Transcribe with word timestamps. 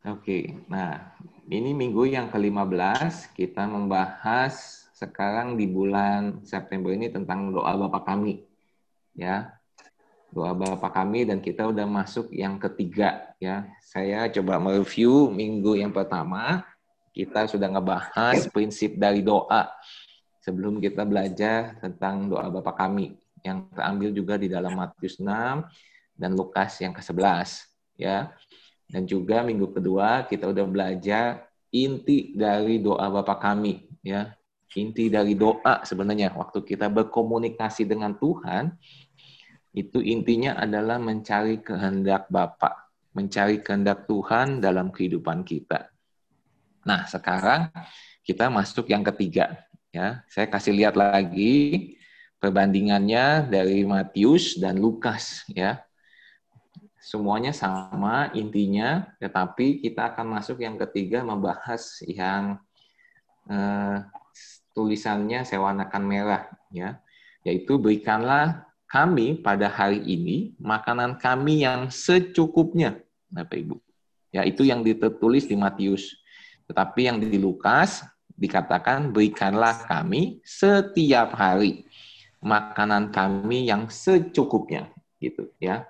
Oke, 0.00 0.56
nah 0.64 1.12
ini 1.44 1.76
minggu 1.76 2.08
yang 2.08 2.32
ke-15 2.32 3.36
kita 3.36 3.68
membahas 3.68 4.80
sekarang 4.96 5.60
di 5.60 5.68
bulan 5.68 6.40
September 6.40 6.88
ini 6.88 7.12
tentang 7.12 7.52
doa 7.52 7.76
Bapak 7.76 8.08
kami. 8.08 8.40
Ya, 9.12 9.60
doa 10.32 10.56
Bapak 10.56 10.96
kami 10.96 11.28
dan 11.28 11.44
kita 11.44 11.68
udah 11.68 11.84
masuk 11.84 12.32
yang 12.32 12.56
ketiga 12.56 13.36
ya. 13.36 13.68
Saya 13.84 14.24
coba 14.32 14.56
mereview 14.56 15.28
minggu 15.28 15.76
yang 15.76 15.92
pertama 15.92 16.64
kita 17.12 17.44
sudah 17.44 17.68
ngebahas 17.68 18.48
prinsip 18.48 18.96
dari 18.96 19.20
doa 19.20 19.68
sebelum 20.40 20.80
kita 20.80 21.04
belajar 21.04 21.76
tentang 21.76 22.24
doa 22.24 22.48
Bapak 22.48 22.72
kami 22.72 23.20
yang 23.44 23.68
terambil 23.76 24.16
juga 24.16 24.40
di 24.40 24.48
dalam 24.48 24.80
Matius 24.80 25.20
6 25.20 25.28
dan 26.16 26.32
Lukas 26.32 26.80
yang 26.80 26.96
ke-11 26.96 27.68
ya. 28.00 28.32
Dan 28.90 29.06
juga 29.06 29.46
minggu 29.46 29.70
kedua 29.70 30.26
kita 30.26 30.50
udah 30.50 30.66
belajar 30.66 31.46
inti 31.70 32.34
dari 32.34 32.82
doa 32.82 33.06
Bapa 33.06 33.38
kami, 33.38 33.86
ya. 34.02 34.34
Inti 34.74 35.10
dari 35.10 35.34
doa 35.34 35.82
sebenarnya 35.82 36.34
waktu 36.34 36.62
kita 36.62 36.86
berkomunikasi 36.90 37.86
dengan 37.86 38.14
Tuhan 38.18 38.74
itu 39.74 40.02
intinya 40.02 40.58
adalah 40.58 40.98
mencari 40.98 41.62
kehendak 41.62 42.26
Bapa, 42.30 42.90
mencari 43.14 43.62
kehendak 43.62 44.10
Tuhan 44.10 44.58
dalam 44.58 44.90
kehidupan 44.90 45.46
kita. 45.46 45.90
Nah, 46.82 47.06
sekarang 47.06 47.70
kita 48.26 48.50
masuk 48.50 48.90
yang 48.90 49.06
ketiga, 49.06 49.54
ya. 49.94 50.26
Saya 50.26 50.50
kasih 50.50 50.74
lihat 50.74 50.98
lagi 50.98 51.94
perbandingannya 52.42 53.46
dari 53.46 53.86
Matius 53.86 54.58
dan 54.58 54.82
Lukas, 54.82 55.46
ya 55.50 55.78
semuanya 57.00 57.50
sama 57.56 58.28
intinya, 58.36 59.08
tetapi 59.18 59.80
kita 59.80 60.12
akan 60.14 60.36
masuk 60.38 60.60
yang 60.60 60.76
ketiga 60.76 61.24
membahas 61.24 62.04
yang 62.04 62.60
eh, 63.48 63.96
tulisannya 64.76 65.42
saya 65.48 65.64
warnakan 65.64 66.04
merah, 66.04 66.42
ya, 66.70 67.00
yaitu 67.42 67.80
berikanlah 67.80 68.68
kami 68.90 69.38
pada 69.38 69.70
hari 69.70 70.02
ini 70.02 70.52
makanan 70.60 71.16
kami 71.16 71.64
yang 71.64 71.88
secukupnya, 71.88 73.00
Bapak 73.30 73.58
Ibu. 73.58 73.76
Ya, 74.30 74.46
itu 74.46 74.62
yang 74.62 74.86
ditulis 74.86 75.46
di 75.46 75.58
Matius. 75.58 76.14
Tetapi 76.70 77.00
yang 77.10 77.18
di 77.18 77.34
Lukas 77.34 78.06
dikatakan 78.38 79.10
berikanlah 79.10 79.86
kami 79.90 80.38
setiap 80.46 81.34
hari 81.34 81.82
makanan 82.40 83.10
kami 83.12 83.68
yang 83.68 83.90
secukupnya 83.90 84.88
gitu 85.20 85.50
ya. 85.60 85.84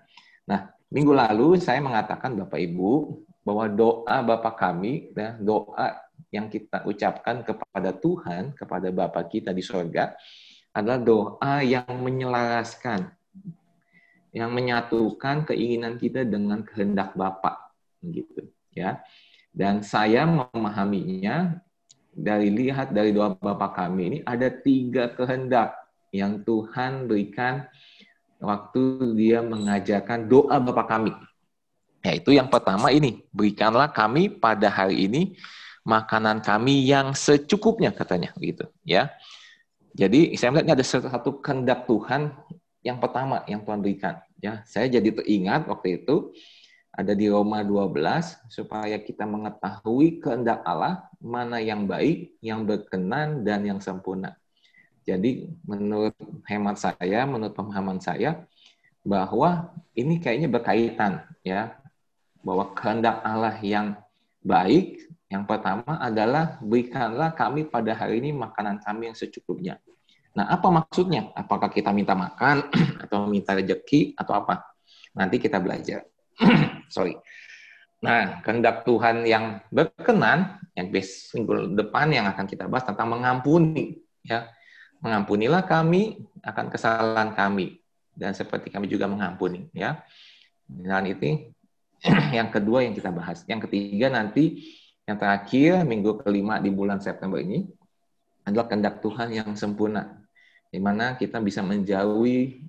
Nah, 0.48 0.72
Minggu 0.90 1.14
lalu 1.14 1.54
saya 1.62 1.78
mengatakan 1.78 2.34
Bapak 2.34 2.58
Ibu 2.58 3.22
bahwa 3.46 3.70
doa 3.70 4.18
Bapak 4.26 4.58
kami, 4.58 5.14
ya, 5.14 5.38
doa 5.38 5.94
yang 6.34 6.50
kita 6.50 6.82
ucapkan 6.82 7.46
kepada 7.46 7.94
Tuhan, 7.94 8.58
kepada 8.58 8.90
Bapak 8.90 9.30
kita 9.30 9.54
di 9.54 9.62
sorga, 9.62 10.18
adalah 10.74 10.98
doa 10.98 11.54
yang 11.62 11.86
menyelaraskan, 11.86 13.06
yang 14.34 14.50
menyatukan 14.50 15.46
keinginan 15.46 15.94
kita 15.94 16.26
dengan 16.26 16.66
kehendak 16.66 17.14
Bapak, 17.14 17.70
gitu 18.02 18.50
ya. 18.74 18.98
Dan 19.54 19.86
saya 19.86 20.26
memahaminya 20.26 21.58
dari 22.10 22.50
lihat 22.50 22.90
dari 22.90 23.14
doa 23.14 23.38
Bapak 23.38 23.78
kami 23.78 24.02
ini 24.10 24.18
ada 24.26 24.50
tiga 24.50 25.14
kehendak 25.14 25.74
yang 26.10 26.42
Tuhan 26.42 27.06
berikan 27.06 27.66
waktu 28.40 29.14
dia 29.14 29.44
mengajarkan 29.44 30.26
doa 30.26 30.56
Bapa 30.58 30.88
kami. 30.88 31.12
Yaitu 32.00 32.32
yang 32.32 32.48
pertama 32.48 32.88
ini, 32.88 33.20
berikanlah 33.28 33.92
kami 33.92 34.32
pada 34.32 34.72
hari 34.72 35.04
ini 35.04 35.36
makanan 35.84 36.40
kami 36.40 36.88
yang 36.88 37.12
secukupnya 37.12 37.92
katanya 37.92 38.32
gitu 38.40 38.64
ya. 38.84 39.12
Jadi 39.92 40.32
saya 40.40 40.54
melihat 40.54 40.66
ini 40.66 40.74
ada 40.80 40.86
satu 40.86 41.40
kehendak 41.44 41.84
Tuhan 41.84 42.32
yang 42.80 42.96
pertama 42.96 43.44
yang 43.44 43.60
Tuhan 43.60 43.84
berikan 43.84 44.16
ya. 44.40 44.64
Saya 44.64 44.88
jadi 44.88 45.12
teringat 45.12 45.68
waktu 45.68 46.00
itu 46.00 46.32
ada 46.90 47.12
di 47.12 47.28
Roma 47.28 47.60
12 47.60 48.48
supaya 48.48 48.96
kita 48.96 49.28
mengetahui 49.28 50.24
kehendak 50.24 50.64
Allah 50.64 51.06
mana 51.20 51.60
yang 51.60 51.84
baik, 51.84 52.40
yang 52.40 52.64
berkenan 52.64 53.44
dan 53.44 53.62
yang 53.68 53.78
sempurna. 53.78 54.39
Jadi 55.04 55.48
menurut 55.64 56.14
hemat 56.46 56.76
saya, 56.76 57.24
menurut 57.24 57.56
pemahaman 57.56 57.98
saya, 57.98 58.44
bahwa 59.00 59.72
ini 59.96 60.20
kayaknya 60.20 60.48
berkaitan 60.52 61.24
ya, 61.40 61.72
bahwa 62.44 62.72
kehendak 62.76 63.24
Allah 63.24 63.56
yang 63.64 63.96
baik, 64.44 65.08
yang 65.32 65.44
pertama 65.48 65.96
adalah 66.00 66.60
berikanlah 66.60 67.32
kami 67.32 67.64
pada 67.68 67.96
hari 67.96 68.20
ini 68.20 68.34
makanan 68.34 68.80
kami 68.84 69.12
yang 69.12 69.16
secukupnya. 69.16 69.80
Nah, 70.36 70.46
apa 70.46 70.68
maksudnya? 70.70 71.32
Apakah 71.34 71.72
kita 71.72 71.90
minta 71.90 72.14
makan 72.14 72.70
atau 73.04 73.26
minta 73.26 73.56
rezeki 73.56 74.14
atau 74.14 74.36
apa? 74.36 74.62
Nanti 75.16 75.42
kita 75.42 75.58
belajar. 75.58 76.06
Sorry. 76.94 77.18
Nah, 78.00 78.40
kehendak 78.40 78.88
Tuhan 78.88 79.28
yang 79.28 79.60
berkenan, 79.68 80.56
yang 80.72 80.88
minggu 80.88 81.76
depan 81.76 82.08
yang 82.08 82.26
akan 82.32 82.48
kita 82.48 82.64
bahas 82.64 82.88
tentang 82.88 83.12
mengampuni, 83.12 84.00
ya 84.24 84.48
mengampunilah 85.00 85.64
kami 85.64 86.20
akan 86.44 86.66
kesalahan 86.72 87.32
kami 87.32 87.80
dan 88.16 88.36
seperti 88.36 88.68
kami 88.68 88.86
juga 88.86 89.08
mengampuni 89.08 89.68
ya. 89.72 90.04
Dan 90.68 91.08
itu 91.10 91.50
yang 92.38 92.48
kedua 92.48 92.84
yang 92.86 92.94
kita 92.94 93.10
bahas. 93.12 93.42
Yang 93.48 93.68
ketiga 93.68 94.12
nanti 94.12 94.64
yang 95.04 95.18
terakhir 95.18 95.82
minggu 95.82 96.22
kelima 96.22 96.62
di 96.62 96.70
bulan 96.70 97.02
September 97.02 97.40
ini 97.42 97.66
adalah 98.46 98.70
kehendak 98.70 99.02
Tuhan 99.02 99.28
yang 99.34 99.50
sempurna 99.58 100.20
di 100.70 100.78
mana 100.78 101.18
kita 101.18 101.42
bisa 101.42 101.66
menjauhi 101.66 102.62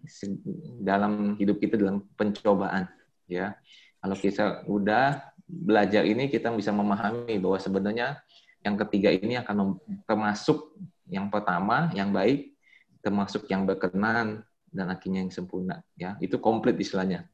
dalam 0.82 1.38
hidup 1.38 1.62
kita 1.62 1.78
dalam 1.78 2.02
pencobaan 2.18 2.90
ya. 3.30 3.54
Kalau 4.02 4.18
kita 4.18 4.66
udah 4.66 5.22
belajar 5.46 6.02
ini 6.08 6.26
kita 6.26 6.50
bisa 6.58 6.74
memahami 6.74 7.38
bahwa 7.38 7.62
sebenarnya 7.62 8.18
yang 8.66 8.74
ketiga 8.88 9.14
ini 9.14 9.38
akan 9.38 9.78
termasuk 10.10 10.74
yang 11.12 11.28
pertama 11.28 11.92
yang 11.92 12.16
baik 12.16 12.56
termasuk 13.04 13.52
yang 13.52 13.68
berkenan 13.68 14.48
dan 14.72 14.88
akhirnya 14.88 15.28
yang 15.28 15.34
sempurna 15.34 15.84
ya. 16.00 16.16
Itu 16.24 16.40
komplit 16.40 16.80
istilahnya. 16.80 17.28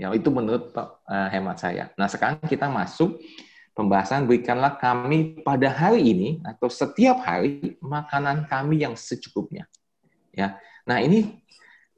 Ya 0.00 0.08
itu 0.16 0.32
menurut 0.32 0.72
uh, 0.72 1.28
hemat 1.28 1.60
saya. 1.60 1.92
Nah 2.00 2.08
sekarang 2.08 2.40
kita 2.48 2.70
masuk 2.70 3.20
pembahasan 3.76 4.24
berikanlah 4.24 4.80
kami 4.80 5.42
pada 5.44 5.68
hari 5.68 6.02
ini 6.02 6.28
atau 6.46 6.70
setiap 6.72 7.20
hari 7.22 7.76
makanan 7.84 8.48
kami 8.48 8.82
yang 8.82 8.96
secukupnya 8.96 9.68
ya. 10.32 10.56
Nah 10.88 11.02
ini 11.02 11.42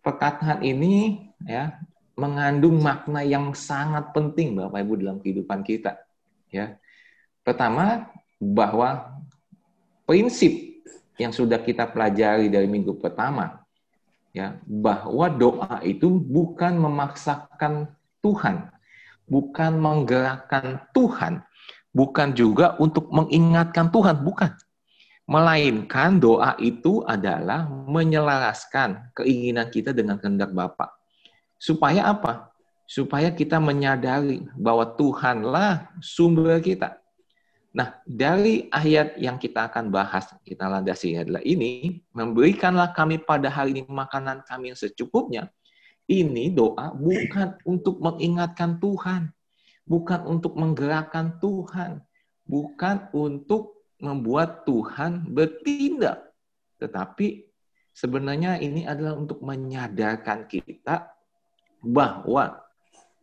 perkataan 0.00 0.64
ini 0.64 1.28
ya 1.44 1.76
mengandung 2.16 2.80
makna 2.80 3.20
yang 3.22 3.52
sangat 3.52 4.10
penting 4.16 4.56
Bapak 4.58 4.80
Ibu 4.80 4.92
dalam 4.98 5.16
kehidupan 5.20 5.60
kita 5.62 6.00
ya. 6.48 6.80
Pertama 7.44 8.08
bahwa 8.40 9.20
prinsip 10.08 10.69
yang 11.20 11.36
sudah 11.36 11.60
kita 11.60 11.84
pelajari 11.84 12.48
dari 12.48 12.64
minggu 12.64 12.96
pertama 12.96 13.60
ya 14.32 14.56
bahwa 14.64 15.26
doa 15.28 15.82
itu 15.84 16.08
bukan 16.08 16.78
memaksakan 16.78 17.92
Tuhan, 18.24 18.70
bukan 19.26 19.72
menggerakkan 19.76 20.84
Tuhan, 20.96 21.42
bukan 21.90 22.28
juga 22.32 22.76
untuk 22.78 23.10
mengingatkan 23.10 23.90
Tuhan, 23.90 24.22
bukan. 24.22 24.52
Melainkan 25.30 26.18
doa 26.18 26.58
itu 26.58 27.06
adalah 27.06 27.62
menyelaraskan 27.86 29.14
keinginan 29.14 29.70
kita 29.70 29.94
dengan 29.94 30.18
kehendak 30.18 30.50
Bapa. 30.50 30.90
Supaya 31.54 32.10
apa? 32.10 32.50
Supaya 32.90 33.30
kita 33.30 33.62
menyadari 33.62 34.42
bahwa 34.58 34.82
Tuhanlah 34.98 35.94
sumber 36.02 36.58
kita. 36.58 36.98
Nah, 37.70 38.02
dari 38.02 38.66
ayat 38.74 39.14
yang 39.14 39.38
kita 39.38 39.70
akan 39.70 39.94
bahas, 39.94 40.26
kita 40.42 40.66
landasi 40.66 41.14
adalah 41.14 41.38
ini, 41.46 42.02
memberikanlah 42.10 42.90
kami 42.90 43.22
pada 43.22 43.46
hari 43.46 43.78
ini 43.78 43.82
makanan 43.86 44.42
kami 44.42 44.74
yang 44.74 44.78
secukupnya. 44.78 45.46
Ini 46.10 46.50
doa 46.50 46.90
bukan 46.90 47.62
untuk 47.62 48.02
mengingatkan 48.02 48.82
Tuhan, 48.82 49.30
bukan 49.86 50.20
untuk 50.26 50.58
menggerakkan 50.58 51.38
Tuhan, 51.38 52.02
bukan 52.42 53.06
untuk 53.14 53.86
membuat 54.02 54.66
Tuhan 54.66 55.30
bertindak, 55.30 56.34
tetapi 56.82 57.46
sebenarnya 57.94 58.58
ini 58.58 58.82
adalah 58.82 59.14
untuk 59.14 59.38
menyadarkan 59.46 60.50
kita 60.50 61.14
bahwa 61.78 62.58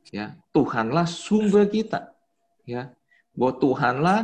ya 0.07 0.39
Tuhanlah 0.55 1.03
sumber 1.03 1.67
kita, 1.67 2.15
ya 2.63 2.95
bahwa 3.37 3.53
Tuhanlah 3.61 4.19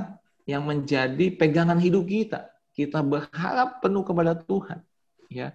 yang 0.50 0.66
menjadi 0.66 1.30
pegangan 1.38 1.78
hidup 1.78 2.10
kita. 2.10 2.50
Kita 2.74 3.06
berharap 3.06 3.86
penuh 3.86 4.02
kepada 4.02 4.34
Tuhan, 4.34 4.82
ya, 5.30 5.54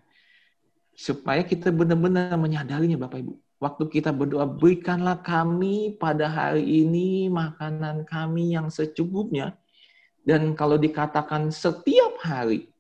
supaya 0.95 1.43
kita 1.43 1.75
benar-benar 1.75 2.39
menyadarinya, 2.39 2.95
Bapak 2.95 3.27
Ibu. 3.27 3.35
waktu 3.59 3.85
kita 3.91 4.15
berdoa, 4.15 4.47
berikanlah 4.47 5.19
kami 5.19 5.99
pada 5.99 6.31
hari 6.31 6.63
ini 6.63 7.27
makanan 7.27 8.07
kami 8.07 8.55
yang 8.55 8.71
secukupnya. 8.71 9.59
Dan 10.23 10.55
kalau 10.55 10.79
dikatakan 10.79 11.51
setiap 11.51 12.23
hari, 12.23 12.71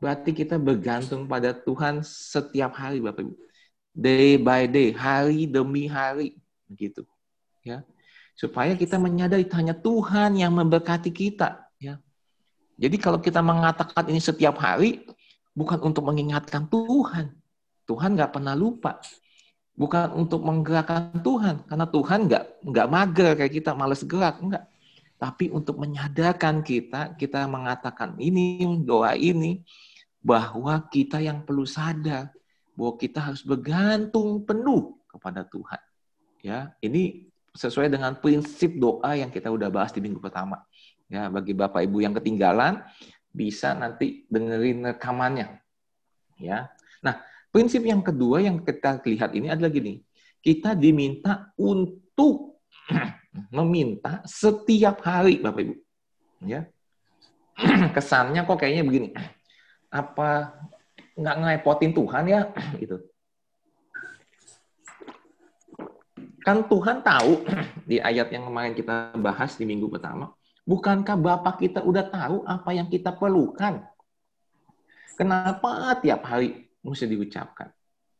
berarti 0.00 0.32
kita 0.32 0.56
bergantung 0.56 1.28
pada 1.28 1.52
Tuhan 1.52 2.00
setiap 2.00 2.72
hari, 2.80 3.04
Bapak 3.04 3.28
Ibu. 3.28 3.34
Day 3.96 4.36
by 4.36 4.68
day, 4.68 4.92
hari 4.92 5.48
demi 5.48 5.88
hari, 5.88 6.36
begitu. 6.68 7.04
Ya, 7.64 7.84
supaya 8.36 8.76
kita 8.76 9.00
menyadari 9.00 9.48
hanya 9.56 9.72
Tuhan 9.72 10.36
yang 10.36 10.52
memberkati 10.52 11.08
kita. 11.10 11.66
Ya, 11.80 11.98
jadi 12.76 12.96
kalau 13.00 13.18
kita 13.18 13.40
mengatakan 13.40 14.04
ini 14.12 14.20
setiap 14.20 14.60
hari, 14.60 15.08
bukan 15.56 15.80
untuk 15.80 16.04
mengingatkan 16.04 16.68
Tuhan. 16.68 17.32
Tuhan 17.88 18.10
nggak 18.12 18.36
pernah 18.36 18.52
lupa. 18.52 19.00
Bukan 19.76 20.16
untuk 20.16 20.40
menggerakkan 20.40 21.20
Tuhan, 21.20 21.68
karena 21.68 21.84
Tuhan 21.88 22.18
nggak 22.28 22.44
nggak 22.64 22.86
mager 22.88 23.30
kayak 23.36 23.52
kita, 23.60 23.70
males 23.76 24.00
gerak, 24.08 24.40
enggak. 24.40 24.64
Tapi 25.16 25.52
untuk 25.52 25.80
menyadarkan 25.80 26.64
kita, 26.64 27.16
kita 27.16 27.44
mengatakan 27.44 28.16
ini, 28.16 28.64
doa 28.84 29.12
ini, 29.16 29.60
bahwa 30.24 30.80
kita 30.88 31.20
yang 31.20 31.44
perlu 31.44 31.68
sadar 31.68 32.32
bahwa 32.76 32.92
kita 33.00 33.32
harus 33.32 33.40
bergantung 33.40 34.44
penuh 34.44 35.00
kepada 35.08 35.44
Tuhan. 35.48 35.80
Ya, 36.44 36.76
ini 36.84 37.32
sesuai 37.56 37.88
dengan 37.88 38.12
prinsip 38.20 38.76
doa 38.76 39.16
yang 39.16 39.32
kita 39.32 39.48
udah 39.48 39.72
bahas 39.72 39.90
di 39.90 40.04
minggu 40.04 40.20
pertama. 40.20 40.60
Ya, 41.08 41.32
bagi 41.32 41.56
Bapak 41.56 41.86
Ibu 41.86 42.04
yang 42.04 42.14
ketinggalan 42.14 42.84
bisa 43.32 43.72
nanti 43.72 44.28
dengerin 44.28 44.92
rekamannya. 44.94 45.60
Ya. 46.36 46.68
Nah, 47.00 47.24
prinsip 47.48 47.80
yang 47.84 48.04
kedua 48.04 48.44
yang 48.44 48.60
kita 48.60 49.00
lihat 49.02 49.32
ini 49.32 49.48
adalah 49.48 49.72
gini. 49.72 50.04
Kita 50.44 50.76
diminta 50.76 51.50
untuk 51.56 52.62
meminta 53.56 54.20
setiap 54.28 55.00
hari, 55.02 55.40
Bapak 55.40 55.60
Ibu. 55.64 55.74
Ya. 56.44 56.68
Kesannya 57.96 58.44
kok 58.44 58.60
kayaknya 58.60 58.84
begini. 58.84 59.08
Apa 59.88 60.60
nggak 61.16 61.36
ngerepotin 61.40 61.92
Tuhan 61.96 62.24
ya 62.28 62.40
gitu. 62.82 63.00
Kan 66.46 66.70
Tuhan 66.70 67.02
tahu 67.02 67.42
di 67.90 67.98
ayat 67.98 68.30
yang 68.30 68.46
kemarin 68.46 68.78
kita 68.78 69.18
bahas 69.18 69.58
di 69.58 69.66
minggu 69.66 69.90
pertama, 69.90 70.30
Bukankah 70.66 71.14
Bapak 71.14 71.62
kita 71.62 71.86
udah 71.86 72.10
tahu 72.10 72.42
apa 72.42 72.74
yang 72.74 72.90
kita 72.90 73.14
perlukan? 73.14 73.86
Kenapa 75.14 75.94
tiap 76.02 76.26
hari 76.26 76.66
mesti 76.82 77.06
diucapkan? 77.06 77.70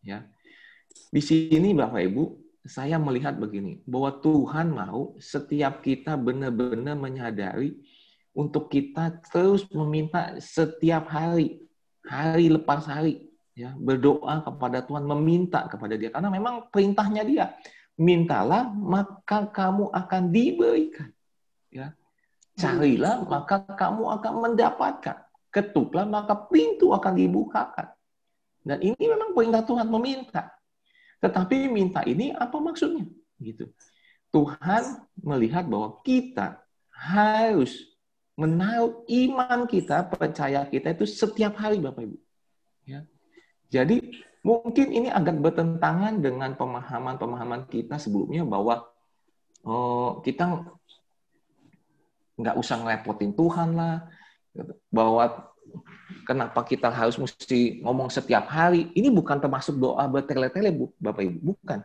Ya. 0.06 0.30
Di 1.10 1.18
sini 1.18 1.74
Bapak 1.74 2.06
Ibu, 2.06 2.24
saya 2.62 3.02
melihat 3.02 3.34
begini, 3.34 3.82
bahwa 3.82 4.22
Tuhan 4.22 4.70
mau 4.70 5.18
setiap 5.18 5.82
kita 5.82 6.14
benar-benar 6.14 6.94
menyadari 6.94 7.82
untuk 8.30 8.70
kita 8.70 9.18
terus 9.26 9.66
meminta 9.74 10.38
setiap 10.38 11.10
hari, 11.10 11.66
hari 12.06 12.46
lepas 12.46 12.86
hari, 12.86 13.26
ya 13.58 13.74
berdoa 13.74 14.46
kepada 14.46 14.86
Tuhan, 14.86 15.02
meminta 15.02 15.66
kepada 15.66 15.98
Dia 15.98 16.14
karena 16.14 16.30
memang 16.30 16.70
perintahnya 16.70 17.26
Dia. 17.26 17.46
Mintalah 17.96 18.68
maka 18.72 19.48
kamu 19.48 19.88
akan 19.88 20.22
diberikan. 20.28 21.08
Ya, 21.72 21.96
Carilah, 22.56 23.20
maka 23.28 23.60
kamu 23.68 24.08
akan 24.16 24.34
mendapatkan. 24.48 25.16
Ketuklah, 25.52 26.08
maka 26.08 26.32
pintu 26.48 26.92
akan 26.96 27.12
dibukakan. 27.12 27.92
Dan 28.64 28.80
ini 28.80 29.04
memang 29.04 29.36
perintah 29.36 29.60
Tuhan 29.60 29.88
meminta. 29.92 30.56
Tetapi 31.20 31.68
minta 31.68 32.00
ini 32.08 32.32
apa 32.32 32.56
maksudnya? 32.56 33.04
Gitu. 33.36 33.68
Tuhan 34.32 35.04
melihat 35.20 35.68
bahwa 35.68 36.00
kita 36.00 36.64
harus 36.88 37.76
menaruh 38.36 39.04
iman 39.04 39.68
kita, 39.68 40.08
percaya 40.08 40.64
kita 40.64 40.96
itu 40.96 41.04
setiap 41.04 41.56
hari 41.60 41.80
Bapak 41.80 42.08
Ibu. 42.08 42.16
Ya. 42.88 43.04
Jadi 43.68 44.24
mungkin 44.46 44.94
ini 44.94 45.08
agak 45.10 45.42
bertentangan 45.42 46.22
dengan 46.22 46.54
pemahaman-pemahaman 46.54 47.66
kita 47.66 47.98
sebelumnya 47.98 48.46
bahwa 48.46 48.86
oh, 49.66 50.22
kita 50.22 50.62
nggak 52.38 52.54
usah 52.54 52.78
ngerepotin 52.78 53.34
Tuhan 53.34 53.74
lah, 53.74 54.06
bahwa 54.92 55.50
kenapa 56.22 56.62
kita 56.62 56.92
harus 56.92 57.18
mesti 57.18 57.82
ngomong 57.82 58.06
setiap 58.12 58.46
hari. 58.46 58.92
Ini 58.94 59.10
bukan 59.10 59.42
termasuk 59.42 59.80
doa 59.80 60.06
bertele-tele, 60.06 60.70
Bapak 61.00 61.26
Ibu, 61.26 61.38
bukan. 61.42 61.82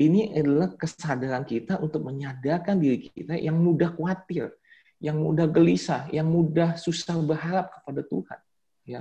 Ini 0.00 0.34
adalah 0.34 0.74
kesadaran 0.74 1.46
kita 1.46 1.78
untuk 1.78 2.02
menyadarkan 2.02 2.80
diri 2.80 3.06
kita 3.12 3.38
yang 3.38 3.54
mudah 3.54 3.94
khawatir, 3.94 4.50
yang 4.98 5.20
mudah 5.20 5.46
gelisah, 5.46 6.10
yang 6.10 6.26
mudah 6.26 6.74
susah 6.74 7.14
berharap 7.22 7.70
kepada 7.70 8.00
Tuhan. 8.02 8.38
Ya. 8.82 9.00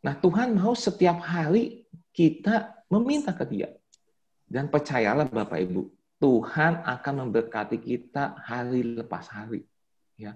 Nah, 0.00 0.16
Tuhan 0.16 0.56
mau 0.56 0.72
setiap 0.72 1.20
hari 1.20 1.84
kita 2.16 2.84
meminta 2.88 3.36
ke 3.36 3.44
Dia. 3.44 3.68
Dan 4.50 4.66
percayalah 4.66 5.30
Bapak 5.30 5.62
Ibu, 5.62 5.86
Tuhan 6.18 6.82
akan 6.82 7.14
memberkati 7.26 7.78
kita 7.78 8.34
hari 8.42 8.82
lepas 8.82 9.30
hari. 9.30 9.62
Ya. 10.18 10.34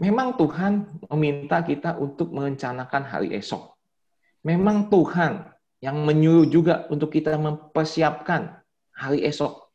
Memang 0.00 0.32
Tuhan 0.40 0.88
meminta 1.12 1.60
kita 1.60 2.00
untuk 2.00 2.32
merencanakan 2.32 3.04
hari 3.04 3.36
esok. 3.36 3.76
Memang 4.40 4.88
Tuhan 4.88 5.44
yang 5.84 6.00
menyuruh 6.00 6.48
juga 6.48 6.88
untuk 6.88 7.12
kita 7.12 7.36
mempersiapkan 7.36 8.64
hari 8.96 9.28
esok. 9.28 9.68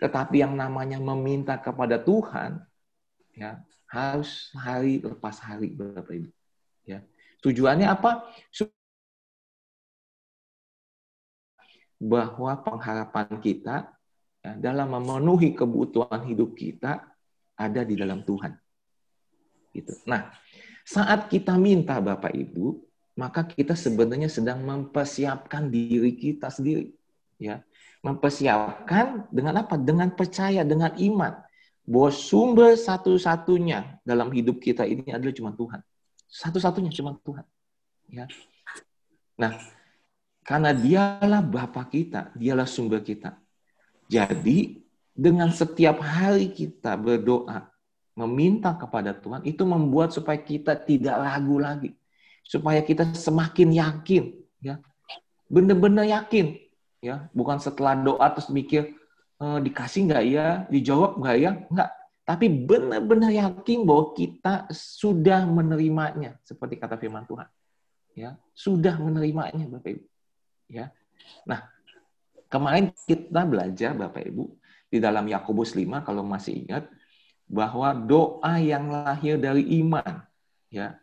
Tetapi 0.00 0.40
yang 0.40 0.56
namanya 0.56 0.96
meminta 0.96 1.60
kepada 1.60 2.00
Tuhan, 2.00 2.64
ya 3.36 3.60
harus 3.88 4.48
hari 4.56 5.00
lepas 5.00 5.40
hari, 5.40 5.76
Bapak 5.76 6.12
Ibu. 6.12 6.35
Ya. 7.36 7.42
Tujuannya 7.44 7.86
apa? 7.86 8.24
Bahwa 11.96 12.52
pengharapan 12.60 13.28
kita 13.40 13.92
ya, 14.44 14.52
dalam 14.56 14.92
memenuhi 14.96 15.52
kebutuhan 15.52 16.24
hidup 16.28 16.56
kita 16.56 17.04
ada 17.56 17.80
di 17.84 17.96
dalam 17.96 18.24
Tuhan. 18.24 18.52
Gitu. 19.72 19.92
Nah, 20.08 20.32
saat 20.84 21.28
kita 21.28 21.56
minta 21.60 22.00
Bapak 22.00 22.32
Ibu, 22.32 22.80
maka 23.16 23.44
kita 23.44 23.72
sebenarnya 23.72 24.28
sedang 24.28 24.60
mempersiapkan 24.60 25.72
diri 25.72 26.16
kita 26.16 26.52
sendiri, 26.52 26.92
ya. 27.40 27.64
Mempersiapkan 28.04 29.26
dengan 29.32 29.64
apa? 29.64 29.80
Dengan 29.80 30.12
percaya, 30.12 30.62
dengan 30.62 30.94
iman 30.94 31.32
bahwa 31.86 32.10
sumber 32.10 32.74
satu-satunya 32.74 34.02
dalam 34.02 34.34
hidup 34.34 34.58
kita 34.58 34.82
ini 34.82 35.06
adalah 35.06 35.32
cuma 35.32 35.54
Tuhan. 35.54 35.80
Satu-satunya 36.26 36.90
cuma 36.92 37.16
Tuhan. 37.22 37.46
Ya. 38.10 38.26
Nah, 39.38 39.56
karena 40.46 40.70
dialah 40.70 41.42
Bapa 41.42 41.86
kita, 41.90 42.30
dialah 42.38 42.70
sumber 42.70 43.02
kita. 43.02 43.34
Jadi 44.06 44.86
dengan 45.10 45.50
setiap 45.50 45.98
hari 46.04 46.54
kita 46.54 46.94
berdoa, 46.94 47.66
meminta 48.16 48.72
kepada 48.78 49.12
Tuhan, 49.12 49.42
itu 49.44 49.62
membuat 49.66 50.14
supaya 50.14 50.40
kita 50.40 50.78
tidak 50.78 51.16
ragu 51.18 51.58
lagi. 51.58 51.90
Supaya 52.46 52.78
kita 52.80 53.10
semakin 53.12 53.74
yakin. 53.74 54.24
ya 54.62 54.78
Benar-benar 55.50 56.06
yakin. 56.06 56.56
ya 57.02 57.26
Bukan 57.34 57.58
setelah 57.58 57.98
doa 57.98 58.26
terus 58.30 58.48
mikir, 58.48 58.94
e, 59.42 59.46
dikasih 59.66 60.06
nggak 60.06 60.24
ya? 60.30 60.46
Dijawab 60.70 61.18
nggak 61.18 61.36
ya? 61.42 61.50
Nggak. 61.68 61.90
Tapi 62.26 62.50
benar-benar 62.50 63.30
yakin 63.30 63.86
bahwa 63.86 64.10
kita 64.12 64.66
sudah 64.74 65.46
menerimanya. 65.46 66.34
Seperti 66.42 66.74
kata 66.74 66.98
firman 66.98 67.22
Tuhan. 67.22 67.46
ya 68.18 68.34
Sudah 68.50 68.98
menerimanya 68.98 69.62
Bapak 69.70 69.94
Ibu. 69.94 70.04
Ya. 70.66 70.90
Nah, 71.46 71.70
Kemarin 72.46 72.94
kita 72.94 73.42
belajar 73.42 73.90
Bapak 73.92 74.22
Ibu 74.22 74.44
di 74.86 75.02
dalam 75.02 75.26
Yakobus 75.26 75.74
5 75.74 76.06
kalau 76.06 76.22
masih 76.22 76.62
ingat 76.62 76.86
bahwa 77.50 77.90
doa 77.94 78.54
yang 78.62 78.86
lahir 78.90 79.38
dari 79.38 79.82
iman 79.82 80.22
ya 80.70 80.98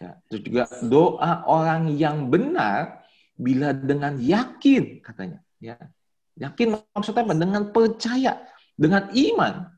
ya 0.00 0.16
itu 0.28 0.52
juga 0.52 0.68
doa 0.84 1.44
orang 1.48 1.92
yang 1.96 2.28
benar 2.28 3.04
bila 3.36 3.72
dengan 3.72 4.16
yakin 4.20 5.00
katanya 5.00 5.40
ya 5.60 5.76
yakin 6.36 6.80
maksudnya 6.92 7.24
apa 7.24 7.34
dengan 7.36 7.62
percaya 7.72 8.40
dengan 8.76 9.08
iman 9.12 9.68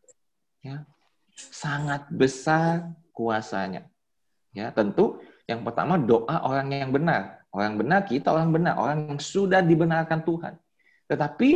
ya 0.64 0.88
sangat 1.36 2.08
besar 2.08 2.96
kuasanya. 3.12 3.84
Ya 4.56 4.72
tentu 4.72 5.20
yang 5.44 5.60
pertama 5.66 6.00
doa 6.00 6.40
orang 6.46 6.72
yang 6.72 6.90
benar. 6.94 7.44
Orang 7.52 7.76
benar 7.78 8.08
kita 8.08 8.32
orang 8.32 8.50
benar. 8.50 8.80
Orang 8.80 9.14
yang 9.14 9.20
sudah 9.20 9.60
dibenarkan 9.60 10.24
Tuhan. 10.24 10.56
Tetapi 11.06 11.50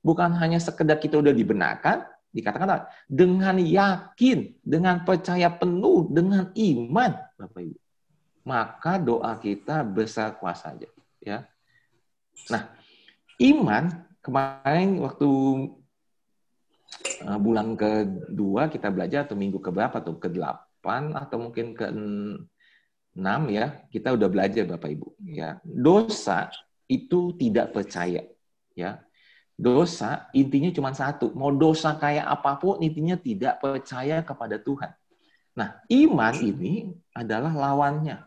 bukan 0.00 0.30
hanya 0.38 0.62
sekedar 0.62 1.02
kita 1.02 1.18
udah 1.18 1.34
dibenarkan, 1.34 2.06
dikatakan 2.30 2.86
dengan 3.10 3.58
yakin, 3.58 4.62
dengan 4.62 5.02
percaya 5.02 5.50
penuh, 5.50 6.06
dengan 6.08 6.54
iman, 6.54 7.12
Bapak 7.34 7.60
Ibu. 7.66 7.78
Maka 8.46 9.02
doa 9.02 9.34
kita 9.42 9.82
besar 9.82 10.38
kuasa 10.38 10.70
aja, 10.70 10.86
ya. 11.18 11.42
Nah, 12.46 12.76
Iman 13.36 13.92
kemarin 14.24 14.96
waktu 15.04 15.28
uh, 17.24 17.38
bulan 17.40 17.74
kedua 17.74 18.68
kita 18.68 18.88
belajar 18.92 19.24
atau 19.28 19.36
minggu 19.38 19.58
ke 19.60 19.70
berapa 19.72 20.00
tuh? 20.00 20.16
Ke 20.20 20.28
delapan 20.32 21.16
atau 21.16 21.36
mungkin 21.40 21.72
ke 21.76 21.86
enam 23.16 23.42
ya? 23.48 23.82
Kita 23.88 24.12
udah 24.14 24.28
belajar 24.28 24.64
bapak 24.68 24.90
ibu. 24.92 25.14
Ya. 25.24 25.58
Dosa 25.64 26.50
itu 26.86 27.34
tidak 27.34 27.74
percaya 27.74 28.22
ya. 28.76 29.02
Dosa 29.56 30.28
intinya 30.36 30.68
cuma 30.68 30.92
satu. 30.92 31.32
Mau 31.32 31.48
dosa 31.48 31.96
kayak 31.96 32.28
apa 32.28 32.60
pun 32.60 32.84
intinya 32.84 33.16
tidak 33.16 33.56
percaya 33.58 34.20
kepada 34.20 34.60
Tuhan. 34.60 34.92
Nah 35.56 35.80
iman 35.88 36.34
ini 36.44 36.92
adalah 37.16 37.50
lawannya. 37.56 38.20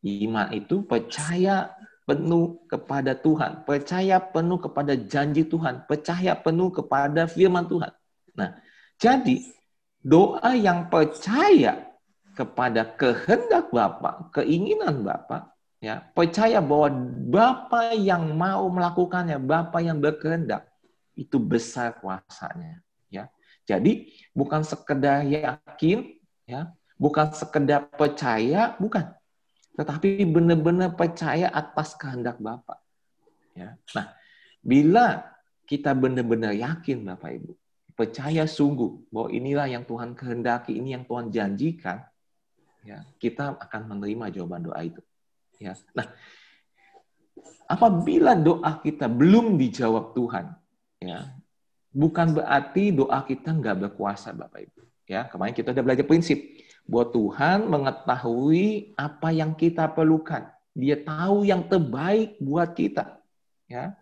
Iman 0.00 0.48
itu 0.56 0.80
percaya 0.88 1.76
penuh 2.08 2.64
kepada 2.66 3.12
Tuhan, 3.12 3.62
percaya 3.68 4.16
penuh 4.18 4.58
kepada 4.58 4.96
janji 4.96 5.44
Tuhan, 5.44 5.84
percaya 5.84 6.32
penuh 6.32 6.72
kepada 6.72 7.28
firman 7.28 7.68
Tuhan. 7.68 7.92
Nah, 8.36 8.58
jadi 9.00 9.42
doa 10.00 10.56
yang 10.56 10.88
percaya 10.88 11.90
kepada 12.34 12.86
kehendak 12.96 13.68
Bapa, 13.68 14.32
keinginan 14.32 15.04
Bapa, 15.04 15.52
ya, 15.82 16.00
percaya 16.16 16.62
bahwa 16.64 16.88
Bapa 17.28 17.92
yang 17.96 18.32
mau 18.36 18.70
melakukannya, 18.72 19.36
Bapa 19.42 19.84
yang 19.84 20.00
berkehendak, 20.00 20.64
itu 21.18 21.36
besar 21.36 22.00
kuasanya, 22.00 22.80
ya. 23.12 23.28
Jadi 23.68 24.08
bukan 24.32 24.64
sekedar 24.64 25.26
yakin, 25.26 26.16
ya, 26.48 26.72
bukan 26.96 27.32
sekedar 27.36 27.92
percaya, 27.92 28.74
bukan. 28.80 29.12
Tetapi 29.76 30.28
benar-benar 30.28 30.92
percaya 30.96 31.48
atas 31.52 31.96
kehendak 31.96 32.36
Bapa. 32.40 32.80
Ya. 33.56 33.76
Nah, 33.96 34.12
bila 34.60 35.24
kita 35.64 35.96
benar-benar 35.96 36.52
yakin 36.52 37.04
Bapak 37.06 37.30
Ibu, 37.36 37.52
percaya 38.00 38.48
sungguh 38.48 39.12
bahwa 39.12 39.28
inilah 39.28 39.68
yang 39.68 39.84
Tuhan 39.84 40.16
kehendaki, 40.16 40.80
ini 40.80 40.96
yang 40.96 41.04
Tuhan 41.04 41.28
janjikan, 41.28 42.00
ya, 42.80 43.04
kita 43.20 43.60
akan 43.60 43.92
menerima 43.92 44.40
jawaban 44.40 44.64
doa 44.64 44.80
itu. 44.80 45.04
Ya. 45.60 45.76
Nah, 45.92 46.08
apabila 47.68 48.32
doa 48.32 48.80
kita 48.80 49.04
belum 49.04 49.60
dijawab 49.60 50.16
Tuhan, 50.16 50.56
ya, 51.04 51.36
bukan 51.92 52.40
berarti 52.40 52.88
doa 52.96 53.20
kita 53.20 53.52
nggak 53.52 53.76
berkuasa, 53.84 54.32
Bapak 54.32 54.64
Ibu. 54.64 54.80
Ya, 55.04 55.28
kemarin 55.28 55.52
kita 55.52 55.76
sudah 55.76 55.84
belajar 55.84 56.08
prinsip 56.08 56.40
bahwa 56.88 57.06
Tuhan 57.12 57.58
mengetahui 57.68 58.96
apa 58.96 59.28
yang 59.28 59.52
kita 59.52 59.92
perlukan. 59.92 60.48
Dia 60.72 60.96
tahu 60.96 61.44
yang 61.44 61.68
terbaik 61.68 62.40
buat 62.40 62.72
kita. 62.72 63.20
Ya, 63.68 63.92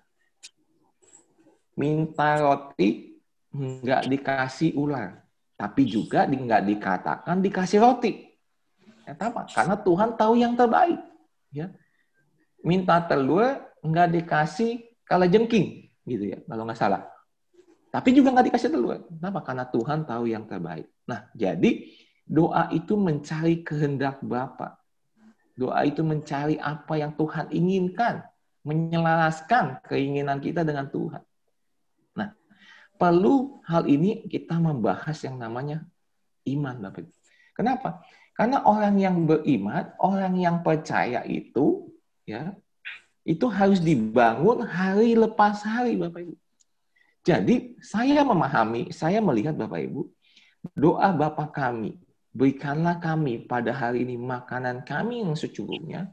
minta 1.75 2.39
roti 2.47 3.18
nggak 3.53 4.13
dikasih 4.13 4.77
ular, 4.77 5.25
tapi 5.57 5.89
juga 5.89 6.29
nggak 6.29 6.63
dikatakan 6.69 7.37
dikasih 7.41 7.81
roti. 7.81 8.29
Kenapa? 9.09 9.49
Karena 9.49 9.77
Tuhan 9.81 10.11
tahu 10.21 10.35
yang 10.37 10.53
terbaik. 10.53 11.01
Ya, 11.49 11.73
minta 12.61 13.01
telur 13.09 13.57
nggak 13.81 14.09
dikasih 14.21 14.85
kala 15.09 15.25
jengking, 15.25 15.89
gitu 16.05 16.37
ya, 16.37 16.39
kalau 16.45 16.69
nggak 16.69 16.77
salah. 16.77 17.09
Tapi 17.89 18.13
juga 18.13 18.37
nggak 18.37 18.53
dikasih 18.53 18.69
telur. 18.69 19.09
Kenapa? 19.09 19.41
Karena 19.41 19.65
Tuhan 19.65 20.05
tahu 20.05 20.25
yang 20.29 20.45
terbaik. 20.45 20.85
Nah, 21.09 21.25
jadi 21.33 21.89
doa 22.29 22.69
itu 22.69 23.01
mencari 23.01 23.65
kehendak 23.65 24.21
Bapa. 24.21 24.77
Doa 25.57 25.89
itu 25.89 26.05
mencari 26.05 26.61
apa 26.61 27.01
yang 27.01 27.17
Tuhan 27.17 27.49
inginkan, 27.49 28.29
menyelaraskan 28.61 29.81
keinginan 29.89 30.39
kita 30.45 30.69
dengan 30.69 30.93
Tuhan 30.93 31.25
perlu 32.99 33.63
hal 33.65 33.87
ini 33.87 34.27
kita 34.27 34.59
membahas 34.59 35.17
yang 35.23 35.39
namanya 35.39 35.87
iman, 36.51 36.77
Bapak 36.83 37.07
Ibu. 37.07 37.13
Kenapa? 37.55 38.03
Karena 38.35 38.63
orang 38.67 38.99
yang 38.99 39.17
beriman, 39.27 39.95
orang 40.03 40.35
yang 40.39 40.61
percaya 40.67 41.23
itu, 41.27 41.91
ya, 42.27 42.55
itu 43.23 43.47
harus 43.47 43.79
dibangun 43.79 44.67
hari 44.67 45.15
lepas 45.15 45.63
hari, 45.63 45.95
Bapak 45.95 46.27
Ibu. 46.27 46.35
Jadi 47.23 47.79
saya 47.83 48.27
memahami, 48.27 48.91
saya 48.91 49.23
melihat 49.23 49.55
Bapak 49.55 49.79
Ibu, 49.79 50.03
doa 50.75 51.11
Bapak 51.15 51.55
kami, 51.55 51.99
berikanlah 52.35 52.99
kami 52.99 53.47
pada 53.47 53.71
hari 53.75 54.03
ini 54.03 54.19
makanan 54.19 54.83
kami 54.83 55.23
yang 55.23 55.39
secukupnya. 55.39 56.11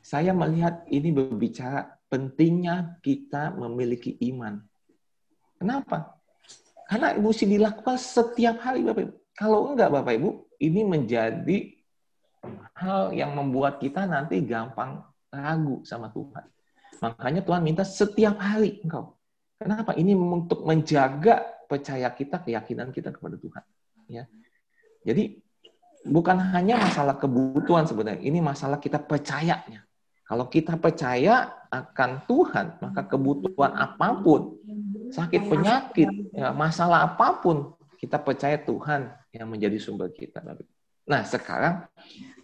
Saya 0.00 0.32
melihat 0.32 0.88
ini 0.88 1.12
berbicara 1.12 1.92
pentingnya 2.08 2.96
kita 3.04 3.52
memiliki 3.52 4.16
iman 4.32 4.64
Kenapa? 5.60 6.16
Karena 6.88 7.12
mesti 7.20 7.44
dilakukan 7.44 8.00
setiap 8.00 8.64
hari 8.64 8.80
Bapak 8.82 9.02
Ibu. 9.04 9.14
Kalau 9.36 9.70
enggak 9.70 9.92
Bapak 9.92 10.16
Ibu, 10.16 10.30
ini 10.64 10.80
menjadi 10.82 11.58
hal 12.80 13.12
yang 13.12 13.36
membuat 13.36 13.76
kita 13.76 14.08
nanti 14.08 14.40
gampang 14.40 15.04
ragu 15.28 15.84
sama 15.84 16.08
Tuhan. 16.10 16.44
Makanya 17.04 17.44
Tuhan 17.44 17.60
minta 17.60 17.84
setiap 17.84 18.40
hari 18.40 18.80
engkau. 18.80 19.20
Kenapa? 19.60 19.92
Ini 19.92 20.16
untuk 20.16 20.64
menjaga 20.64 21.44
percaya 21.68 22.08
kita, 22.08 22.40
keyakinan 22.40 22.90
kita 22.90 23.12
kepada 23.12 23.36
Tuhan. 23.36 23.64
Ya. 24.08 24.24
Jadi 25.04 25.38
bukan 26.08 26.40
hanya 26.56 26.80
masalah 26.80 27.20
kebutuhan 27.20 27.84
sebenarnya, 27.84 28.24
ini 28.24 28.40
masalah 28.40 28.80
kita 28.80 28.96
percayanya. 28.96 29.84
Kalau 30.24 30.46
kita 30.46 30.78
percaya 30.78 31.66
akan 31.68 32.10
Tuhan, 32.24 32.66
maka 32.78 33.02
kebutuhan 33.02 33.74
apa 33.74 34.22
pun 34.22 34.59
sakit 35.10 35.42
penyakit, 35.50 36.08
ya, 36.32 36.54
masalah 36.54 37.06
apa 37.10 37.42
pun, 37.42 37.74
kita 38.00 38.16
percaya 38.16 38.56
Tuhan 38.56 39.12
yang 39.34 39.46
menjadi 39.50 39.76
sumber 39.76 40.08
kita. 40.10 40.40
Nah, 41.04 41.22
sekarang 41.26 41.84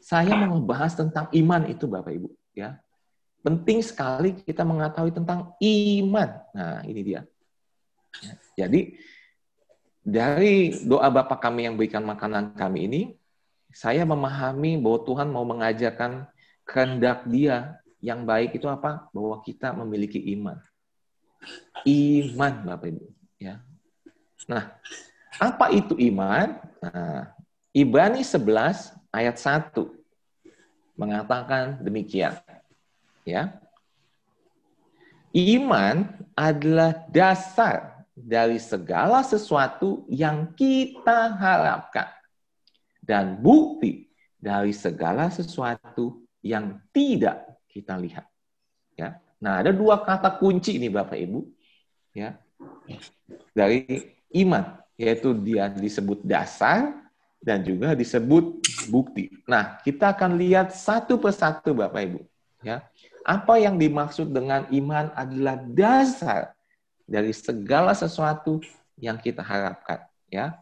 saya 0.02 0.37
mau 0.37 0.58
membahas 0.58 0.92
tentang 0.92 1.30
iman 1.32 1.62
itu 1.70 1.88
Bapak 1.88 2.12
Ibu. 2.12 2.28
Ya, 2.52 2.76
Penting 3.46 3.78
sekali 3.78 4.35
kita 4.42 4.66
mengetahui 4.66 5.14
tentang 5.14 5.54
iman. 5.62 6.28
Nah, 6.50 6.82
ini 6.82 7.00
dia. 7.06 7.23
Ya, 8.18 8.35
jadi, 8.66 8.99
dari 10.02 10.82
doa 10.82 11.06
Bapak 11.08 11.38
kami 11.38 11.70
yang 11.70 11.78
berikan 11.78 12.02
makanan 12.02 12.58
kami 12.58 12.90
ini, 12.90 13.02
saya 13.70 14.02
memahami 14.02 14.82
bahwa 14.82 14.99
Tuhan 15.06 15.28
mau 15.30 15.46
mengajarkan 15.46 16.26
kehendak 16.66 17.23
dia 17.30 17.78
yang 18.02 18.26
baik 18.26 18.58
itu 18.58 18.66
apa? 18.66 19.06
Bahwa 19.14 19.38
kita 19.46 19.70
memiliki 19.73 20.18
iman 20.35 20.58
iman 21.86 22.54
Bapak 22.66 22.88
Ibu 22.90 23.06
ya. 23.40 23.60
Nah, 24.46 24.74
apa 25.36 25.66
itu 25.74 25.98
iman? 26.12 26.56
Nah, 26.80 27.34
Ibrani 27.74 28.24
11 28.24 28.94
ayat 29.12 29.36
1 29.36 29.74
mengatakan 30.96 31.82
demikian. 31.84 32.40
Ya. 33.26 33.60
Iman 35.36 36.08
adalah 36.32 37.04
dasar 37.12 38.06
dari 38.16 38.56
segala 38.56 39.20
sesuatu 39.20 40.08
yang 40.08 40.56
kita 40.56 41.36
harapkan 41.36 42.08
dan 43.04 43.36
bukti 43.36 44.08
dari 44.40 44.72
segala 44.72 45.28
sesuatu 45.28 46.24
yang 46.40 46.80
tidak 46.96 47.44
kita 47.68 47.92
lihat. 48.00 48.24
Nah, 49.37 49.61
ada 49.61 49.71
dua 49.73 50.00
kata 50.00 50.33
kunci 50.40 50.81
ini 50.81 50.88
Bapak 50.88 51.16
Ibu 51.16 51.45
ya. 52.16 52.40
Dari 53.52 53.85
iman, 54.40 54.81
yaitu 54.97 55.37
dia 55.37 55.69
disebut 55.69 56.25
dasar 56.25 56.97
dan 57.40 57.61
juga 57.61 57.93
disebut 57.93 58.64
bukti. 58.88 59.28
Nah, 59.45 59.76
kita 59.85 60.16
akan 60.16 60.40
lihat 60.40 60.73
satu 60.73 61.21
persatu 61.21 61.76
Bapak 61.76 62.00
Ibu, 62.00 62.21
ya. 62.64 62.83
Apa 63.26 63.61
yang 63.61 63.76
dimaksud 63.76 64.33
dengan 64.33 64.64
iman 64.73 65.12
adalah 65.12 65.61
dasar 65.61 66.57
dari 67.05 67.35
segala 67.37 67.93
sesuatu 67.93 68.62
yang 68.97 69.21
kita 69.21 69.45
harapkan, 69.45 70.09
ya. 70.33 70.57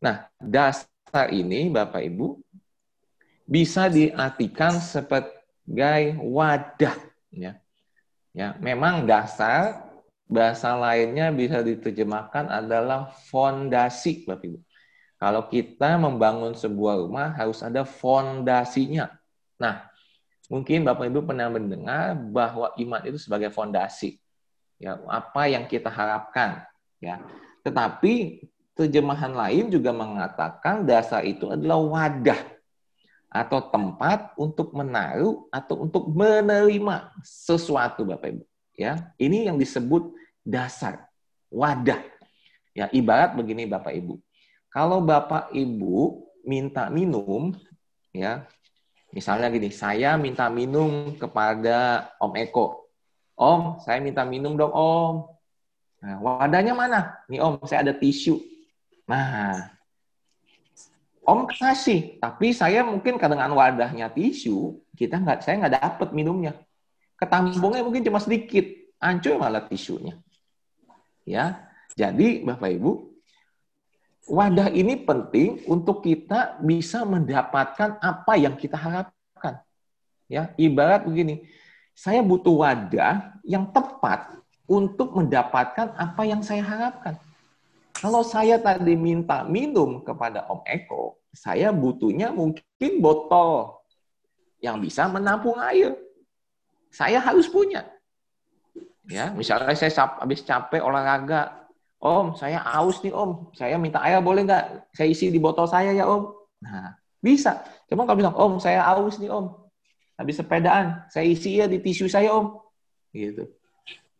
Nah, 0.00 0.26
dasar 0.40 1.28
ini 1.28 1.68
Bapak 1.68 2.00
Ibu 2.00 2.40
bisa 3.44 3.92
diartikan 3.92 4.80
sebagai 4.80 6.16
wadah, 6.24 6.96
ya. 7.28 7.60
Ya, 8.34 8.58
memang 8.58 9.06
dasar 9.06 9.86
bahasa 10.26 10.74
lainnya 10.74 11.30
bisa 11.30 11.62
diterjemahkan 11.62 12.50
adalah 12.50 13.14
fondasi, 13.30 14.26
Bapak 14.26 14.50
Ibu. 14.50 14.58
Kalau 15.22 15.42
kita 15.46 15.94
membangun 15.96 16.52
sebuah 16.58 16.98
rumah 16.98 17.30
harus 17.38 17.62
ada 17.62 17.86
fondasinya. 17.86 19.14
Nah, 19.54 19.86
mungkin 20.50 20.82
Bapak 20.82 21.06
Ibu 21.06 21.22
pernah 21.22 21.46
mendengar 21.46 22.18
bahwa 22.18 22.74
iman 22.74 23.02
itu 23.06 23.22
sebagai 23.22 23.54
fondasi. 23.54 24.18
Ya, 24.82 24.98
apa 25.06 25.46
yang 25.46 25.70
kita 25.70 25.86
harapkan, 25.86 26.66
ya. 26.98 27.22
Tetapi 27.62 28.42
terjemahan 28.74 29.30
lain 29.30 29.70
juga 29.70 29.94
mengatakan 29.94 30.82
dasar 30.82 31.22
itu 31.22 31.54
adalah 31.54 31.78
wadah 31.78 32.53
atau 33.34 33.58
tempat 33.66 34.30
untuk 34.38 34.70
menaruh 34.70 35.50
atau 35.50 35.82
untuk 35.82 36.06
menerima 36.14 37.10
sesuatu 37.26 38.06
Bapak 38.06 38.30
Ibu. 38.30 38.44
Ya, 38.78 39.10
ini 39.18 39.50
yang 39.50 39.58
disebut 39.58 40.14
dasar, 40.46 41.10
wadah. 41.50 41.98
Ya, 42.78 42.86
ibarat 42.94 43.34
begini 43.34 43.66
Bapak 43.66 43.90
Ibu. 43.90 44.22
Kalau 44.70 45.02
Bapak 45.02 45.50
Ibu 45.50 46.30
minta 46.46 46.86
minum, 46.94 47.50
ya, 48.14 48.46
misalnya 49.10 49.50
gini, 49.50 49.74
saya 49.74 50.14
minta 50.14 50.46
minum 50.46 51.18
kepada 51.18 52.10
Om 52.22 52.38
Eko. 52.38 52.86
Om, 53.34 53.82
saya 53.82 53.98
minta 53.98 54.22
minum 54.22 54.54
dong 54.54 54.70
Om. 54.70 55.14
Nah, 56.06 56.16
wadahnya 56.22 56.74
mana? 56.74 57.18
Nih 57.26 57.42
Om, 57.42 57.66
saya 57.66 57.82
ada 57.82 57.94
tisu. 57.94 58.38
Nah, 59.10 59.73
Om 61.24 61.48
kasih, 61.48 62.20
tapi 62.20 62.52
saya 62.52 62.84
mungkin 62.84 63.16
dengan 63.16 63.48
wadahnya 63.56 64.12
tisu, 64.12 64.76
kita 64.92 65.16
nggak, 65.16 65.40
saya 65.40 65.56
nggak 65.64 65.74
dapat 65.80 66.08
minumnya. 66.12 66.52
Ketampungnya 67.16 67.80
mungkin 67.80 68.04
cuma 68.04 68.20
sedikit, 68.20 68.68
hancur 69.00 69.40
malah 69.40 69.64
tisunya. 69.64 70.20
Ya, 71.24 71.64
jadi 71.96 72.44
Bapak 72.44 72.68
Ibu, 72.76 72.92
wadah 74.28 74.68
ini 74.68 75.00
penting 75.00 75.64
untuk 75.64 76.04
kita 76.04 76.60
bisa 76.60 77.08
mendapatkan 77.08 77.96
apa 78.04 78.32
yang 78.36 78.52
kita 78.60 78.76
harapkan. 78.76 79.64
Ya, 80.28 80.52
ibarat 80.60 81.08
begini, 81.08 81.48
saya 81.96 82.20
butuh 82.20 82.64
wadah 82.64 83.40
yang 83.48 83.72
tepat 83.72 84.44
untuk 84.68 85.16
mendapatkan 85.16 85.96
apa 85.96 86.22
yang 86.28 86.44
saya 86.44 86.60
harapkan. 86.60 87.16
Kalau 88.04 88.20
saya 88.20 88.60
tadi 88.60 89.00
minta 89.00 89.48
minum 89.48 90.04
kepada 90.04 90.44
Om 90.52 90.60
Eko, 90.68 91.24
saya 91.32 91.72
butuhnya 91.72 92.36
mungkin 92.36 93.00
botol 93.00 93.80
yang 94.60 94.76
bisa 94.76 95.08
menampung 95.08 95.56
air. 95.56 95.96
Saya 96.92 97.16
harus 97.16 97.48
punya. 97.48 97.88
Ya, 99.08 99.32
misalnya 99.32 99.72
saya 99.72 100.20
habis 100.20 100.44
capek 100.44 100.84
olahraga, 100.84 101.64
Om, 101.96 102.36
saya 102.36 102.60
aus 102.76 103.00
nih 103.00 103.16
Om, 103.16 103.56
saya 103.56 103.80
minta 103.80 104.04
air 104.04 104.20
boleh 104.20 104.44
nggak? 104.44 104.92
Saya 104.92 105.08
isi 105.08 105.32
di 105.32 105.40
botol 105.40 105.64
saya 105.64 105.96
ya 105.96 106.04
Om. 106.04 106.28
Nah, 106.60 107.00
bisa. 107.24 107.64
Cuma 107.88 108.04
kalau 108.04 108.20
bilang, 108.20 108.36
Om, 108.36 108.60
saya 108.60 108.84
aus 108.84 109.16
nih 109.16 109.32
Om. 109.32 109.48
Habis 110.20 110.44
sepedaan, 110.44 111.08
saya 111.08 111.24
isi 111.24 111.56
ya 111.56 111.64
di 111.64 111.80
tisu 111.80 112.04
saya 112.04 112.36
Om. 112.36 112.52
Gitu. 113.16 113.48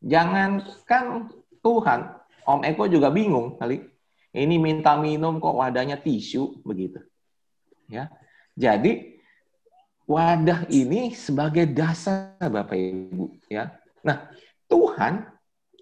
Jangankan 0.00 1.28
Tuhan, 1.60 2.23
Om 2.44 2.60
Eko 2.64 2.84
juga 2.86 3.08
bingung 3.08 3.56
kali. 3.56 3.80
Ini 4.34 4.58
minta 4.58 4.98
minum 4.98 5.38
kok 5.38 5.56
wadahnya 5.56 5.96
tisu 5.96 6.60
begitu. 6.66 7.00
Ya. 7.86 8.10
Jadi 8.54 9.20
wadah 10.04 10.68
ini 10.68 11.16
sebagai 11.16 11.64
dasar 11.70 12.36
Bapak 12.38 12.76
Ibu 12.76 13.40
ya. 13.48 13.72
Nah, 14.04 14.28
Tuhan 14.68 15.30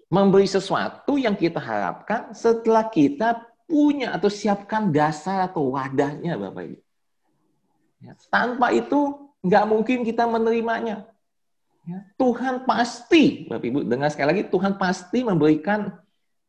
memberi 0.07 0.45
sesuatu 0.45 1.17
yang 1.17 1.33
kita 1.33 1.57
harapkan 1.57 2.31
setelah 2.37 2.87
kita 2.87 3.41
punya 3.65 4.13
atau 4.13 4.29
siapkan 4.29 4.93
dasar 4.93 5.49
atau 5.49 5.73
wadahnya 5.73 6.37
Bapak 6.37 6.63
Ibu. 6.69 6.79
Ya. 8.05 8.13
Tanpa 8.29 8.69
itu 8.69 9.31
nggak 9.41 9.65
mungkin 9.65 10.05
kita 10.05 10.29
menerimanya. 10.29 11.09
Ya. 11.83 12.05
Tuhan 12.15 12.69
pasti, 12.69 13.49
Bapak 13.49 13.65
Ibu, 13.65 13.79
dengar 13.89 14.13
sekali 14.13 14.29
lagi, 14.29 14.43
Tuhan 14.47 14.77
pasti 14.77 15.25
memberikan 15.25 16.02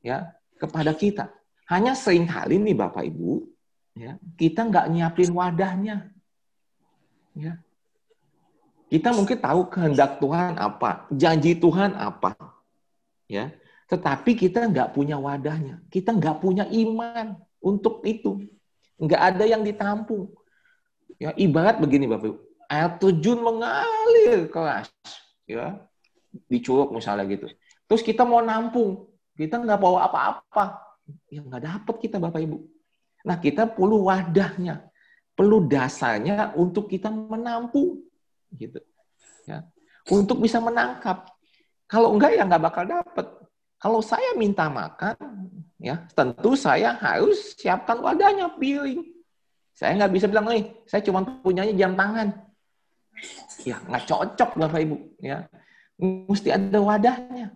ya 0.04 0.36
kepada 0.60 0.92
kita. 0.92 1.32
Hanya 1.64 1.96
sering 1.96 2.28
kali 2.28 2.60
nih 2.60 2.76
Bapak 2.76 3.08
Ibu, 3.08 3.48
ya 3.96 4.20
kita 4.36 4.68
nggak 4.68 4.92
nyiapin 4.92 5.32
wadahnya. 5.32 6.12
Ya. 7.32 7.64
Kita 8.92 9.10
mungkin 9.16 9.40
tahu 9.40 9.72
kehendak 9.72 10.20
Tuhan 10.20 10.60
apa, 10.60 11.08
janji 11.10 11.56
Tuhan 11.56 11.96
apa, 11.96 12.36
ya. 13.26 13.50
Tetapi 13.90 14.36
kita 14.38 14.70
nggak 14.70 14.92
punya 14.92 15.16
wadahnya, 15.18 15.82
kita 15.88 16.14
nggak 16.14 16.38
punya 16.38 16.68
iman 16.68 17.34
untuk 17.58 18.04
itu, 18.06 18.44
nggak 19.00 19.22
ada 19.34 19.44
yang 19.48 19.64
ditampung. 19.64 20.30
Ya, 21.18 21.32
ibarat 21.34 21.80
begini 21.80 22.06
Bapak 22.06 22.28
Ibu, 22.28 22.38
air 22.70 22.90
terjun 23.00 23.40
mengalir 23.40 24.46
keras, 24.52 24.92
ya 25.48 25.80
di 26.46 26.58
curug 26.62 26.94
misalnya 26.94 27.24
gitu. 27.26 27.50
Terus 27.86 28.02
kita 28.04 28.22
mau 28.22 28.42
nampung, 28.42 29.10
kita 29.34 29.60
nggak 29.60 29.80
bawa 29.80 30.06
apa-apa, 30.06 30.64
ya 31.30 31.42
nggak 31.42 31.62
dapat 31.62 31.96
kita 32.00 32.16
Bapak 32.22 32.40
Ibu. 32.42 32.58
Nah 33.24 33.36
kita 33.38 33.66
perlu 33.68 34.06
wadahnya, 34.06 34.86
perlu 35.34 35.66
dasarnya 35.66 36.54
untuk 36.54 36.86
kita 36.90 37.10
menampung, 37.10 38.02
gitu. 38.54 38.78
Ya, 39.44 39.66
untuk 40.08 40.40
bisa 40.40 40.62
menangkap. 40.62 41.28
Kalau 41.84 42.16
enggak 42.16 42.38
ya 42.38 42.48
nggak 42.48 42.64
bakal 42.64 42.84
dapat. 42.88 43.26
Kalau 43.76 44.00
saya 44.00 44.32
minta 44.38 44.72
makan, 44.72 45.16
ya 45.76 46.08
tentu 46.16 46.56
saya 46.56 46.96
harus 46.96 47.52
siapkan 47.58 48.00
wadahnya, 48.00 48.48
piring. 48.56 49.04
Saya 49.74 49.98
nggak 50.00 50.12
bisa 50.14 50.26
bilang 50.30 50.48
nih, 50.48 50.70
saya 50.88 51.04
cuma 51.04 51.20
punyanya 51.42 51.74
jam 51.76 51.92
tangan 51.92 52.44
ya 53.64 53.76
nggak 53.80 54.04
cocok 54.04 54.50
bapak 54.58 54.80
ibu 54.84 54.96
ya 55.22 55.46
mesti 56.00 56.48
ada 56.50 56.78
wadahnya 56.82 57.54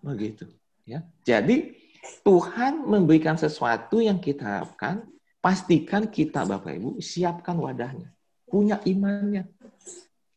begitu 0.00 0.46
ya. 0.86 1.02
Jadi 1.26 1.74
Tuhan 2.22 2.86
memberikan 2.86 3.34
sesuatu 3.34 3.98
yang 3.98 4.22
kita 4.22 4.46
harapkan 4.46 5.02
pastikan 5.42 6.06
kita 6.06 6.46
bapak 6.46 6.78
ibu 6.78 6.98
siapkan 7.02 7.58
wadahnya 7.58 8.14
punya 8.46 8.78
imannya. 8.86 9.50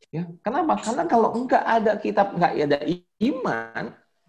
Ya. 0.09 0.25
Kenapa? 0.41 0.81
Karena 0.81 1.05
kalau 1.05 1.38
enggak 1.38 1.62
ada 1.62 1.93
kita 2.01 2.33
nggak 2.33 2.53
ada 2.65 2.79
iman 3.21 3.83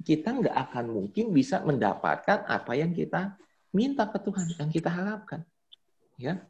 kita 0.05 0.29
nggak 0.33 0.57
akan 0.69 0.85
mungkin 0.93 1.33
bisa 1.33 1.65
mendapatkan 1.65 2.45
apa 2.45 2.73
yang 2.77 2.93
kita 2.93 3.37
minta 3.73 4.05
ke 4.05 4.21
Tuhan 4.21 4.47
yang 4.61 4.69
kita 4.69 4.93
harapkan. 4.93 5.41
Ya. 6.21 6.45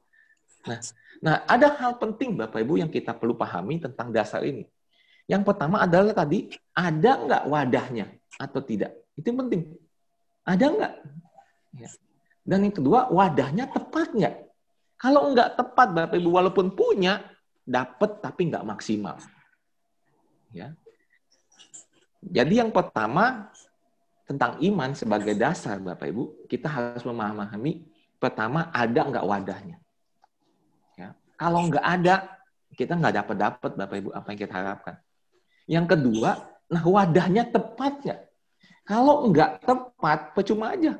Nah 0.66 0.82
Nah, 1.20 1.44
ada 1.44 1.76
hal 1.76 2.00
penting 2.00 2.32
Bapak 2.32 2.64
Ibu 2.64 2.80
yang 2.80 2.88
kita 2.88 3.12
perlu 3.12 3.36
pahami 3.36 3.76
tentang 3.76 4.08
dasar 4.08 4.40
ini. 4.40 4.64
Yang 5.28 5.52
pertama 5.52 5.84
adalah 5.84 6.16
tadi, 6.16 6.48
ada 6.72 7.12
nggak 7.20 7.44
wadahnya 7.44 8.06
atau 8.40 8.60
tidak? 8.64 8.96
Itu 9.20 9.30
yang 9.30 9.40
penting. 9.46 9.62
Ada 10.48 10.64
nggak? 10.72 10.94
Ya. 11.76 11.88
Dan 12.40 12.64
yang 12.64 12.74
kedua, 12.74 13.12
wadahnya 13.12 13.68
tepat 13.68 14.16
nggak? 14.16 14.36
Kalau 14.96 15.28
nggak 15.36 15.60
tepat, 15.60 15.88
Bapak 15.92 16.16
Ibu, 16.16 16.30
walaupun 16.32 16.72
punya, 16.72 17.20
dapat 17.68 18.24
tapi 18.24 18.48
nggak 18.48 18.64
maksimal. 18.64 19.20
Ya. 20.56 20.72
Jadi 22.24 22.64
yang 22.64 22.72
pertama, 22.72 23.52
tentang 24.24 24.56
iman 24.64 24.96
sebagai 24.96 25.36
dasar, 25.36 25.76
Bapak 25.76 26.08
Ibu, 26.08 26.48
kita 26.48 26.68
harus 26.68 27.04
memahami, 27.04 27.84
pertama, 28.16 28.72
ada 28.72 29.00
nggak 29.04 29.28
wadahnya? 29.28 29.76
Kalau 31.40 31.72
nggak 31.72 31.80
ada, 31.80 32.36
kita 32.76 33.00
nggak 33.00 33.24
dapat 33.24 33.36
dapat 33.40 33.70
Bapak 33.72 33.96
Ibu 33.96 34.10
apa 34.12 34.26
yang 34.28 34.40
kita 34.44 34.54
harapkan. 34.60 34.96
Yang 35.64 35.86
kedua, 35.96 36.30
nah 36.68 36.84
wadahnya 36.84 37.48
tepat 37.48 37.92
nggak? 38.04 38.20
Kalau 38.90 39.30
nggak 39.30 39.62
tepat, 39.62 40.34
percuma 40.34 40.74
aja. 40.74 40.98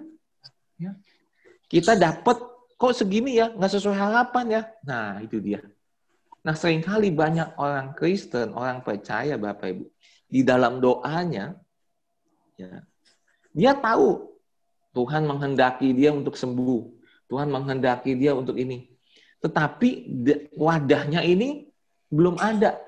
Ya. 0.79 0.95
Kita 1.67 1.99
dapat 1.99 2.39
kok 2.79 2.95
segini 2.95 3.35
ya, 3.35 3.51
nggak 3.51 3.73
sesuai 3.75 3.99
harapan 3.99 4.47
ya. 4.47 4.63
Nah 4.87 5.19
itu 5.19 5.43
dia. 5.43 5.59
Nah 6.47 6.55
sering 6.55 6.87
kali 6.87 7.11
banyak 7.11 7.59
orang 7.59 7.91
Kristen, 7.99 8.55
orang 8.55 8.87
percaya 8.87 9.35
Bapak 9.35 9.75
Ibu, 9.75 9.85
di 10.31 10.41
dalam 10.47 10.79
doanya, 10.79 11.59
ya, 12.55 12.87
dia 13.51 13.75
tahu 13.75 14.39
Tuhan 14.95 15.27
menghendaki 15.27 15.91
dia 15.91 16.15
untuk 16.15 16.39
sembuh. 16.39 16.95
Tuhan 17.27 17.51
menghendaki 17.51 18.15
dia 18.15 18.39
untuk 18.39 18.55
ini. 18.55 18.87
Tetapi 19.43 19.91
wadahnya 20.55 21.27
ini 21.27 21.67
belum 22.07 22.39
ada. 22.39 22.79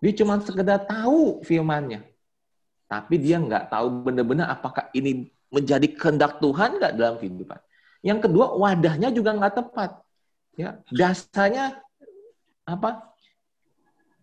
Dia 0.00 0.12
cuma 0.16 0.40
sekedar 0.40 0.88
tahu 0.88 1.44
firmannya. 1.44 2.11
Tapi 2.92 3.16
dia 3.16 3.40
nggak 3.40 3.72
tahu 3.72 4.04
benar-benar 4.04 4.52
apakah 4.52 4.92
ini 4.92 5.32
menjadi 5.48 5.88
kehendak 5.96 6.44
Tuhan 6.44 6.76
nggak 6.76 6.92
dalam 6.92 7.16
kehidupan. 7.16 7.56
Yang 8.04 8.28
kedua, 8.28 8.52
wadahnya 8.60 9.08
juga 9.08 9.32
nggak 9.32 9.64
tepat. 9.64 10.04
Ya, 10.60 10.76
dasarnya 10.92 11.80
apa? 12.68 13.16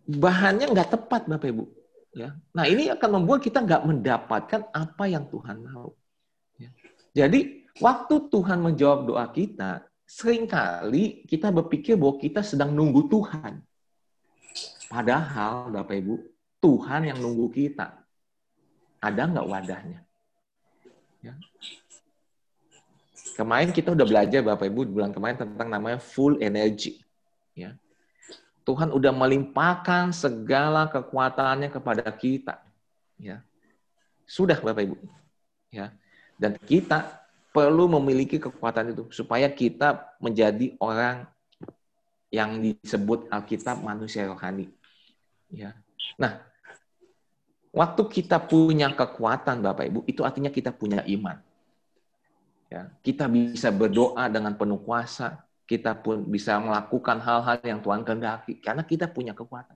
Bahannya 0.06 0.70
nggak 0.70 0.90
tepat, 0.94 1.26
Bapak 1.26 1.50
Ibu. 1.50 1.64
Ya. 2.14 2.38
Nah, 2.54 2.70
ini 2.70 2.86
akan 2.94 3.10
membuat 3.18 3.42
kita 3.42 3.58
nggak 3.58 3.82
mendapatkan 3.90 4.70
apa 4.70 5.04
yang 5.10 5.26
Tuhan 5.26 5.66
mau. 5.66 5.90
Ya. 6.54 6.70
Jadi, 7.26 7.66
waktu 7.82 8.30
Tuhan 8.30 8.62
menjawab 8.62 9.10
doa 9.10 9.26
kita, 9.34 9.82
sering 10.06 10.46
kali 10.46 11.26
kita 11.26 11.50
berpikir 11.50 11.98
bahwa 11.98 12.22
kita 12.22 12.46
sedang 12.46 12.70
nunggu 12.70 13.10
Tuhan. 13.10 13.62
Padahal, 14.86 15.74
Bapak 15.74 15.94
Ibu, 15.98 16.14
Tuhan 16.62 17.10
yang 17.10 17.18
nunggu 17.18 17.50
kita. 17.50 17.99
Ada 19.00 19.22
nggak 19.26 19.48
wadahnya? 19.48 20.00
Ya. 21.24 21.34
Kemarin 23.36 23.72
kita 23.72 23.96
udah 23.96 24.04
belajar, 24.04 24.44
Bapak 24.44 24.68
Ibu, 24.68 24.92
bulan 24.92 25.16
kemarin 25.16 25.40
tentang 25.40 25.68
namanya 25.72 25.96
full 25.96 26.36
energy. 26.44 27.00
Ya. 27.56 27.76
Tuhan 28.68 28.92
udah 28.92 29.12
melimpahkan 29.16 30.12
segala 30.12 30.88
kekuatannya 30.92 31.72
kepada 31.72 32.04
kita. 32.12 32.60
Ya. 33.16 33.40
Sudah 34.28 34.60
Bapak 34.60 34.84
Ibu. 34.84 34.96
Ya. 35.72 35.96
Dan 36.36 36.60
kita 36.60 37.20
perlu 37.50 37.88
memiliki 37.88 38.36
kekuatan 38.36 38.92
itu 38.92 39.08
supaya 39.10 39.48
kita 39.48 40.16
menjadi 40.20 40.76
orang 40.78 41.24
yang 42.30 42.62
disebut 42.62 43.26
Alkitab 43.32 43.82
manusia 43.82 44.28
rohani. 44.28 44.70
Ya. 45.50 45.74
Nah, 46.14 46.44
waktu 47.70 48.02
kita 48.06 48.42
punya 48.42 48.90
kekuatan 48.90 49.62
Bapak 49.62 49.84
Ibu, 49.86 50.00
itu 50.06 50.26
artinya 50.26 50.50
kita 50.50 50.74
punya 50.74 51.02
iman. 51.06 51.38
Ya, 52.70 52.86
kita 53.02 53.26
bisa 53.26 53.74
berdoa 53.74 54.30
dengan 54.30 54.54
penuh 54.54 54.78
kuasa, 54.78 55.42
kita 55.66 55.94
pun 55.98 56.22
bisa 56.26 56.58
melakukan 56.58 57.18
hal-hal 57.18 57.58
yang 57.66 57.82
Tuhan 57.82 58.06
kehendaki 58.06 58.58
karena 58.62 58.82
kita 58.86 59.10
punya 59.10 59.34
kekuatan. 59.34 59.74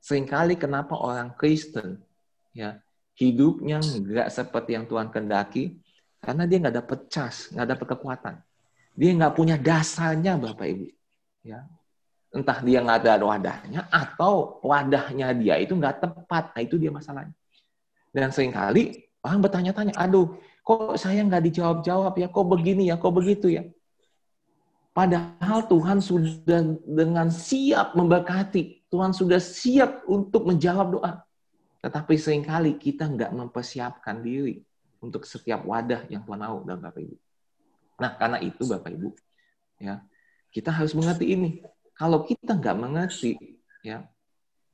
Seringkali 0.00 0.60
kenapa 0.60 0.96
orang 1.00 1.32
Kristen 1.36 2.04
ya 2.52 2.80
hidupnya 3.16 3.80
nggak 3.80 4.28
seperti 4.28 4.76
yang 4.76 4.84
Tuhan 4.84 5.08
kehendaki 5.08 5.80
karena 6.20 6.44
dia 6.44 6.56
nggak 6.60 6.76
dapat 6.84 6.98
cas, 7.08 7.48
nggak 7.52 7.68
dapat 7.76 7.86
kekuatan. 7.96 8.34
Dia 8.96 9.10
nggak 9.16 9.34
punya 9.36 9.56
dasarnya 9.56 10.36
Bapak 10.36 10.66
Ibu. 10.68 10.86
Ya, 11.44 11.68
entah 12.34 12.58
dia 12.66 12.82
nggak 12.82 12.98
ada 13.06 13.22
wadahnya 13.22 13.86
atau 13.88 14.58
wadahnya 14.66 15.30
dia 15.38 15.54
itu 15.62 15.78
nggak 15.78 16.02
tepat. 16.02 16.50
Nah, 16.50 16.62
itu 16.66 16.74
dia 16.74 16.90
masalahnya. 16.90 17.32
Dan 18.10 18.34
sering 18.34 18.50
kali 18.50 19.06
orang 19.22 19.40
bertanya-tanya, 19.40 19.94
aduh, 19.94 20.34
kok 20.66 20.98
saya 20.98 21.22
nggak 21.22 21.46
dijawab-jawab 21.50 22.18
ya, 22.18 22.26
kok 22.26 22.46
begini 22.50 22.90
ya, 22.90 22.98
kok 22.98 23.14
begitu 23.14 23.54
ya. 23.54 23.62
Padahal 24.94 25.66
Tuhan 25.66 25.98
sudah 25.98 26.78
dengan 26.86 27.26
siap 27.30 27.98
memberkati. 27.98 28.86
Tuhan 28.90 29.10
sudah 29.10 29.42
siap 29.42 30.06
untuk 30.06 30.46
menjawab 30.46 30.86
doa. 30.94 31.12
Tetapi 31.82 32.14
sering 32.14 32.46
kali 32.46 32.78
kita 32.78 33.10
nggak 33.10 33.34
mempersiapkan 33.34 34.22
diri 34.22 34.62
untuk 35.02 35.26
setiap 35.26 35.66
wadah 35.66 36.06
yang 36.06 36.22
Tuhan 36.22 36.38
mau 36.38 36.62
dan 36.62 36.78
Bapak 36.78 37.02
Ibu. 37.02 37.16
Nah, 37.98 38.14
karena 38.14 38.38
itu 38.38 38.62
Bapak 38.62 38.90
Ibu, 38.94 39.10
ya 39.82 39.98
kita 40.54 40.70
harus 40.70 40.94
mengerti 40.94 41.34
ini 41.34 41.50
kalau 41.94 42.26
kita 42.26 42.58
nggak 42.58 42.76
mengerti, 42.78 43.38
ya, 43.86 44.06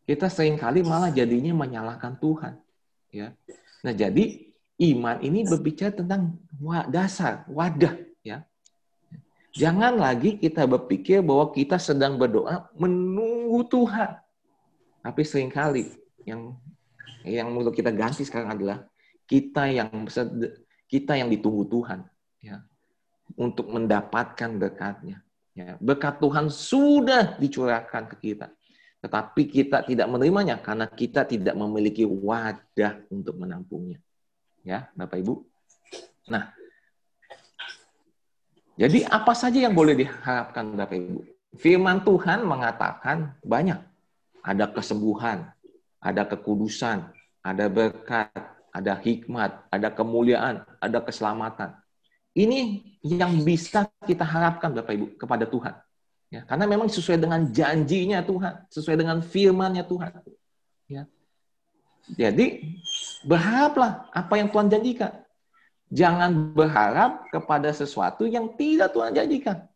kita 0.09 0.27
sering 0.33 0.57
kali 0.57 0.81
malah 0.81 1.13
jadinya 1.13 1.53
menyalahkan 1.53 2.17
Tuhan. 2.19 2.59
Ya. 3.13 3.37
Nah, 3.85 3.93
jadi 3.95 4.51
iman 4.81 5.21
ini 5.21 5.45
berbicara 5.45 5.93
tentang 5.93 6.41
dasar, 6.89 7.45
wadah. 7.47 7.95
Ya. 8.25 8.49
Jangan 9.53 9.99
lagi 9.99 10.41
kita 10.41 10.65
berpikir 10.65 11.21
bahwa 11.21 11.53
kita 11.53 11.77
sedang 11.77 12.17
berdoa 12.17 12.71
menunggu 12.79 13.67
Tuhan. 13.69 14.17
Tapi 15.01 15.23
sering 15.25 15.53
kali 15.53 15.91
yang 16.25 16.57
yang 17.25 17.53
menurut 17.53 17.77
kita 17.77 17.93
ganti 17.93 18.25
sekarang 18.25 18.57
adalah 18.57 18.85
kita 19.29 19.69
yang 19.69 19.91
kita 20.91 21.13
yang 21.15 21.29
ditunggu 21.29 21.69
Tuhan 21.69 22.03
ya 22.41 22.65
untuk 23.37 23.69
mendapatkan 23.71 24.51
berkatnya. 24.59 25.23
Ya, 25.61 25.77
berkat 25.77 26.17
Tuhan 26.17 26.49
sudah 26.49 27.37
dicurahkan 27.37 28.09
ke 28.09 28.33
kita. 28.33 28.49
Tetapi 29.05 29.43
kita 29.49 29.85
tidak 29.85 30.09
menerimanya 30.09 30.57
karena 30.57 30.89
kita 30.89 31.29
tidak 31.29 31.53
memiliki 31.53 32.09
wadah 32.09 33.05
untuk 33.13 33.37
menampungnya. 33.37 34.01
Ya, 34.65 34.89
Bapak 34.97 35.21
Ibu. 35.21 35.45
Nah, 36.33 36.53
jadi 38.81 39.05
apa 39.13 39.37
saja 39.37 39.69
yang 39.69 39.77
boleh 39.77 39.93
diharapkan 40.01 40.73
Bapak 40.73 40.97
Ibu? 40.97 41.21
Firman 41.61 42.01
Tuhan 42.09 42.49
mengatakan 42.49 43.37
banyak. 43.45 43.77
Ada 44.41 44.73
kesembuhan, 44.73 45.53
ada 46.01 46.25
kekudusan, 46.25 47.13
ada 47.45 47.69
berkat, 47.69 48.33
ada 48.73 48.97
hikmat, 48.97 49.69
ada 49.69 49.93
kemuliaan, 49.93 50.65
ada 50.81 50.99
keselamatan. 51.05 51.77
Ini 52.31 52.85
yang 53.03 53.43
bisa 53.43 53.91
kita 54.07 54.23
harapkan 54.23 54.71
Bapak 54.71 54.95
Ibu 54.95 55.07
kepada 55.19 55.45
Tuhan. 55.49 55.75
Ya, 56.31 56.47
karena 56.47 56.63
memang 56.71 56.87
sesuai 56.87 57.19
dengan 57.19 57.43
janjinya 57.51 58.23
Tuhan, 58.23 58.55
sesuai 58.71 58.97
dengan 59.03 59.19
firman-Nya 59.19 59.83
Tuhan. 59.83 60.13
Ya. 60.87 61.03
Jadi 62.15 62.79
berharaplah 63.27 64.07
apa 64.15 64.35
yang 64.39 64.47
Tuhan 64.55 64.71
janjikan. 64.71 65.13
Jangan 65.91 66.55
berharap 66.55 67.27
kepada 67.35 67.75
sesuatu 67.75 68.31
yang 68.31 68.55
tidak 68.55 68.95
Tuhan 68.95 69.11
janjikan. 69.11 69.67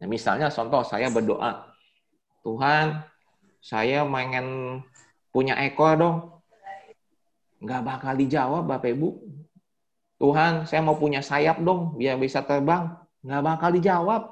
Ya, 0.00 0.08
misalnya 0.08 0.48
contoh 0.48 0.80
saya 0.88 1.12
berdoa, 1.12 1.68
Tuhan 2.40 3.04
saya 3.60 4.08
pengen 4.08 4.80
punya 5.28 5.60
ekor 5.60 6.00
dong. 6.00 6.18
Nggak 7.60 7.82
bakal 7.84 8.12
dijawab 8.16 8.64
Bapak 8.64 8.96
Ibu. 8.96 9.08
Tuhan, 10.20 10.68
saya 10.68 10.84
mau 10.84 11.00
punya 11.00 11.24
sayap 11.24 11.64
dong, 11.64 11.96
biar 11.96 12.20
bisa 12.20 12.44
terbang. 12.44 12.92
Nggak 13.24 13.40
bakal 13.40 13.70
dijawab. 13.72 14.22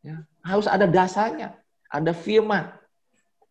Ya. 0.00 0.24
Harus 0.40 0.64
ada 0.64 0.88
dasarnya, 0.88 1.60
ada 1.92 2.16
firman. 2.16 2.72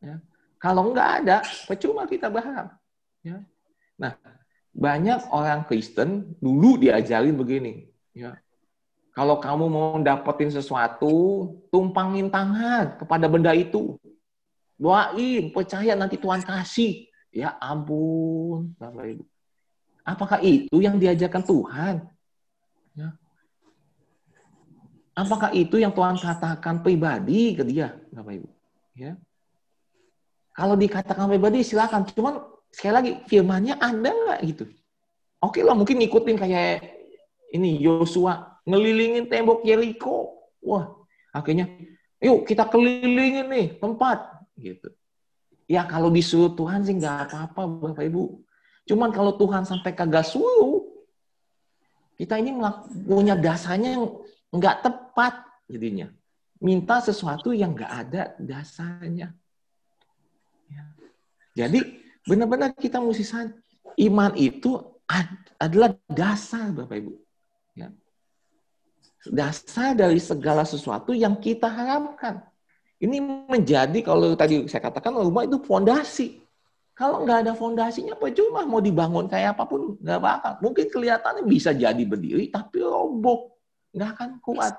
Ya. 0.02 0.18
Kalau 0.58 0.90
nggak 0.90 1.10
ada, 1.24 1.46
percuma 1.70 2.10
kita 2.10 2.26
berharap. 2.26 2.74
Ya. 3.22 3.46
Nah, 4.02 4.18
banyak 4.74 5.30
orang 5.30 5.70
Kristen 5.70 6.34
dulu 6.42 6.82
diajarin 6.82 7.38
begini. 7.38 7.86
Ya. 8.18 8.42
Kalau 9.14 9.38
kamu 9.38 9.66
mau 9.70 9.94
dapetin 10.02 10.50
sesuatu, 10.50 11.46
tumpangin 11.70 12.34
tangan 12.34 12.98
kepada 12.98 13.30
benda 13.30 13.54
itu. 13.54 13.94
Doain, 14.80 15.54
percaya 15.54 15.94
nanti 15.94 16.18
Tuhan 16.18 16.42
kasih. 16.42 17.06
Ya 17.30 17.54
ampun, 17.62 18.74
Bapak 18.80 19.06
Ibu. 19.06 19.24
Apakah 20.06 20.40
itu 20.42 20.78
yang 20.82 20.98
diajarkan 20.98 21.44
Tuhan? 21.46 21.96
Ya. 22.98 23.10
Apakah 25.14 25.52
itu 25.52 25.76
yang 25.78 25.92
Tuhan 25.92 26.16
katakan 26.16 26.80
pribadi 26.80 27.54
ke 27.54 27.64
dia, 27.68 28.00
Bapak 28.10 28.40
Ibu? 28.40 28.50
Ya. 28.96 29.20
Kalau 30.56 30.76
dikatakan 30.76 31.28
pribadi 31.32 31.64
silakan, 31.64 32.08
cuman 32.08 32.44
sekali 32.72 32.94
lagi 32.94 33.12
firmannya 33.28 33.76
ada 33.80 34.10
nggak 34.12 34.40
gitu? 34.48 34.66
Oke 35.40 35.64
lah, 35.64 35.76
mungkin 35.76 36.00
ngikutin 36.04 36.36
kayak 36.36 36.84
ini 37.56 37.80
Yosua 37.80 38.60
ngelilingin 38.68 39.32
tembok 39.32 39.64
Yeriko. 39.64 40.36
Wah, 40.60 40.92
akhirnya 41.32 41.72
yuk 42.20 42.44
kita 42.44 42.68
kelilingin 42.68 43.48
nih 43.48 43.68
tempat 43.80 44.20
gitu. 44.60 44.92
Ya 45.70 45.86
kalau 45.86 46.12
disuruh 46.12 46.52
Tuhan 46.58 46.84
sih 46.84 46.98
nggak 46.98 47.30
apa-apa 47.30 47.62
Bapak 47.70 48.04
Ibu. 48.10 48.44
Cuman 48.90 49.14
kalau 49.14 49.38
Tuhan 49.38 49.70
sampai 49.70 49.94
kagak 49.94 50.26
suruh, 50.26 50.82
kita 52.18 52.42
ini 52.42 52.58
punya 53.06 53.38
dasarnya 53.38 54.02
yang 54.02 54.10
nggak 54.50 54.82
tepat 54.82 55.46
jadinya. 55.70 56.10
Minta 56.58 56.98
sesuatu 56.98 57.54
yang 57.54 57.78
nggak 57.78 57.94
ada 57.94 58.34
dasarnya. 58.42 59.30
Ya. 60.74 60.84
Jadi 61.54 62.02
benar-benar 62.26 62.74
kita 62.74 62.98
mesti 62.98 63.54
iman 64.10 64.34
itu 64.34 64.82
adalah 65.62 65.94
dasar 66.10 66.74
Bapak 66.74 66.98
Ibu. 66.98 67.14
Ya. 67.78 67.94
Dasar 69.30 69.94
dari 69.94 70.18
segala 70.18 70.66
sesuatu 70.66 71.14
yang 71.14 71.38
kita 71.38 71.70
harapkan. 71.70 72.42
Ini 73.00 73.48
menjadi 73.48 74.02
kalau 74.02 74.34
tadi 74.34 74.66
saya 74.66 74.90
katakan 74.90 75.14
rumah 75.14 75.46
itu 75.46 75.62
fondasi. 75.62 76.42
Kalau 77.00 77.24
nggak 77.24 77.48
ada 77.48 77.54
fondasinya, 77.56 78.20
percuma 78.20 78.68
mau 78.68 78.84
dibangun 78.84 79.32
kayak 79.32 79.56
apa 79.56 79.64
pun 79.64 79.96
nggak 80.04 80.20
bakal. 80.20 80.54
Mungkin 80.60 80.86
kelihatannya 80.92 81.48
bisa 81.48 81.72
jadi 81.72 82.04
berdiri, 82.04 82.52
tapi 82.52 82.84
roboh, 82.84 83.56
nggak 83.96 84.10
akan 84.20 84.30
kuat. 84.44 84.76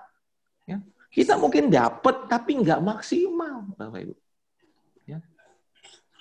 Ya. 0.69 0.85
Kita 1.09 1.41
mungkin 1.41 1.73
dapat, 1.73 2.29
tapi 2.29 2.61
nggak 2.61 2.85
maksimal, 2.85 3.73
bapak 3.73 4.05
ibu. 4.05 4.15
Ya. 5.09 5.25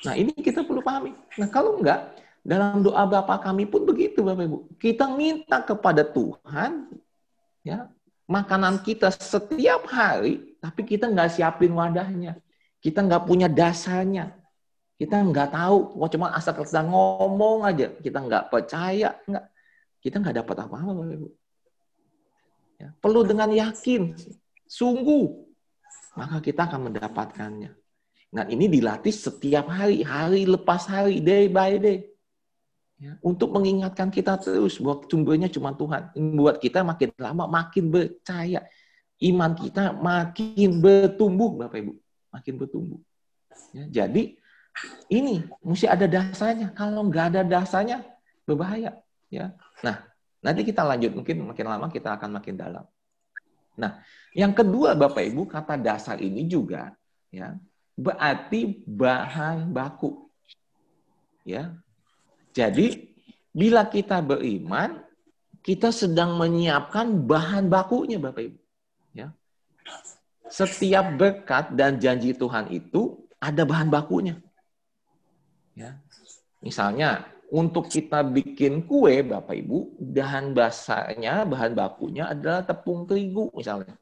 Nah 0.08 0.16
ini 0.16 0.32
kita 0.32 0.64
perlu 0.64 0.80
pahami. 0.80 1.12
Nah 1.36 1.52
kalau 1.52 1.76
nggak, 1.84 2.16
dalam 2.48 2.80
doa 2.80 3.04
Bapak 3.04 3.44
kami 3.44 3.68
pun 3.68 3.84
begitu, 3.84 4.24
Bapak 4.24 4.48
Ibu. 4.48 4.58
Kita 4.80 5.12
minta 5.12 5.60
kepada 5.60 6.08
Tuhan, 6.08 6.88
ya 7.62 7.92
makanan 8.30 8.80
kita 8.86 9.12
setiap 9.12 9.84
hari, 9.92 10.56
tapi 10.64 10.88
kita 10.88 11.12
nggak 11.12 11.36
siapin 11.36 11.76
wadahnya. 11.76 12.40
Kita 12.80 13.04
nggak 13.04 13.28
punya 13.28 13.52
dasarnya. 13.52 14.39
Kita 15.00 15.16
nggak 15.24 15.56
tahu, 15.56 15.96
kok 15.96 16.12
cuma 16.12 16.36
asal 16.36 16.52
kita 16.60 16.84
ngomong 16.84 17.64
aja, 17.64 17.88
kita 18.04 18.20
nggak 18.20 18.52
percaya, 18.52 19.16
nggak, 19.24 19.46
kita 20.04 20.16
nggak 20.20 20.36
dapat 20.44 20.56
apa-apa, 20.68 21.02
Ibu. 21.16 21.30
Ya, 22.84 22.92
perlu 23.00 23.24
dengan 23.24 23.48
yakin, 23.48 24.12
sungguh, 24.68 25.48
maka 26.20 26.44
kita 26.44 26.68
akan 26.68 26.92
mendapatkannya. 26.92 27.72
Nah 28.36 28.46
ini 28.52 28.68
dilatih 28.68 29.16
setiap 29.16 29.72
hari, 29.72 30.04
hari 30.04 30.44
lepas 30.44 30.84
hari, 30.92 31.24
day 31.24 31.48
by 31.48 31.80
day. 31.80 32.12
Ya, 33.00 33.16
untuk 33.24 33.56
mengingatkan 33.56 34.12
kita 34.12 34.36
terus 34.36 34.76
bahwa 34.84 35.08
sumbernya 35.08 35.48
cuma 35.48 35.72
Tuhan. 35.72 36.12
Membuat 36.20 36.60
kita 36.60 36.84
makin 36.84 37.16
lama 37.16 37.48
makin 37.48 37.88
percaya. 37.88 38.68
Iman 39.24 39.56
kita 39.56 39.96
makin 39.96 40.84
bertumbuh, 40.84 41.56
Bapak 41.56 41.80
Ibu. 41.80 41.94
Makin 42.36 42.54
bertumbuh. 42.60 43.00
Ya, 43.72 44.04
jadi 44.04 44.39
ini 45.12 45.46
mesti 45.64 45.86
ada 45.90 46.06
dasarnya. 46.06 46.72
Kalau 46.74 47.06
nggak 47.08 47.26
ada 47.36 47.42
dasarnya, 47.46 48.06
berbahaya. 48.44 48.98
Ya. 49.30 49.54
Nah, 49.86 50.06
nanti 50.42 50.66
kita 50.66 50.82
lanjut 50.86 51.14
mungkin 51.14 51.50
makin 51.50 51.66
lama 51.68 51.88
kita 51.90 52.16
akan 52.18 52.40
makin 52.42 52.56
dalam. 52.58 52.86
Nah, 53.80 54.04
yang 54.36 54.52
kedua 54.52 54.98
Bapak 54.98 55.24
Ibu 55.24 55.48
kata 55.48 55.80
dasar 55.80 56.20
ini 56.20 56.44
juga 56.50 56.92
ya 57.32 57.56
berarti 58.00 58.80
bahan 58.88 59.76
baku. 59.76 60.32
Ya. 61.44 61.76
Jadi 62.56 63.12
bila 63.52 63.84
kita 63.84 64.24
beriman, 64.24 65.04
kita 65.60 65.92
sedang 65.92 66.40
menyiapkan 66.40 67.12
bahan 67.28 67.68
bakunya 67.68 68.16
Bapak 68.16 68.48
Ibu. 68.48 68.60
Ya. 69.12 69.36
Setiap 70.48 71.20
berkat 71.20 71.76
dan 71.76 72.00
janji 72.00 72.32
Tuhan 72.32 72.72
itu 72.72 73.20
ada 73.44 73.68
bahan 73.68 73.92
bakunya. 73.92 74.40
Ya. 75.80 75.96
Misalnya 76.60 77.24
untuk 77.48 77.88
kita 77.88 78.20
bikin 78.22 78.84
kue, 78.84 79.24
Bapak 79.24 79.56
Ibu, 79.56 79.96
bahan 79.96 80.52
basahnya, 80.52 81.48
bahan 81.48 81.72
bakunya 81.72 82.28
adalah 82.28 82.68
tepung 82.68 83.08
terigu 83.08 83.48
misalnya. 83.56 83.96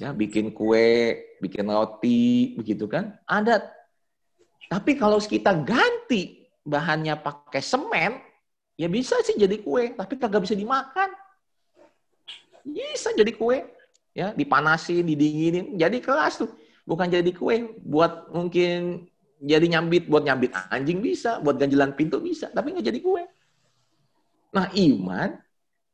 Ya, 0.00 0.16
bikin 0.16 0.52
kue, 0.56 1.20
bikin 1.44 1.68
roti, 1.68 2.56
begitu 2.56 2.88
kan? 2.88 3.20
Ada. 3.28 3.68
Tapi 4.66 4.96
kalau 4.96 5.20
kita 5.20 5.52
ganti 5.60 6.48
bahannya 6.64 7.14
pakai 7.20 7.62
semen, 7.62 8.18
ya 8.74 8.88
bisa 8.90 9.20
sih 9.22 9.36
jadi 9.36 9.60
kue, 9.60 9.92
tapi 9.92 10.16
kagak 10.16 10.44
bisa 10.44 10.56
dimakan. 10.56 11.12
Bisa 12.66 13.14
jadi 13.14 13.30
kue, 13.30 13.62
ya 14.10 14.34
dipanasin, 14.34 15.06
didinginin, 15.06 15.78
jadi 15.78 16.00
keras 16.02 16.42
tuh. 16.42 16.50
Bukan 16.82 17.06
jadi 17.06 17.30
kue, 17.30 17.78
buat 17.86 18.34
mungkin 18.34 19.06
jadi 19.36 19.66
nyambit 19.68 20.08
buat 20.08 20.24
nyambit 20.24 20.52
anjing 20.72 21.04
bisa, 21.04 21.38
buat 21.44 21.60
ganjelan 21.60 21.92
pintu 21.92 22.20
bisa, 22.20 22.48
tapi 22.48 22.72
nggak 22.72 22.86
jadi 22.88 22.98
kue. 23.04 23.24
Nah 24.56 24.72
iman 24.72 25.36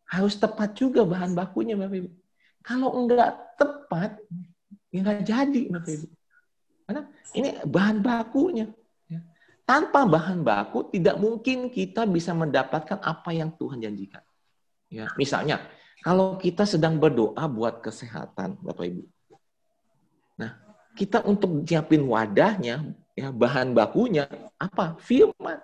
harus 0.06 0.36
tepat 0.38 0.76
juga 0.76 1.02
bahan 1.02 1.34
bakunya 1.34 1.74
Bapak 1.74 1.96
Ibu. 2.04 2.10
Kalau 2.62 2.94
enggak 2.94 3.58
tepat, 3.58 4.20
ya 4.94 4.98
nggak 5.02 5.22
jadi 5.26 5.62
Bapak 5.72 5.90
Ibu. 5.90 6.06
Karena 6.86 7.02
ini 7.34 7.48
bahan 7.64 7.98
bakunya. 8.04 8.66
Ya. 9.08 9.20
Tanpa 9.66 10.04
bahan 10.06 10.44
baku 10.44 10.92
tidak 10.92 11.16
mungkin 11.18 11.72
kita 11.72 12.06
bisa 12.06 12.36
mendapatkan 12.36 13.00
apa 13.02 13.30
yang 13.34 13.50
Tuhan 13.56 13.82
janjikan. 13.82 14.22
Ya, 14.92 15.08
misalnya 15.16 15.64
kalau 16.04 16.36
kita 16.36 16.68
sedang 16.68 17.00
berdoa 17.00 17.48
buat 17.48 17.80
kesehatan, 17.80 18.60
Bapak 18.60 18.84
Ibu. 18.84 19.02
Nah, 20.36 20.52
kita 20.92 21.24
untuk 21.24 21.64
siapin 21.64 22.04
wadahnya, 22.04 22.84
ya 23.12 23.28
bahan 23.30 23.76
bakunya 23.76 24.28
apa? 24.56 24.96
Firman. 25.00 25.60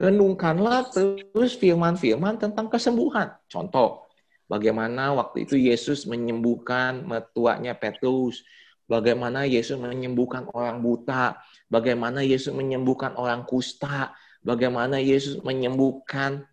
Renungkanlah 0.00 0.88
terus 0.88 1.60
firman-firman 1.60 2.40
tentang 2.40 2.72
kesembuhan. 2.72 3.36
Contoh, 3.52 4.08
bagaimana 4.48 5.12
waktu 5.12 5.44
itu 5.44 5.60
Yesus 5.60 6.08
menyembuhkan 6.08 7.04
metuanya 7.04 7.76
Petrus, 7.76 8.40
bagaimana 8.88 9.44
Yesus 9.44 9.76
menyembuhkan 9.76 10.48
orang 10.56 10.80
buta, 10.80 11.36
bagaimana 11.68 12.24
Yesus 12.24 12.50
menyembuhkan 12.56 13.12
orang 13.14 13.44
kusta, 13.44 14.16
bagaimana 14.40 14.96
Yesus 14.98 15.38
menyembuhkan 15.44 16.48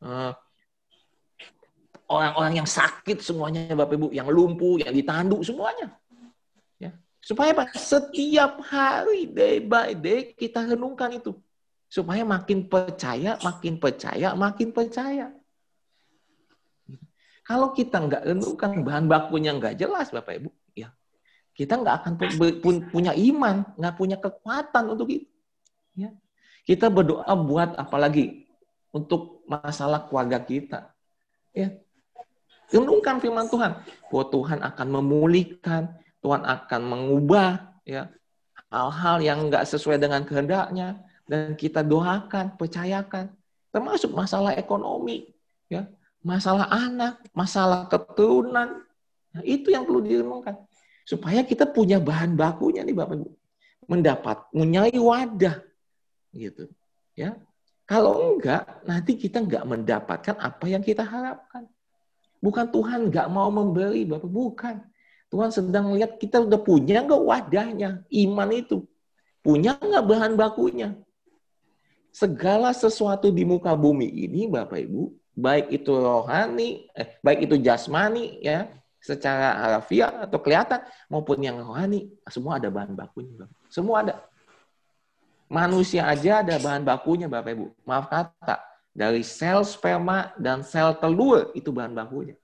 uh, 0.00 0.32
orang-orang 2.06 2.62
yang 2.62 2.68
sakit 2.68 3.18
semuanya 3.18 3.74
Bapak 3.74 3.98
Ibu, 3.98 4.08
yang 4.14 4.30
lumpuh, 4.30 4.78
yang 4.78 4.94
ditanduk 4.94 5.42
semuanya. 5.42 5.90
Supaya 7.26 7.50
apa? 7.50 7.74
Setiap 7.74 8.62
hari, 8.62 9.26
day 9.26 9.58
by 9.58 9.98
day, 9.98 10.30
kita 10.38 10.62
renungkan 10.62 11.10
itu. 11.18 11.34
Supaya 11.90 12.22
makin 12.22 12.70
percaya, 12.70 13.34
makin 13.42 13.82
percaya, 13.82 14.38
makin 14.38 14.70
percaya. 14.70 15.34
Kalau 17.42 17.74
kita 17.74 17.98
nggak 17.98 18.22
renungkan, 18.30 18.86
bahan 18.86 19.10
bakunya 19.10 19.50
nggak 19.58 19.74
jelas, 19.74 20.14
Bapak 20.14 20.38
Ibu, 20.38 20.50
ya 20.78 20.94
kita 21.56 21.80
nggak 21.80 21.94
akan 22.04 22.12
punya 22.92 23.16
iman, 23.16 23.64
nggak 23.80 23.94
punya 23.96 24.20
kekuatan 24.20 24.92
untuk 24.92 25.08
itu. 25.08 25.26
Ya. 25.96 26.12
Kita 26.68 26.92
berdoa 26.92 27.32
buat 27.32 27.80
apalagi 27.80 28.44
untuk 28.92 29.40
masalah 29.48 30.04
keluarga 30.04 30.36
kita. 30.36 30.92
Ya. 31.56 31.80
Renungkan 32.68 33.24
firman 33.24 33.48
Tuhan, 33.48 33.72
bahwa 34.12 34.24
Tuhan 34.28 34.58
akan 34.60 34.86
memulihkan, 35.00 35.96
Tuhan 36.26 36.42
akan 36.42 36.80
mengubah 36.82 37.78
ya 37.86 38.10
hal-hal 38.66 39.22
yang 39.22 39.46
nggak 39.46 39.62
sesuai 39.62 40.02
dengan 40.02 40.26
kehendaknya 40.26 40.98
dan 41.30 41.54
kita 41.54 41.86
doakan, 41.86 42.58
percayakan, 42.58 43.30
termasuk 43.70 44.10
masalah 44.10 44.58
ekonomi, 44.58 45.30
ya, 45.70 45.86
masalah 46.26 46.66
anak, 46.66 47.22
masalah 47.30 47.86
keturunan, 47.86 48.82
nah, 49.30 49.42
itu 49.46 49.70
yang 49.70 49.86
perlu 49.86 50.02
direnungkan 50.02 50.58
supaya 51.06 51.46
kita 51.46 51.62
punya 51.70 52.02
bahan 52.02 52.34
bakunya 52.34 52.82
nih 52.82 52.94
bapak 52.94 53.22
ibu, 53.22 53.30
mendapat, 53.86 54.36
menyai 54.50 54.98
wadah, 54.98 55.62
gitu, 56.34 56.66
ya. 57.14 57.38
Kalau 57.86 58.34
enggak, 58.34 58.82
nanti 58.82 59.14
kita 59.14 59.46
enggak 59.46 59.62
mendapatkan 59.62 60.34
apa 60.42 60.66
yang 60.66 60.82
kita 60.82 61.06
harapkan. 61.06 61.70
Bukan 62.42 62.66
Tuhan 62.74 63.14
enggak 63.14 63.30
mau 63.30 63.46
memberi, 63.46 64.02
Bapak. 64.02 64.26
Bukan. 64.26 64.82
Tuhan 65.36 65.52
sedang 65.52 65.92
lihat 65.92 66.16
kita 66.16 66.40
udah 66.40 66.56
punya 66.56 67.04
nggak 67.04 67.20
wadahnya, 67.20 68.00
iman 68.08 68.48
itu. 68.56 68.88
Punya 69.44 69.76
nggak 69.76 70.04
bahan 70.08 70.32
bakunya. 70.32 70.96
Segala 72.08 72.72
sesuatu 72.72 73.28
di 73.28 73.44
muka 73.44 73.76
bumi 73.76 74.08
ini, 74.08 74.48
Bapak 74.48 74.80
Ibu, 74.88 75.12
baik 75.36 75.76
itu 75.76 75.92
rohani, 75.92 76.88
eh, 76.96 77.20
baik 77.20 77.44
itu 77.44 77.60
jasmani, 77.60 78.40
ya, 78.40 78.72
secara 78.96 79.60
harafiah 79.60 80.24
atau 80.24 80.40
kelihatan, 80.40 80.80
maupun 81.12 81.36
yang 81.44 81.60
rohani, 81.60 82.08
semua 82.32 82.56
ada 82.56 82.72
bahan 82.72 82.96
bakunya. 82.96 83.44
Semua 83.68 84.08
ada. 84.08 84.24
Manusia 85.52 86.08
aja 86.08 86.40
ada 86.40 86.56
bahan 86.56 86.80
bakunya, 86.80 87.28
Bapak 87.28 87.52
Ibu. 87.52 87.76
Maaf 87.84 88.08
kata, 88.08 88.64
dari 88.96 89.20
sel 89.20 89.68
sperma 89.68 90.32
dan 90.40 90.64
sel 90.64 90.96
telur 90.96 91.52
itu 91.52 91.68
bahan 91.68 91.92
bakunya. 91.92 92.40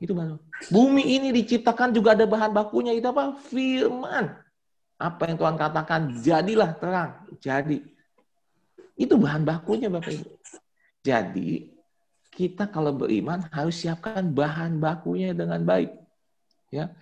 Itu 0.00 0.16
bahan. 0.16 0.40
Bumi 0.72 1.04
ini 1.04 1.28
diciptakan 1.28 1.92
juga 1.92 2.16
ada 2.16 2.24
bahan 2.24 2.56
bakunya 2.56 2.96
itu 2.96 3.04
apa? 3.04 3.36
Firman. 3.36 4.32
Apa 4.96 5.28
yang 5.28 5.36
Tuhan 5.36 5.56
katakan, 5.60 6.00
jadilah 6.24 6.72
terang. 6.80 7.28
Jadi. 7.36 7.84
Itu 8.96 9.20
bahan 9.20 9.44
bakunya 9.44 9.92
Bapak 9.92 10.12
Ibu. 10.12 10.28
Jadi, 11.04 11.72
kita 12.32 12.68
kalau 12.68 12.96
beriman 12.96 13.44
harus 13.52 13.80
siapkan 13.80 14.24
bahan 14.32 14.80
bakunya 14.80 15.36
dengan 15.36 15.60
baik. 15.64 15.92
Ya. 16.72 16.92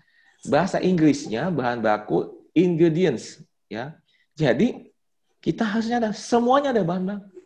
Bahasa 0.46 0.78
Inggrisnya 0.78 1.50
bahan 1.50 1.82
baku 1.82 2.46
ingredients, 2.54 3.42
ya. 3.66 3.98
Jadi, 4.38 4.94
kita 5.42 5.66
harusnya 5.66 5.98
ada 5.98 6.10
semuanya 6.14 6.70
ada 6.70 6.82
bahan 6.86 7.04
baku. 7.06 7.38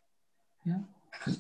Ya. 0.65 0.77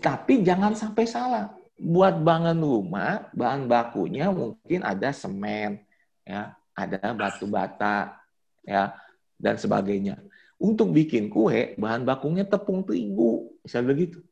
Tapi 0.00 0.40
jangan 0.44 0.72
sampai 0.72 1.04
salah 1.04 1.52
buat 1.82 2.14
bangun 2.22 2.62
rumah 2.62 3.26
bahan 3.34 3.66
bakunya 3.66 4.30
mungkin 4.30 4.86
ada 4.86 5.10
semen 5.10 5.82
ya 6.22 6.54
ada 6.78 7.10
batu 7.10 7.50
bata 7.50 8.14
ya 8.62 8.94
dan 9.42 9.58
sebagainya. 9.58 10.22
Untuk 10.62 10.94
bikin 10.94 11.26
kue 11.26 11.74
bahan 11.74 12.06
bakunya 12.06 12.46
tepung 12.46 12.86
terigu 12.86 13.50
bisa 13.66 13.82
begitu. 13.82 14.22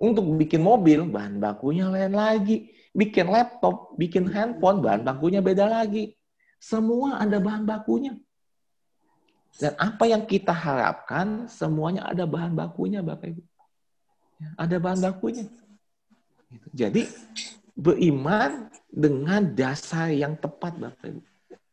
Untuk 0.00 0.24
bikin 0.40 0.64
mobil 0.64 1.04
bahan 1.04 1.36
bakunya 1.36 1.92
lain 1.92 2.16
lagi. 2.16 2.72
Bikin 2.96 3.28
laptop 3.28 3.92
bikin 4.00 4.28
handphone 4.32 4.80
bahan 4.80 5.04
bakunya 5.04 5.44
beda 5.44 5.68
lagi. 5.68 6.16
Semua 6.56 7.20
ada 7.20 7.36
bahan 7.36 7.68
bakunya. 7.68 8.16
Dan 9.60 9.76
apa 9.76 10.08
yang 10.08 10.24
kita 10.24 10.56
harapkan 10.56 11.44
semuanya 11.52 12.08
ada 12.08 12.24
bahan 12.24 12.56
bakunya 12.56 13.04
bapak 13.04 13.36
ibu. 13.36 13.44
Ya, 14.40 14.48
ada 14.56 14.76
bahan 14.80 15.00
bakunya. 15.04 15.44
Jadi 16.72 17.08
beriman 17.76 18.68
dengan 18.92 19.40
dasar 19.52 20.12
yang 20.12 20.36
tepat 20.36 20.76
Bapak 20.76 21.06
Ibu. 21.08 21.20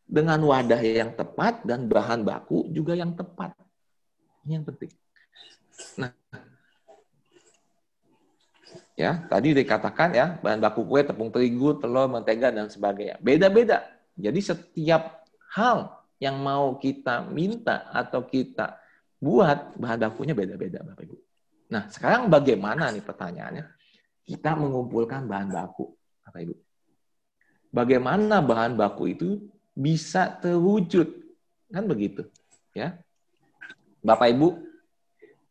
Dengan 0.09 0.41
wadah 0.41 0.81
yang 0.81 1.13
tepat 1.13 1.61
dan 1.67 1.85
bahan 1.85 2.25
baku 2.25 2.65
juga 2.73 2.97
yang 2.97 3.13
tepat. 3.13 3.53
Ini 4.41 4.57
yang 4.57 4.65
penting. 4.65 4.89
Nah, 6.01 6.09
ya 8.99 9.23
tadi 9.31 9.55
dikatakan 9.55 10.11
ya 10.11 10.35
bahan 10.43 10.59
baku 10.59 10.83
kue 10.83 11.01
tepung 11.07 11.31
terigu 11.31 11.71
telur 11.79 12.11
mentega 12.11 12.51
dan 12.51 12.67
sebagainya 12.67 13.15
beda-beda 13.23 13.87
jadi 14.19 14.35
setiap 14.43 15.23
hal 15.55 16.03
yang 16.19 16.35
mau 16.43 16.75
kita 16.75 17.23
minta 17.31 17.87
atau 17.95 18.27
kita 18.27 18.75
buat 19.23 19.79
bahan 19.79 20.03
bakunya 20.03 20.35
beda-beda 20.35 20.83
bapak 20.83 21.07
ibu 21.07 21.15
nah 21.71 21.87
sekarang 21.87 22.27
bagaimana 22.27 22.91
nih 22.91 22.99
pertanyaannya 22.99 23.78
kita 24.29 24.53
mengumpulkan 24.53 25.25
bahan 25.25 25.49
baku, 25.49 25.89
Bapak 26.21 26.45
Ibu. 26.45 26.55
Bagaimana 27.73 28.45
bahan 28.45 28.77
baku 28.77 29.17
itu 29.17 29.49
bisa 29.73 30.29
terwujud? 30.37 31.09
Kan 31.73 31.89
begitu, 31.89 32.29
ya. 32.77 33.01
Bapak 34.05 34.29
Ibu, 34.37 34.53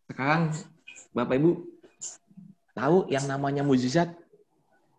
sekarang 0.06 0.54
Bapak 1.10 1.34
Ibu 1.42 1.50
tahu 2.78 3.10
yang 3.10 3.26
namanya 3.26 3.66
mujizat? 3.66 4.14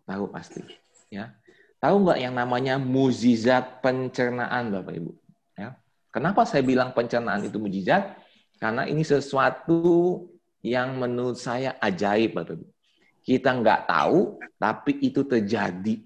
Tahu 0.04 0.28
pasti. 0.28 0.60
Ya. 1.08 1.32
Tahu 1.80 2.04
nggak 2.04 2.20
yang 2.20 2.36
namanya 2.36 2.76
mujizat 2.76 3.80
pencernaan, 3.80 4.68
Bapak 4.76 4.92
Ibu? 4.92 5.12
Ya. 5.56 5.80
Kenapa 6.12 6.44
saya 6.44 6.60
bilang 6.60 6.92
pencernaan 6.92 7.48
itu 7.48 7.56
mujizat? 7.56 8.12
Karena 8.60 8.84
ini 8.84 9.00
sesuatu 9.00 10.28
yang 10.60 11.00
menurut 11.00 11.40
saya 11.40 11.80
ajaib, 11.80 12.36
Bapak 12.36 12.60
Ibu. 12.60 12.66
Kita 13.30 13.54
nggak 13.54 13.86
tahu, 13.86 14.42
tapi 14.58 14.98
itu 15.06 15.22
terjadi. 15.22 16.02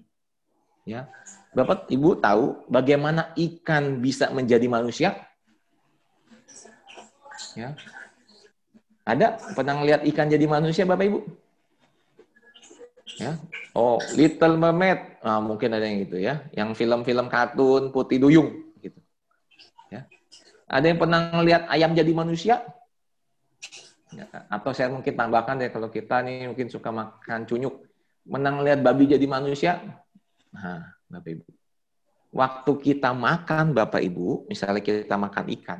Ya, 0.85 1.09
Bapak 1.57 1.89
Ibu 1.89 2.21
tahu 2.21 2.69
bagaimana 2.69 3.33
ikan 3.33 3.97
bisa 3.97 4.29
menjadi 4.29 4.69
manusia? 4.69 5.17
Ya. 7.57 7.73
Ada 9.01 9.41
pernah 9.57 9.81
lihat 9.81 10.05
ikan 10.05 10.29
jadi 10.29 10.45
manusia, 10.45 10.85
Bapak 10.85 11.09
Ibu? 11.09 11.19
Ya. 13.17 13.41
Oh, 13.73 13.97
Little 14.13 14.61
Mermaid. 14.61 15.25
Nah, 15.25 15.41
mungkin 15.41 15.73
ada 15.73 15.89
yang 15.89 16.05
gitu 16.05 16.21
ya. 16.21 16.45
Yang 16.53 16.77
film-film 16.77 17.25
kartun 17.25 17.89
Putih 17.89 18.21
Duyung 18.21 18.69
gitu. 18.85 19.01
Ya. 19.89 20.05
Ada 20.69 20.93
yang 20.93 20.99
pernah 21.01 21.33
lihat 21.41 21.65
ayam 21.73 21.97
jadi 21.97 22.13
manusia? 22.13 22.61
Ya, 24.13 24.29
atau 24.53 24.69
saya 24.69 24.93
mungkin 24.93 25.17
tambahkan 25.17 25.57
ya 25.65 25.69
kalau 25.73 25.89
kita 25.89 26.21
nih 26.21 26.53
mungkin 26.53 26.69
suka 26.69 26.93
makan 26.93 27.49
cunyuk, 27.49 27.89
menang 28.29 28.61
lihat 28.61 28.85
babi 28.85 29.09
jadi 29.09 29.25
manusia? 29.25 29.81
Nah, 30.53 30.93
Bapak 31.09 31.29
Ibu. 31.33 31.45
Waktu 32.35 32.71
kita 32.85 33.15
makan 33.15 33.73
Bapak 33.73 34.03
Ibu, 34.05 34.45
misalnya 34.45 34.83
kita 34.83 35.15
makan 35.17 35.45
ikan, 35.57 35.79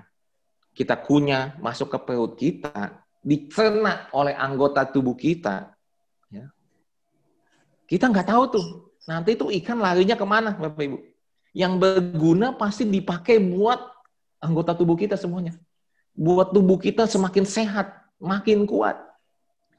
kita 0.74 0.98
kunyah 0.98 1.54
masuk 1.62 1.94
ke 1.94 2.00
perut 2.02 2.34
kita, 2.34 3.06
dicerna 3.22 4.10
oleh 4.16 4.34
anggota 4.34 4.88
tubuh 4.90 5.14
kita, 5.14 5.76
kita 7.86 8.10
nggak 8.10 8.28
tahu 8.30 8.44
tuh. 8.50 8.68
Nanti 9.06 9.38
tuh 9.38 9.54
ikan 9.62 9.78
larinya 9.78 10.18
ke 10.18 10.26
mana, 10.26 10.58
Bapak 10.58 10.82
Ibu? 10.82 10.98
Yang 11.54 11.74
berguna 11.78 12.58
pasti 12.58 12.84
dipakai 12.84 13.38
buat 13.38 13.78
anggota 14.42 14.74
tubuh 14.74 14.98
kita 14.98 15.14
semuanya. 15.16 15.54
Buat 16.18 16.52
tubuh 16.52 16.82
kita 16.82 17.06
semakin 17.06 17.46
sehat, 17.46 17.94
makin 18.20 18.64
kuat. 18.68 18.96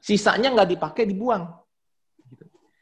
Sisanya 0.01 0.53
nggak 0.53 0.77
dipakai, 0.77 1.03
dibuang. 1.09 1.51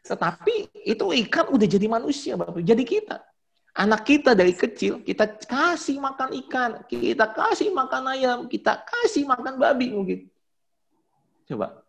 Tetapi 0.05 0.85
itu 0.85 1.05
ikan 1.25 1.49
udah 1.49 1.67
jadi 1.67 1.87
manusia, 1.89 2.37
Bapak. 2.37 2.61
Jadi 2.61 2.83
kita. 2.85 3.25
Anak 3.75 4.07
kita 4.07 4.31
dari 4.31 4.55
kecil, 4.55 5.03
kita 5.03 5.27
kasih 5.35 5.99
makan 5.99 6.31
ikan, 6.47 6.79
kita 6.87 7.27
kasih 7.35 7.75
makan 7.75 8.07
ayam, 8.07 8.39
kita 8.47 8.79
kasih 8.87 9.27
makan 9.27 9.59
babi 9.59 9.91
mungkin. 9.91 10.31
Coba, 11.43 11.83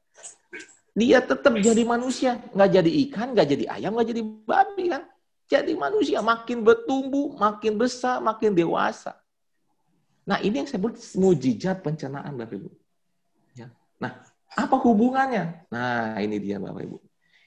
dia 0.96 1.22
tetap 1.22 1.55
jadi 1.55 1.87
manusia. 1.87 2.42
Nggak 2.50 2.70
jadi 2.83 2.90
ikan, 3.07 3.26
nggak 3.37 3.48
jadi 3.55 3.64
ayam, 3.70 3.94
nggak 3.94 4.09
jadi 4.11 4.22
babi 4.24 4.85
kan. 4.90 5.02
Jadi 5.46 5.72
manusia 5.79 6.18
makin 6.24 6.66
bertumbuh, 6.66 7.38
makin 7.38 7.79
besar, 7.79 8.18
makin 8.18 8.50
dewasa. 8.50 9.14
Nah 10.26 10.42
ini 10.42 10.59
yang 10.59 10.66
saya 10.66 10.83
sebut 10.83 10.98
mujizat 11.14 11.87
pencernaan 11.87 12.35
Bapak 12.35 12.59
Ibu. 12.59 12.70
Nah 14.02 14.12
apa 14.56 14.76
hubungannya? 14.80 15.68
Nah 15.68 16.16
ini 16.20 16.37
dia 16.40 16.56
Bapak 16.56 16.82
Ibu. 16.82 16.98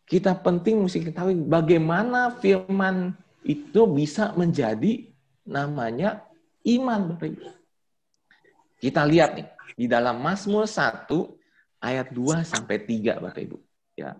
Kita 0.09 0.33
penting 0.38 0.81
mesti 0.81 1.05
ketahui 1.05 1.38
bagaimana 1.38 2.33
firman 2.41 3.13
itu 3.45 3.85
bisa 3.89 4.33
menjadi 4.33 5.09
namanya 5.45 6.25
iman 6.65 7.13
Bapak 7.13 7.27
Ibu. 7.29 7.45
Kita 8.79 9.03
lihat 9.03 9.35
nih 9.35 9.47
di 9.75 9.85
dalam 9.91 10.23
Mazmur 10.23 10.63
1 10.65 11.12
ayat 11.83 12.07
2 12.15 12.47
sampai 12.47 12.77
3 12.83 13.19
Bapak 13.19 13.41
Ibu. 13.43 13.57
Ya. 13.99 14.15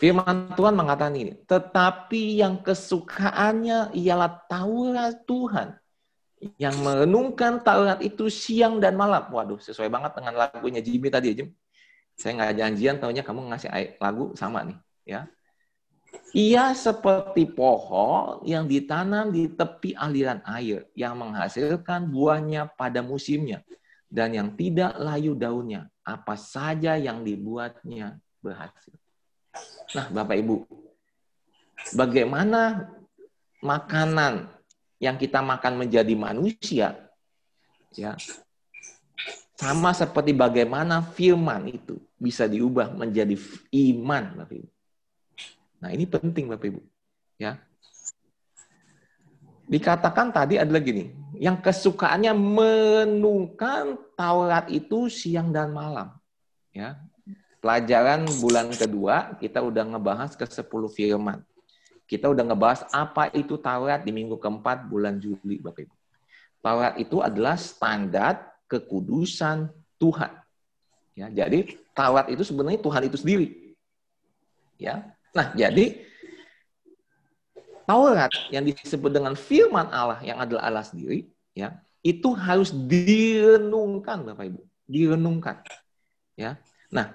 Firman 0.00 0.56
Tuhan 0.56 0.76
mengatakan 0.76 1.12
ini, 1.12 1.36
tetapi 1.44 2.40
yang 2.40 2.64
kesukaannya 2.64 3.92
ialah 3.92 4.48
Taurat 4.48 5.28
Tuhan. 5.28 5.79
Yang 6.56 6.76
merenungkan 6.80 7.60
Taurat 7.60 8.00
itu 8.00 8.32
siang 8.32 8.80
dan 8.80 8.96
malam. 8.96 9.28
Waduh, 9.28 9.60
sesuai 9.60 9.92
banget 9.92 10.16
dengan 10.16 10.40
lagunya 10.40 10.80
Jimmy 10.80 11.12
tadi 11.12 11.32
ya, 11.32 11.34
Jim. 11.44 11.48
Saya 12.16 12.36
nggak 12.36 12.52
janjian, 12.56 12.96
tahunya 13.00 13.22
kamu 13.24 13.40
ngasih 13.52 13.70
lagu 14.00 14.32
sama 14.36 14.64
nih. 14.64 14.78
ya. 15.04 15.20
Ia 16.30 16.78
seperti 16.78 17.42
pohon 17.50 18.46
yang 18.46 18.70
ditanam 18.70 19.34
di 19.34 19.50
tepi 19.50 19.98
aliran 19.98 20.38
air, 20.46 20.86
yang 20.94 21.18
menghasilkan 21.18 22.06
buahnya 22.06 22.70
pada 22.78 23.02
musimnya, 23.02 23.66
dan 24.06 24.30
yang 24.30 24.54
tidak 24.54 24.94
layu 24.94 25.34
daunnya, 25.34 25.90
apa 26.06 26.38
saja 26.38 26.94
yang 26.94 27.26
dibuatnya 27.26 28.22
berhasil. 28.38 28.94
Nah, 29.90 30.06
Bapak 30.14 30.38
Ibu, 30.38 30.56
bagaimana 31.98 32.94
makanan 33.58 34.59
yang 35.00 35.16
kita 35.16 35.40
makan 35.40 35.80
menjadi 35.80 36.12
manusia 36.12 37.08
ya 37.96 38.14
sama 39.60 39.92
seperti 39.92 40.32
bagaimana 40.32 41.04
firman 41.04 41.68
itu 41.68 42.00
bisa 42.16 42.48
diubah 42.48 42.96
menjadi 42.96 43.36
iman 43.92 44.40
Bapak 44.40 44.56
Ibu. 44.56 44.68
Nah, 45.84 45.90
ini 45.92 46.04
penting 46.08 46.48
Bapak 46.48 46.72
Ibu. 46.72 46.80
Ya. 47.36 47.60
Dikatakan 49.68 50.32
tadi 50.32 50.56
adalah 50.56 50.80
gini, 50.80 51.12
yang 51.36 51.60
kesukaannya 51.60 52.32
menungkan 52.32 54.00
Taurat 54.16 54.64
itu 54.72 55.12
siang 55.12 55.52
dan 55.52 55.76
malam. 55.76 56.16
Ya. 56.72 56.96
Pelajaran 57.60 58.24
bulan 58.40 58.72
kedua, 58.72 59.36
kita 59.36 59.60
udah 59.60 59.84
ngebahas 59.92 60.32
ke 60.40 60.48
10 60.48 60.64
firman. 60.88 61.44
Kita 62.10 62.26
udah 62.26 62.42
ngebahas 62.42 62.90
apa 62.90 63.30
itu 63.30 63.54
Taurat 63.54 64.02
di 64.02 64.10
minggu 64.10 64.34
keempat 64.34 64.90
bulan 64.90 65.22
Juli, 65.22 65.62
Bapak 65.62 65.86
Ibu. 65.86 65.94
Taurat 66.58 66.98
itu 66.98 67.22
adalah 67.22 67.54
standar 67.54 68.50
kekudusan 68.66 69.70
Tuhan. 69.94 70.34
Ya, 71.14 71.30
jadi 71.30 71.70
Taurat 71.94 72.26
itu 72.26 72.42
sebenarnya 72.42 72.82
Tuhan 72.82 73.06
itu 73.06 73.14
sendiri. 73.14 73.46
Ya. 74.74 75.14
Nah, 75.30 75.54
jadi 75.54 76.02
Taurat 77.86 78.34
yang 78.50 78.66
disebut 78.66 79.14
dengan 79.14 79.38
firman 79.38 79.86
Allah 79.94 80.18
yang 80.26 80.42
adalah 80.42 80.66
Allah 80.66 80.82
sendiri, 80.82 81.30
ya, 81.54 81.78
itu 82.02 82.34
harus 82.34 82.74
direnungkan 82.74 84.26
Bapak 84.26 84.50
Ibu, 84.50 84.62
direnungkan. 84.90 85.62
Ya. 86.34 86.58
Nah, 86.90 87.14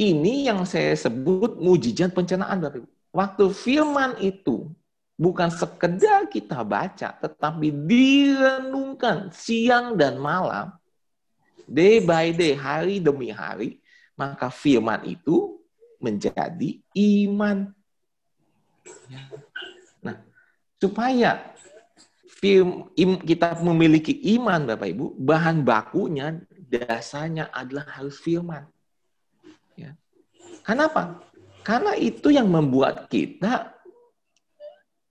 ini 0.00 0.48
yang 0.48 0.64
saya 0.64 0.96
sebut 0.96 1.60
mujizat 1.60 2.16
pencernaan 2.16 2.56
Bapak 2.64 2.80
Ibu. 2.80 2.95
Waktu 3.16 3.48
firman 3.48 4.20
itu 4.20 4.68
bukan 5.16 5.48
sekedar 5.48 6.28
kita 6.28 6.60
baca, 6.60 7.16
tetapi 7.16 7.72
direnungkan 7.72 9.32
siang 9.32 9.96
dan 9.96 10.20
malam, 10.20 10.76
day 11.64 12.04
by 12.04 12.36
day, 12.36 12.52
hari 12.52 13.00
demi 13.00 13.32
hari, 13.32 13.80
maka 14.20 14.52
firman 14.52 15.00
itu 15.08 15.56
menjadi 15.96 16.76
iman. 16.92 17.72
Nah, 20.04 20.20
supaya 20.76 21.56
film 22.36 22.92
kita 23.24 23.56
memiliki 23.64 24.12
iman 24.36 24.68
Bapak 24.68 24.92
Ibu, 24.92 25.16
bahan 25.16 25.64
bakunya 25.64 26.36
dasarnya 26.68 27.48
adalah 27.48 27.88
harus 27.96 28.20
firman. 28.20 28.68
Ya. 29.72 29.96
Kenapa? 30.60 31.24
Karena 31.66 31.98
itu 31.98 32.30
yang 32.30 32.46
membuat 32.46 33.10
kita 33.10 33.74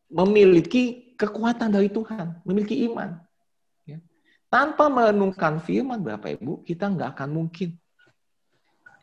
memiliki 0.07 1.11
kekuatan 1.19 1.67
dari 1.67 1.91
Tuhan, 1.91 2.39
memiliki 2.47 2.87
iman. 2.87 3.19
Ya. 3.83 3.99
Tanpa 4.47 4.87
merenungkan 4.87 5.59
firman 5.59 5.99
Bapak 5.99 6.39
Ibu, 6.39 6.63
kita 6.63 6.87
nggak 6.87 7.19
akan 7.19 7.29
mungkin 7.43 7.75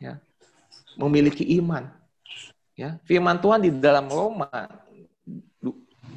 ya, 0.01 0.17
memiliki 0.97 1.45
iman. 1.61 1.93
Ya, 2.73 2.97
firman 3.05 3.37
Tuhan 3.37 3.61
di 3.61 3.69
dalam 3.69 4.09
Roma 4.09 4.49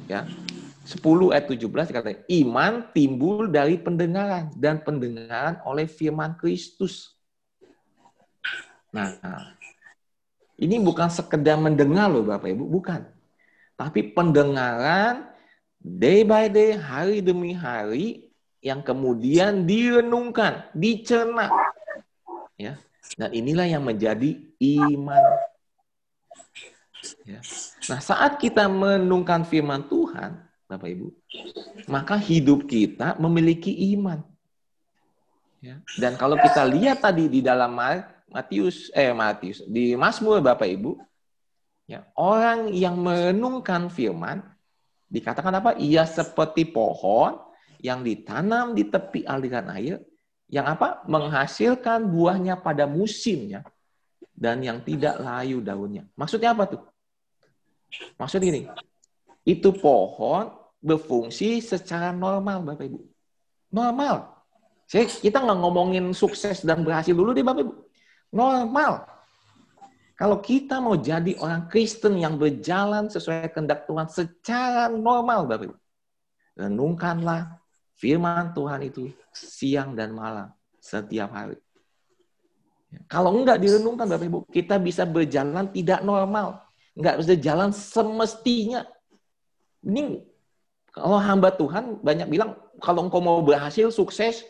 ya 0.09 0.25
10 0.87 1.35
ayat 1.35 1.45
17 1.51 1.91
dikatakan 1.91 2.23
iman 2.31 2.73
timbul 2.95 3.51
dari 3.51 3.75
pendengaran 3.75 4.49
dan 4.55 4.79
pendengaran 4.79 5.59
oleh 5.67 5.85
firman 5.85 6.33
Kristus. 6.39 7.13
Nah, 8.89 9.13
ini 10.57 10.81
bukan 10.81 11.09
sekedar 11.09 11.57
mendengar 11.57 12.09
loh 12.09 12.25
Bapak 12.25 12.49
Ibu, 12.49 12.65
bukan. 12.65 13.05
Tapi 13.77 14.13
pendengaran 14.13 15.29
day 15.77 16.25
by 16.25 16.49
day, 16.49 16.73
hari 16.73 17.21
demi 17.21 17.53
hari 17.53 18.33
yang 18.59 18.81
kemudian 18.81 19.69
direnungkan, 19.69 20.65
dicerna. 20.73 21.53
Ya. 22.57 22.81
Dan 23.15 23.31
inilah 23.31 23.69
yang 23.69 23.85
menjadi 23.85 24.35
iman 24.57 25.23
Ya. 27.23 27.39
Nah, 27.87 27.99
saat 28.01 28.39
kita 28.39 28.67
menungkan 28.67 29.47
firman 29.47 29.85
Tuhan, 29.87 30.39
Bapak 30.67 30.89
Ibu, 30.91 31.07
maka 31.87 32.19
hidup 32.19 32.67
kita 32.67 33.15
memiliki 33.19 33.71
iman. 33.95 34.23
Ya. 35.63 35.79
Dan 35.95 36.19
kalau 36.19 36.35
kita 36.35 36.67
lihat 36.67 37.03
tadi 37.03 37.31
di 37.31 37.39
dalam 37.39 37.71
Matius 38.27 38.91
eh 38.91 39.15
Matius 39.15 39.63
di 39.63 39.95
Mazmur 39.95 40.43
Bapak 40.43 40.67
Ibu 40.67 40.99
ya 41.87 42.03
orang 42.19 42.71
yang 42.75 42.99
merenungkan 42.99 43.87
firman 43.87 44.43
dikatakan 45.07 45.55
apa? 45.55 45.71
Ia 45.79 46.03
seperti 46.03 46.67
pohon 46.67 47.39
yang 47.79 48.03
ditanam 48.03 48.75
di 48.75 48.87
tepi 48.87 49.23
aliran 49.23 49.71
air 49.71 50.03
yang 50.47 50.67
apa? 50.67 51.03
menghasilkan 51.07 52.07
buahnya 52.07 52.59
pada 52.59 52.87
musimnya 52.87 53.63
dan 54.37 54.61
yang 54.61 54.83
tidak 54.83 55.17
layu 55.19 55.63
daunnya. 55.63 56.05
Maksudnya 56.13 56.53
apa 56.53 56.63
tuh? 56.69 56.83
Maksud 58.19 58.43
ini, 58.43 58.67
itu 59.47 59.71
pohon 59.71 60.51
berfungsi 60.83 61.63
secara 61.63 62.11
normal 62.11 62.63
Bapak 62.63 62.85
Ibu. 62.85 62.99
Normal. 63.71 64.37
Saya, 64.87 65.03
kita 65.07 65.43
nggak 65.43 65.59
ngomongin 65.59 66.05
sukses 66.15 66.63
dan 66.63 66.83
berhasil 66.83 67.11
dulu 67.11 67.31
deh 67.35 67.43
Bapak 67.43 67.63
Ibu. 67.65 67.73
Normal. 68.33 69.07
Kalau 70.17 70.41
kita 70.41 70.81
mau 70.81 70.97
jadi 70.97 71.37
orang 71.37 71.69
Kristen 71.69 72.17
yang 72.17 72.41
berjalan 72.41 73.05
sesuai 73.05 73.53
kehendak 73.53 73.85
Tuhan 73.85 74.09
secara 74.09 74.89
normal, 74.89 75.45
Bapak 75.45 75.69
Ibu. 75.69 75.77
Renungkanlah 76.57 77.61
firman 77.93 78.49
Tuhan 78.57 78.81
itu 78.81 79.13
siang 79.29 79.93
dan 79.93 80.17
malam, 80.17 80.49
setiap 80.81 81.29
hari. 81.29 81.61
Kalau 83.05 83.29
enggak 83.29 83.61
direnungkan, 83.61 84.09
Bapak 84.09 84.25
Ibu, 84.25 84.39
kita 84.49 84.81
bisa 84.81 85.05
berjalan 85.05 85.69
tidak 85.69 86.01
normal. 86.01 86.65
Enggak 86.97 87.21
bisa 87.21 87.33
jalan 87.37 87.69
semestinya. 87.69 88.89
Ini 89.85 90.17
kalau 90.89 91.21
hamba 91.21 91.53
Tuhan 91.53 92.01
banyak 92.01 92.25
bilang, 92.25 92.57
kalau 92.81 93.05
engkau 93.05 93.21
mau 93.21 93.37
berhasil, 93.45 93.93
sukses, 93.93 94.41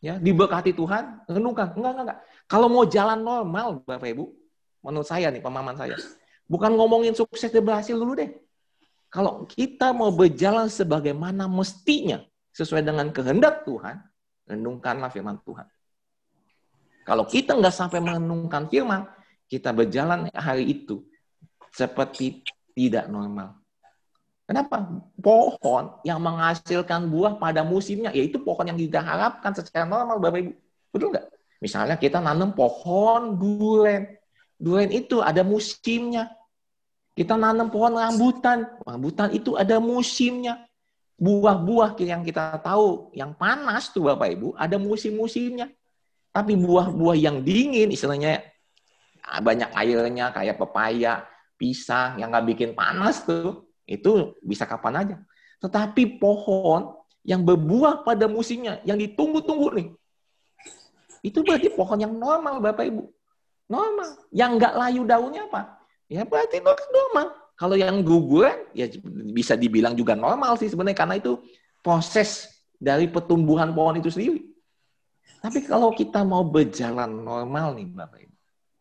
ya 0.00 0.16
diberkati 0.16 0.72
Tuhan, 0.72 1.28
renungkan. 1.28 1.76
Enggak, 1.76 1.90
enggak, 1.92 2.04
enggak. 2.08 2.20
Kalau 2.46 2.68
mau 2.68 2.84
jalan 2.84 3.20
normal, 3.20 3.80
Bapak 3.82 4.08
Ibu, 4.12 4.24
menurut 4.84 5.08
saya 5.08 5.32
nih, 5.32 5.40
pemahaman 5.40 5.76
saya. 5.78 5.96
Bukan 6.46 6.74
ngomongin 6.76 7.16
sukses 7.16 7.48
dan 7.48 7.64
berhasil 7.64 7.96
dulu 7.96 8.18
deh. 8.18 8.30
Kalau 9.12 9.44
kita 9.44 9.92
mau 9.92 10.08
berjalan 10.12 10.72
sebagaimana 10.72 11.44
mestinya, 11.48 12.20
sesuai 12.52 12.84
dengan 12.84 13.08
kehendak 13.08 13.64
Tuhan, 13.64 13.96
renungkanlah 14.44 15.08
firman 15.08 15.40
Tuhan. 15.44 15.64
Kalau 17.02 17.24
kita 17.26 17.56
nggak 17.56 17.74
sampai 17.74 17.98
menenungkan 17.98 18.68
firman, 18.68 19.08
kita 19.48 19.72
berjalan 19.72 20.28
hari 20.36 20.70
itu 20.70 21.02
seperti 21.72 22.44
tidak 22.76 23.08
normal. 23.08 23.58
Kenapa? 24.44 24.84
Pohon 25.16 25.96
yang 26.04 26.20
menghasilkan 26.20 27.08
buah 27.08 27.40
pada 27.40 27.64
musimnya, 27.64 28.12
yaitu 28.12 28.36
pohon 28.36 28.68
yang 28.68 28.76
kita 28.76 29.00
harapkan 29.00 29.56
secara 29.56 29.88
normal, 29.88 30.20
Bapak 30.20 30.44
Ibu. 30.44 30.52
Betul 30.92 31.08
nggak? 31.16 31.26
Misalnya 31.62 31.94
kita 31.94 32.18
nanam 32.18 32.58
pohon 32.58 33.38
duren. 33.38 34.18
Durian 34.58 34.90
itu 34.90 35.22
ada 35.22 35.46
musimnya. 35.46 36.34
Kita 37.14 37.38
nanam 37.38 37.70
pohon 37.70 37.94
rambutan. 37.94 38.66
Rambutan 38.82 39.30
itu 39.30 39.54
ada 39.54 39.78
musimnya. 39.78 40.66
Buah-buah 41.22 41.94
yang 42.02 42.26
kita 42.26 42.58
tahu, 42.58 43.14
yang 43.14 43.30
panas 43.38 43.94
tuh 43.94 44.10
Bapak 44.10 44.34
Ibu, 44.34 44.58
ada 44.58 44.74
musim-musimnya. 44.74 45.70
Tapi 46.34 46.58
buah-buah 46.58 47.14
yang 47.14 47.46
dingin, 47.46 47.94
istilahnya 47.94 48.42
banyak 49.22 49.70
airnya, 49.70 50.34
kayak 50.34 50.58
pepaya, 50.58 51.22
pisang, 51.54 52.18
yang 52.18 52.34
nggak 52.34 52.46
bikin 52.50 52.70
panas 52.74 53.22
tuh, 53.22 53.70
itu 53.86 54.34
bisa 54.42 54.66
kapan 54.66 54.94
aja. 54.98 55.16
Tetapi 55.62 56.18
pohon 56.18 56.98
yang 57.22 57.46
berbuah 57.46 58.02
pada 58.02 58.26
musimnya, 58.26 58.82
yang 58.82 58.98
ditunggu-tunggu 58.98 59.68
nih, 59.78 59.88
itu 61.22 61.38
berarti 61.46 61.70
pohon 61.70 61.98
yang 62.02 62.12
normal 62.12 62.58
Bapak 62.58 62.84
Ibu. 62.90 63.06
Normal. 63.70 64.10
Yang 64.34 64.50
nggak 64.58 64.74
layu 64.74 65.02
daunnya 65.06 65.42
apa? 65.46 65.62
Ya 66.10 66.26
berarti 66.26 66.58
normal. 66.60 67.32
Kalau 67.54 67.78
yang 67.78 68.02
guguran, 68.02 68.66
ya 68.74 68.90
bisa 69.30 69.54
dibilang 69.54 69.94
juga 69.94 70.18
normal 70.18 70.58
sih 70.58 70.66
sebenarnya 70.66 70.98
karena 70.98 71.14
itu 71.22 71.38
proses 71.78 72.50
dari 72.74 73.06
pertumbuhan 73.06 73.70
pohon 73.70 74.02
itu 74.02 74.10
sendiri. 74.10 74.50
Tapi 75.38 75.62
kalau 75.62 75.94
kita 75.94 76.26
mau 76.26 76.42
berjalan 76.42 77.22
normal 77.22 77.78
nih 77.78 77.86
Bapak 77.86 78.18
Ibu, 78.18 78.36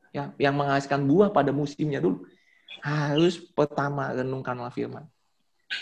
ya, 0.10 0.24
yang 0.42 0.58
menghasilkan 0.58 1.06
buah 1.06 1.30
pada 1.30 1.54
musimnya 1.54 2.02
dulu, 2.02 2.26
harus 2.82 3.38
pertama 3.38 4.10
renungkanlah 4.18 4.74
firman. 4.74 5.06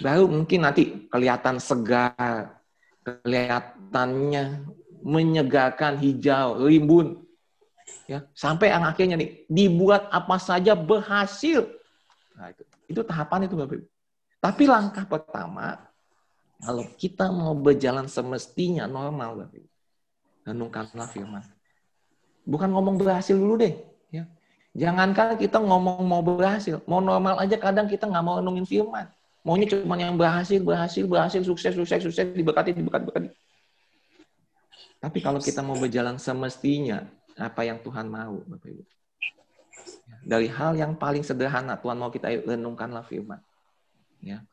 Baru 0.03 0.27
mungkin 0.27 0.67
nanti 0.67 1.07
kelihatan 1.07 1.57
segar, 1.57 2.59
kelihatannya 3.03 4.67
menyegarkan 5.03 5.99
hijau, 5.99 6.65
rimbun, 6.65 7.29
Ya, 8.09 8.25
sampai 8.33 8.73
yang 8.73 8.85
akhirnya 8.85 9.15
nih 9.21 9.45
dibuat 9.45 10.09
apa 10.09 10.41
saja 10.41 10.73
berhasil. 10.73 11.69
Nah, 12.33 12.49
itu, 12.49 12.63
itu 12.89 13.01
tahapan 13.05 13.45
itu 13.45 13.53
Bapak. 13.53 13.85
Tapi 14.41 14.63
langkah 14.65 15.05
pertama 15.05 15.77
kalau 16.57 16.85
kita 16.97 17.29
mau 17.29 17.53
berjalan 17.53 18.09
semestinya 18.09 18.89
normal 18.89 19.45
Bapak 19.45 19.61
Ibu. 19.61 19.69
Renungkanlah 20.49 21.09
firman. 21.13 21.45
Bukan 22.49 22.73
ngomong 22.73 22.97
berhasil 22.97 23.37
dulu 23.37 23.61
deh, 23.61 23.77
ya. 24.09 24.25
Jangankan 24.73 25.37
kita 25.37 25.61
ngomong 25.61 26.01
mau 26.01 26.25
berhasil, 26.25 26.81
mau 26.89 26.97
normal 27.03 27.37
aja 27.37 27.61
kadang 27.61 27.85
kita 27.85 28.09
nggak 28.09 28.25
mau 28.25 28.41
renungin 28.41 28.65
firman. 28.65 29.05
Maunya 29.45 29.69
cuma 29.69 29.95
yang 30.01 30.17
berhasil, 30.17 30.57
berhasil, 30.57 31.05
berhasil, 31.05 31.41
sukses, 31.45 31.77
sukses, 31.77 32.01
sukses, 32.01 32.25
diberkati, 32.33 32.73
diberkati, 32.73 33.05
diberkati. 33.05 33.29
Tapi 34.99 35.23
kalau 35.23 35.39
kita 35.39 35.63
mau 35.63 35.79
berjalan 35.79 36.19
semestinya, 36.19 37.07
apa 37.39 37.63
yang 37.63 37.79
Tuhan 37.79 38.11
mau, 38.11 38.43
Bapak 38.43 38.67
Ibu. 38.67 38.83
Dari 40.27 40.51
hal 40.51 40.75
yang 40.75 40.99
paling 40.99 41.23
sederhana, 41.23 41.79
Tuhan 41.79 41.95
mau 41.95 42.11
kita 42.11 42.27
renungkanlah 42.43 43.07
firman. 43.07 43.39
Ya. 44.19 44.43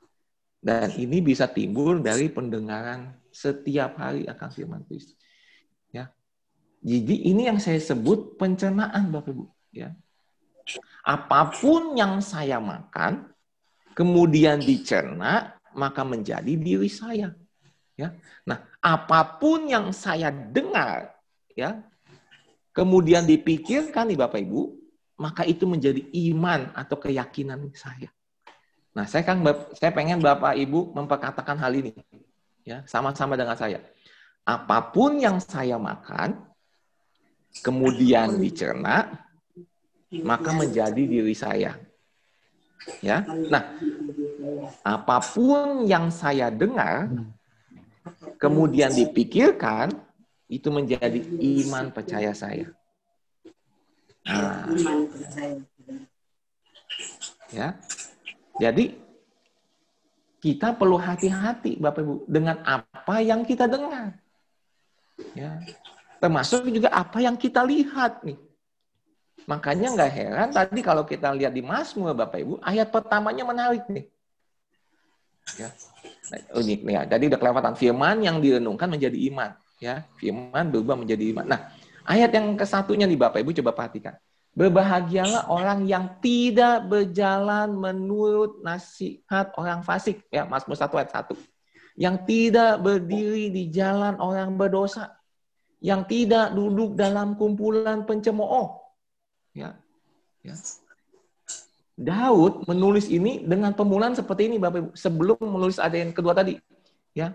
Dan 0.62 0.94
ini 0.94 1.18
bisa 1.18 1.51
timbul 1.51 1.99
dari 1.99 2.30
pendengaran 2.30 3.18
setiap 3.34 3.99
hari 3.99 4.30
akan 4.30 4.49
firman 4.55 4.82
Kristus. 4.86 5.18
Ya. 5.90 6.14
Jadi 6.86 7.26
ini 7.26 7.51
yang 7.51 7.59
saya 7.59 7.82
sebut 7.82 8.38
pencernaan 8.38 9.11
Bapak 9.11 9.34
Ibu. 9.34 9.44
Ya. 9.74 9.99
Apa 11.03 11.51
pun 11.59 11.99
yang 11.99 12.22
saya 12.22 12.62
makan, 12.62 13.30
kemudian 13.99 14.62
dicerna, 14.62 15.59
maka 15.74 16.07
menjadi 16.07 16.55
diri 16.55 16.90
saya. 16.90 17.34
Ya. 17.97 18.12
Nah, 18.44 18.61
apa 18.84 19.40
pun 19.40 19.64
yang 19.66 19.88
saya 19.90 20.28
dengar, 20.28 21.16
ya, 21.57 21.80
kemudian 22.76 23.24
dipikirkan 23.24 24.12
nih 24.12 24.20
Bapak 24.20 24.40
Ibu, 24.44 24.76
maka 25.16 25.49
itu 25.49 25.64
menjadi 25.64 26.05
iman 26.28 26.76
atau 26.76 27.01
keyakinan 27.01 27.72
saya. 27.72 28.12
Nah, 28.92 29.09
saya 29.09 29.24
kan 29.24 29.40
saya 29.76 29.92
pengen 29.97 30.20
Bapak 30.20 30.57
Ibu 30.61 30.92
memperkatakan 30.92 31.57
hal 31.57 31.72
ini. 31.72 31.97
Ya, 32.68 32.84
sama-sama 32.84 33.36
dengan 33.36 33.57
saya. 33.57 33.80
Apa 34.44 34.92
pun 34.92 35.16
yang 35.16 35.40
saya 35.40 35.80
makan 35.80 36.36
kemudian 37.64 38.36
dicerna 38.36 39.26
maka 40.22 40.51
menjadi 40.55 41.03
diri 41.03 41.34
saya. 41.34 41.74
Ya. 43.03 43.26
Nah, 43.26 43.74
apa 44.86 45.18
pun 45.18 45.84
yang 45.90 46.12
saya 46.14 46.53
dengar 46.53 47.11
kemudian 48.37 48.93
dipikirkan 48.93 49.93
itu 50.47 50.68
menjadi 50.70 51.18
iman 51.66 51.91
percaya 51.91 52.30
saya. 52.37 52.70
Nah, 54.26 54.66
ya, 57.51 57.78
jadi 58.59 58.95
kita 60.43 60.74
perlu 60.74 60.99
hati-hati, 60.99 61.78
Bapak 61.78 62.03
Ibu, 62.03 62.14
dengan 62.30 62.62
apa 62.62 63.22
yang 63.22 63.43
kita 63.43 63.66
dengar. 63.66 64.14
Ya, 65.32 65.59
termasuk 66.22 66.68
juga 66.70 66.93
apa 66.93 67.18
yang 67.22 67.34
kita 67.34 67.64
lihat 67.66 68.22
nih. 68.22 68.39
Makanya 69.47 69.95
nggak 69.95 70.12
heran 70.12 70.49
tadi 70.51 70.80
kalau 70.82 71.07
kita 71.07 71.30
lihat 71.30 71.55
di 71.55 71.62
Mazmur 71.62 72.14
Bapak 72.18 72.39
Ibu, 72.43 72.55
ayat 72.66 72.91
pertamanya 72.91 73.47
menarik 73.47 73.87
nih. 73.87 74.11
Ya. 75.55 75.70
Nah, 76.26 76.40
unik 76.59 76.80
ya. 76.90 77.03
Jadi 77.07 77.24
udah 77.30 77.38
kelewatan 77.38 77.74
firman 77.78 78.18
yang 78.26 78.42
direnungkan 78.42 78.90
menjadi 78.90 79.14
iman 79.30 79.55
ya 79.76 80.05
firman 80.16 80.72
berubah 80.72 80.97
menjadi 80.97 81.24
iman. 81.36 81.47
Nah, 81.47 81.61
ayat 82.09 82.32
yang 82.32 82.57
kesatunya 82.57 83.05
nih 83.05 83.20
Bapak 83.20 83.40
Ibu 83.44 83.53
coba 83.62 83.72
perhatikan. 83.76 84.16
Berbahagialah 84.57 85.53
orang 85.53 85.84
yang 85.84 86.16
tidak 86.24 86.88
berjalan 86.88 87.76
menurut 87.76 88.64
nasihat 88.64 89.53
orang 89.61 89.84
fasik. 89.84 90.24
Ya, 90.32 90.49
Mazmur 90.49 90.80
1 90.80 90.97
ayat 90.97 91.12
1. 91.12 91.36
Yang 91.92 92.16
tidak 92.24 92.72
berdiri 92.80 93.53
di 93.53 93.68
jalan 93.68 94.16
orang 94.16 94.57
berdosa. 94.57 95.12
Yang 95.84 96.09
tidak 96.09 96.57
duduk 96.57 96.97
dalam 96.97 97.36
kumpulan 97.36 98.09
pencemooh. 98.09 98.80
Ya. 99.53 99.76
Ya. 100.40 100.57
Daud 101.97 102.68
menulis 102.68 103.09
ini 103.09 103.40
dengan 103.40 103.72
pemulaan 103.72 104.12
seperti 104.12 104.53
ini 104.53 104.61
Bapak 104.61 104.78
Ibu. 104.78 104.90
Sebelum 104.92 105.40
menulis 105.40 105.80
ada 105.80 105.97
yang 105.97 106.12
kedua 106.12 106.36
tadi. 106.36 106.61
Ya 107.16 107.32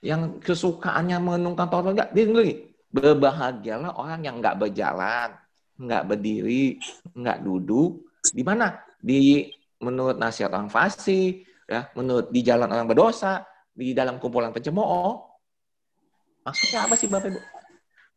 yang 0.00 0.40
kesukaannya 0.40 1.20
menunggang 1.20 1.68
Taurat 1.68 1.92
enggak, 1.92 2.10
dia 2.16 2.24
lagi 2.26 2.56
berbahagialah 2.90 3.94
orang 4.00 4.20
yang 4.24 4.40
enggak 4.40 4.56
berjalan 4.56 5.36
nggak 5.80 6.04
berdiri, 6.04 6.76
nggak 7.16 7.40
duduk. 7.40 8.04
Di 8.20 8.44
mana? 8.44 8.76
Di 9.00 9.48
menurut 9.80 10.20
nasihat 10.20 10.52
orang 10.52 10.68
fasih, 10.68 11.40
ya, 11.64 11.88
menurut 11.96 12.28
di 12.28 12.44
jalan 12.44 12.68
orang 12.68 12.84
berdosa, 12.84 13.48
di 13.72 13.96
dalam 13.96 14.20
kumpulan 14.20 14.52
pencemooh. 14.52 15.24
Maksudnya 16.44 16.84
apa 16.84 16.94
sih 17.00 17.08
Bapak 17.08 17.32
Ibu? 17.32 17.40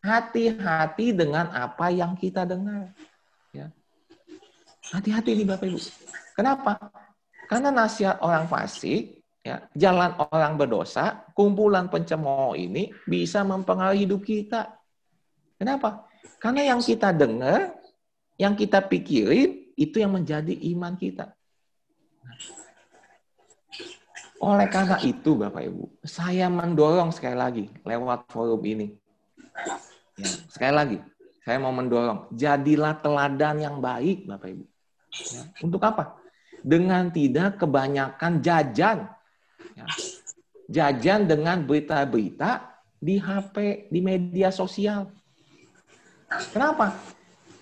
Hati-hati 0.04 1.16
dengan 1.16 1.48
apa 1.56 1.88
yang 1.88 2.20
kita 2.20 2.44
dengar. 2.44 2.92
Hati-hati 4.92 5.32
nih 5.38 5.48
Bapak 5.48 5.70
Ibu. 5.70 5.80
Kenapa? 6.36 6.92
Karena 7.48 7.70
nasihat 7.70 8.20
orang 8.20 8.50
fasik, 8.50 9.24
ya, 9.46 9.64
jalan 9.78 10.18
orang 10.34 10.60
berdosa, 10.60 11.24
kumpulan 11.38 11.88
pencemooh 11.88 12.58
ini 12.58 12.92
bisa 13.08 13.46
mempengaruhi 13.48 14.04
hidup 14.04 14.22
kita. 14.26 14.74
Kenapa? 15.56 16.10
Karena 16.42 16.76
yang 16.76 16.84
kita 16.84 17.16
dengar, 17.16 17.78
yang 18.36 18.58
kita 18.58 18.84
pikirin, 18.84 19.72
itu 19.78 20.02
yang 20.02 20.14
menjadi 20.14 20.54
iman 20.76 20.94
kita. 21.00 21.34
Oleh 24.44 24.68
karena 24.68 25.00
itu, 25.00 25.40
Bapak 25.40 25.64
Ibu, 25.64 26.04
saya 26.04 26.52
mendorong 26.52 27.16
sekali 27.16 27.38
lagi 27.40 27.66
lewat 27.88 28.28
forum 28.28 28.60
ini. 28.68 28.92
Ya, 30.20 30.30
sekali 30.52 30.74
lagi, 30.76 30.98
saya 31.48 31.64
mau 31.64 31.72
mendorong, 31.72 32.28
jadilah 32.36 33.00
teladan 33.00 33.64
yang 33.64 33.80
baik, 33.80 34.28
Bapak 34.28 34.52
Ibu. 34.52 34.73
Ya, 35.14 35.44
untuk 35.62 35.82
apa? 35.86 36.18
Dengan 36.66 37.14
tidak 37.14 37.62
kebanyakan 37.62 38.42
jajan. 38.42 38.98
Ya, 39.74 39.86
jajan 40.70 41.30
dengan 41.30 41.62
berita-berita 41.62 42.82
di 42.98 43.20
HP, 43.20 43.88
di 43.92 44.00
media 44.00 44.50
sosial. 44.50 45.12
Kenapa? 46.50 46.98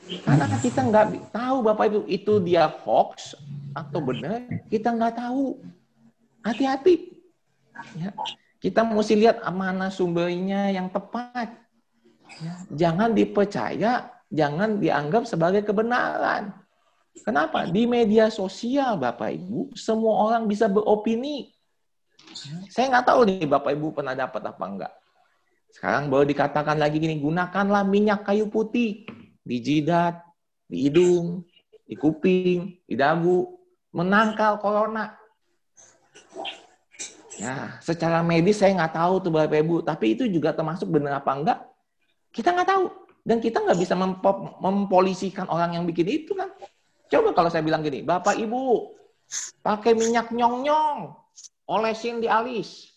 Karena 0.07 0.45
kita 0.59 0.81
nggak 0.85 1.07
tahu 1.31 1.57
Bapak 1.63 1.85
Ibu 1.87 1.99
itu 2.07 2.33
dia 2.43 2.67
hoax 2.67 3.35
atau 3.71 3.99
benar, 4.03 4.43
kita 4.67 4.91
nggak 4.91 5.15
tahu. 5.17 5.59
Hati-hati. 6.41 7.15
Ya. 7.97 8.11
Kita 8.61 8.85
mesti 8.85 9.17
lihat 9.17 9.41
mana 9.49 9.89
sumbernya 9.89 10.69
yang 10.69 10.89
tepat. 10.89 11.53
Ya. 12.41 12.53
Jangan 12.87 13.13
dipercaya, 13.13 14.09
jangan 14.29 14.77
dianggap 14.77 15.25
sebagai 15.25 15.65
kebenaran. 15.65 16.60
Kenapa? 17.19 17.67
Di 17.67 17.83
media 17.83 18.31
sosial, 18.31 18.95
Bapak 18.95 19.35
Ibu, 19.35 19.75
semua 19.75 20.31
orang 20.31 20.47
bisa 20.47 20.71
beropini. 20.71 21.51
Ya. 22.31 22.55
Saya 22.71 22.85
nggak 22.95 23.05
tahu 23.11 23.19
nih 23.27 23.45
Bapak 23.45 23.71
Ibu 23.75 23.91
pernah 23.91 24.15
dapat 24.15 24.41
apa 24.47 24.63
enggak. 24.63 24.93
Sekarang 25.71 26.07
baru 26.07 26.23
dikatakan 26.27 26.79
lagi 26.79 26.99
gini, 26.99 27.19
gunakanlah 27.19 27.83
minyak 27.83 28.23
kayu 28.23 28.47
putih 28.47 29.07
di 29.43 29.57
jidat, 29.59 30.23
di 30.67 30.87
hidung, 30.87 31.43
di 31.83 31.95
kuping, 31.99 32.79
di 32.87 32.95
dagu, 32.95 33.59
menangkal 33.91 34.59
corona. 34.63 35.15
Ya, 37.39 37.79
secara 37.83 38.21
medis 38.21 38.59
saya 38.59 38.75
nggak 38.75 38.95
tahu 38.95 39.13
tuh 39.27 39.31
Bapak 39.31 39.59
Ibu, 39.59 39.75
tapi 39.83 40.15
itu 40.15 40.27
juga 40.31 40.55
termasuk 40.55 40.87
benar 40.87 41.19
apa 41.19 41.31
enggak? 41.35 41.59
Kita 42.31 42.55
nggak 42.55 42.69
tahu. 42.69 42.85
Dan 43.21 43.37
kita 43.37 43.61
nggak 43.61 43.77
bisa 43.77 43.93
mempolisikan 44.57 45.45
orang 45.45 45.77
yang 45.77 45.85
bikin 45.85 46.07
itu 46.09 46.33
kan. 46.33 46.49
Coba 47.11 47.35
kalau 47.35 47.51
saya 47.51 47.59
bilang 47.59 47.83
gini, 47.83 48.07
Bapak 48.07 48.39
Ibu, 48.39 48.95
pakai 49.59 49.91
minyak 49.99 50.31
nyong-nyong, 50.31 51.11
olesin 51.67 52.23
di 52.23 52.31
alis, 52.31 52.87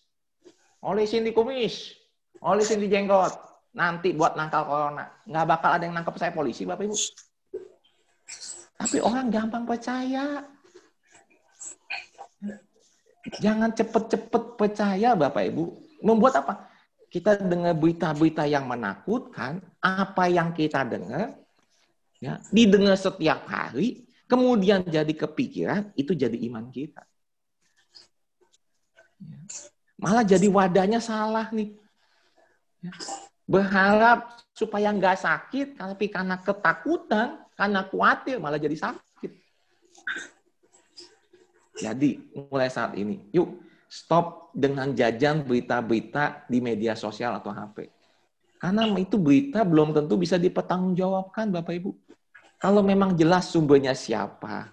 olesin 0.79 1.27
di 1.27 1.35
kumis, 1.35 1.91
olesin 2.39 2.79
di 2.79 2.87
jenggot, 2.87 3.35
nanti 3.75 4.15
buat 4.15 4.39
nangkal 4.39 4.71
corona. 4.71 5.11
Nggak 5.27 5.47
bakal 5.51 5.71
ada 5.75 5.83
yang 5.83 5.99
nangkep 5.99 6.15
saya 6.15 6.31
polisi, 6.31 6.62
Bapak 6.62 6.87
Ibu. 6.87 6.97
Tapi 8.79 8.97
orang 9.03 9.27
gampang 9.35 9.67
percaya. 9.67 10.47
Jangan 13.43 13.75
cepet-cepet 13.75 14.43
percaya 14.55 15.19
Bapak 15.19 15.43
Ibu. 15.51 15.65
Membuat 16.07 16.39
apa? 16.39 16.71
Kita 17.11 17.35
dengar 17.39 17.75
berita-berita 17.75 18.47
yang 18.47 18.71
menakutkan, 18.71 19.62
apa 19.83 20.25
yang 20.27 20.51
kita 20.51 20.83
dengar, 20.83 21.35
ya, 22.19 22.43
didengar 22.51 22.99
setiap 22.99 23.47
hari, 23.47 24.03
kemudian 24.29 24.85
jadi 24.85 25.11
kepikiran, 25.12 25.93
itu 25.97 26.12
jadi 26.16 26.37
iman 26.51 26.68
kita. 26.72 27.03
Malah 30.01 30.25
jadi 30.27 30.47
wadahnya 30.51 31.01
salah 31.01 31.49
nih. 31.55 31.77
Berharap 33.45 34.41
supaya 34.57 34.93
nggak 34.93 35.20
sakit, 35.20 35.77
tapi 35.77 36.09
karena 36.09 36.41
ketakutan, 36.41 37.45
karena 37.57 37.85
khawatir, 37.85 38.41
malah 38.41 38.61
jadi 38.61 38.77
sakit. 38.77 39.33
Jadi 41.75 42.11
mulai 42.35 42.70
saat 42.70 42.95
ini, 42.95 43.25
yuk 43.35 43.64
stop 43.91 44.51
dengan 44.55 44.91
jajan 44.91 45.47
berita-berita 45.47 46.47
di 46.51 46.59
media 46.59 46.99
sosial 46.99 47.39
atau 47.39 47.55
HP. 47.55 47.91
Karena 48.59 48.89
itu 48.97 49.20
berita 49.20 49.61
belum 49.62 49.93
tentu 49.93 50.16
bisa 50.16 50.41
dipertanggungjawabkan 50.41 51.53
Bapak 51.53 51.75
Ibu. 51.79 51.91
Kalau 52.65 52.81
memang 52.81 53.12
jelas 53.12 53.53
sumbernya 53.53 53.93
siapa, 53.93 54.73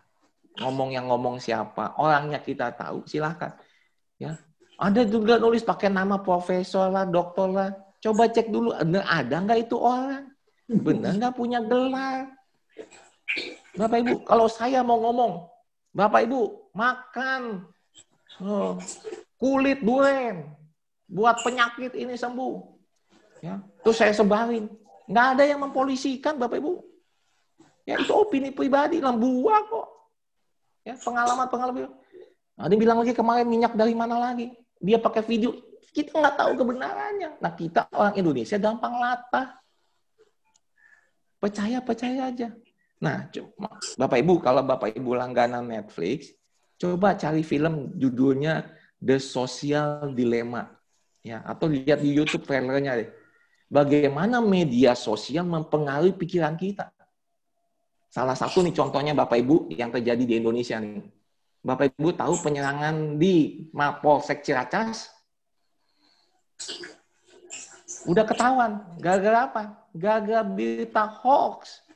ngomong 0.63 0.95
yang 0.95 1.11
ngomong 1.11 1.43
siapa, 1.43 1.99
orangnya 1.99 2.39
kita 2.39 2.71
tahu, 2.71 3.03
silahkan. 3.03 3.51
Ya, 4.15 4.39
ada 4.79 5.03
juga 5.03 5.35
nulis 5.35 5.59
pakai 5.59 5.91
nama 5.91 6.23
profesor 6.23 6.87
lah, 6.87 7.03
dokter 7.03 7.51
lah. 7.51 7.75
Coba 7.99 8.31
cek 8.31 8.47
dulu, 8.47 8.71
ada 8.71 9.35
nggak 9.43 9.67
itu 9.67 9.75
orang? 9.75 10.23
Benar 10.71 11.19
nggak 11.19 11.35
punya 11.35 11.59
gelar? 11.59 12.31
Bapak 13.75 14.07
Ibu, 14.07 14.23
kalau 14.23 14.47
saya 14.47 14.79
mau 14.87 15.03
ngomong, 15.03 15.51
Bapak 15.91 16.31
Ibu, 16.31 16.71
makan 16.71 17.67
oh, 18.39 18.79
kulit 19.35 19.83
durian 19.83 20.47
buat 21.11 21.43
penyakit 21.43 21.91
ini 21.99 22.15
sembuh. 22.15 22.55
Ya, 23.43 23.59
terus 23.83 23.99
saya 23.99 24.15
sebarin. 24.15 24.71
Nggak 25.11 25.27
ada 25.35 25.43
yang 25.43 25.59
mempolisikan 25.59 26.39
Bapak 26.39 26.63
Ibu. 26.63 26.90
Ya, 27.85 27.97
itu 27.97 28.13
opini 28.13 28.53
pribadi, 28.53 29.01
lembuah 29.01 29.65
kok. 29.65 29.87
Ya, 30.85 30.97
pengalaman-pengalaman. 30.97 31.93
Yang 32.61 32.79
bilang 32.81 32.97
lagi 33.01 33.13
kemarin 33.17 33.47
minyak 33.49 33.73
dari 33.73 33.97
mana 33.97 34.21
lagi. 34.21 34.53
Dia 34.77 35.01
pakai 35.01 35.25
video. 35.25 35.53
Kita 35.91 36.17
nggak 36.21 36.35
tahu 36.37 36.51
kebenarannya. 36.61 37.41
Nah, 37.41 37.51
kita 37.57 37.89
orang 37.91 38.15
Indonesia 38.15 38.55
gampang 38.61 38.95
latah. 39.01 39.59
Percaya, 41.41 41.81
percaya 41.81 42.29
aja. 42.29 42.53
Nah, 43.01 43.25
cuma, 43.33 43.81
Bapak 43.97 44.17
Ibu, 44.21 44.45
kalau 44.45 44.61
Bapak 44.61 44.93
Ibu 44.93 45.17
langganan 45.17 45.65
Netflix, 45.65 46.37
coba 46.77 47.17
cari 47.17 47.41
film 47.41 47.97
judulnya 47.97 48.69
The 49.01 49.17
Social 49.17 50.13
Dilemma. 50.13 50.69
Ya, 51.25 51.41
atau 51.41 51.65
lihat 51.65 52.05
di 52.05 52.13
YouTube 52.13 52.45
trailernya 52.45 52.93
deh. 52.97 53.09
Bagaimana 53.73 54.37
media 54.37 54.93
sosial 54.93 55.49
mempengaruhi 55.49 56.13
pikiran 56.13 56.53
kita. 56.53 56.93
Salah 58.11 58.35
satu 58.35 58.59
nih 58.59 58.75
contohnya 58.75 59.15
Bapak 59.15 59.39
Ibu 59.39 59.71
yang 59.71 59.87
terjadi 59.87 60.27
di 60.27 60.35
Indonesia 60.35 60.75
nih. 60.83 60.99
Bapak 61.63 61.95
Ibu 61.95 62.11
tahu 62.11 62.35
penyerangan 62.43 63.15
di 63.15 63.65
Mapolsek 63.71 64.43
Ciracas? 64.43 65.07
Udah 68.03 68.27
ketahuan. 68.27 68.83
Gara-gara 68.99 69.47
apa? 69.47 69.63
Gara-gara 69.95 70.43
berita 70.43 71.07
hoax. 71.07 71.87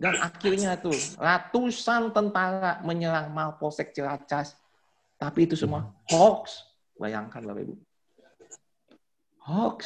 Dan 0.00 0.16
akhirnya 0.16 0.80
tuh 0.80 0.96
ratusan 1.20 2.16
tentara 2.16 2.80
menyerang 2.80 3.28
Mapolsek 3.36 3.92
Ciracas. 3.92 4.56
Tapi 5.20 5.44
itu 5.44 5.52
semua 5.52 5.92
hoax. 6.08 6.64
Bayangkan 6.96 7.44
Bapak 7.44 7.68
Ibu. 7.68 7.74
Hoax. 9.44 9.78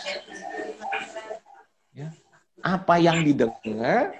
Ya. 1.90 2.14
Apa 2.62 3.02
yang 3.02 3.26
didengar, 3.26 4.14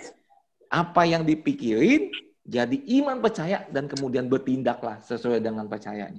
apa 0.75 1.07
yang 1.07 1.22
dipikirin, 1.22 2.11
jadi 2.43 2.75
iman 3.01 3.22
percaya 3.22 3.62
dan 3.70 3.87
kemudian 3.87 4.27
bertindaklah 4.27 4.99
sesuai 5.07 5.39
dengan 5.39 5.70
percayanya. 5.70 6.18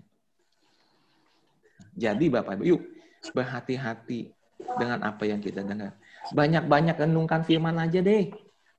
Jadi 1.96 2.32
Bapak 2.32 2.60
Ibu, 2.60 2.64
yuk 2.64 2.82
berhati-hati 3.36 4.32
dengan 4.80 5.04
apa 5.04 5.24
yang 5.28 5.44
kita 5.44 5.60
dengar. 5.60 6.00
Banyak-banyak 6.32 6.96
renungkan 6.96 7.44
firman 7.44 7.76
aja 7.84 8.00
deh. 8.00 8.32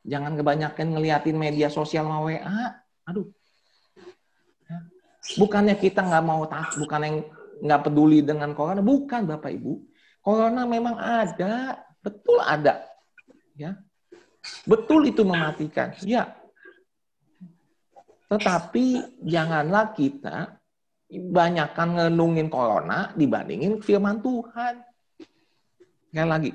Jangan 0.07 0.39
kebanyakan 0.39 0.97
ngeliatin 0.97 1.37
media 1.37 1.68
sosial 1.68 2.09
sama 2.09 2.24
WA. 2.24 2.81
Aduh. 3.11 3.29
Bukannya 5.37 5.74
kita 5.77 6.07
nggak 6.07 6.24
mau 6.24 6.47
tak, 6.47 6.79
bukan 6.79 7.01
yang 7.03 7.16
nggak 7.66 7.83
peduli 7.91 8.22
dengan 8.22 8.55
corona, 8.55 8.79
bukan 8.79 9.27
Bapak 9.27 9.51
Ibu. 9.59 9.72
Corona 10.22 10.62
memang 10.66 10.95
ada, 10.99 11.83
betul 11.99 12.39
ada. 12.39 12.87
Ya. 13.59 13.74
Betul 14.67 15.11
itu 15.11 15.23
mematikan. 15.23 15.95
Ya. 16.03 16.35
Tetapi 18.27 19.19
janganlah 19.23 19.95
kita 19.95 20.59
banyakkan 21.11 21.95
ngenungin 21.95 22.51
corona 22.51 23.15
dibandingin 23.15 23.79
firman 23.79 24.19
Tuhan. 24.19 24.83
Sekali 26.11 26.29
lagi, 26.29 26.51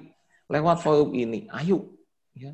lewat 0.52 0.78
forum 0.84 1.14
ini, 1.16 1.48
ayo 1.54 1.96
ya, 2.36 2.52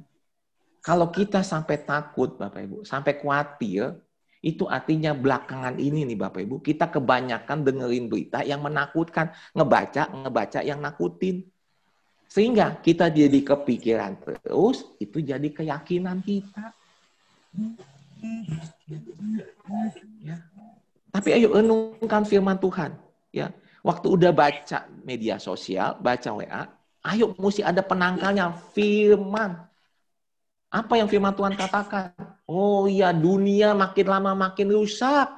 Kalau 0.84 1.10
kita 1.10 1.42
sampai 1.42 1.82
takut, 1.84 2.38
Bapak 2.38 2.62
Ibu, 2.64 2.78
sampai 2.86 3.18
khawatir, 3.18 3.98
itu 4.46 4.70
artinya 4.70 5.18
belakangan 5.18 5.82
ini 5.82 6.06
nih 6.06 6.16
Bapak 6.16 6.46
Ibu, 6.46 6.62
kita 6.62 6.88
kebanyakan 6.94 7.66
dengerin 7.66 8.06
berita 8.08 8.46
yang 8.46 8.62
menakutkan, 8.62 9.34
ngebaca, 9.58 10.14
ngebaca 10.14 10.60
yang 10.62 10.80
nakutin. 10.80 11.50
Sehingga 12.28 12.78
kita 12.84 13.08
jadi 13.08 13.40
kepikiran 13.42 14.20
terus, 14.20 14.84
itu 15.00 15.24
jadi 15.24 15.48
keyakinan 15.48 16.20
kita. 16.22 16.76
Ya. 20.22 20.38
Tapi 21.10 21.30
ayo 21.34 21.56
renungkan 21.56 22.28
firman 22.28 22.60
Tuhan. 22.60 22.94
Ya, 23.32 23.52
waktu 23.82 24.08
udah 24.12 24.32
baca 24.36 24.86
media 25.08 25.40
sosial, 25.40 25.98
baca 25.98 26.30
WA, 26.36 26.68
ayo 27.08 27.34
mesti 27.40 27.64
ada 27.64 27.80
penangkalnya 27.80 28.54
firman. 28.76 29.64
Apa 30.68 31.00
yang 31.00 31.08
firman 31.08 31.32
Tuhan 31.32 31.56
katakan? 31.56 32.12
Oh 32.44 32.92
iya, 32.92 33.16
dunia 33.16 33.72
makin 33.72 34.08
lama 34.08 34.36
makin 34.36 34.68
rusak. 34.76 35.32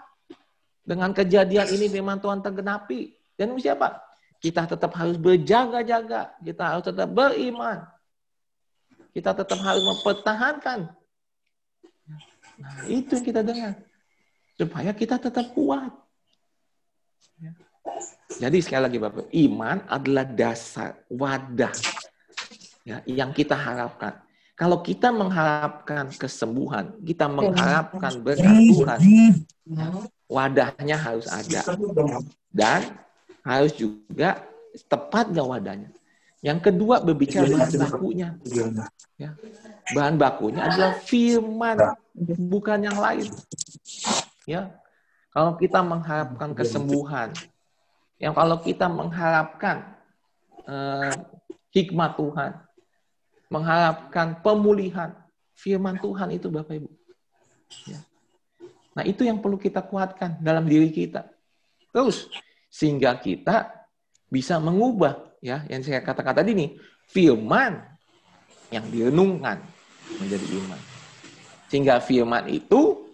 Dengan 0.82 1.14
kejadian 1.14 1.70
ini 1.70 1.86
firman 1.86 2.18
Tuhan 2.18 2.42
tergenapi. 2.42 3.14
Dan 3.38 3.54
mesti 3.54 3.70
apa? 3.70 4.09
Kita 4.40 4.64
tetap 4.64 4.96
harus 4.96 5.20
berjaga-jaga. 5.20 6.32
Kita 6.40 6.64
harus 6.64 6.84
tetap 6.88 7.12
beriman. 7.12 7.84
Kita 9.12 9.36
tetap 9.36 9.60
harus 9.60 9.84
mempertahankan. 9.84 10.96
Nah, 12.60 12.76
itu 12.88 13.20
yang 13.20 13.26
kita 13.28 13.42
dengar. 13.44 13.74
Supaya 14.56 14.92
kita 14.96 15.16
tetap 15.20 15.52
kuat. 15.56 15.92
Jadi 18.40 18.58
sekali 18.64 18.84
lagi 18.86 19.00
Bapak, 19.02 19.26
iman 19.28 19.78
adalah 19.90 20.24
dasar, 20.24 21.02
wadah 21.10 21.74
ya, 22.86 23.02
yang 23.10 23.34
kita 23.34 23.58
harapkan. 23.58 24.22
Kalau 24.54 24.84
kita 24.84 25.10
mengharapkan 25.10 26.12
kesembuhan, 26.14 26.92
kita 27.02 27.32
mengharapkan 27.32 28.20
berkat 28.20 28.54
Tuhan, 28.76 29.00
wadahnya 30.28 31.00
harus 31.00 31.26
ada. 31.32 31.64
Dan 32.52 33.00
harus 33.44 33.74
juga 33.76 34.44
tepat 34.88 35.32
nggak 35.32 35.48
wadahnya. 35.48 35.90
Yang 36.40 36.72
kedua 36.72 37.04
berbicara 37.04 37.52
bahan 37.52 37.76
bakunya. 37.76 38.30
Ya. 39.20 39.36
Bahan 39.92 40.16
bakunya 40.16 40.62
adalah 40.72 40.96
firman, 41.04 41.78
bukan 42.48 42.80
yang 42.80 42.96
lain. 42.96 43.28
Ya. 44.48 44.72
Kalau 45.36 45.60
kita 45.60 45.84
mengharapkan 45.84 46.56
kesembuhan, 46.56 47.36
yang 48.18 48.34
kalau 48.34 48.58
kita 48.64 48.88
mengharapkan 48.88 50.00
uh, 50.64 51.12
hikmat 51.76 52.16
Tuhan, 52.16 52.52
mengharapkan 53.52 54.40
pemulihan 54.40 55.12
firman 55.54 56.00
Tuhan 56.00 56.32
itu 56.34 56.48
Bapak 56.48 56.80
Ibu. 56.80 56.90
Ya. 57.86 58.00
Nah 58.96 59.04
itu 59.06 59.28
yang 59.28 59.44
perlu 59.44 59.60
kita 59.60 59.84
kuatkan 59.84 60.40
dalam 60.40 60.66
diri 60.66 60.90
kita. 60.90 61.28
Terus 61.92 62.32
sehingga 62.70 63.18
kita 63.18 63.74
bisa 64.30 64.62
mengubah 64.62 65.36
ya 65.42 65.66
yang 65.68 65.82
saya 65.82 66.06
katakan 66.06 66.38
tadi 66.38 66.54
nih 66.54 66.70
firman 67.10 67.82
yang 68.70 68.86
direnungkan 68.94 69.58
menjadi 70.22 70.46
iman. 70.62 70.80
Sehingga 71.70 72.02
firman 72.02 72.50
itu 72.50 73.10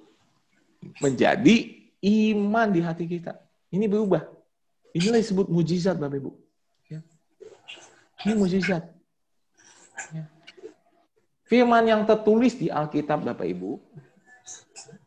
menjadi 0.99 1.55
iman 2.03 2.67
di 2.71 2.79
hati 2.83 3.07
kita. 3.07 3.35
Ini 3.71 3.87
berubah. 3.87 4.23
Inilah 4.95 5.19
disebut 5.19 5.51
mujizat 5.51 5.99
Bapak 5.99 6.23
Ibu. 6.23 6.31
Ya. 6.87 6.99
Ini 8.23 8.33
mujizat. 8.39 8.83
Ya. 10.15 10.23
Firman 11.45 11.83
yang 11.85 12.01
tertulis 12.09 12.57
di 12.57 12.73
Alkitab, 12.73 13.21
Bapak 13.21 13.45
Ibu, 13.45 13.77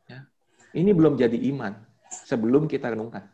ya, 0.06 0.22
ini 0.70 0.94
belum 0.94 1.18
jadi 1.18 1.34
iman 1.50 1.74
sebelum 2.06 2.70
kita 2.70 2.94
renungkan. 2.94 3.26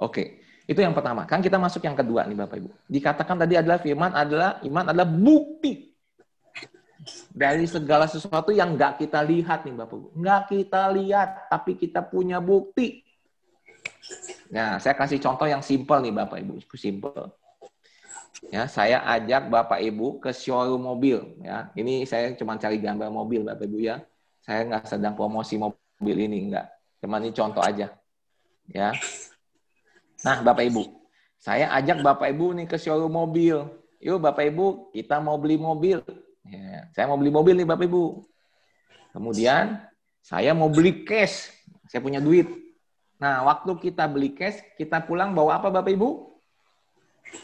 Oke, 0.00 0.42
itu 0.64 0.80
yang 0.80 0.96
pertama. 0.96 1.28
Kan 1.28 1.44
kita 1.44 1.60
masuk 1.60 1.84
yang 1.84 1.94
kedua 1.94 2.24
nih 2.24 2.38
Bapak 2.38 2.56
Ibu. 2.56 2.70
Dikatakan 2.88 3.36
tadi 3.36 3.54
adalah 3.60 3.78
firman 3.78 4.12
adalah 4.16 4.58
iman 4.64 4.84
adalah 4.90 5.06
bukti 5.06 5.92
dari 7.30 7.68
segala 7.68 8.08
sesuatu 8.08 8.48
yang 8.48 8.74
nggak 8.74 9.04
kita 9.04 9.20
lihat 9.20 9.68
nih 9.68 9.76
Bapak 9.76 9.94
Ibu. 9.94 10.08
Nggak 10.16 10.42
kita 10.48 10.82
lihat, 10.96 11.30
tapi 11.52 11.76
kita 11.76 12.00
punya 12.00 12.40
bukti. 12.40 13.04
Nah, 14.52 14.80
saya 14.80 14.96
kasih 14.96 15.20
contoh 15.20 15.48
yang 15.48 15.60
simpel 15.60 16.00
nih 16.00 16.12
Bapak 16.12 16.38
Ibu, 16.40 16.64
simpel. 16.76 17.32
Ya, 18.52 18.68
saya 18.68 19.00
ajak 19.04 19.48
Bapak 19.48 19.80
Ibu 19.80 20.20
ke 20.20 20.32
showroom 20.32 20.84
mobil. 20.84 21.40
Ya, 21.40 21.72
ini 21.76 22.04
saya 22.04 22.32
cuma 22.36 22.56
cari 22.60 22.80
gambar 22.80 23.08
mobil 23.08 23.44
Bapak 23.44 23.64
Ibu 23.68 23.78
ya. 23.80 24.00
Saya 24.44 24.68
nggak 24.68 24.84
sedang 24.88 25.14
promosi 25.16 25.56
mobil 25.56 26.16
ini 26.16 26.50
enggak. 26.52 26.68
Cuma 27.00 27.20
ini 27.20 27.32
contoh 27.32 27.64
aja. 27.64 27.92
Ya. 28.68 28.92
Nah, 30.24 30.40
Bapak 30.40 30.64
Ibu, 30.64 30.82
saya 31.36 31.68
ajak 31.76 32.00
Bapak 32.00 32.32
Ibu 32.32 32.56
nih 32.56 32.66
ke 32.66 32.80
showroom 32.80 33.12
mobil. 33.12 33.68
Yuk 34.00 34.18
Bapak 34.24 34.48
Ibu, 34.48 34.88
kita 34.96 35.20
mau 35.20 35.36
beli 35.36 35.60
mobil. 35.60 36.00
Ya, 36.44 36.88
saya 36.96 37.04
mau 37.08 37.20
beli 37.20 37.28
mobil 37.28 37.54
nih 37.60 37.68
Bapak 37.68 37.84
Ibu. 37.84 38.24
Kemudian 39.12 39.84
saya 40.24 40.56
mau 40.56 40.72
beli 40.72 41.04
cash. 41.04 41.52
Saya 41.92 42.00
punya 42.00 42.24
duit. 42.24 42.48
Nah, 43.20 43.44
waktu 43.44 43.76
kita 43.78 44.08
beli 44.08 44.32
cash, 44.32 44.60
kita 44.80 45.04
pulang 45.04 45.36
bawa 45.36 45.60
apa 45.60 45.68
Bapak 45.68 45.92
Ibu? 45.92 46.08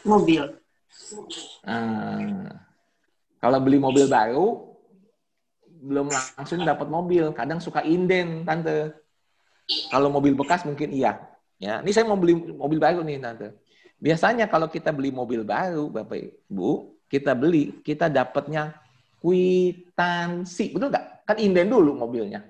Mobil. 0.05 0.41
Nah, 1.61 2.49
kalau 3.37 3.57
beli 3.61 3.77
mobil 3.77 4.09
baru, 4.09 4.73
belum 5.81 6.09
langsung 6.09 6.65
dapat 6.65 6.89
mobil. 6.89 7.33
Kadang 7.33 7.61
suka 7.61 7.85
inden, 7.85 8.45
tante. 8.45 8.97
Kalau 9.89 10.09
mobil 10.09 10.33
bekas 10.33 10.65
mungkin 10.65 10.89
iya. 10.93 11.17
Ya, 11.61 11.77
ini 11.85 11.93
saya 11.93 12.09
mau 12.09 12.17
beli 12.17 12.33
mobil 12.57 12.81
baru 12.81 13.05
nih, 13.05 13.21
tante. 13.21 13.53
Biasanya 14.01 14.49
kalau 14.49 14.65
kita 14.65 14.89
beli 14.89 15.13
mobil 15.13 15.45
baru, 15.45 15.93
bapak 15.93 16.49
ibu, 16.49 16.97
kita 17.05 17.37
beli, 17.37 17.85
kita 17.85 18.09
dapatnya 18.09 18.73
kwitansi, 19.21 20.73
betul 20.73 20.89
nggak? 20.89 21.29
Kan 21.29 21.37
inden 21.37 21.69
dulu 21.69 21.93
mobilnya. 21.93 22.41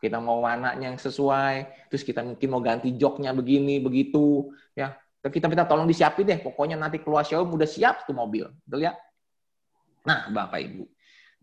Kita 0.00 0.16
mau 0.24 0.40
warnanya 0.40 0.88
yang 0.88 0.96
sesuai, 0.96 1.88
terus 1.92 2.00
kita 2.00 2.24
mungkin 2.24 2.48
mau 2.48 2.64
ganti 2.64 2.96
joknya 2.96 3.36
begini, 3.36 3.76
begitu, 3.76 4.48
ya 4.72 4.96
kita 5.20 5.50
minta 5.50 5.66
tolong 5.66 5.84
disiapin 5.90 6.24
deh, 6.24 6.38
pokoknya 6.38 6.78
nanti 6.78 7.02
keluar 7.02 7.26
showroom 7.26 7.52
udah 7.58 7.68
siap 7.68 8.08
tuh 8.08 8.14
mobil. 8.16 8.46
Betul 8.64 8.88
ya? 8.88 8.96
Nah, 10.06 10.30
Bapak 10.30 10.62
Ibu, 10.62 10.86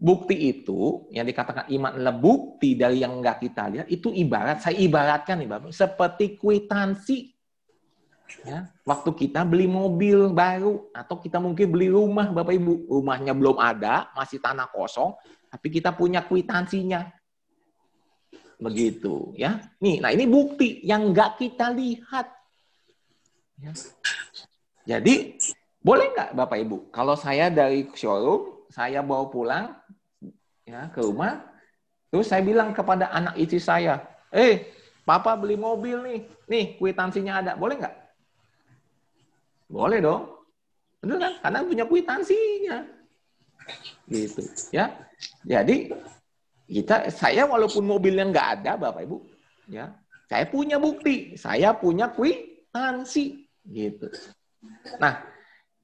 bukti 0.04 0.36
itu 0.52 1.08
yang 1.16 1.24
dikatakan 1.24 1.72
iman 1.72 1.96
adalah 1.96 2.16
bukti 2.20 2.76
dari 2.76 3.00
yang 3.00 3.24
enggak 3.24 3.40
kita 3.40 3.72
lihat, 3.72 3.88
itu 3.88 4.12
ibarat, 4.12 4.60
saya 4.60 4.76
ibaratkan 4.76 5.40
nih 5.40 5.48
Bapak, 5.48 5.72
seperti 5.72 6.36
kwitansi. 6.36 7.32
Ya, 8.44 8.68
waktu 8.84 9.14
kita 9.14 9.46
beli 9.48 9.70
mobil 9.70 10.28
baru, 10.34 10.92
atau 10.92 11.22
kita 11.24 11.40
mungkin 11.40 11.72
beli 11.72 11.88
rumah 11.88 12.28
Bapak 12.36 12.52
Ibu, 12.52 12.92
rumahnya 12.92 13.32
belum 13.32 13.56
ada, 13.56 14.12
masih 14.12 14.44
tanah 14.44 14.68
kosong, 14.68 15.16
tapi 15.48 15.72
kita 15.72 15.96
punya 15.96 16.20
kwitansinya. 16.26 17.08
Begitu 18.60 19.32
ya. 19.40 19.72
Nih, 19.80 20.04
nah 20.04 20.12
ini 20.12 20.28
bukti 20.28 20.84
yang 20.84 21.14
enggak 21.14 21.40
kita 21.40 21.72
lihat 21.72 22.44
Ya. 23.62 23.72
Jadi 24.84 25.40
boleh 25.84 26.12
nggak 26.12 26.36
Bapak 26.36 26.58
Ibu, 26.64 26.78
kalau 26.92 27.16
saya 27.16 27.48
dari 27.48 27.88
showroom, 27.96 28.68
saya 28.68 29.00
bawa 29.06 29.32
pulang 29.32 29.66
ya 30.64 30.88
ke 30.92 31.00
rumah, 31.04 31.44
terus 32.10 32.32
saya 32.32 32.42
bilang 32.44 32.72
kepada 32.72 33.12
anak 33.12 33.36
istri 33.40 33.60
saya, 33.60 34.04
eh, 34.32 34.72
Papa 35.04 35.36
beli 35.36 35.60
mobil 35.60 36.00
nih, 36.00 36.20
nih 36.48 36.66
kwitansinya 36.80 37.44
ada, 37.44 37.52
boleh 37.60 37.76
nggak? 37.76 37.96
Boleh 39.68 40.00
dong, 40.00 40.32
benar 41.04 41.18
kan? 41.20 41.34
Karena 41.44 41.60
punya 41.68 41.86
kwitansinya, 41.88 42.78
gitu 44.08 44.42
ya. 44.72 44.96
Jadi 45.44 45.92
kita, 46.72 47.12
saya 47.12 47.44
walaupun 47.44 47.84
mobilnya 47.84 48.32
nggak 48.32 48.48
ada, 48.60 48.72
Bapak 48.80 49.04
Ibu, 49.04 49.18
ya, 49.68 49.92
saya 50.32 50.48
punya 50.48 50.80
bukti, 50.80 51.36
saya 51.36 51.76
punya 51.76 52.08
kwitansi. 52.12 53.44
Gitu. 53.64 54.08
Nah, 55.00 55.24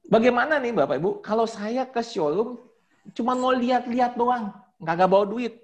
bagaimana 0.08 0.56
nih 0.60 0.72
Bapak 0.72 0.96
Ibu? 0.96 1.10
Kalau 1.20 1.44
saya 1.44 1.84
ke 1.88 2.00
showroom 2.00 2.56
cuma 3.16 3.32
mau 3.36 3.52
lihat-lihat 3.52 4.16
doang, 4.16 4.52
nggak 4.80 5.08
bawa 5.08 5.24
duit. 5.28 5.60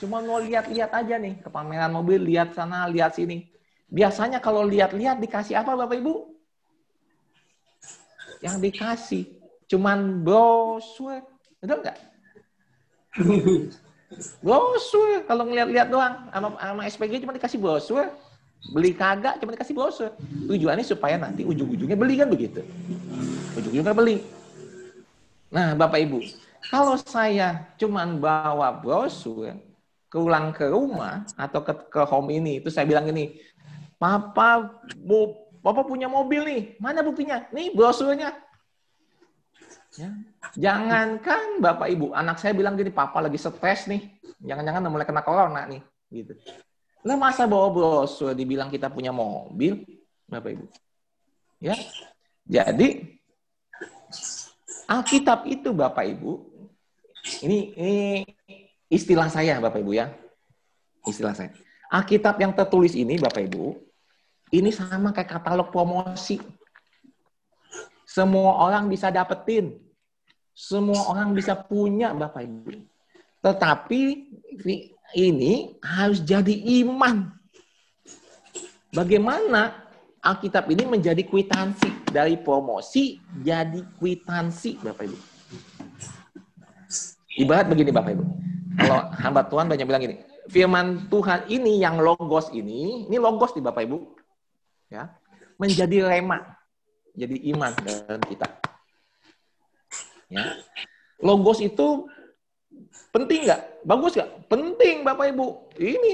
Cuma 0.00 0.24
mau 0.24 0.40
lihat-lihat 0.40 0.90
aja 0.90 1.16
nih 1.20 1.42
ke 1.42 1.48
pameran 1.52 1.92
mobil, 1.92 2.22
lihat 2.22 2.56
sana, 2.56 2.88
lihat 2.88 3.14
sini. 3.14 3.50
Biasanya 3.86 4.40
kalau 4.42 4.64
lihat-lihat 4.66 5.20
dikasih 5.20 5.60
apa 5.60 5.76
Bapak 5.76 6.00
Ibu? 6.00 6.14
Yang 8.42 8.56
dikasih 8.62 9.24
cuman 9.66 10.22
brosur, 10.22 11.22
betul 11.60 11.78
nggak? 11.82 11.98
brosur 14.44 15.26
kalau 15.26 15.50
ngeliat-lihat 15.50 15.88
doang 15.90 16.30
sama, 16.30 16.48
sama 16.62 16.82
SPG 16.86 17.26
cuma 17.26 17.34
dikasih 17.34 17.58
brosur 17.58 18.06
Beli 18.72 18.90
kagak 18.96 19.38
cuma 19.38 19.54
dikasih 19.54 19.74
brosur. 19.76 20.10
Tujuannya 20.18 20.82
supaya 20.82 21.16
nanti 21.20 21.46
ujung-ujungnya 21.46 21.94
beli 21.94 22.18
kan 22.18 22.28
begitu. 22.30 22.60
Ujung-ujungnya 23.54 23.94
beli. 23.94 24.26
Nah, 25.54 25.78
Bapak 25.78 26.02
Ibu, 26.02 26.18
Kalau 26.66 26.98
saya 26.98 27.70
cuman 27.78 28.18
bawa 28.18 28.74
brosur 28.82 29.54
pulang 30.16 30.48
ke 30.56 30.64
rumah 30.72 31.28
atau 31.36 31.60
ke, 31.60 31.72
ke 31.92 32.02
home 32.08 32.32
ini, 32.32 32.64
itu 32.64 32.72
saya 32.72 32.88
bilang 32.88 33.04
gini, 33.04 33.36
Papa, 34.00 34.80
bu, 34.96 35.36
Papa 35.60 35.84
punya 35.84 36.08
mobil 36.08 36.40
nih, 36.40 36.62
mana 36.80 37.04
buktinya? 37.04 37.44
Nih 37.52 37.76
brosurnya. 37.76 38.32
Ya. 40.00 40.10
Jangankan 40.56 41.60
Bapak 41.60 41.92
Ibu, 41.92 42.16
anak 42.16 42.40
saya 42.40 42.56
bilang 42.56 42.80
gini, 42.80 42.88
Papa 42.88 43.20
lagi 43.20 43.36
stres 43.36 43.84
nih, 43.84 44.08
jangan-jangan 44.40 44.88
mulai 44.88 45.04
kena 45.04 45.20
corona 45.20 45.68
nih, 45.68 45.84
gitu. 46.08 46.32
Lah 47.04 47.20
masa 47.20 47.44
bawa 47.44 47.68
brosur 47.68 48.32
dibilang 48.32 48.72
kita 48.72 48.88
punya 48.88 49.12
mobil, 49.12 49.84
Bapak 50.24 50.50
Ibu? 50.56 50.64
Ya. 51.60 51.76
Jadi 52.46 53.20
Alkitab 54.86 55.44
itu 55.50 55.74
Bapak 55.76 56.08
Ibu 56.08 56.55
ini, 57.42 57.58
ini 57.74 57.98
istilah 58.90 59.26
saya, 59.26 59.58
Bapak 59.58 59.82
Ibu 59.82 59.92
ya. 59.96 60.12
Istilah 61.06 61.34
saya. 61.34 61.50
Alkitab 61.90 62.38
yang 62.38 62.54
tertulis 62.54 62.94
ini, 62.94 63.18
Bapak 63.18 63.46
Ibu, 63.46 63.78
ini 64.54 64.70
sama 64.70 65.10
kayak 65.10 65.38
katalog 65.38 65.70
promosi. 65.70 66.38
Semua 68.06 68.62
orang 68.62 68.86
bisa 68.86 69.10
dapetin. 69.10 69.78
Semua 70.56 71.10
orang 71.10 71.34
bisa 71.34 71.58
punya, 71.58 72.14
Bapak 72.14 72.46
Ibu. 72.46 72.74
Tetapi 73.42 74.02
ini 75.14 75.76
harus 75.82 76.22
jadi 76.22 76.54
iman. 76.82 77.30
Bagaimana 78.90 79.84
Alkitab 80.22 80.66
ini 80.72 80.88
menjadi 80.88 81.22
kwitansi 81.22 82.10
dari 82.10 82.38
promosi 82.40 83.20
jadi 83.44 83.82
kwitansi, 83.98 84.82
Bapak 84.82 85.04
Ibu. 85.06 85.35
Ibarat 87.36 87.68
begini 87.68 87.92
Bapak 87.92 88.16
Ibu. 88.16 88.24
Kalau 88.76 89.00
hamba 89.16 89.40
Tuhan 89.48 89.66
banyak 89.68 89.86
bilang 89.88 90.02
gini, 90.04 90.16
firman 90.48 91.08
Tuhan 91.08 91.48
ini 91.48 91.80
yang 91.80 92.00
logos 92.00 92.52
ini, 92.52 93.08
ini 93.08 93.16
logos 93.16 93.52
di 93.52 93.60
Bapak 93.60 93.84
Ibu. 93.84 93.98
Ya. 94.88 95.12
Menjadi 95.56 96.04
rema. 96.04 96.56
Jadi 97.16 97.48
iman 97.56 97.72
dalam 97.80 98.22
kita. 98.24 98.48
Ya. 100.28 100.60
Logos 101.20 101.64
itu 101.64 102.08
penting 103.12 103.48
nggak? 103.48 103.84
Bagus 103.88 104.16
nggak? 104.16 104.30
Penting 104.52 105.04
Bapak 105.04 105.32
Ibu. 105.32 105.72
Ini. 105.80 106.12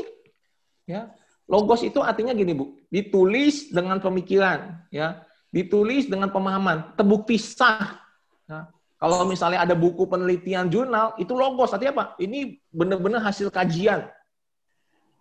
Ya. 0.86 1.10
Logos 1.50 1.84
itu 1.84 2.00
artinya 2.00 2.32
gini 2.32 2.56
Bu, 2.56 2.80
ditulis 2.88 3.68
dengan 3.68 4.00
pemikiran, 4.00 4.88
ya, 4.88 5.20
ditulis 5.52 6.08
dengan 6.08 6.32
pemahaman, 6.32 6.96
terbukti 6.96 7.36
sah. 7.36 8.00
Ya. 8.48 8.72
Kalau 9.02 9.26
misalnya 9.26 9.66
ada 9.66 9.74
buku 9.74 10.06
penelitian 10.06 10.70
jurnal, 10.70 11.18
itu 11.18 11.34
logos. 11.34 11.74
Artinya 11.74 11.90
apa? 11.90 12.06
Ini 12.22 12.54
benar-benar 12.70 13.18
hasil 13.18 13.50
kajian. 13.50 14.06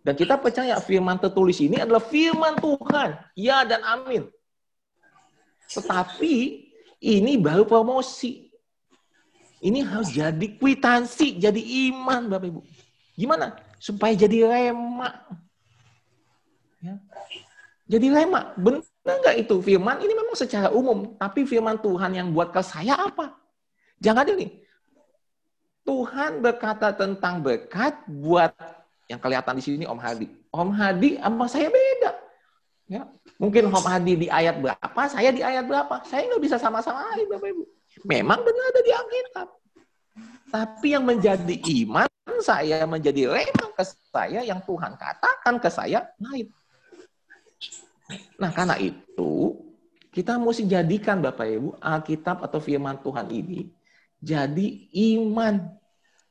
Dan 0.06 0.14
kita 0.14 0.38
percaya 0.38 0.78
firman 0.78 1.18
tertulis 1.18 1.58
ini 1.58 1.82
adalah 1.82 1.98
firman 1.98 2.62
Tuhan. 2.62 3.18
Ya 3.34 3.66
dan 3.66 3.82
amin. 3.82 4.30
Tetapi 5.66 6.34
ini 7.02 7.42
baru 7.42 7.66
promosi. 7.66 8.54
Ini 9.66 9.82
harus 9.90 10.14
jadi 10.14 10.48
kwitansi, 10.62 11.42
jadi 11.42 11.62
iman 11.90 12.30
Bapak 12.30 12.54
Ibu. 12.54 12.62
Gimana? 13.18 13.58
Supaya 13.82 14.14
jadi 14.14 14.46
rema. 14.46 15.10
Ya. 16.86 17.02
Jadi 17.90 18.14
rema. 18.14 18.54
Benar 18.62 18.86
nggak 19.26 19.42
itu 19.42 19.58
firman? 19.66 20.06
Ini 20.06 20.14
memang 20.14 20.38
secara 20.38 20.70
umum. 20.70 21.18
Tapi 21.18 21.50
firman 21.50 21.82
Tuhan 21.82 22.14
yang 22.14 22.30
buat 22.30 22.54
ke 22.54 22.62
saya 22.62 22.94
apa? 22.94 23.41
Jangan 24.02 24.26
ini. 24.34 24.60
Tuhan 25.86 26.42
berkata 26.42 26.94
tentang 26.94 27.42
berkat 27.42 28.02
buat 28.10 28.54
yang 29.10 29.22
kelihatan 29.22 29.58
di 29.58 29.64
sini 29.64 29.84
Om 29.86 30.02
Hadi. 30.02 30.28
Om 30.50 30.70
Hadi 30.74 31.10
sama 31.22 31.46
saya 31.46 31.70
beda. 31.70 32.12
Ya. 32.90 33.04
Mungkin 33.38 33.70
Om 33.70 33.86
Hadi 33.86 34.14
di 34.26 34.28
ayat 34.28 34.58
berapa, 34.58 35.02
saya 35.10 35.30
di 35.30 35.46
ayat 35.46 35.66
berapa. 35.70 36.02
Saya 36.06 36.28
nggak 36.28 36.42
bisa 36.42 36.58
sama-sama 36.58 37.14
Bapak 37.30 37.50
Ibu. 37.50 37.64
Memang 38.10 38.42
benar 38.42 38.66
ada 38.74 38.82
di 38.82 38.92
Alkitab. 38.92 39.48
Tapi 40.52 40.88
yang 40.92 41.06
menjadi 41.08 41.56
iman 41.86 42.10
saya, 42.44 42.84
menjadi 42.84 43.30
rema 43.30 43.66
ke 43.72 43.84
saya, 43.86 44.42
yang 44.44 44.60
Tuhan 44.66 44.98
katakan 45.00 45.56
ke 45.62 45.70
saya, 45.72 46.10
lain. 46.20 46.50
Nah, 48.36 48.52
karena 48.52 48.76
itu, 48.76 49.56
kita 50.12 50.36
mesti 50.36 50.68
jadikan 50.68 51.24
Bapak 51.24 51.48
Ibu 51.48 51.70
Alkitab 51.80 52.44
atau 52.44 52.60
firman 52.60 53.00
Tuhan 53.00 53.32
ini 53.32 53.72
jadi 54.22 54.68
iman. 55.18 55.66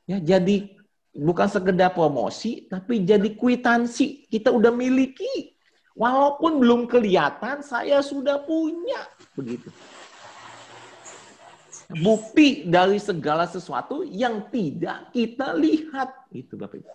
Ya, 0.07 0.17
jadi 0.17 0.71
bukan 1.11 1.47
sekedar 1.51 1.91
promosi, 1.91 2.65
tapi 2.71 3.03
jadi 3.03 3.35
kwitansi. 3.35 4.31
Kita 4.31 4.49
udah 4.49 4.71
miliki. 4.71 5.53
Walaupun 5.91 6.63
belum 6.63 6.87
kelihatan, 6.87 7.59
saya 7.61 7.99
sudah 7.99 8.41
punya. 8.47 9.05
Begitu. 9.35 9.67
Bukti 11.91 12.63
dari 12.71 12.95
segala 13.03 13.43
sesuatu 13.43 14.07
yang 14.07 14.47
tidak 14.47 15.11
kita 15.11 15.51
lihat. 15.51 16.31
Itu 16.31 16.55
Bapak 16.55 16.79
Ibu. 16.79 16.91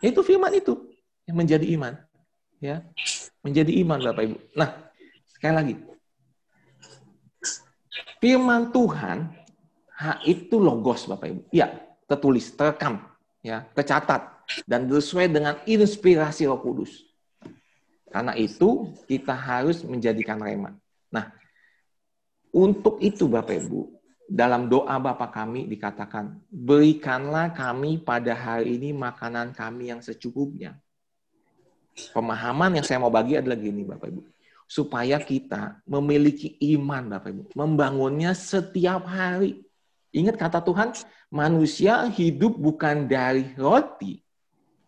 Itu 0.00 0.20
firman 0.24 0.56
itu 0.56 0.88
yang 1.28 1.36
menjadi 1.36 1.68
iman. 1.76 2.00
Ya, 2.56 2.80
menjadi 3.44 3.72
iman 3.84 4.00
Bapak 4.00 4.22
Ibu. 4.24 4.36
Nah, 4.56 4.70
sekali 5.28 5.54
lagi. 5.54 5.74
Firman 8.20 8.72
Tuhan 8.72 9.32
H 10.00 10.24
itu 10.24 10.56
logos 10.56 11.04
Bapak 11.04 11.28
Ibu. 11.28 11.42
Ya, 11.52 11.76
tertulis, 12.08 12.48
terekam, 12.56 13.04
ya, 13.44 13.68
tercatat 13.76 14.32
dan 14.64 14.88
sesuai 14.88 15.28
dengan 15.28 15.60
inspirasi 15.68 16.48
Roh 16.48 16.56
Kudus. 16.56 17.04
Karena 18.08 18.32
itu 18.34 18.90
kita 19.04 19.36
harus 19.36 19.84
menjadikan 19.84 20.40
rema. 20.40 20.72
Nah, 21.12 21.30
untuk 22.50 22.98
itu 23.04 23.28
Bapak 23.28 23.60
Ibu, 23.60 23.92
dalam 24.26 24.66
doa 24.66 24.96
Bapak 24.98 25.30
kami 25.30 25.70
dikatakan, 25.70 26.40
berikanlah 26.50 27.52
kami 27.54 28.00
pada 28.00 28.34
hari 28.34 28.80
ini 28.80 28.90
makanan 28.96 29.54
kami 29.54 29.94
yang 29.94 30.00
secukupnya. 30.02 30.80
Pemahaman 32.16 32.80
yang 32.80 32.86
saya 32.86 32.98
mau 32.98 33.12
bagi 33.12 33.36
adalah 33.36 33.60
gini 33.60 33.84
Bapak 33.84 34.08
Ibu. 34.10 34.22
Supaya 34.70 35.18
kita 35.22 35.82
memiliki 35.86 36.58
iman 36.74 37.14
Bapak 37.14 37.30
Ibu. 37.30 37.42
Membangunnya 37.54 38.34
setiap 38.34 39.06
hari 39.06 39.69
Ingat 40.10 40.36
kata 40.36 40.58
Tuhan, 40.66 40.90
manusia 41.30 42.10
hidup 42.10 42.58
bukan 42.58 43.06
dari 43.06 43.54
roti, 43.54 44.18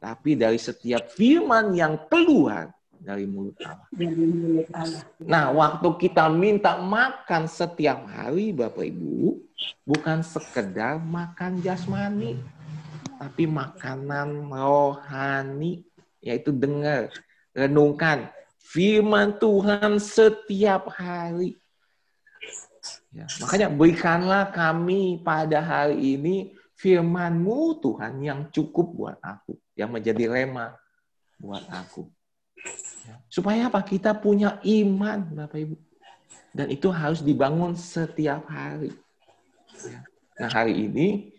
tapi 0.03 0.35
dari 0.35 0.59
setiap 0.59 1.15
firman 1.15 1.71
yang 1.79 1.95
keluar 2.11 2.75
dari 2.99 3.27
mulut 3.27 3.55
Allah. 3.63 5.03
Nah, 5.23 5.55
waktu 5.55 5.89
kita 5.99 6.27
minta 6.27 6.79
makan 6.79 7.47
setiap 7.47 8.03
hari, 8.11 8.51
Bapak 8.51 8.83
Ibu, 8.83 9.39
bukan 9.87 10.27
sekedar 10.27 10.99
makan 10.99 11.63
jasmani, 11.63 12.43
tapi 13.23 13.47
makanan 13.47 14.51
rohani, 14.51 15.87
yaitu 16.19 16.51
dengar, 16.51 17.15
renungkan 17.55 18.27
firman 18.59 19.39
Tuhan 19.39 20.03
setiap 20.03 20.91
hari. 20.99 21.62
Ya, 23.13 23.29
makanya 23.45 23.69
berikanlah 23.69 24.49
kami 24.49 25.21
pada 25.21 25.61
hari 25.61 26.17
ini 26.17 26.57
firman-Mu 26.81 27.77
Tuhan 27.85 28.25
yang 28.25 28.49
cukup 28.49 28.87
buat 28.97 29.19
aku, 29.21 29.61
yang 29.77 29.93
menjadi 29.93 30.33
rema 30.33 30.73
buat 31.37 31.61
aku. 31.69 32.09
Ya, 33.05 33.21
supaya 33.29 33.69
apa? 33.69 33.85
Kita 33.85 34.17
punya 34.17 34.57
iman, 34.65 35.29
Bapak 35.29 35.61
Ibu. 35.61 35.77
Dan 36.57 36.73
itu 36.73 36.89
harus 36.89 37.21
dibangun 37.21 37.77
setiap 37.77 38.49
hari. 38.49 38.97
Ya. 39.85 40.01
Nah 40.41 40.49
hari 40.49 40.89
ini, 40.89 41.33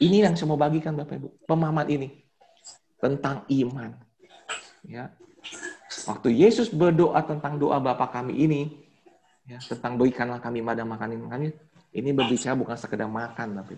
ini 0.00 0.16
yang 0.24 0.36
saya 0.36 0.48
mau 0.52 0.60
bagikan 0.60 0.92
Bapak 0.92 1.20
Ibu. 1.20 1.28
Pemahaman 1.48 1.88
ini. 1.88 2.08
Tentang 3.00 3.48
iman. 3.48 3.96
Ya. 4.84 5.14
Waktu 6.04 6.36
Yesus 6.36 6.68
berdoa 6.68 7.20
tentang 7.24 7.56
doa 7.56 7.80
Bapa 7.80 8.08
kami 8.08 8.36
ini, 8.36 8.60
ya, 9.48 9.58
tentang 9.64 9.96
berikanlah 9.96 10.38
kami 10.38 10.60
pada 10.60 10.84
makanan 10.84 11.26
kami 11.32 11.48
ini 11.96 12.12
berbicara 12.12 12.52
bukan 12.52 12.76
sekedar 12.76 13.08
makan 13.08 13.64
tapi 13.64 13.74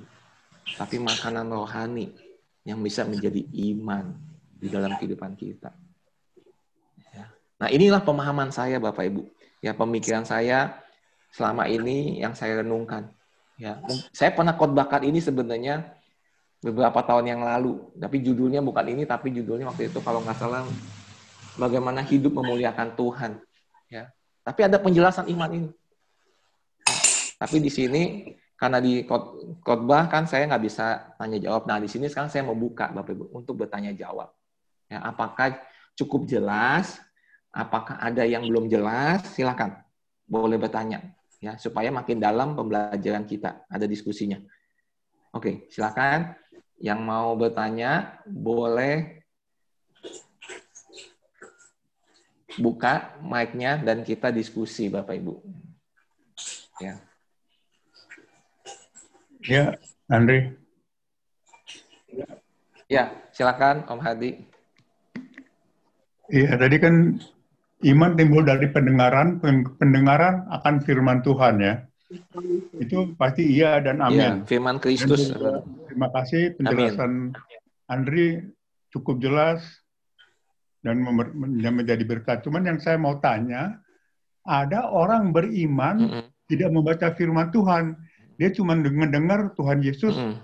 tapi 0.75 0.97
makanan 0.99 1.47
rohani 1.47 2.11
yang 2.67 2.83
bisa 2.83 3.07
menjadi 3.07 3.41
iman 3.73 4.13
di 4.61 4.69
dalam 4.69 4.93
kehidupan 5.01 5.33
kita. 5.39 5.73
Ya. 7.17 7.33
Nah 7.57 7.69
inilah 7.73 8.05
pemahaman 8.05 8.53
saya 8.53 8.77
Bapak 8.77 9.09
Ibu. 9.09 9.23
Ya 9.65 9.73
pemikiran 9.73 10.29
saya 10.29 10.77
selama 11.33 11.65
ini 11.71 12.21
yang 12.21 12.37
saya 12.37 12.61
renungkan. 12.61 13.09
Ya, 13.61 13.77
saya 14.17 14.33
pernah 14.33 14.57
khotbahkan 14.57 15.05
ini 15.05 15.21
sebenarnya 15.21 15.85
beberapa 16.65 17.05
tahun 17.05 17.29
yang 17.29 17.43
lalu, 17.45 17.93
tapi 17.93 18.25
judulnya 18.25 18.65
bukan 18.65 18.89
ini, 18.89 19.05
tapi 19.05 19.37
judulnya 19.37 19.69
waktu 19.69 19.93
itu 19.93 20.01
kalau 20.01 20.25
nggak 20.25 20.41
salah 20.41 20.65
bagaimana 21.61 22.01
hidup 22.01 22.41
memuliakan 22.41 22.97
Tuhan. 22.97 23.37
Ya, 23.93 24.09
tapi 24.41 24.61
ada 24.67 24.81
penjelasan 24.81 25.29
iman 25.31 25.51
ini. 25.53 25.71
Tapi 27.41 27.57
di 27.57 27.71
sini 27.73 28.03
karena 28.61 28.77
di 28.77 29.09
khotbah 29.65 30.13
kan 30.13 30.29
saya 30.29 30.45
nggak 30.45 30.65
bisa 30.65 31.17
tanya 31.17 31.41
jawab. 31.41 31.65
Nah 31.65 31.81
di 31.81 31.89
sini 31.89 32.13
sekarang 32.13 32.29
saya 32.29 32.45
mau 32.45 32.57
buka 32.57 32.93
Bapak 32.93 33.17
Ibu 33.17 33.25
untuk 33.33 33.65
bertanya 33.65 33.97
jawab. 33.97 34.29
Ya, 34.91 35.01
apakah 35.07 35.57
cukup 35.97 36.29
jelas? 36.29 37.01
Apakah 37.51 37.97
ada 37.99 38.23
yang 38.29 38.45
belum 38.45 38.69
jelas? 38.69 39.25
Silakan, 39.33 39.81
boleh 40.29 40.61
bertanya 40.61 41.17
ya 41.41 41.57
supaya 41.57 41.89
makin 41.89 42.21
dalam 42.21 42.53
pembelajaran 42.53 43.25
kita 43.25 43.65
ada 43.67 43.89
diskusinya. 43.89 44.37
Oke, 45.33 45.67
silakan. 45.73 46.37
Yang 46.81 47.01
mau 47.05 47.37
bertanya 47.37 48.21
boleh 48.25 49.20
buka 52.59 53.15
mic-nya 53.23 53.79
dan 53.79 54.03
kita 54.03 54.35
diskusi 54.35 54.91
Bapak 54.91 55.15
Ibu. 55.15 55.35
Ya. 56.81 56.95
Ya, 59.45 59.65
Andri. 60.11 60.57
Ya, 62.91 63.15
silakan 63.31 63.87
Om 63.87 64.01
Hadi. 64.03 64.43
Iya, 66.31 66.59
tadi 66.59 66.77
kan 66.83 66.95
iman 67.87 68.11
timbul 68.19 68.43
dari 68.43 68.67
pendengaran, 68.71 69.39
pendengaran 69.79 70.51
akan 70.51 70.75
firman 70.83 71.23
Tuhan 71.23 71.63
ya. 71.63 71.75
Itu 72.75 73.15
pasti 73.15 73.47
iya 73.47 73.79
dan 73.79 74.03
amin. 74.03 74.19
Ya, 74.19 74.33
firman 74.43 74.83
Kristus. 74.83 75.31
terima 75.87 76.11
kasih 76.11 76.59
penjelasan 76.59 77.31
amin. 77.31 77.87
Andri 77.87 78.43
cukup 78.91 79.23
jelas 79.23 79.63
dan 80.81 81.01
menjadi 81.61 82.05
berkat. 82.05 82.45
Cuman 82.45 82.65
yang 82.65 82.79
saya 82.81 82.97
mau 82.97 83.21
tanya, 83.21 83.81
ada 84.45 84.89
orang 84.89 85.31
beriman 85.31 85.97
mm 86.01 86.09
-hmm. 86.09 86.25
tidak 86.49 86.71
membaca 86.73 87.13
firman 87.13 87.53
Tuhan 87.53 87.97
dia 88.41 88.49
cuma 88.57 88.73
dengar-dengar 88.73 89.53
Tuhan 89.53 89.85
Yesus 89.85 90.17
mm. 90.17 90.35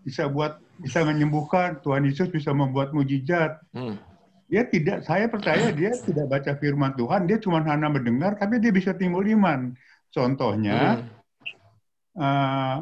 bisa 0.00 0.32
buat 0.32 0.56
bisa 0.80 1.04
menyembuhkan, 1.04 1.84
Tuhan 1.84 2.08
Yesus 2.08 2.32
bisa 2.32 2.56
membuat 2.56 2.96
mujizat. 2.96 3.60
Mm. 3.76 4.00
Dia 4.48 4.64
tidak, 4.64 5.04
saya 5.04 5.28
percaya 5.28 5.68
dia 5.76 5.92
tidak 5.92 6.24
baca 6.24 6.56
firman 6.56 6.96
Tuhan, 6.96 7.28
dia 7.28 7.36
cuma 7.36 7.60
hanya 7.60 7.92
mendengar, 7.92 8.40
tapi 8.40 8.56
dia 8.56 8.72
bisa 8.72 8.96
timbul 8.96 9.28
iman. 9.28 9.76
Contohnya, 10.08 11.04
mm. 11.04 12.16
uh, 12.16 12.76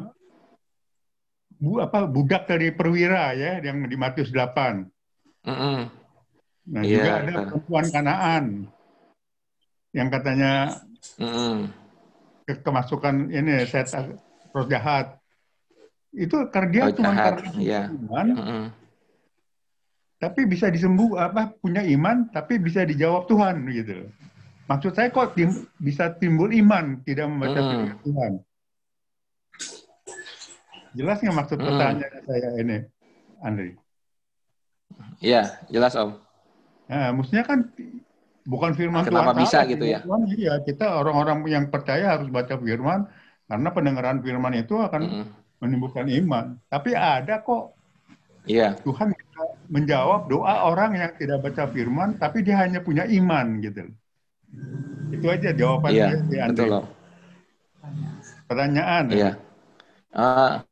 bu, 1.59 1.83
apa 1.83 2.07
budak 2.07 2.47
dari 2.47 2.71
perwira 2.71 3.35
ya, 3.35 3.59
yang 3.59 3.83
di 3.83 3.99
Matius 3.99 4.31
8. 4.31 5.43
Mm 5.43 5.51
-hmm. 5.51 5.79
Nah 6.67 6.81
yeah. 6.83 6.95
juga 6.99 7.11
ada 7.23 7.33
perempuan 7.47 7.85
Kanaan 7.87 8.45
yang 9.95 10.07
katanya 10.11 10.51
mm 11.17 11.87
kemasukan 12.47 13.27
ini 13.27 13.67
saya 13.67 14.07
roh 14.55 14.63
jahat. 14.71 15.19
Itu 16.15 16.47
karena 16.47 16.69
dia 16.71 16.83
cuma 16.95 17.11
karena 17.11 17.51
yeah. 17.59 17.85
iman, 17.91 18.27
mm 18.31 18.39
-hmm. 18.39 18.63
tapi 20.15 20.47
bisa 20.47 20.71
disembuh 20.71 21.19
apa 21.19 21.51
punya 21.59 21.83
iman, 21.83 22.31
tapi 22.31 22.55
bisa 22.55 22.87
dijawab 22.87 23.27
Tuhan 23.27 23.67
gitu. 23.75 24.07
Maksud 24.71 24.95
saya 24.95 25.11
kok 25.11 25.35
tim, 25.35 25.67
bisa 25.75 26.15
timbul 26.15 26.55
iman 26.55 27.03
tidak 27.03 27.27
membaca 27.27 27.59
mm 27.59 27.67
-hmm. 27.67 27.99
Tuhan. 28.07 28.31
Jelas 30.95 31.19
nggak 31.19 31.37
maksud 31.37 31.57
mm. 31.59 31.65
pertanyaan 31.67 32.21
saya 32.23 32.49
ini, 32.63 32.77
Andri? 33.43 33.71
Iya, 35.19 35.61
jelas 35.67 35.93
Om. 35.99 36.26
Nah, 36.87 37.11
maksudnya 37.11 37.43
kan 37.43 37.67
bukan 38.47 38.71
firman 38.79 39.03
Kenapa 39.03 39.35
Tuhan. 39.35 39.35
Kenapa 39.35 39.43
bisa 39.43 39.59
gitu 39.67 39.85
ya? 39.85 39.99
Tuhan, 40.03 40.21
iya, 40.31 40.53
kita 40.63 40.85
orang-orang 41.03 41.43
yang 41.51 41.65
percaya 41.67 42.15
harus 42.15 42.31
baca 42.31 42.55
firman, 42.55 43.07
karena 43.47 43.69
pendengaran 43.75 44.19
firman 44.23 44.53
itu 44.55 44.75
akan 44.79 45.01
mm 45.03 45.11
-hmm. 45.11 45.25
menimbulkan 45.59 46.07
iman. 46.07 46.55
Tapi 46.71 46.95
ada 46.95 47.43
kok 47.43 47.75
yeah. 48.47 48.73
Tuhan 48.81 49.11
menjawab 49.67 50.31
doa 50.31 50.71
orang 50.71 50.95
yang 50.95 51.11
tidak 51.19 51.43
baca 51.43 51.67
firman, 51.67 52.15
tapi 52.15 52.41
dia 52.41 52.63
hanya 52.63 52.79
punya 52.79 53.03
iman 53.03 53.59
gitu. 53.59 53.91
Itu 55.11 55.27
aja 55.27 55.51
jawabannya. 55.51 56.31
Iya, 56.31 56.43
betul. 56.51 56.87
Pertanyaan. 58.47 59.03
Iya. 59.11 59.31
Uh, 60.15 60.63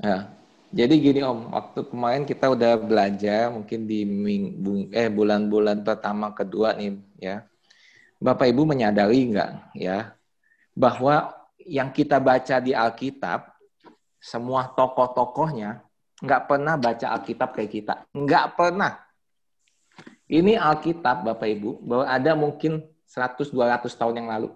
ya. 0.00 0.37
Jadi 0.68 1.00
gini 1.00 1.20
Om, 1.24 1.48
waktu 1.48 1.80
kemarin 1.88 2.28
kita 2.28 2.52
udah 2.52 2.76
belajar 2.76 3.48
mungkin 3.48 3.88
di 3.88 4.04
minggu 4.04 4.92
eh 4.92 5.08
bulan-bulan 5.08 5.80
pertama 5.80 6.28
kedua 6.36 6.76
nih 6.76 7.00
ya. 7.16 7.48
Bapak 8.20 8.52
Ibu 8.52 8.68
menyadari 8.68 9.32
nggak 9.32 9.72
ya 9.78 10.12
bahwa 10.76 11.32
yang 11.64 11.88
kita 11.88 12.20
baca 12.20 12.60
di 12.60 12.76
Alkitab, 12.76 13.48
semua 14.20 14.68
tokoh-tokohnya 14.76 15.80
nggak 16.20 16.42
pernah 16.44 16.74
baca 16.76 17.06
Alkitab 17.16 17.56
kayak 17.56 17.72
kita. 17.72 17.94
Nggak 18.12 18.46
pernah. 18.58 18.92
Ini 20.28 20.60
Alkitab, 20.60 21.24
Bapak 21.24 21.48
Ibu, 21.48 21.80
bahwa 21.80 22.04
ada 22.04 22.36
mungkin 22.36 22.84
100-200 23.08 23.88
tahun 23.96 24.20
yang 24.20 24.28
lalu. 24.28 24.50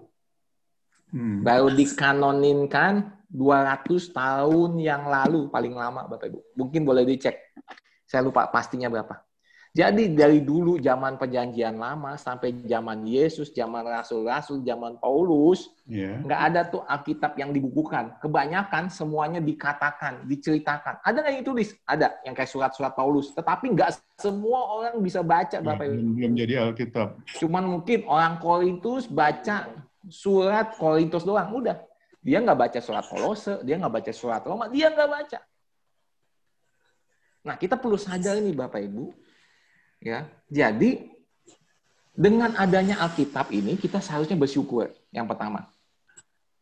Hmm. 1.09 1.41
Baru 1.41 1.73
dikanoninkan 1.73 3.22
200 3.33 4.13
tahun 4.13 4.77
yang 4.77 5.09
lalu 5.09 5.49
paling 5.49 5.73
lama, 5.73 6.05
Bapak 6.05 6.29
Ibu. 6.29 6.39
Mungkin 6.53 6.85
boleh 6.85 7.01
dicek. 7.01 7.57
Saya 8.05 8.21
lupa 8.21 8.45
pastinya 8.53 8.93
berapa. 8.93 9.25
Jadi 9.73 10.13
dari 10.13 10.45
dulu 10.45 10.77
zaman 10.77 11.17
perjanjian 11.17 11.81
lama 11.81 12.13
sampai 12.13 12.61
zaman 12.69 13.09
Yesus, 13.09 13.49
zaman 13.49 13.81
Rasul-Rasul, 13.81 14.61
zaman 14.61 15.01
Paulus, 15.01 15.65
yeah. 15.89 16.21
nggak 16.21 16.41
ada 16.45 16.61
tuh 16.69 16.85
Alkitab 16.85 17.33
yang 17.41 17.49
dibukukan. 17.49 18.21
Kebanyakan 18.21 18.93
semuanya 18.93 19.41
dikatakan, 19.41 20.29
diceritakan. 20.29 21.01
Ada 21.01 21.25
nggak 21.25 21.33
yang 21.41 21.45
tulis? 21.49 21.73
Ada, 21.89 22.21
yang 22.21 22.37
kayak 22.37 22.53
surat-surat 22.53 22.93
Paulus. 22.93 23.33
Tetapi 23.33 23.73
nggak 23.73 23.97
semua 24.21 24.61
orang 24.77 25.01
bisa 25.01 25.25
baca, 25.25 25.57
iya, 25.57 25.65
Bapak 25.65 25.89
Ibu. 25.89 26.21
Belum 26.21 26.33
jadi 26.37 26.53
Alkitab. 26.69 27.07
Cuman 27.41 27.65
mungkin 27.65 28.05
orang 28.05 28.37
Korintus 28.37 29.09
baca 29.09 29.73
surat 30.05 30.77
Korintus 30.77 31.25
doang, 31.25 31.49
udah. 31.49 31.81
Dia 32.23 32.39
nggak 32.39 32.55
baca 32.55 32.79
surat 32.79 33.03
Kolose, 33.03 33.59
dia 33.67 33.75
nggak 33.75 33.93
baca 33.99 34.11
surat 34.15 34.41
Roma, 34.47 34.71
dia 34.71 34.87
nggak 34.87 35.09
baca. 35.11 35.39
Nah, 37.43 37.59
kita 37.59 37.75
perlu 37.75 37.99
sadar 37.99 38.39
ini 38.39 38.55
Bapak 38.55 38.79
Ibu, 38.79 39.11
Ya, 40.03 40.27
jadi 40.51 41.07
dengan 42.11 42.51
adanya 42.59 42.99
Alkitab 42.99 43.55
ini 43.55 43.79
kita 43.79 44.03
seharusnya 44.03 44.35
bersyukur. 44.35 44.91
Yang 45.15 45.31
pertama, 45.31 45.71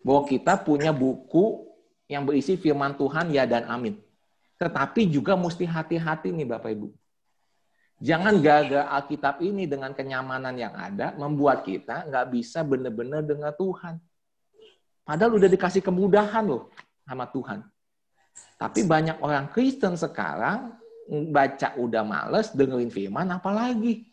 bahwa 0.05 0.29
kita 0.29 0.61
punya 0.61 0.93
buku 0.93 1.65
yang 2.05 2.21
berisi 2.21 2.53
firman 2.53 2.93
Tuhan 2.93 3.33
ya 3.33 3.49
dan 3.49 3.65
amin. 3.65 3.97
Tetapi 4.61 5.09
juga 5.09 5.33
mesti 5.33 5.65
hati-hati 5.65 6.29
nih 6.29 6.53
Bapak 6.53 6.69
Ibu. 6.69 6.93
Jangan 7.97 8.37
gagal 8.37 8.85
Alkitab 8.85 9.41
ini 9.41 9.65
dengan 9.65 9.97
kenyamanan 9.97 10.53
yang 10.53 10.77
ada 10.77 11.17
membuat 11.17 11.65
kita 11.65 12.05
nggak 12.13 12.29
bisa 12.29 12.61
benar-benar 12.61 13.25
dengar 13.25 13.57
Tuhan. 13.57 13.97
Padahal 15.01 15.37
udah 15.37 15.49
dikasih 15.49 15.81
kemudahan 15.81 16.45
loh 16.45 16.69
sama 17.03 17.25
Tuhan. 17.29 17.65
Tapi 18.55 18.85
banyak 18.85 19.17
orang 19.19 19.49
Kristen 19.49 19.97
sekarang 19.97 20.77
baca 21.09 21.73
udah 21.75 22.05
males, 22.05 22.53
dengerin 22.53 22.93
firman 22.93 23.27
apalagi. 23.33 24.07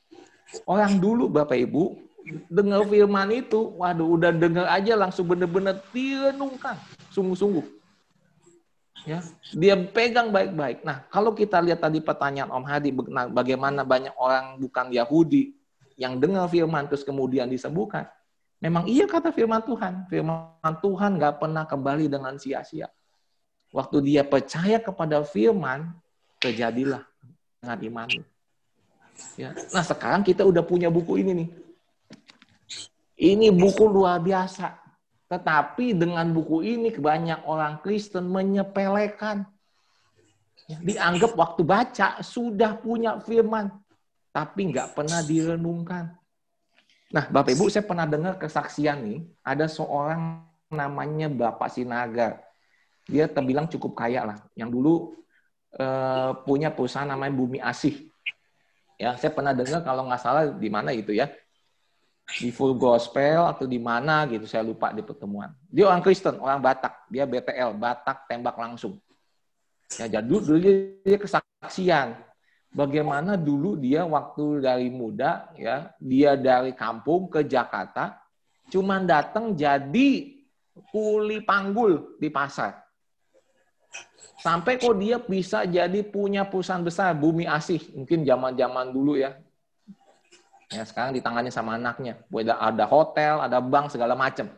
Orang 0.64 0.96
dulu 0.96 1.28
Bapak 1.28 1.60
Ibu, 1.60 2.08
dengar 2.48 2.82
firman 2.88 3.28
itu, 3.30 3.76
waduh 3.76 4.16
udah 4.16 4.32
denger 4.32 4.66
aja 4.66 4.96
langsung 4.96 5.28
bener-bener 5.28 5.78
direnungkan, 5.92 6.80
sungguh-sungguh. 7.12 7.76
Ya, 9.06 9.22
dia 9.54 9.78
pegang 9.78 10.34
baik-baik. 10.34 10.84
Nah, 10.84 11.06
kalau 11.08 11.32
kita 11.32 11.62
lihat 11.62 11.80
tadi 11.80 12.02
pertanyaan 12.02 12.50
Om 12.52 12.64
Hadi, 12.66 12.90
nah, 13.08 13.30
bagaimana 13.30 13.86
banyak 13.86 14.12
orang 14.18 14.58
bukan 14.60 14.92
Yahudi 14.92 15.54
yang 15.96 16.18
dengar 16.20 16.44
firman 16.50 16.84
terus 16.90 17.06
kemudian 17.06 17.48
disembuhkan. 17.48 18.10
Memang 18.58 18.90
iya 18.90 19.06
kata 19.06 19.30
firman 19.30 19.62
Tuhan. 19.62 20.10
Firman 20.10 20.74
Tuhan 20.82 21.14
nggak 21.14 21.38
pernah 21.38 21.62
kembali 21.62 22.10
dengan 22.10 22.34
sia-sia. 22.34 22.90
Waktu 23.70 24.02
dia 24.02 24.22
percaya 24.26 24.82
kepada 24.82 25.22
firman, 25.22 25.94
terjadilah 26.42 27.06
dengan 27.62 27.78
iman. 27.78 28.08
Ya. 29.38 29.54
Nah 29.70 29.84
sekarang 29.86 30.26
kita 30.26 30.42
udah 30.42 30.62
punya 30.66 30.90
buku 30.90 31.22
ini 31.22 31.32
nih. 31.44 31.48
Ini 33.18 33.54
buku 33.54 33.86
luar 33.86 34.18
biasa. 34.18 34.74
Tetapi 35.28 35.94
dengan 35.94 36.26
buku 36.34 36.64
ini 36.64 36.90
banyak 36.90 37.46
orang 37.46 37.78
Kristen 37.84 38.26
menyepelekan. 38.26 39.44
Ya, 40.66 40.78
dianggap 40.82 41.38
waktu 41.38 41.62
baca 41.62 42.18
sudah 42.24 42.74
punya 42.78 43.22
firman. 43.22 43.70
Tapi 44.34 44.74
nggak 44.74 44.98
pernah 44.98 45.22
direnungkan. 45.22 46.17
Nah 47.08 47.24
Bapak 47.32 47.56
Ibu 47.56 47.72
saya 47.72 47.84
pernah 47.84 48.04
dengar 48.04 48.36
kesaksian 48.36 49.00
nih. 49.04 49.20
Ada 49.40 49.68
seorang 49.68 50.44
namanya 50.68 51.32
Bapak 51.32 51.72
Sinaga. 51.72 52.40
Dia 53.08 53.24
terbilang 53.24 53.64
cukup 53.68 53.96
kaya 53.96 54.28
lah. 54.28 54.38
Yang 54.52 54.70
dulu 54.76 54.94
Eh, 55.68 56.30
punya 56.48 56.72
perusahaan 56.72 57.04
namanya 57.04 57.32
Bumi 57.36 57.60
Asih. 57.60 58.08
Ya, 58.96 59.14
saya 59.20 59.30
pernah 59.30 59.52
dengar 59.52 59.84
kalau 59.84 60.08
nggak 60.08 60.22
salah 60.22 60.44
di 60.48 60.68
mana 60.72 60.90
itu 60.96 61.12
ya. 61.12 61.28
di 62.28 62.52
full 62.52 62.76
gospel 62.76 63.48
atau 63.48 63.64
di 63.64 63.80
mana 63.80 64.28
gitu 64.28 64.44
saya 64.44 64.60
lupa 64.60 64.92
di 64.92 65.00
pertemuan 65.00 65.48
dia 65.64 65.88
orang 65.88 66.04
Kristen 66.04 66.36
orang 66.36 66.60
Batak 66.60 67.08
dia 67.08 67.24
BTL 67.24 67.72
Batak 67.72 68.28
tembak 68.28 68.52
langsung 68.52 69.00
ya 69.96 70.12
jadi 70.12 70.28
dulu 70.28 70.60
dia, 70.60 70.92
dia 71.08 71.16
kesaksian 71.16 72.20
bagaimana 72.72 73.34
dulu 73.34 73.76
dia 73.80 74.04
waktu 74.04 74.60
dari 74.60 74.88
muda 74.92 75.52
ya 75.56 75.92
dia 75.98 76.36
dari 76.36 76.76
kampung 76.76 77.32
ke 77.32 77.44
Jakarta 77.44 78.20
cuman 78.68 79.08
datang 79.08 79.56
jadi 79.56 80.36
kuli 80.92 81.42
panggul 81.42 82.20
di 82.20 82.28
pasar 82.28 82.76
sampai 84.38 84.78
kok 84.78 84.94
dia 85.00 85.18
bisa 85.18 85.64
jadi 85.64 86.00
punya 86.04 86.46
perusahaan 86.46 86.84
besar 86.84 87.16
bumi 87.16 87.48
asih 87.48 87.80
mungkin 87.96 88.22
zaman 88.22 88.54
zaman 88.54 88.92
dulu 88.92 89.16
ya 89.18 89.32
Ya, 90.68 90.84
sekarang 90.84 91.16
ditangani 91.16 91.48
sama 91.48 91.80
anaknya. 91.80 92.20
Ada, 92.28 92.60
ada 92.60 92.84
hotel, 92.84 93.40
ada 93.40 93.56
bank, 93.56 93.88
segala 93.88 94.12
macam. 94.12 94.52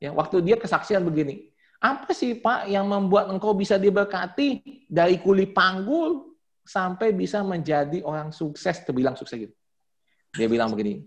Ya, 0.00 0.08
waktu 0.12 0.40
dia 0.40 0.56
kesaksian 0.56 1.04
begini, 1.04 1.52
apa 1.76 2.08
sih 2.16 2.36
Pak 2.36 2.68
yang 2.72 2.88
membuat 2.88 3.28
engkau 3.28 3.52
bisa 3.52 3.76
diberkati 3.76 4.64
dari 4.88 5.20
kuli 5.20 5.44
panggul 5.48 6.35
sampai 6.66 7.14
bisa 7.14 7.40
menjadi 7.46 8.02
orang 8.02 8.34
sukses, 8.34 8.82
terbilang 8.82 9.14
sukses 9.14 9.38
gitu. 9.38 9.54
Dia 10.34 10.50
bilang 10.50 10.74
begini, 10.74 11.06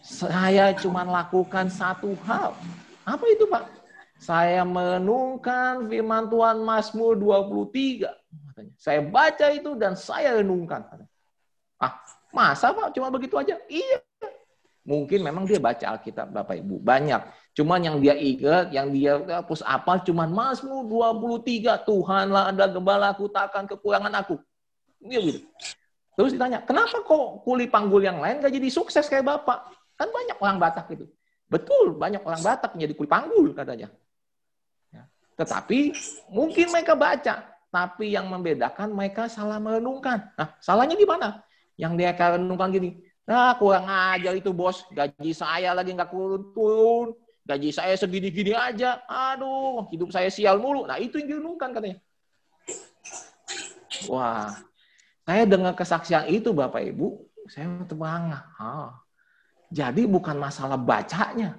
saya 0.00 0.72
cuma 0.78 1.02
lakukan 1.02 1.66
satu 1.68 2.14
hal. 2.24 2.54
Apa 3.02 3.24
itu 3.28 3.44
Pak? 3.50 3.66
Saya 4.16 4.64
menungkan 4.64 5.90
firman 5.90 6.30
Tuhan 6.32 6.64
Mazmur 6.64 7.20
23. 7.20 8.08
Saya 8.80 9.04
baca 9.04 9.46
itu 9.52 9.76
dan 9.76 9.92
saya 9.92 10.40
renungkan. 10.40 10.86
Ah, 11.76 12.00
Masa 12.36 12.72
Pak 12.72 12.92
cuma 12.92 13.08
begitu 13.08 13.36
aja? 13.40 13.56
Iya. 13.64 14.04
Mungkin 14.86 15.24
memang 15.24 15.48
dia 15.48 15.58
baca 15.58 15.98
Alkitab 15.98 16.30
Bapak 16.30 16.62
Ibu. 16.62 16.78
Banyak. 16.78 17.20
Cuman 17.58 17.82
yang 17.82 17.96
dia 17.98 18.14
ingat, 18.14 18.70
yang 18.70 18.94
dia 18.94 19.18
hapus 19.18 19.64
apa, 19.66 19.98
cuman 20.04 20.30
Mazmur 20.30 20.86
23. 20.86 21.82
Tuhanlah 21.82 22.54
ada 22.54 22.70
gembala 22.70 23.10
aku 23.10 23.26
takkan 23.26 23.66
kekurangan 23.66 24.14
aku. 24.22 24.38
Iya 25.06 25.20
gitu. 25.22 25.40
Terus 26.16 26.30
ditanya, 26.32 26.64
kenapa 26.64 27.04
kok 27.04 27.44
kuli 27.44 27.68
panggul 27.68 28.00
yang 28.00 28.18
lain 28.18 28.40
gak 28.40 28.52
jadi 28.52 28.68
sukses 28.72 29.04
kayak 29.06 29.24
Bapak? 29.24 29.68
Kan 30.00 30.08
banyak 30.08 30.36
orang 30.40 30.56
Batak 30.56 30.86
itu. 30.92 31.04
Betul, 31.46 31.94
banyak 31.94 32.24
orang 32.24 32.40
Batak 32.40 32.72
menjadi 32.74 32.92
kuli 32.96 33.08
panggul 33.08 33.52
katanya. 33.52 33.92
Ya. 34.90 35.04
Tetapi 35.36 35.92
mungkin 36.32 36.72
mereka 36.72 36.96
baca, 36.96 37.44
tapi 37.68 38.16
yang 38.16 38.26
membedakan 38.32 38.96
mereka 38.96 39.28
salah 39.28 39.60
merenungkan. 39.60 40.32
Nah, 40.34 40.56
salahnya 40.64 40.96
di 40.96 41.04
mana? 41.04 41.44
Yang 41.76 41.92
dia 42.00 42.12
renungkan 42.16 42.72
gini, 42.72 43.04
nah 43.28 43.52
kurang 43.60 43.84
ajar 43.84 44.32
itu 44.32 44.48
bos, 44.48 44.88
gaji 44.96 45.36
saya 45.36 45.76
lagi 45.76 45.92
nggak 45.92 46.08
turun-turun, 46.08 47.12
gaji 47.44 47.68
saya 47.68 47.92
segini-gini 48.00 48.56
aja, 48.56 49.04
aduh 49.04 49.84
hidup 49.92 50.08
saya 50.08 50.32
sial 50.32 50.56
mulu. 50.56 50.88
Nah 50.88 50.96
itu 50.96 51.20
yang 51.20 51.36
direnungkan 51.36 51.76
katanya. 51.76 52.00
Wah, 54.08 54.56
saya 55.26 55.42
dengar 55.42 55.74
kesaksian 55.74 56.30
itu 56.30 56.54
Bapak 56.54 56.86
Ibu, 56.86 57.18
saya 57.50 57.82
terbangah. 57.82 58.46
Ah, 58.62 58.94
jadi 59.74 60.06
bukan 60.06 60.38
masalah 60.38 60.78
bacanya. 60.78 61.58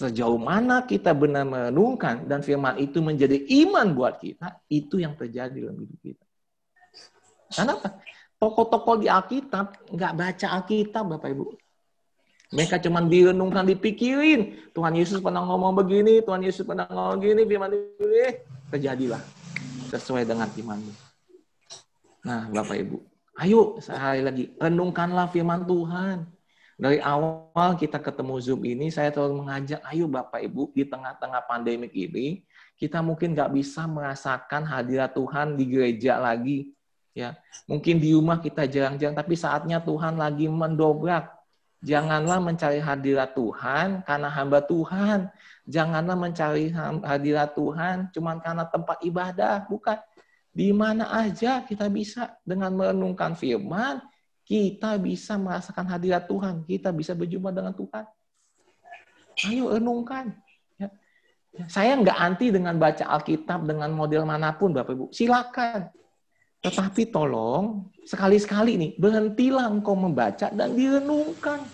Sejauh 0.00 0.40
mana 0.40 0.80
kita 0.88 1.12
benar 1.12 1.44
merenungkan 1.44 2.24
dan 2.24 2.40
firman 2.40 2.80
itu 2.80 3.04
menjadi 3.04 3.36
iman 3.68 3.92
buat 3.92 4.16
kita, 4.16 4.56
itu 4.72 5.04
yang 5.04 5.12
terjadi 5.12 5.68
dalam 5.68 5.76
hidup 5.84 6.00
kita. 6.00 6.24
Kenapa? 7.52 8.00
Tokoh-tokoh 8.40 9.04
di 9.04 9.12
Alkitab 9.12 9.92
nggak 9.92 10.12
baca 10.16 10.46
Alkitab, 10.56 11.04
Bapak 11.12 11.28
Ibu. 11.36 11.44
Mereka 12.56 12.80
cuma 12.80 13.04
direnungkan, 13.04 13.68
dipikirin. 13.68 14.72
Tuhan 14.72 14.96
Yesus 14.96 15.20
pernah 15.20 15.44
ngomong 15.44 15.76
begini, 15.76 16.24
Tuhan 16.24 16.40
Yesus 16.40 16.64
pernah 16.64 16.88
ngomong 16.88 17.20
begini, 17.20 17.44
firman 17.44 17.76
ini 17.76 18.40
terjadilah 18.72 19.20
sesuai 19.92 20.24
dengan 20.24 20.48
imanmu. 20.48 21.09
Nah, 22.20 22.52
Bapak 22.52 22.76
Ibu, 22.76 22.96
ayo 23.40 23.80
sekali 23.80 24.20
lagi 24.20 24.44
renungkanlah 24.60 25.32
firman 25.32 25.64
Tuhan. 25.64 26.28
Dari 26.80 26.96
awal 27.04 27.76
kita 27.76 28.00
ketemu 28.00 28.40
Zoom 28.40 28.64
ini, 28.64 28.88
saya 28.88 29.12
terus 29.12 29.36
mengajak, 29.36 29.84
ayo 29.92 30.08
Bapak 30.08 30.40
Ibu, 30.40 30.72
di 30.72 30.88
tengah-tengah 30.88 31.44
pandemik 31.44 31.92
ini, 31.92 32.40
kita 32.80 33.04
mungkin 33.04 33.36
nggak 33.36 33.52
bisa 33.52 33.84
merasakan 33.84 34.64
hadirat 34.64 35.12
Tuhan 35.12 35.60
di 35.60 35.68
gereja 35.68 36.16
lagi 36.16 36.72
ya. 37.12 37.36
Mungkin 37.68 38.00
di 38.00 38.16
rumah 38.16 38.40
kita 38.40 38.64
jarang-jarang 38.64 39.12
tapi 39.12 39.36
saatnya 39.36 39.84
Tuhan 39.84 40.16
lagi 40.16 40.48
mendobrak. 40.48 41.28
Janganlah 41.80 42.40
mencari 42.44 42.80
hadirat 42.80 43.32
Tuhan 43.36 44.04
karena 44.04 44.28
hamba 44.28 44.60
Tuhan. 44.64 45.32
Janganlah 45.68 46.16
mencari 46.16 46.72
hadirat 47.04 47.52
Tuhan 47.56 48.08
cuma 48.12 48.36
karena 48.40 48.64
tempat 48.68 49.00
ibadah 49.04 49.64
bukan 49.68 49.96
di 50.50 50.74
mana 50.74 51.10
aja 51.14 51.62
kita 51.62 51.86
bisa 51.86 52.34
dengan 52.42 52.74
merenungkan 52.74 53.38
firman 53.38 54.02
kita 54.42 54.98
bisa 54.98 55.38
merasakan 55.38 55.86
hadirat 55.86 56.26
Tuhan 56.26 56.66
kita 56.66 56.90
bisa 56.90 57.14
berjumpa 57.14 57.54
dengan 57.54 57.74
Tuhan 57.74 58.04
ayo 59.46 59.70
renungkan 59.72 60.34
ya. 60.76 60.90
saya 61.70 61.94
nggak 61.94 62.18
anti 62.18 62.50
dengan 62.50 62.74
baca 62.76 63.06
Alkitab 63.06 63.62
dengan 63.64 63.94
model 63.94 64.26
mana 64.26 64.50
pun 64.58 64.74
Bapak 64.74 64.92
Ibu 64.92 65.06
silakan 65.14 65.90
tetapi 66.60 67.08
tolong, 67.08 67.88
sekali-sekali 68.04 68.76
nih, 68.76 68.92
berhentilah 69.00 69.64
engkau 69.72 69.96
membaca 69.96 70.52
dan 70.52 70.76
direnungkan. 70.76 71.64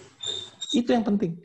Itu 0.71 0.95
yang 0.95 1.03
penting. 1.03 1.43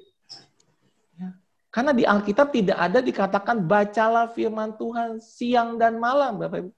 Ya. 1.17 1.33
Karena 1.73 1.89
di 1.89 2.05
Alkitab 2.05 2.53
tidak 2.53 2.77
ada 2.77 3.01
dikatakan 3.01 3.65
bacalah 3.65 4.29
firman 4.29 4.77
Tuhan 4.77 5.17
siang 5.17 5.81
dan 5.81 5.97
malam, 5.97 6.37
Bapak 6.37 6.57
Ibu. 6.61 6.71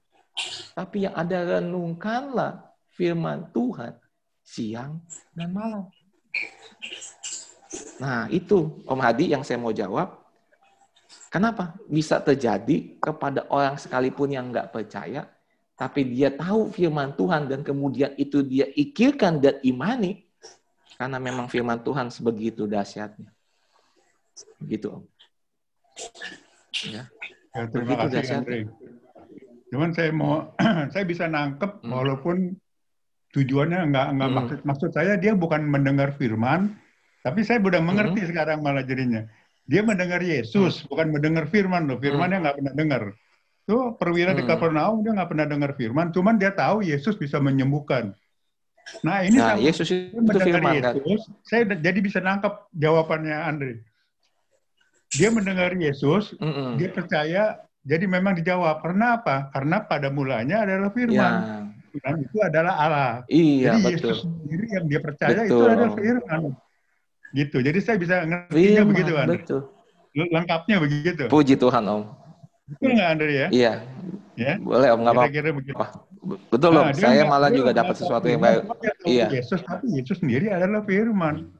Tapi 0.74 1.06
yang 1.06 1.14
ada 1.14 1.58
renungkanlah 1.58 2.74
firman 2.90 3.46
Tuhan 3.54 3.94
siang 4.42 5.00
dan 5.32 5.54
malam. 5.54 5.86
Nah, 7.98 8.26
itu 8.30 8.82
Om 8.84 9.00
Hadi 9.00 9.32
yang 9.34 9.42
saya 9.46 9.58
mau 9.58 9.74
jawab. 9.74 10.20
Kenapa 11.30 11.74
bisa 11.90 12.22
terjadi 12.22 12.94
kepada 13.02 13.42
orang 13.50 13.74
sekalipun 13.74 14.30
yang 14.30 14.54
nggak 14.54 14.70
percaya, 14.70 15.26
tapi 15.74 16.06
dia 16.06 16.30
tahu 16.30 16.70
firman 16.70 17.10
Tuhan 17.18 17.50
dan 17.50 17.66
kemudian 17.66 18.14
itu 18.14 18.46
dia 18.46 18.70
ikirkan 18.78 19.42
dan 19.42 19.58
imani 19.66 20.22
karena 20.94 21.18
memang 21.18 21.50
firman 21.50 21.82
Tuhan 21.82 22.06
sebegitu 22.14 22.70
dahsyatnya. 22.70 23.34
Begitu, 24.62 24.94
Om. 24.94 25.04
Ya. 26.90 27.10
ya 27.50 27.62
terima 27.66 27.98
begitu 27.98 28.06
kasih, 28.14 28.34
Andre. 28.38 28.58
Cuman 29.74 29.90
saya 29.90 30.14
mau, 30.14 30.54
saya 30.94 31.02
bisa 31.02 31.26
nangkep 31.26 31.82
hmm. 31.82 31.90
walaupun 31.90 32.54
tujuannya 33.34 33.90
nggak 33.90 34.06
nggak 34.14 34.28
hmm. 34.30 34.38
maksud 34.38 34.58
maksud 34.62 34.90
saya 34.94 35.18
dia 35.18 35.34
bukan 35.34 35.66
mendengar 35.66 36.14
firman, 36.14 36.78
tapi 37.26 37.42
saya 37.42 37.58
udah 37.58 37.82
mengerti 37.82 38.22
hmm. 38.22 38.30
sekarang 38.30 38.62
malah 38.62 38.86
jadinya. 38.86 39.26
Dia 39.66 39.82
mendengar 39.82 40.22
Yesus, 40.22 40.86
hmm. 40.86 40.94
bukan 40.94 41.06
mendengar 41.10 41.50
firman 41.50 41.90
loh. 41.90 41.98
Firmannya 41.98 42.38
hmm. 42.38 42.44
nggak 42.46 42.56
pernah 42.62 42.74
dengar. 42.78 43.02
Tuh 43.66 43.98
perwira 43.98 44.30
hmm. 44.30 44.38
di 44.38 44.42
Kapernaum 44.46 45.02
dia 45.02 45.10
nggak 45.18 45.30
pernah 45.34 45.46
dengar 45.50 45.70
firman, 45.74 46.14
cuman 46.14 46.38
dia 46.38 46.54
tahu 46.54 46.86
Yesus 46.86 47.18
bisa 47.18 47.42
menyembuhkan. 47.42 48.14
Nah 49.02 49.26
ini 49.26 49.40
nah, 49.40 49.58
Yesus 49.58 49.90
itu 49.90 50.38
firman 50.38 50.78
Yesus, 50.78 51.02
kan? 51.02 51.34
saya 51.42 51.62
jadi 51.82 51.98
bisa 51.98 52.22
nangkap 52.22 52.70
jawabannya 52.70 53.34
Andre. 53.34 53.82
Dia 55.10 55.32
mendengar 55.34 55.74
Yesus, 55.74 56.36
mm 56.36 56.52
-mm. 56.52 56.70
dia 56.76 56.90
percaya, 56.92 57.63
jadi 57.84 58.04
memang 58.08 58.32
dijawab. 58.40 58.80
Karena 58.80 59.20
apa? 59.20 59.52
Karena 59.52 59.84
pada 59.84 60.08
mulanya 60.08 60.64
adalah 60.64 60.88
firman. 60.88 61.32
Ya. 61.36 62.00
Dan 62.02 62.14
itu 62.26 62.38
adalah 62.42 62.74
Allah. 62.74 63.12
Iya, 63.30 63.78
jadi 63.78 63.80
betul. 63.86 63.94
Yesus 63.94 64.18
sendiri 64.26 64.66
yang 64.66 64.84
dia 64.90 65.00
percaya 65.04 65.38
betul. 65.46 65.46
itu 65.46 65.62
adalah 65.62 65.90
firman. 65.94 66.40
Gitu. 67.34 67.56
Jadi 67.62 67.78
saya 67.84 67.96
bisa 68.00 68.14
ngertinya 68.26 68.82
begitu, 68.88 69.12
Andre. 69.14 69.38
Betul. 69.38 69.60
Lengkapnya 70.14 70.76
begitu. 70.82 71.24
Puji 71.30 71.54
Tuhan, 71.54 71.82
Om. 71.86 72.02
Betul 72.64 72.88
nggak 72.96 73.08
Andre 73.14 73.30
ya? 73.30 73.48
Iya. 73.52 73.72
Ya. 74.34 74.52
Boleh 74.58 74.88
Om 74.90 75.00
nggak 75.04 75.14
apa-apa. 75.14 75.86
Betul 76.50 76.70
nah, 76.72 76.82
Om. 76.88 76.96
Saya 76.96 77.22
malah 77.28 77.50
juga 77.52 77.70
dapat 77.76 77.94
sesuatu 78.00 78.26
yang 78.26 78.42
baik. 78.42 78.64
Iya. 79.06 79.26
Yesus 79.30 79.60
tapi 79.62 79.92
Yesus 79.94 80.18
sendiri 80.18 80.50
adalah 80.50 80.82
Firman. 80.82 81.52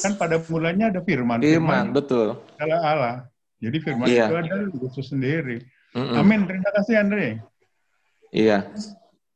Kan 0.00 0.16
pada 0.16 0.40
mulanya 0.48 0.90
ada 0.90 1.04
Firman. 1.04 1.38
Firman, 1.44 1.92
betul. 1.92 2.40
Adalah 2.56 2.80
Allah. 2.82 3.14
Jadi 3.60 3.76
Firman 3.84 4.08
iya. 4.08 4.26
itu 4.26 4.36
adalah 4.40 4.66
Yesus 4.72 5.06
sendiri. 5.12 5.58
Mm 5.92 6.00
-mm. 6.00 6.16
Amin. 6.16 6.40
Terima 6.48 6.70
kasih 6.80 6.94
Andre. 6.96 7.44
Iya. 8.32 8.58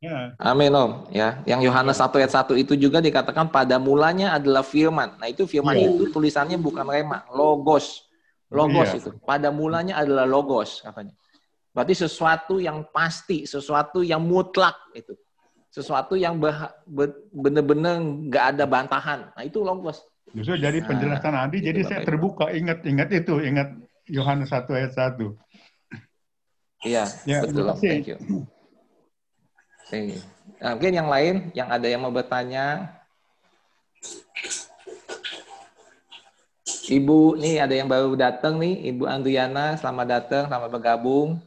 Ya. 0.05 0.37
Amin 0.37 0.69
Om. 0.69 1.09
Ya, 1.17 1.41
yang 1.49 1.65
Yohanes 1.65 1.97
1 1.97 2.13
ayat 2.21 2.33
1 2.33 2.61
itu 2.61 2.77
juga 2.77 3.01
dikatakan 3.01 3.49
pada 3.49 3.81
mulanya 3.81 4.37
adalah 4.37 4.61
firman. 4.61 5.17
Nah, 5.17 5.33
itu 5.33 5.49
firman 5.49 5.81
ya. 5.81 5.89
itu 5.89 6.13
tulisannya 6.13 6.61
bukan 6.61 6.85
rema, 6.85 7.25
logos. 7.33 8.05
Logos 8.53 8.93
iya. 8.93 9.01
itu. 9.01 9.11
Pada 9.25 9.49
mulanya 9.49 9.97
adalah 10.05 10.29
logos 10.29 10.85
katanya. 10.85 11.17
Berarti 11.73 11.95
sesuatu 11.97 12.61
yang 12.61 12.85
pasti, 12.93 13.49
sesuatu 13.49 14.05
yang 14.05 14.21
mutlak 14.21 14.77
itu. 14.93 15.17
Sesuatu 15.73 16.15
yang 16.15 16.37
benar-benar 17.33 17.99
nggak 17.99 18.45
ada 18.55 18.65
bantahan. 18.69 19.33
Nah 19.33 19.43
itu 19.43 19.65
logos. 19.65 20.05
Justru 20.37 20.61
jadi 20.61 20.79
nah, 20.85 20.87
penjelasan 20.87 21.33
nah, 21.33 21.47
jadi 21.51 21.81
saya 21.83 22.01
terbuka, 22.07 22.53
ingat 22.53 22.85
ingat 22.87 23.09
itu, 23.11 23.41
ingat 23.43 23.75
Yohanes 24.09 24.53
1 24.53 24.69
ayat 24.77 24.93
1. 24.93 25.33
Iya, 26.85 27.05
ya, 27.25 27.41
betul. 27.41 27.73
Thank 27.81 28.13
you. 28.13 28.19
Thank 29.89 30.07
you. 30.17 30.21
Nah, 30.61 30.77
mungkin 30.77 30.93
yang 30.93 31.09
lain, 31.09 31.35
yang 31.57 31.69
ada 31.73 31.89
yang 31.89 32.05
mau 32.05 32.13
bertanya. 32.13 32.93
Ibu, 36.85 37.41
nih 37.41 37.65
ada 37.65 37.73
yang 37.73 37.89
baru 37.89 38.13
datang 38.13 38.61
nih, 38.61 38.93
Ibu 38.93 39.09
Andriana, 39.09 39.73
selamat 39.81 40.07
datang, 40.09 40.45
selamat 40.53 40.69
bergabung. 40.69 41.41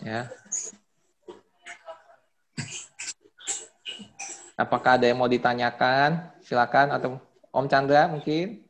Ya. 0.00 0.32
Apakah 4.56 4.96
ada 4.96 5.04
yang 5.04 5.20
mau 5.20 5.28
ditanyakan? 5.28 6.32
Silakan 6.40 6.96
atau 6.96 7.20
Om 7.52 7.68
Chandra 7.68 8.08
mungkin? 8.08 8.65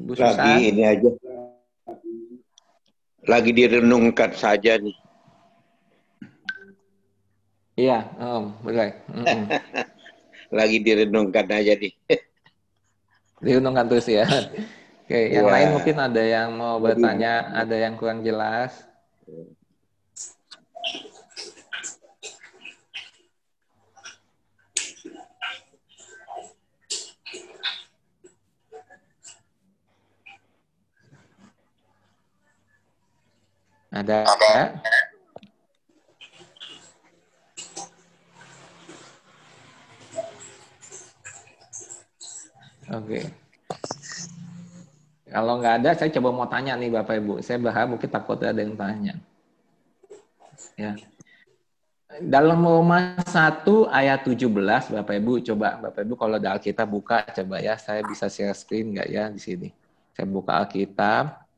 Ibu 0.00 0.12
Susan. 0.16 0.32
Lagi 0.40 0.54
ini 0.72 0.82
aja. 0.88 1.10
Lagi 3.28 3.50
direnungkan 3.52 4.32
saja 4.32 4.80
nih. 4.80 4.96
Iya, 7.76 7.98
Om, 8.16 8.44
boleh. 8.64 8.92
Lagi 10.58 10.78
direnungkan 10.80 11.46
aja 11.52 11.72
nih. 11.76 11.92
direnungkan 13.44 13.86
terus 13.88 14.08
ya. 14.08 14.24
Oke, 15.04 15.20
yang 15.32 15.46
ya. 15.48 15.52
lain 15.52 15.68
mungkin 15.76 15.96
ada 16.00 16.22
yang 16.22 16.48
mau 16.56 16.76
bertanya, 16.80 17.52
ada 17.52 17.76
yang 17.76 17.94
kurang 18.00 18.24
jelas. 18.24 18.88
Ada? 33.90 34.22
Ada. 34.22 34.62
Oke. 42.90 43.22
Kalau 45.30 45.62
nggak 45.62 45.74
ada, 45.82 45.90
saya 45.94 46.10
coba 46.10 46.34
mau 46.34 46.46
tanya 46.50 46.74
nih 46.74 46.90
Bapak 46.90 47.22
Ibu. 47.22 47.34
Saya 47.38 47.62
berharap 47.62 47.94
mungkin 47.94 48.10
takut 48.10 48.38
ada 48.42 48.58
yang 48.58 48.74
tanya. 48.74 49.14
Ya. 50.74 50.98
Dalam 52.18 52.58
Roma 52.66 53.14
1 53.22 53.62
ayat 53.94 54.26
17, 54.26 54.90
Bapak 54.90 55.14
Ibu, 55.22 55.38
coba 55.46 55.78
Bapak 55.78 56.02
Ibu 56.02 56.14
kalau 56.18 56.34
ada 56.34 56.58
Alkitab 56.58 56.86
buka, 56.90 57.22
coba 57.30 57.62
ya. 57.62 57.78
Saya 57.78 58.02
bisa 58.02 58.26
share 58.26 58.54
screen 58.58 58.90
nggak 58.90 59.08
ya 59.10 59.30
di 59.30 59.38
sini. 59.38 59.68
Saya 60.14 60.26
buka 60.26 60.58
Alkitab. 60.58 61.49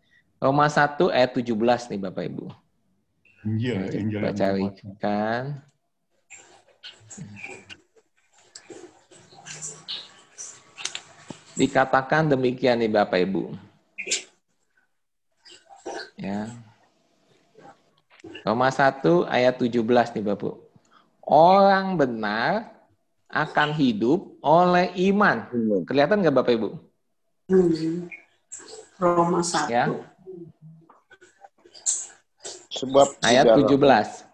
Roma 0.42 0.66
1 0.66 0.98
ayat 1.14 1.30
17 1.38 1.54
nih 1.94 2.00
Bapak 2.02 2.26
Ibu. 2.26 2.50
Iya, 3.46 3.86
Coba 4.10 4.30
carikan. 4.34 5.42
Dikatakan 11.54 12.26
demikian 12.26 12.82
nih 12.82 12.90
Bapak 12.90 13.22
Ibu. 13.22 13.54
Ya. 16.18 16.50
Roma 18.42 18.66
1 18.74 18.98
ayat 19.30 19.54
17 19.62 19.78
nih 20.18 20.26
Bapak. 20.26 20.58
Orang 21.22 21.94
benar 21.94 22.66
akan 23.30 23.70
hidup 23.78 24.42
oleh 24.42 24.90
iman. 25.06 25.46
Kelihatan 25.86 26.18
nggak 26.18 26.34
Bapak 26.34 26.52
Ibu? 26.58 26.68
Hmm. 27.46 28.10
Roma 28.98 29.38
1. 29.38 29.70
Ya. 29.70 29.86
Sebab 32.82 33.06
ayat 33.22 33.46
17. 33.62 34.26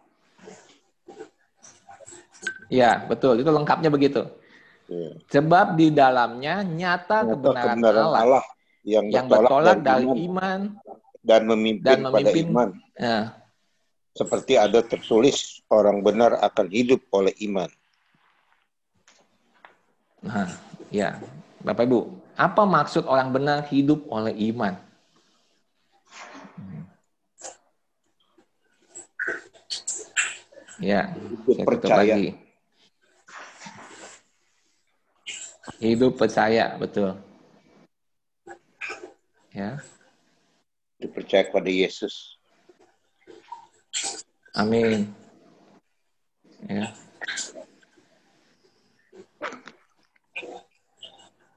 Ya, 2.72 3.04
betul. 3.04 3.44
Itu 3.44 3.52
lengkapnya 3.52 3.92
begitu. 3.92 4.24
Ya. 4.88 5.12
Sebab 5.36 5.76
di 5.76 5.92
dalamnya 5.92 6.64
nyata, 6.64 7.28
nyata 7.28 7.36
kebenaran, 7.36 7.76
kebenaran 7.76 8.04
Allah, 8.08 8.20
Allah 8.24 8.44
yang, 8.88 9.04
yang 9.12 9.28
bertolak, 9.28 9.84
dari 9.84 10.08
iman 10.24 10.80
dan 11.20 11.44
memimpin, 11.44 11.84
dan 11.84 11.98
memimpin 12.08 12.24
pada 12.24 12.30
iman. 12.40 12.68
Ya. 12.96 13.18
Seperti 14.16 14.56
ada 14.56 14.80
tertulis 14.80 15.60
orang 15.68 16.00
benar 16.00 16.40
akan 16.40 16.72
hidup 16.72 17.04
oleh 17.12 17.36
iman. 17.44 17.68
Nah, 20.24 20.48
ya. 20.88 21.20
Bapak 21.60 21.84
Ibu, 21.84 22.00
apa 22.38 22.62
maksud 22.64 23.04
orang 23.04 23.28
benar 23.28 23.68
hidup 23.68 24.08
oleh 24.08 24.32
iman? 24.54 24.87
Ya, 30.78 31.10
hidup 31.42 31.66
percaya. 31.66 32.14
Lagi. 32.14 32.38
Hidup 35.82 36.12
percaya, 36.14 36.78
betul. 36.78 37.18
Ya. 39.50 39.82
Hidup 40.98 41.12
percaya 41.18 41.42
kepada 41.50 41.66
Yesus. 41.66 42.38
Amin. 44.54 45.10
Ya. 46.66 46.94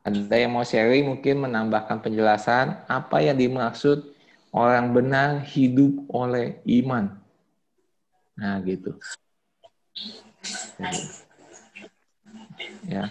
Ada 0.01 0.33
yang 0.33 0.57
mau 0.57 0.65
sharing 0.65 1.05
mungkin 1.05 1.45
menambahkan 1.45 2.01
penjelasan 2.01 2.73
apa 2.89 3.21
yang 3.21 3.37
dimaksud 3.37 4.01
orang 4.49 4.97
benar 4.97 5.45
hidup 5.45 5.93
oleh 6.09 6.57
iman. 6.81 7.20
Nah, 8.41 8.57
gitu. 8.65 8.97
Ya. 12.89 13.05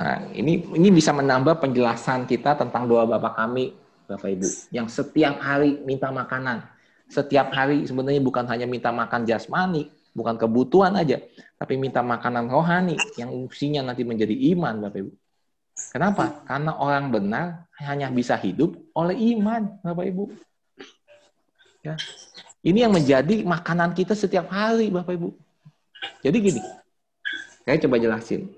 Nah, 0.00 0.16
ini 0.32 0.64
ini 0.72 0.88
bisa 0.88 1.12
menambah 1.12 1.60
penjelasan 1.60 2.24
kita 2.24 2.56
tentang 2.56 2.88
doa 2.88 3.04
Bapak 3.04 3.36
kami, 3.36 3.76
Bapak 4.08 4.28
Ibu, 4.28 4.48
yang 4.72 4.88
setiap 4.88 5.36
hari 5.40 5.76
minta 5.84 6.08
makanan. 6.08 6.64
Setiap 7.12 7.52
hari 7.52 7.84
sebenarnya 7.84 8.24
bukan 8.24 8.48
hanya 8.48 8.64
minta 8.64 8.88
makan 8.88 9.28
jasmani, 9.28 9.92
bukan 10.16 10.40
kebutuhan 10.40 10.96
aja, 10.96 11.20
tapi 11.60 11.76
minta 11.76 12.00
makanan 12.00 12.48
rohani 12.48 12.96
yang 13.20 13.28
fungsinya 13.30 13.92
nanti 13.92 14.02
menjadi 14.02 14.32
iman, 14.56 14.88
Bapak 14.88 14.98
Ibu. 15.04 15.12
Kenapa? 15.92 16.40
Karena 16.48 16.72
orang 16.80 17.12
benar 17.12 17.68
hanya 17.84 18.08
bisa 18.08 18.32
hidup 18.40 18.72
oleh 18.96 19.36
iman, 19.36 19.76
Bapak 19.84 20.08
Ibu. 20.08 20.24
Ya. 21.86 21.94
Ini 22.66 22.90
yang 22.90 22.92
menjadi 22.98 23.46
makanan 23.46 23.94
kita 23.94 24.18
setiap 24.18 24.50
hari, 24.50 24.90
Bapak 24.90 25.14
Ibu. 25.14 25.30
Jadi 26.18 26.36
gini, 26.42 26.60
saya 27.62 27.78
coba 27.78 28.02
jelasin. 28.02 28.50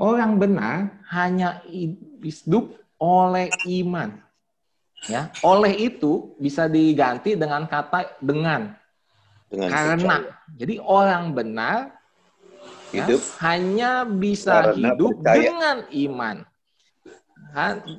Orang 0.00 0.40
benar 0.40 0.96
hanya 1.12 1.60
hidup 1.68 2.72
oleh 2.96 3.52
iman. 3.68 4.16
Ya, 5.04 5.28
oleh 5.44 5.92
itu 5.92 6.32
bisa 6.40 6.64
diganti 6.64 7.36
dengan 7.36 7.68
kata 7.68 8.16
dengan. 8.24 8.72
dengan 9.52 9.68
Karena. 9.68 10.16
Percaya. 10.24 10.56
Jadi 10.56 10.74
orang 10.80 11.24
benar 11.36 11.76
ya, 12.88 13.04
hidup 13.04 13.20
ya, 13.20 13.32
hanya 13.44 13.92
bisa 14.08 14.72
hidup 14.72 15.20
percaya. 15.20 15.36
dengan 15.44 15.76
iman. 15.92 16.36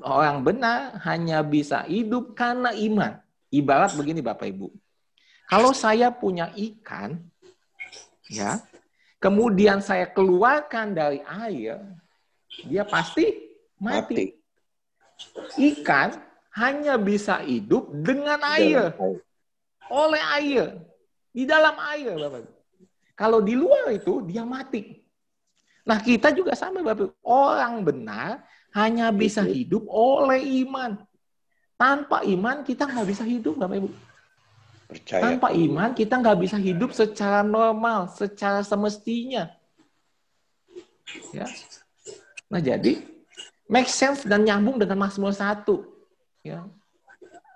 Orang 0.01 0.41
benar 0.41 0.97
hanya 1.05 1.45
bisa 1.45 1.85
hidup 1.85 2.33
karena 2.33 2.73
iman. 2.73 3.21
Ibarat 3.56 3.95
begini 3.95 4.19
Bapak 4.19 4.52
Ibu. 4.52 4.68
Kalau 5.48 5.72
saya 5.72 6.10
punya 6.10 6.49
ikan, 6.57 7.22
ya, 8.27 8.60
kemudian 9.22 9.80
saya 9.80 10.10
keluarkan 10.10 10.98
dari 10.98 11.22
air, 11.23 11.80
dia 12.65 12.84
pasti 12.84 13.23
mati. 13.77 14.15
mati. 14.15 14.26
Ikan 15.56 16.19
hanya 16.57 16.99
bisa 16.99 17.40
hidup 17.45 17.91
dengan 17.94 18.41
air. 18.44 18.91
Oleh 19.88 20.23
air. 20.41 20.65
Di 21.30 21.44
dalam 21.45 21.77
air, 21.94 22.15
Bapak. 22.18 22.48
Kalau 23.15 23.40
di 23.40 23.56
luar 23.56 23.91
itu, 23.95 24.26
dia 24.27 24.44
mati. 24.44 25.03
Nah, 25.86 26.02
kita 26.02 26.34
juga 26.34 26.57
sama, 26.57 26.82
Bapak. 26.82 27.14
Orang 27.22 27.86
benar 27.86 28.44
hanya 28.73 29.14
bisa 29.14 29.45
hidup 29.45 29.86
oleh 29.88 30.41
iman. 30.65 30.99
Tanpa 31.76 32.23
iman 32.23 32.64
kita 32.64 32.88
nggak 32.88 33.07
bisa 33.07 33.23
hidup, 33.27 33.60
Bapak 33.60 33.76
Ibu. 33.84 33.89
Percaya. 34.85 35.22
Tanpa 35.27 35.49
iman 35.52 35.89
kita 35.97 36.14
nggak 36.22 36.39
bisa 36.39 36.57
hidup 36.61 36.93
secara 36.93 37.41
normal, 37.41 38.07
secara 38.14 38.61
semestinya. 38.61 39.49
Ya. 41.34 41.49
Nah 42.47 42.61
jadi 42.61 43.02
make 43.65 43.89
sense 43.89 44.23
dan 44.23 44.45
nyambung 44.45 44.77
dengan 44.77 45.02
Mazmur 45.02 45.34
1. 45.34 45.65
Ya. 46.45 46.69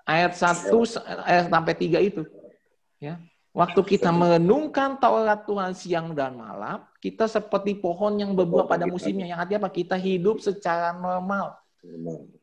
Ayat 0.02 0.34
1 0.34 0.74
ayat 1.22 1.46
sampai 1.46 1.74
3 1.78 2.02
itu. 2.02 2.26
Ya. 2.98 3.22
Waktu 3.50 3.82
kita 3.82 4.10
merenungkan 4.14 4.98
Taurat 4.98 5.42
Tuhan 5.42 5.74
siang 5.74 6.14
dan 6.14 6.38
malam, 6.38 6.86
kita 7.02 7.26
seperti 7.30 7.78
pohon 7.78 8.18
yang 8.18 8.34
berbuah 8.34 8.66
pada 8.66 8.86
musimnya. 8.86 9.26
Yang 9.26 9.38
artinya 9.42 9.60
apa? 9.66 9.70
Kita 9.74 9.96
hidup 9.98 10.38
secara 10.42 10.94
normal. 10.94 11.58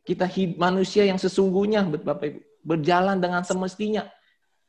Kita 0.01 0.26
hidup 0.26 0.57
manusia 0.57 1.05
yang 1.05 1.22
sesungguhnya, 1.22 1.85
Bapak 1.85 2.26
Ibu, 2.26 2.39
berjalan 2.65 3.22
dengan 3.22 3.45
semestinya. 3.45 4.09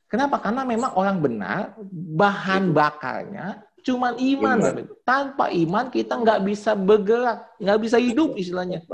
Kenapa? 0.08 0.40
Karena 0.40 0.64
memang 0.64 0.96
orang 0.96 1.16
benar, 1.20 1.76
bahan 1.92 2.72
bakarnya 2.72 3.64
cuma 3.84 4.12
iman. 4.16 4.56
Bapak 4.60 4.82
Ibu. 4.84 4.94
Tanpa 5.04 5.44
iman 5.52 5.84
kita 5.88 6.14
nggak 6.20 6.40
bisa 6.44 6.76
bergerak, 6.76 7.48
nggak 7.60 7.80
bisa 7.80 7.96
hidup 7.96 8.36
istilahnya. 8.36 8.84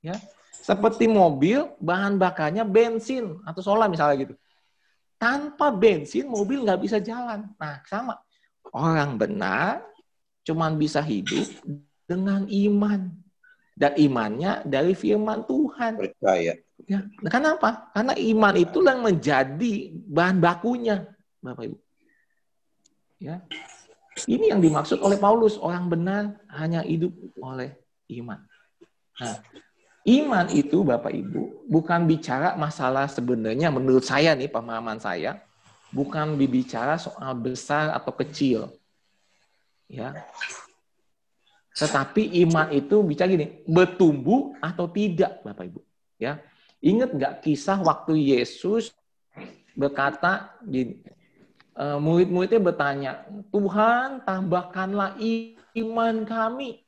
Ya, 0.00 0.16
seperti 0.64 1.10
mobil, 1.10 1.68
bahan 1.82 2.16
bakarnya 2.16 2.64
bensin 2.64 3.36
atau 3.44 3.60
solar 3.60 3.90
misalnya 3.90 4.30
gitu 4.30 4.34
tanpa 5.20 5.68
bensin 5.68 6.24
mobil 6.24 6.64
nggak 6.64 6.80
bisa 6.80 6.96
jalan. 6.96 7.52
Nah, 7.60 7.84
sama. 7.84 8.16
Orang 8.72 9.20
benar 9.20 9.84
cuman 10.48 10.80
bisa 10.80 11.04
hidup 11.04 11.44
dengan 12.08 12.48
iman. 12.48 13.12
Dan 13.80 13.96
imannya 13.96 14.60
dari 14.68 14.92
firman 14.92 15.48
Tuhan. 15.48 15.96
Percaya. 15.96 16.52
Ya, 16.84 17.00
kenapa? 17.32 17.88
Karena 17.96 18.12
iman 18.12 18.54
itulah 18.60 18.92
yang 18.92 19.04
menjadi 19.08 19.72
bahan 20.04 20.36
bakunya, 20.36 21.08
Bapak 21.40 21.72
Ibu. 21.72 21.78
Ya. 23.24 23.40
Ini 24.28 24.52
yang 24.52 24.60
dimaksud 24.60 25.00
oleh 25.00 25.16
Paulus, 25.16 25.56
orang 25.56 25.88
benar 25.88 26.36
hanya 26.52 26.84
hidup 26.84 27.16
oleh 27.40 27.72
iman. 28.20 28.44
Nah, 29.16 29.40
Iman 30.08 30.48
itu 30.48 30.80
Bapak 30.80 31.12
Ibu 31.12 31.68
bukan 31.68 32.08
bicara 32.08 32.56
masalah 32.56 33.04
sebenarnya 33.04 33.68
menurut 33.68 34.00
saya 34.00 34.32
nih 34.32 34.48
pemahaman 34.48 34.96
saya 34.96 35.44
bukan 35.92 36.40
berbicara 36.40 36.96
soal 36.96 37.36
besar 37.36 37.92
atau 37.92 38.08
kecil. 38.16 38.72
Ya. 39.90 40.24
Tetapi 41.74 42.42
iman 42.46 42.68
itu 42.74 43.02
bicara 43.06 43.30
gini, 43.30 43.62
bertumbuh 43.66 44.58
atau 44.58 44.90
tidak 44.90 45.40
Bapak 45.46 45.70
Ibu. 45.70 45.80
Ya. 46.18 46.42
Ingat 46.80 47.14
nggak 47.14 47.34
kisah 47.44 47.78
waktu 47.84 48.16
Yesus 48.18 48.90
berkata 49.76 50.56
gini, 50.66 51.00
eh, 51.76 51.98
murid-muridnya 52.00 52.60
bertanya, 52.60 53.12
Tuhan 53.54 54.24
tambahkanlah 54.26 55.16
iman 55.76 56.14
kami. 56.26 56.82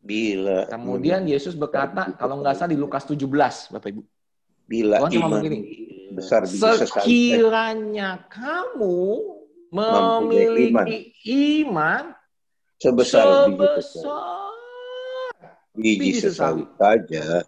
Bila. 0.00 0.64
Kemudian 0.70 1.28
Yesus 1.28 1.52
berkata, 1.52 2.16
kalau 2.16 2.40
nggak 2.40 2.56
salah 2.56 2.72
di 2.72 2.80
Lukas 2.80 3.04
17, 3.04 3.68
Bapak 3.68 3.88
Ibu. 3.92 4.02
Bila 4.64 4.96
Tuhan 5.04 5.10
cuma 5.18 5.26
begini. 5.42 5.60
Besar 6.10 6.42
Sekiranya 6.42 8.26
kamu 8.26 8.98
memiliki 9.70 11.14
iman, 11.62 12.18
sebesar, 12.80 13.46
sebesar 13.52 14.50
biji 15.76 16.16
sesawi 16.16 16.64
saja, 16.80 17.44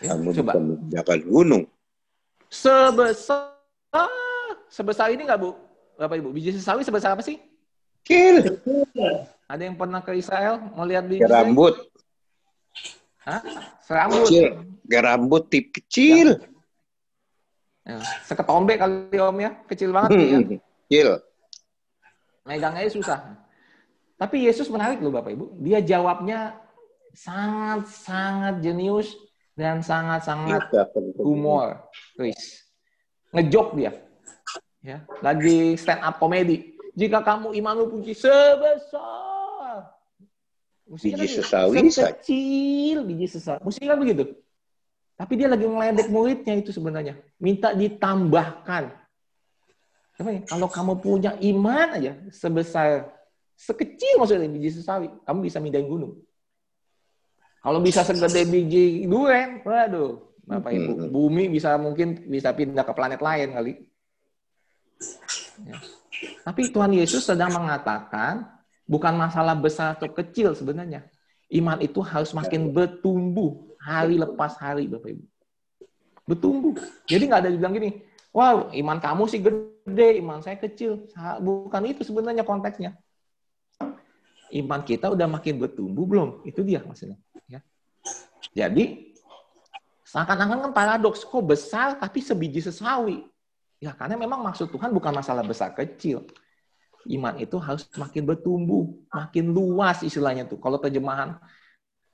ya, 0.00 0.10
kamu 0.16 0.32
coba. 0.42 0.52
bisa 0.88 1.14
gunung. 1.28 1.64
Sebesar 2.48 3.52
sebesar 4.72 5.12
ini 5.12 5.28
nggak 5.28 5.40
bu, 5.40 5.52
Bapak 6.00 6.16
Ibu? 6.18 6.32
Biji 6.32 6.56
sesawi 6.56 6.82
sebesar 6.82 7.12
apa 7.12 7.22
sih? 7.22 7.36
Kecil. 8.02 8.58
Ada 9.46 9.62
yang 9.62 9.76
pernah 9.78 10.00
ke 10.02 10.16
Israel 10.16 10.58
mau 10.74 10.88
lihat 10.88 11.04
biji? 11.06 11.22
Rambut. 11.22 11.74
Hah? 13.26 13.42
Serambut. 13.84 14.26
Kecil. 14.26 14.46
Rambut 14.86 15.44
tip 15.50 15.74
kecil. 15.74 16.40
Ya. 17.86 18.02
Seketombe 18.26 18.74
kali 18.74 19.18
om 19.22 19.38
ya, 19.38 19.50
kecil 19.70 19.94
banget 19.94 20.10
hmm, 20.10 20.22
ya. 20.26 20.38
Kecil. 20.58 21.08
Megangnya 22.46 22.90
susah. 22.90 23.45
Tapi 24.16 24.48
Yesus 24.48 24.72
menarik 24.72 25.00
loh 25.04 25.12
Bapak 25.12 25.32
Ibu. 25.36 25.60
Dia 25.60 25.84
jawabnya 25.84 26.56
sangat-sangat 27.12 28.64
jenius 28.64 29.12
dan 29.52 29.84
sangat-sangat 29.84 30.72
humor. 31.20 31.84
Chris. 32.16 32.64
Ngejok 33.32 33.68
dia. 33.76 33.92
Ya, 34.80 35.02
lagi 35.20 35.76
stand 35.76 36.00
up 36.00 36.16
komedi. 36.16 36.76
Jika 36.96 37.20
kamu 37.20 37.52
imanmu 37.52 37.92
puji 37.92 38.16
sebesar 38.16 39.36
Musinya 40.86 41.18
biji 41.18 41.42
sesawi 41.42 41.90
kecil 41.90 42.96
biji 43.02 43.26
sesawi. 43.26 43.58
Musinya 43.66 43.98
kan 43.98 43.98
begitu. 43.98 44.24
Tapi 45.18 45.32
dia 45.34 45.48
lagi 45.50 45.66
meledek 45.66 46.08
muridnya 46.12 46.54
itu 46.54 46.70
sebenarnya. 46.70 47.18
Minta 47.42 47.74
ditambahkan. 47.74 48.94
Kalau 50.46 50.68
kamu 50.70 51.02
punya 51.02 51.34
iman 51.42 51.98
aja 51.98 52.16
sebesar 52.30 53.15
sekecil 53.56 54.20
maksudnya 54.20 54.46
biji 54.52 54.70
sesawi, 54.76 55.08
kamu 55.24 55.38
bisa 55.48 55.58
mindahin 55.58 55.88
gunung. 55.88 56.20
Kalau 57.64 57.82
bisa 57.82 58.06
segede 58.06 58.46
biji 58.46 59.08
durian, 59.10 59.64
waduh, 59.66 60.22
Bapak 60.46 60.70
Ibu, 60.70 60.92
hmm. 60.94 61.10
bumi 61.10 61.44
bisa 61.50 61.74
mungkin 61.80 62.28
bisa 62.30 62.54
pindah 62.54 62.86
ke 62.86 62.92
planet 62.94 63.18
lain 63.18 63.48
kali. 63.50 63.72
Ya. 65.66 65.76
Tapi 66.46 66.70
Tuhan 66.70 66.94
Yesus 66.94 67.26
sedang 67.26 67.50
mengatakan 67.50 68.56
Bukan 68.86 69.18
masalah 69.18 69.58
besar 69.58 69.98
atau 69.98 70.06
kecil 70.06 70.54
sebenarnya. 70.54 71.10
Iman 71.50 71.82
itu 71.82 71.98
harus 72.06 72.30
makin 72.30 72.70
bertumbuh 72.70 73.74
hari 73.82 74.14
lepas 74.14 74.54
hari, 74.62 74.86
Bapak 74.86 75.10
Ibu. 75.10 75.24
Bertumbuh. 76.26 76.74
Jadi 77.06 77.22
nggak 77.26 77.40
ada 77.42 77.50
dibilang 77.50 77.74
gini, 77.74 77.90
wow, 78.30 78.70
iman 78.70 78.98
kamu 79.02 79.22
sih 79.26 79.42
gede, 79.42 80.22
iman 80.22 80.38
saya 80.38 80.58
kecil. 80.58 81.10
Bukan 81.42 81.82
itu 81.90 82.06
sebenarnya 82.06 82.46
konteksnya. 82.46 82.94
Iman 84.56 84.80
kita 84.80 85.12
udah 85.12 85.28
makin 85.28 85.60
bertumbuh 85.60 86.08
belum? 86.08 86.28
Itu 86.48 86.64
dia 86.64 86.80
maksudnya. 86.80 87.20
Ya. 87.44 87.60
Jadi, 88.56 89.12
seakan-akan 90.08 90.70
kan 90.70 90.72
paradoks, 90.72 91.28
kok 91.28 91.44
besar 91.44 92.00
tapi 92.00 92.24
sebiji 92.24 92.64
sesawi. 92.64 93.28
Ya 93.76 93.92
karena 93.92 94.16
memang 94.16 94.40
maksud 94.40 94.72
Tuhan 94.72 94.88
bukan 94.88 95.12
masalah 95.12 95.44
besar 95.44 95.76
kecil 95.76 96.24
iman 97.10 97.34
itu 97.38 97.56
harus 97.62 97.86
makin 97.94 98.26
bertumbuh, 98.26 98.90
makin 99.10 99.54
luas 99.54 100.02
istilahnya 100.02 100.46
tuh. 100.46 100.58
Kalau 100.58 100.78
terjemahan 100.82 101.38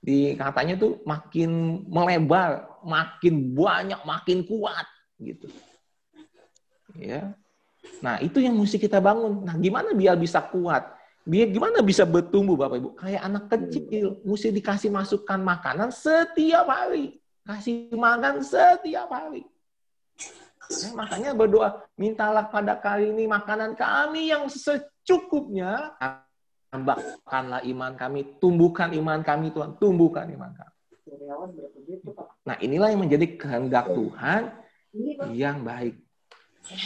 di 0.02 0.34
katanya 0.34 0.76
tuh 0.76 1.00
makin 1.06 1.82
melebar, 1.86 2.68
makin 2.84 3.54
banyak, 3.54 4.00
makin 4.02 4.38
kuat 4.44 4.86
gitu. 5.16 5.48
Ya. 6.98 7.32
Nah, 8.02 8.20
itu 8.22 8.38
yang 8.38 8.54
mesti 8.54 8.78
kita 8.78 9.02
bangun. 9.02 9.46
Nah, 9.46 9.56
gimana 9.58 9.94
biar 9.96 10.14
bisa 10.18 10.42
kuat? 10.42 10.86
Biar 11.22 11.48
gimana 11.54 11.78
bisa 11.86 12.02
bertumbuh 12.02 12.58
Bapak 12.58 12.76
Ibu? 12.82 12.90
Kayak 12.98 13.22
anak 13.22 13.44
kecil, 13.46 14.18
mesti 14.26 14.50
dikasih 14.50 14.90
masukkan 14.90 15.38
makanan 15.38 15.94
setiap 15.94 16.66
hari. 16.66 17.22
Kasih 17.46 17.94
makan 17.94 18.42
setiap 18.42 19.06
hari. 19.06 19.46
Nah, 20.62 21.04
makanya 21.04 21.30
berdoa, 21.34 21.84
mintalah 21.94 22.46
pada 22.50 22.74
kali 22.78 23.14
ini 23.14 23.30
makanan 23.30 23.78
kami 23.78 24.34
yang 24.34 24.50
secukupnya. 24.50 25.94
Tambahkanlah 26.72 27.62
iman 27.68 27.92
kami, 27.94 28.40
tumbuhkan 28.40 28.90
iman 28.96 29.20
kami 29.20 29.52
Tuhan, 29.52 29.76
tumbuhkan 29.76 30.26
iman 30.26 30.50
kami. 30.56 30.74
Nah 32.48 32.56
inilah 32.58 32.88
yang 32.90 33.02
menjadi 33.04 33.26
kehendak 33.36 33.92
Tuhan 33.92 34.50
yang 35.36 35.60
baik. 35.62 36.00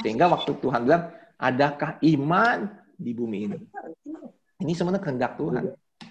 Sehingga 0.02 0.26
waktu 0.26 0.56
Tuhan 0.58 0.88
bilang, 0.88 1.14
adakah 1.38 2.00
iman 2.02 2.58
di 2.96 3.12
bumi 3.12 3.38
ini? 3.46 3.58
Ini 4.56 4.72
sebenarnya 4.72 5.04
kehendak 5.04 5.32
Tuhan. 5.36 5.64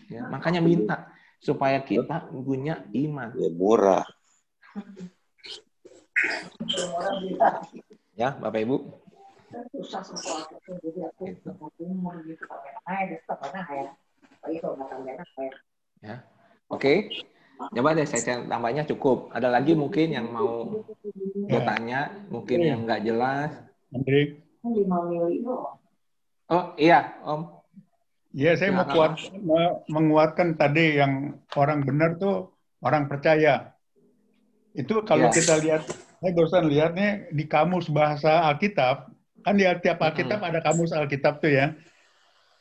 Ya, 0.09 0.29
makanya 0.29 0.61
minta 0.61 1.09
supaya 1.41 1.81
kita 1.81 2.29
punya 2.29 2.85
iman. 2.93 3.33
Ya, 3.33 3.49
murah. 3.49 4.05
Ya, 8.13 8.29
Bapak 8.37 8.61
Ibu. 8.61 8.77
Ya. 16.01 16.15
Oke. 16.69 17.09
Coba 17.55 17.95
deh 17.95 18.03
saya 18.03 18.43
tambahnya 18.45 18.83
cukup. 18.83 19.31
Ada 19.31 19.47
lagi 19.47 19.71
mungkin 19.73 20.11
yang 20.11 20.27
mau 20.27 20.83
bertanya, 21.47 22.11
mungkin 22.27 22.59
yang 22.61 22.83
nggak 22.83 23.01
jelas. 23.07 23.51
Andri. 23.95 24.43
Oh 26.51 26.75
iya, 26.75 27.15
Om. 27.23 27.64
Iya, 28.35 28.51
saya 28.59 28.75
mau 28.75 28.83
kuat, 28.83 29.31
menguatkan 29.87 30.59
tadi 30.59 30.99
yang 30.99 31.39
orang 31.55 31.87
benar 31.87 32.19
tuh 32.19 32.51
orang 32.83 33.07
percaya. 33.07 33.71
Itu 34.75 35.07
kalau 35.07 35.31
ya. 35.31 35.39
kita 35.39 35.55
lihat 35.63 35.87
saya 36.19 36.31
barusan 36.35 36.67
lihat 36.67 36.91
nih 36.99 37.31
di 37.31 37.47
kamus 37.47 37.87
bahasa 37.87 38.43
Alkitab, 38.51 39.07
kan 39.39 39.55
di 39.55 39.63
tiap 39.79 40.03
Alkitab 40.03 40.43
hmm. 40.43 40.49
ada 40.51 40.59
kamus 40.59 40.91
Alkitab 40.91 41.39
tuh 41.39 41.55
ya. 41.55 41.71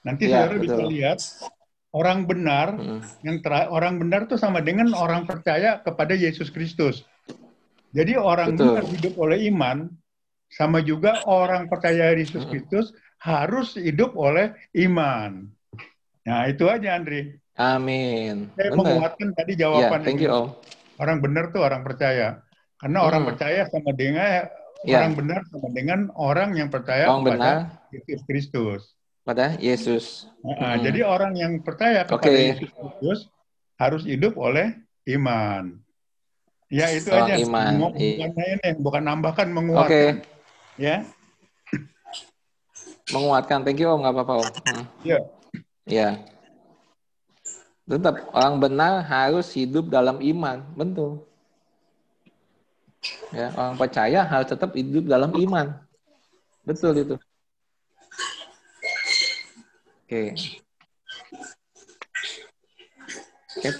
Nanti 0.06 0.30
ya, 0.30 0.46
saudara 0.46 0.62
bisa 0.62 0.82
lihat 0.86 1.18
orang 1.90 2.22
benar 2.22 2.78
hmm. 2.78 3.26
yang 3.26 3.42
ter 3.42 3.66
orang 3.66 3.98
benar 3.98 4.30
tuh 4.30 4.38
sama 4.38 4.62
dengan 4.62 4.94
orang 4.94 5.26
percaya 5.26 5.82
kepada 5.82 6.14
Yesus 6.14 6.54
Kristus. 6.54 7.02
Jadi 7.90 8.14
orang 8.14 8.54
betul. 8.54 8.78
benar 8.78 8.84
hidup 8.94 9.14
oleh 9.18 9.50
iman 9.50 9.90
sama 10.54 10.78
juga 10.82 11.18
orang 11.26 11.66
percaya 11.66 12.14
Yesus 12.14 12.46
Kristus 12.46 12.94
harus 13.18 13.74
hidup 13.74 14.14
oleh 14.14 14.54
iman. 14.86 15.53
Nah, 16.24 16.48
itu 16.48 16.64
aja 16.68 16.96
Andri. 16.96 17.36
Amin. 17.54 18.50
Saya 18.58 18.74
benar. 18.74 18.78
menguatkan 18.82 19.28
tadi 19.36 19.52
jawaban 19.54 20.00
yeah, 20.00 20.02
thank 20.02 20.18
you, 20.18 20.30
Om. 20.32 20.46
Orang 20.98 21.18
benar 21.22 21.54
tuh 21.54 21.62
orang 21.62 21.86
percaya. 21.86 22.42
Karena 22.80 22.98
hmm. 23.00 23.08
orang 23.08 23.22
percaya 23.28 23.60
sama 23.70 23.90
dengan 23.94 24.50
yeah. 24.82 24.98
orang 24.98 25.12
benar 25.14 25.40
sama 25.52 25.68
dengan 25.70 26.00
orang 26.18 26.50
yang 26.58 26.68
percaya 26.72 27.06
orang 27.06 27.22
kepada 27.22 27.50
Yesus 27.94 28.20
Kristus. 28.26 28.80
Pada 29.24 29.56
Yesus. 29.56 30.04
Nah, 30.42 30.76
hmm. 30.76 30.82
Jadi 30.82 31.00
orang 31.06 31.32
yang 31.38 31.52
percaya 31.62 32.02
kepada 32.04 32.26
okay. 32.26 32.58
Yesus 32.58 32.70
Kristus 32.74 33.18
harus 33.78 34.02
hidup 34.02 34.34
oleh 34.34 34.74
iman. 35.14 35.78
Ya 36.72 36.90
itu 36.90 37.12
oh, 37.14 37.22
aja. 37.22 37.38
Iman. 37.38 37.78
Bukan 37.78 38.30
ini, 38.34 38.70
bukan 38.82 39.02
nambahkan 39.06 39.48
menguatkan. 39.52 39.86
Oke. 39.86 39.94
Okay. 39.94 40.82
Ya. 40.82 40.96
Menguatkan. 43.14 43.62
Thank 43.62 43.78
you 43.78 43.94
Om, 43.94 44.02
nggak 44.02 44.14
apa-apa 44.16 44.32
Om. 44.42 44.48
Hmm. 44.48 44.84
Iya. 45.06 45.20
Hmm. 45.22 45.33
Ya. 45.84 46.24
Tetap 47.84 48.32
orang 48.32 48.56
benar 48.60 49.04
harus 49.04 49.52
hidup 49.52 49.92
dalam 49.92 50.16
iman, 50.24 50.64
betul. 50.72 51.28
Ya, 53.30 53.52
orang 53.52 53.76
percaya 53.76 54.24
harus 54.24 54.48
tetap 54.48 54.72
hidup 54.72 55.04
dalam 55.04 55.36
iman. 55.36 55.76
Betul 56.64 57.04
itu. 57.04 57.16
Oke. 60.04 60.32
Oke, 63.54 63.70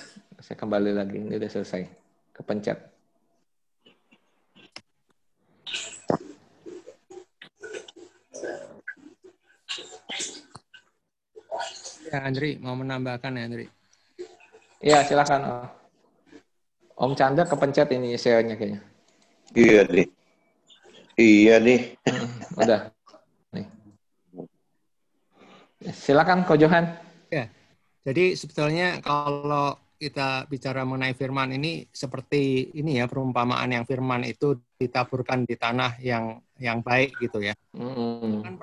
saya 0.44 0.56
kembali 0.60 0.92
lagi. 0.92 1.16
Ini 1.24 1.40
udah 1.40 1.50
selesai. 1.50 1.88
Kepencet. 2.36 2.93
Ya, 12.14 12.22
Andri, 12.22 12.62
mau 12.62 12.78
menambahkan 12.78 13.34
ya, 13.34 13.42
Andri? 13.42 13.66
Iya, 14.78 15.02
silakan. 15.02 15.66
Om 16.94 17.18
Chandra 17.18 17.42
kepencet 17.42 17.90
ini 17.90 18.14
share-nya 18.14 18.54
kayaknya. 18.54 18.86
Iya 19.50 19.82
nih. 19.90 20.06
Iya 21.18 21.54
nih. 21.58 21.80
Hmm, 22.06 22.30
udah. 22.54 22.80
Nih. 23.50 23.66
Silakan 25.90 26.46
Ko 26.46 26.54
Johan. 26.54 26.86
Ya. 27.34 27.50
Jadi 28.06 28.38
sebetulnya 28.38 29.02
kalau 29.02 29.74
kita 29.98 30.46
bicara 30.46 30.86
mengenai 30.86 31.18
firman 31.18 31.50
ini 31.50 31.90
seperti 31.90 32.70
ini 32.78 33.02
ya 33.02 33.10
perumpamaan 33.10 33.74
yang 33.74 33.82
firman 33.82 34.22
itu 34.22 34.54
ditaburkan 34.78 35.42
di 35.42 35.58
tanah 35.58 35.98
yang 35.98 36.38
yang 36.62 36.78
baik 36.78 37.18
gitu 37.18 37.42
ya. 37.42 37.58
Hmm. 37.74 38.38
Kan 38.38 38.54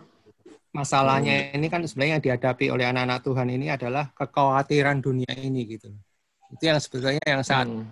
masalahnya 0.72 1.52
hmm. 1.52 1.56
ini 1.60 1.68
kan 1.68 1.84
sebenarnya 1.84 2.14
yang 2.18 2.26
dihadapi 2.26 2.66
oleh 2.72 2.86
anak-anak 2.88 3.20
Tuhan 3.28 3.48
ini 3.52 3.68
adalah 3.72 4.06
kekhawatiran 4.16 5.04
dunia 5.04 5.32
ini 5.36 5.68
gitu. 5.68 5.92
Itu 6.52 6.64
yang 6.64 6.80
sebetulnya 6.80 7.24
yang 7.28 7.44
saat 7.44 7.68
hmm. 7.68 7.84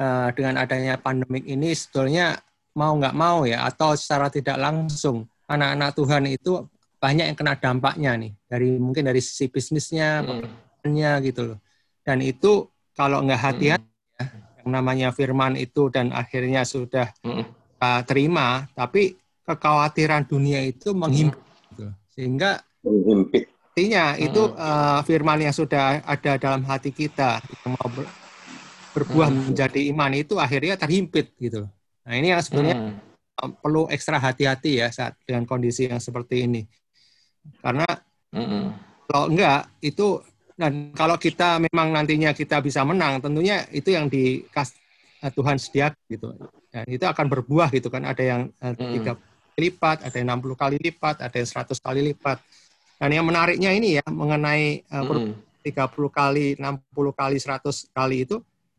uh, 0.00 0.28
dengan 0.32 0.54
adanya 0.60 0.96
pandemik 0.96 1.44
ini 1.44 1.72
sebetulnya 1.76 2.40
mau 2.76 2.96
nggak 2.96 3.16
mau 3.16 3.44
ya 3.44 3.68
atau 3.68 3.92
secara 3.96 4.32
tidak 4.32 4.56
langsung 4.56 5.28
anak-anak 5.48 5.90
Tuhan 5.96 6.24
itu 6.28 6.52
banyak 6.98 7.30
yang 7.30 7.38
kena 7.38 7.54
dampaknya 7.54 8.12
nih 8.18 8.32
dari 8.50 8.74
mungkin 8.76 9.06
dari 9.06 9.22
sisi 9.22 9.46
bisnisnya, 9.46 10.24
hmm. 10.24 11.22
gitu 11.22 11.54
loh. 11.54 11.58
Dan 12.02 12.24
itu 12.24 12.66
kalau 12.96 13.22
nggak 13.22 13.38
hati-hati 13.38 13.84
hmm. 13.86 14.18
ya, 14.18 14.24
yang 14.64 14.68
namanya 14.74 15.08
firman 15.14 15.54
itu 15.54 15.92
dan 15.92 16.10
akhirnya 16.10 16.66
sudah 16.66 17.12
hmm. 17.22 17.44
uh, 17.78 18.02
terima, 18.02 18.66
tapi 18.74 19.14
kekhawatiran 19.46 20.26
dunia 20.26 20.60
itu 20.66 20.92
menghimpit 20.92 21.47
sehingga 22.18 22.58
artinya 23.70 24.18
itu 24.18 24.42
uh, 24.58 25.06
firman 25.06 25.38
yang 25.38 25.54
sudah 25.54 26.02
ada 26.02 26.34
dalam 26.34 26.66
hati 26.66 26.90
kita 26.90 27.38
yang 27.62 27.78
mau 27.78 27.86
ber, 27.86 28.10
berbuah 28.90 29.30
hmm. 29.30 29.54
menjadi 29.54 29.80
iman 29.94 30.12
itu 30.18 30.34
akhirnya 30.34 30.74
terhimpit 30.74 31.30
gitu. 31.38 31.70
Nah 32.02 32.14
ini 32.18 32.34
yang 32.34 32.42
sebenarnya 32.42 32.74
hmm. 32.74 33.62
perlu 33.62 33.86
ekstra 33.86 34.18
hati-hati 34.18 34.82
ya 34.82 34.90
saat 34.90 35.14
dengan 35.22 35.46
kondisi 35.46 35.86
yang 35.86 36.02
seperti 36.02 36.42
ini. 36.42 36.66
Karena 37.62 37.86
hmm. 38.34 38.66
kalau 39.06 39.30
enggak 39.30 39.70
itu 39.78 40.18
dan 40.58 40.90
kalau 40.90 41.14
kita 41.14 41.62
memang 41.70 41.94
nantinya 41.94 42.34
kita 42.34 42.58
bisa 42.58 42.82
menang, 42.82 43.22
tentunya 43.22 43.62
itu 43.70 43.94
yang 43.94 44.10
di 44.10 44.42
uh, 44.42 45.30
Tuhan 45.30 45.54
sediakan 45.54 46.02
gitu. 46.10 46.34
Dan 46.74 46.82
itu 46.90 47.06
akan 47.06 47.30
berbuah 47.30 47.70
gitu 47.70 47.94
kan. 47.94 48.02
Ada 48.10 48.22
yang 48.26 48.50
tiga 48.74 49.14
hmm 49.14 49.27
lipat, 49.58 50.06
ada 50.06 50.16
yang 50.16 50.38
60 50.38 50.54
kali 50.54 50.76
lipat, 50.78 51.16
ada 51.20 51.36
yang 51.36 51.48
100 51.50 51.76
kali 51.82 52.00
lipat. 52.14 52.38
Dan 52.98 53.10
yang 53.14 53.26
menariknya 53.26 53.70
ini 53.74 53.98
ya 53.98 54.04
mengenai 54.06 54.86
uh, 54.90 55.04
mm. 55.06 55.66
30 55.66 55.74
kali, 56.10 56.46
60 56.56 56.64
kali, 57.14 57.36
100 57.38 57.94
kali 57.94 58.16
itu 58.26 58.38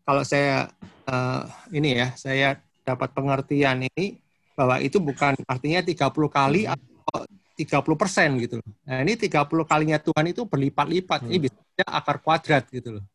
kalau 0.10 0.26
saya 0.26 0.66
uh, 1.06 1.46
ini 1.70 2.02
ya, 2.02 2.08
saya 2.18 2.58
dapat 2.82 3.14
pengertian 3.14 3.86
ini 3.86 4.18
bahwa 4.58 4.82
itu 4.82 4.98
bukan 4.98 5.38
artinya 5.46 5.86
30 5.86 6.10
kali 6.10 6.66
mm. 6.66 6.74
atau 6.74 7.30
30 7.60 8.02
persen 8.02 8.30
gitu 8.42 8.58
loh. 8.58 8.72
Nah 8.88 9.06
ini 9.06 9.14
30 9.14 9.46
kalinya 9.70 10.02
Tuhan 10.02 10.26
itu 10.32 10.50
berlipat-lipat. 10.50 11.24
Mm. 11.24 11.30
Ini 11.30 11.38
bisa 11.46 11.86
akar 11.86 12.24
kuadrat 12.26 12.66
gitu 12.74 12.98
loh. 12.98 13.06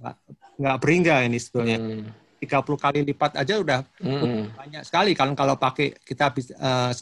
Nggak, 0.00 0.16
nggak 0.58 0.76
beringga 0.82 1.16
ini 1.22 1.38
sebetulnya. 1.38 1.78
Mm. 1.78 2.04
30 2.40 2.64
kali 2.64 2.98
lipat 3.04 3.36
aja 3.36 3.60
udah 3.60 3.80
mm. 4.00 4.56
banyak 4.56 4.82
sekali 4.82 5.12
kalau 5.12 5.36
kalau 5.36 5.54
pakai 5.60 5.92
kita 6.00 6.32
bisa 6.32 6.56
uh, 6.56 6.92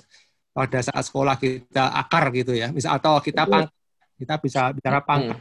pada 0.51 0.83
saat 0.83 1.05
sekolah 1.07 1.39
kita 1.39 1.95
akar 1.95 2.35
gitu 2.35 2.51
ya. 2.51 2.75
Misal 2.75 2.99
atau 2.99 3.23
kita 3.23 3.47
pang 3.47 3.71
kita 4.19 4.35
bisa 4.43 4.75
bicara 4.75 4.99
pangkat 4.99 5.39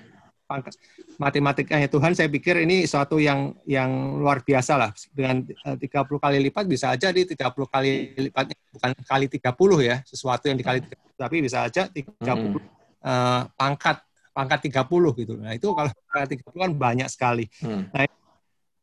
pangkat 0.48 0.74
matematikanya 1.20 1.90
Tuhan 1.90 2.14
saya 2.14 2.30
pikir 2.30 2.62
ini 2.64 2.86
suatu 2.86 3.18
yang 3.18 3.58
yang 3.66 4.22
luar 4.22 4.46
biasa 4.46 4.78
lah 4.80 4.94
dengan 5.12 5.44
30 5.44 5.82
eh, 5.82 6.20
kali 6.22 6.38
lipat 6.48 6.66
bisa 6.70 6.94
aja 6.94 7.12
di 7.12 7.26
30 7.28 7.52
kali 7.68 8.16
lipatnya 8.16 8.56
bukan 8.72 8.92
kali 9.04 9.26
30 9.28 9.44
ya 9.82 9.96
sesuatu 10.08 10.46
yang 10.48 10.56
dikali 10.56 10.80
30 10.86 11.20
tapi 11.20 11.38
bisa 11.42 11.68
aja 11.68 11.90
30 11.90 12.06
hmm. 12.16 12.56
uh, 13.04 13.42
pangkat 13.58 13.98
pangkat 14.38 14.60
30 14.70 15.20
gitu. 15.26 15.34
Nah, 15.42 15.58
itu 15.58 15.68
kalau 15.74 15.90
pangkat 15.90 16.38
30 16.38 16.54
kan 16.54 16.72
banyak 16.78 17.10
sekali. 17.10 17.50
Hmm. 17.58 17.90
Nah, 17.90 18.06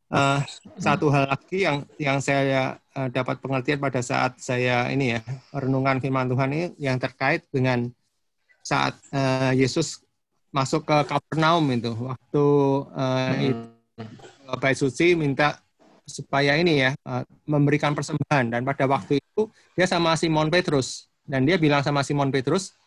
Uh, 0.05 0.37
satu 0.77 1.09
hal 1.09 1.25
lagi 1.25 1.65
yang 1.65 1.81
yang 1.97 2.21
saya 2.21 2.77
uh, 2.93 3.09
dapat 3.09 3.41
pengertian 3.41 3.81
pada 3.81 4.05
saat 4.05 4.37
saya 4.37 4.85
ini 4.93 5.17
ya 5.17 5.19
renungan 5.49 5.97
firman 5.97 6.29
Tuhan 6.29 6.49
ini 6.53 6.65
yang 6.77 7.01
terkait 7.01 7.41
dengan 7.49 7.89
saat 8.61 8.93
uh, 9.09 9.49
Yesus 9.49 10.05
masuk 10.53 10.85
ke 10.87 10.97
Kapernaum 11.09 11.65
itu 11.73 11.91
waktu 12.05 12.45
uh, 12.93 13.33
hmm. 13.33 14.55
Bait 14.61 14.77
Suci 14.77 15.17
minta 15.17 15.59
supaya 16.05 16.53
ini 16.55 16.85
ya 16.85 16.93
uh, 17.03 17.25
memberikan 17.49 17.91
persembahan. 17.97 18.53
Dan 18.53 18.61
pada 18.63 18.85
waktu 18.85 19.19
itu 19.19 19.49
dia 19.73 19.89
sama 19.89 20.13
Simon 20.15 20.47
Petrus. 20.53 21.09
Dan 21.25 21.43
dia 21.43 21.57
bilang 21.57 21.81
sama 21.81 22.05
Simon 22.05 22.29
Petrus 22.29 22.77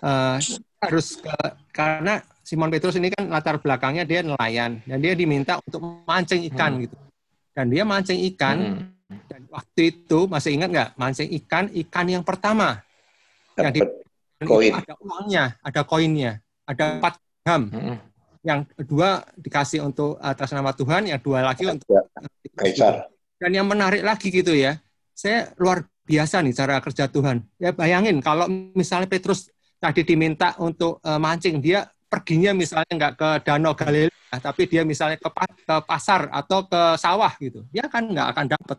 uh, 0.00 0.38
harus 0.78 1.18
ke 1.18 1.34
karena 1.74 2.22
Simon 2.50 2.66
Petrus 2.66 2.98
ini 2.98 3.14
kan 3.14 3.30
latar 3.30 3.62
belakangnya 3.62 4.02
dia 4.02 4.26
nelayan 4.26 4.82
dan 4.82 4.98
dia 4.98 5.14
diminta 5.14 5.62
untuk 5.62 6.02
mancing 6.02 6.42
ikan 6.50 6.74
hmm. 6.74 6.82
gitu. 6.82 6.96
Dan 7.54 7.70
dia 7.70 7.86
mancing 7.86 8.18
ikan 8.34 8.58
hmm. 8.58 9.22
dan 9.30 9.46
waktu 9.54 9.94
itu 9.94 10.26
masih 10.26 10.58
ingat 10.58 10.68
nggak 10.74 10.90
mancing 10.98 11.30
ikan 11.38 11.70
ikan 11.70 12.06
yang 12.10 12.26
pertama 12.26 12.82
yang 13.54 13.70
di 13.70 13.80
koin. 14.42 14.74
ada 14.74 14.94
uangnya, 14.98 15.44
ada 15.62 15.80
koinnya, 15.86 16.32
ada 16.66 16.98
empat 16.98 17.14
gram. 17.46 17.62
Hmm. 17.70 17.96
Yang 18.42 18.60
kedua 18.82 19.08
dikasih 19.38 19.86
untuk 19.86 20.18
atas 20.18 20.50
nama 20.50 20.74
Tuhan, 20.74 21.06
yang 21.06 21.22
dua 21.22 21.46
lagi 21.46 21.70
untuk 21.70 21.86
ya, 21.86 22.02
Kaisar. 22.58 23.06
Dan 23.38 23.54
yang 23.54 23.70
menarik 23.70 24.02
lagi 24.02 24.26
gitu 24.26 24.58
ya, 24.58 24.74
saya 25.14 25.54
luar 25.54 25.86
biasa 26.02 26.42
nih 26.42 26.54
cara 26.58 26.82
kerja 26.82 27.06
Tuhan. 27.06 27.46
Ya 27.62 27.70
bayangin 27.70 28.18
kalau 28.18 28.50
misalnya 28.74 29.06
Petrus 29.06 29.54
tadi 29.78 30.02
diminta 30.02 30.58
untuk 30.58 30.98
uh, 31.06 31.20
mancing, 31.22 31.62
dia 31.62 31.86
perginya 32.10 32.50
misalnya 32.50 32.90
nggak 32.90 33.14
ke 33.14 33.28
Danau 33.46 33.70
Galilea, 33.78 34.34
tapi 34.42 34.66
dia 34.66 34.82
misalnya 34.82 35.14
ke, 35.14 35.30
ke 35.62 35.76
pasar 35.86 36.26
atau 36.34 36.66
ke 36.66 36.98
sawah 36.98 37.30
gitu, 37.38 37.62
dia 37.70 37.86
kan 37.86 38.02
nggak 38.02 38.34
akan 38.34 38.46
dapat. 38.50 38.78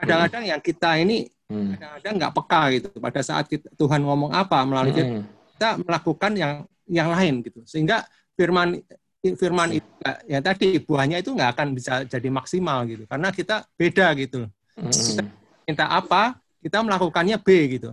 Kadang-kadang 0.00 0.44
yang 0.48 0.60
kita 0.64 0.96
ini 0.96 1.28
hmm. 1.52 1.76
kadang-kadang 1.76 2.14
nggak 2.16 2.32
peka 2.32 2.62
gitu. 2.72 2.88
Pada 2.96 3.20
saat 3.20 3.44
kita, 3.52 3.68
Tuhan 3.76 4.00
ngomong 4.00 4.32
apa 4.32 4.64
melalui 4.64 4.96
hmm. 4.96 5.22
kita 5.54 5.68
melakukan 5.84 6.32
yang 6.32 6.54
yang 6.88 7.12
lain 7.12 7.44
gitu, 7.44 7.60
sehingga 7.68 8.08
firman 8.32 8.80
firman 9.20 9.76
itu 9.76 9.90
ya 10.24 10.40
tadi 10.40 10.80
buahnya 10.80 11.20
itu 11.20 11.36
nggak 11.36 11.52
akan 11.52 11.68
bisa 11.76 12.08
jadi 12.08 12.28
maksimal 12.32 12.88
gitu, 12.88 13.04
karena 13.04 13.28
kita 13.28 13.68
beda 13.76 14.16
gitu. 14.16 14.48
Kita 14.80 15.22
minta 15.68 15.84
apa, 15.92 16.40
kita 16.64 16.80
melakukannya 16.80 17.36
B 17.36 17.76
gitu 17.76 17.92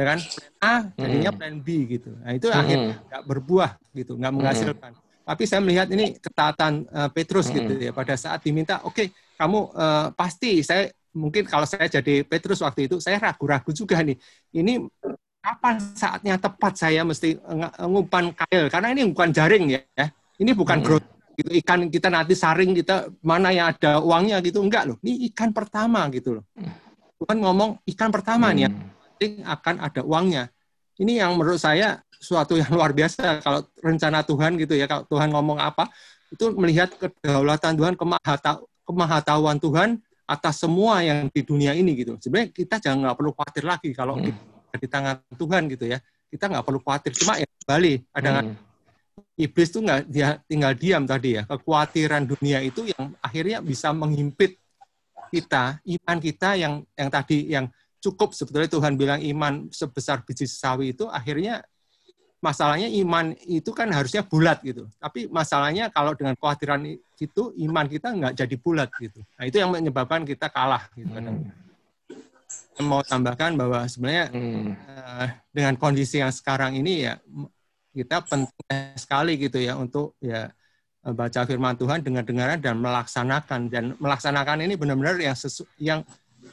ya 0.00 0.04
kan 0.08 0.18
plan 0.24 0.52
A 0.64 0.74
jadinya 0.96 1.30
hmm. 1.30 1.38
plan 1.38 1.56
B 1.60 1.68
gitu 1.84 2.10
nah 2.24 2.32
itu 2.32 2.48
hmm. 2.48 2.56
akhirnya 2.56 2.96
nggak 3.04 3.22
berbuah 3.28 3.70
gitu 3.92 4.12
nggak 4.16 4.32
menghasilkan 4.32 4.92
hmm. 4.96 5.28
tapi 5.28 5.42
saya 5.44 5.60
melihat 5.60 5.86
ini 5.92 6.16
ketaatan 6.16 6.88
uh, 6.88 7.12
Petrus 7.12 7.52
hmm. 7.52 7.54
gitu 7.60 7.72
ya 7.76 7.92
pada 7.92 8.16
saat 8.16 8.40
diminta 8.40 8.80
oke 8.80 8.96
okay, 8.96 9.06
kamu 9.36 9.68
uh, 9.76 10.08
pasti 10.16 10.64
saya 10.64 10.88
mungkin 11.14 11.46
kalau 11.46 11.66
saya 11.66 11.90
jadi 11.90 12.22
Petrus 12.22 12.62
waktu 12.62 12.86
itu 12.86 13.02
saya 13.02 13.18
ragu-ragu 13.18 13.70
juga 13.74 13.98
nih. 14.02 14.16
Ini 14.54 14.86
kapan 15.40 15.80
saatnya 15.96 16.36
tepat 16.36 16.76
saya 16.76 17.02
mesti 17.02 17.40
ngumpan 17.80 18.36
kail 18.36 18.68
karena 18.70 18.88
ini 18.94 19.02
bukan 19.10 19.30
jaring 19.34 19.64
ya. 19.74 20.06
Ini 20.40 20.52
bukan 20.54 20.80
hmm. 20.80 20.86
growth 20.86 21.08
gitu 21.36 21.50
ikan 21.64 21.88
kita 21.88 22.12
nanti 22.12 22.36
saring 22.36 22.76
kita 22.76 23.08
mana 23.24 23.48
yang 23.48 23.72
ada 23.72 24.00
uangnya 24.00 24.38
gitu 24.44 24.62
enggak 24.62 24.88
loh. 24.92 24.96
Ini 25.02 25.32
ikan 25.32 25.50
pertama 25.50 26.06
gitu 26.12 26.40
loh. 26.40 26.44
Tuhan 27.20 27.36
ngomong 27.36 27.84
ikan 27.96 28.08
pertama 28.08 28.48
hmm. 28.50 28.56
nih 28.56 28.64
akan 29.44 29.74
ada 29.84 30.00
uangnya. 30.00 30.48
Ini 31.00 31.24
yang 31.24 31.36
menurut 31.36 31.60
saya 31.60 32.00
suatu 32.20 32.56
yang 32.56 32.68
luar 32.76 32.92
biasa 32.92 33.40
kalau 33.44 33.64
rencana 33.80 34.24
Tuhan 34.24 34.56
gitu 34.60 34.76
ya 34.76 34.88
kalau 34.88 35.04
Tuhan 35.08 35.32
ngomong 35.32 35.60
apa 35.60 35.88
itu 36.30 36.52
melihat 36.54 36.92
kedaulatan 36.94 37.74
Tuhan 37.74 37.94
kemahatauan 38.86 39.58
Tuhan 39.58 39.98
atas 40.30 40.62
semua 40.62 41.02
yang 41.02 41.26
di 41.26 41.42
dunia 41.42 41.74
ini 41.74 41.98
gitu. 41.98 42.14
Sebenarnya 42.22 42.54
kita 42.54 42.78
jangan 42.78 43.10
nggak 43.10 43.16
perlu 43.18 43.32
khawatir 43.34 43.64
lagi 43.66 43.90
kalau 43.90 44.14
hmm. 44.14 44.30
kita 44.30 44.76
di 44.78 44.86
tangan 44.86 45.16
Tuhan 45.34 45.62
gitu 45.74 45.84
ya. 45.90 45.98
Kita 46.30 46.46
nggak 46.46 46.62
perlu 46.62 46.78
khawatir. 46.78 47.10
Cuma 47.18 47.34
ya 47.34 47.48
kembali 47.66 47.92
ada 48.14 48.30
hmm. 48.46 48.54
iblis 49.34 49.68
tuh 49.74 49.82
nggak 49.82 50.00
dia 50.06 50.38
tinggal 50.46 50.72
diam 50.78 51.02
tadi 51.02 51.34
ya. 51.34 51.42
Kekhawatiran 51.50 52.30
dunia 52.30 52.62
itu 52.62 52.86
yang 52.86 53.10
akhirnya 53.18 53.58
bisa 53.58 53.90
menghimpit 53.90 54.54
kita, 55.34 55.82
iman 55.82 56.18
kita 56.22 56.48
yang 56.54 56.86
yang 56.94 57.10
tadi 57.10 57.38
yang 57.50 57.66
cukup 58.00 58.32
sebetulnya 58.32 58.68
Tuhan 58.72 58.96
bilang 58.96 59.20
iman 59.20 59.68
sebesar 59.68 60.24
biji 60.24 60.48
sawi 60.48 60.96
itu 60.96 61.04
akhirnya 61.06 61.60
masalahnya 62.40 62.88
iman 63.04 63.36
itu 63.44 63.70
kan 63.76 63.92
harusnya 63.92 64.24
bulat 64.24 64.64
gitu. 64.64 64.88
Tapi 64.96 65.28
masalahnya 65.28 65.92
kalau 65.92 66.16
dengan 66.16 66.32
kekhawatiran 66.34 66.88
itu 67.20 67.42
iman 67.68 67.86
kita 67.86 68.08
nggak 68.16 68.32
jadi 68.32 68.56
bulat 68.56 68.88
gitu. 68.96 69.20
Nah 69.36 69.44
itu 69.44 69.56
yang 69.60 69.70
menyebabkan 69.70 70.24
kita 70.24 70.48
kalah 70.48 70.88
gitu. 70.96 71.12
Hmm. 71.12 71.52
Mau 72.80 73.04
tambahkan 73.04 73.60
bahwa 73.60 73.84
sebenarnya 73.84 74.32
hmm. 74.32 74.72
uh, 74.72 75.28
dengan 75.52 75.76
kondisi 75.76 76.24
yang 76.24 76.32
sekarang 76.32 76.80
ini 76.80 77.04
ya 77.04 77.20
kita 77.92 78.24
penting 78.24 78.96
sekali 78.96 79.36
gitu 79.36 79.60
ya 79.60 79.76
untuk 79.76 80.16
ya 80.24 80.48
eh, 81.04 81.12
baca 81.12 81.44
firman 81.44 81.76
Tuhan 81.76 82.00
dengan 82.00 82.24
dengaran 82.24 82.56
dan 82.56 82.80
melaksanakan 82.80 83.60
dan 83.68 83.84
melaksanakan 84.00 84.64
ini 84.64 84.80
benar-benar 84.80 85.20
yang 85.20 85.36
sesu, 85.36 85.68
yang 85.76 86.00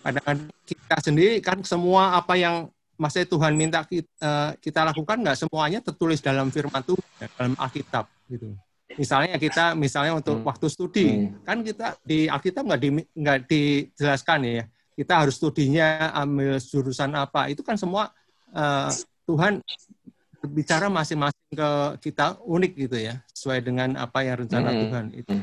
kadang 0.02 0.50
kita 0.68 0.96
sendiri 1.04 1.36
kan 1.44 1.62
semua 1.64 2.18
apa 2.18 2.38
yang 2.38 2.70
maksudnya 2.98 3.28
Tuhan 3.30 3.54
minta 3.54 3.86
kita, 3.86 4.10
uh, 4.20 4.52
kita 4.58 4.82
lakukan 4.90 5.18
nggak 5.22 5.38
semuanya 5.38 5.80
tertulis 5.80 6.20
dalam 6.20 6.50
firman 6.50 6.82
Tuhan 6.82 7.06
dalam 7.38 7.54
Alkitab 7.56 8.10
gitu. 8.28 8.58
Misalnya 8.98 9.38
kita 9.38 9.78
misalnya 9.78 10.18
untuk 10.18 10.42
hmm. 10.42 10.48
waktu 10.48 10.68
studi 10.72 11.06
hmm. 11.06 11.46
kan 11.46 11.62
kita 11.62 12.00
di 12.02 12.26
Alkitab 12.26 12.64
nggak 12.66 12.82
di, 12.82 12.90
nggak 13.14 13.40
dijelaskan 13.46 14.40
ya 14.48 14.64
kita 14.98 15.14
harus 15.14 15.38
studinya 15.38 16.10
ambil 16.18 16.58
jurusan 16.58 17.14
apa 17.14 17.54
itu 17.54 17.62
kan 17.62 17.78
semua 17.78 18.10
uh, 18.58 18.90
Tuhan 19.30 19.62
bicara 20.50 20.90
masing-masing 20.90 21.54
ke 21.54 21.70
kita 22.10 22.42
unik 22.42 22.74
gitu 22.88 22.98
ya 22.98 23.22
sesuai 23.30 23.62
dengan 23.62 23.94
apa 23.94 24.26
yang 24.26 24.42
rencana 24.42 24.70
hmm. 24.74 24.80
Tuhan 24.82 25.06
itu 25.14 25.34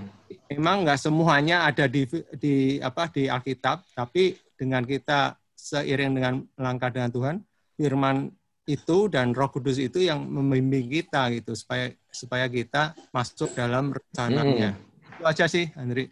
memang 0.50 0.82
nggak 0.82 0.98
semuanya 0.98 1.66
ada 1.70 1.86
di 1.86 2.02
di 2.34 2.82
apa 2.82 3.06
di 3.10 3.30
Alkitab 3.30 3.86
tapi 3.94 4.34
dengan 4.54 4.82
kita 4.86 5.38
seiring 5.54 6.12
dengan 6.14 6.34
langkah 6.58 6.90
dengan 6.90 7.10
Tuhan, 7.10 7.36
firman 7.78 8.30
itu 8.64 9.12
dan 9.12 9.36
Roh 9.36 9.52
Kudus 9.52 9.76
itu 9.76 10.00
yang 10.00 10.24
membimbing 10.24 10.88
kita 10.88 11.28
gitu 11.36 11.52
supaya 11.52 11.92
supaya 12.08 12.48
kita 12.48 12.96
masuk 13.12 13.52
dalam 13.52 13.92
rencananya. 13.92 14.72
Hmm. 14.76 15.20
Itu 15.20 15.24
aja 15.28 15.44
sih, 15.44 15.68
Andri. 15.76 16.08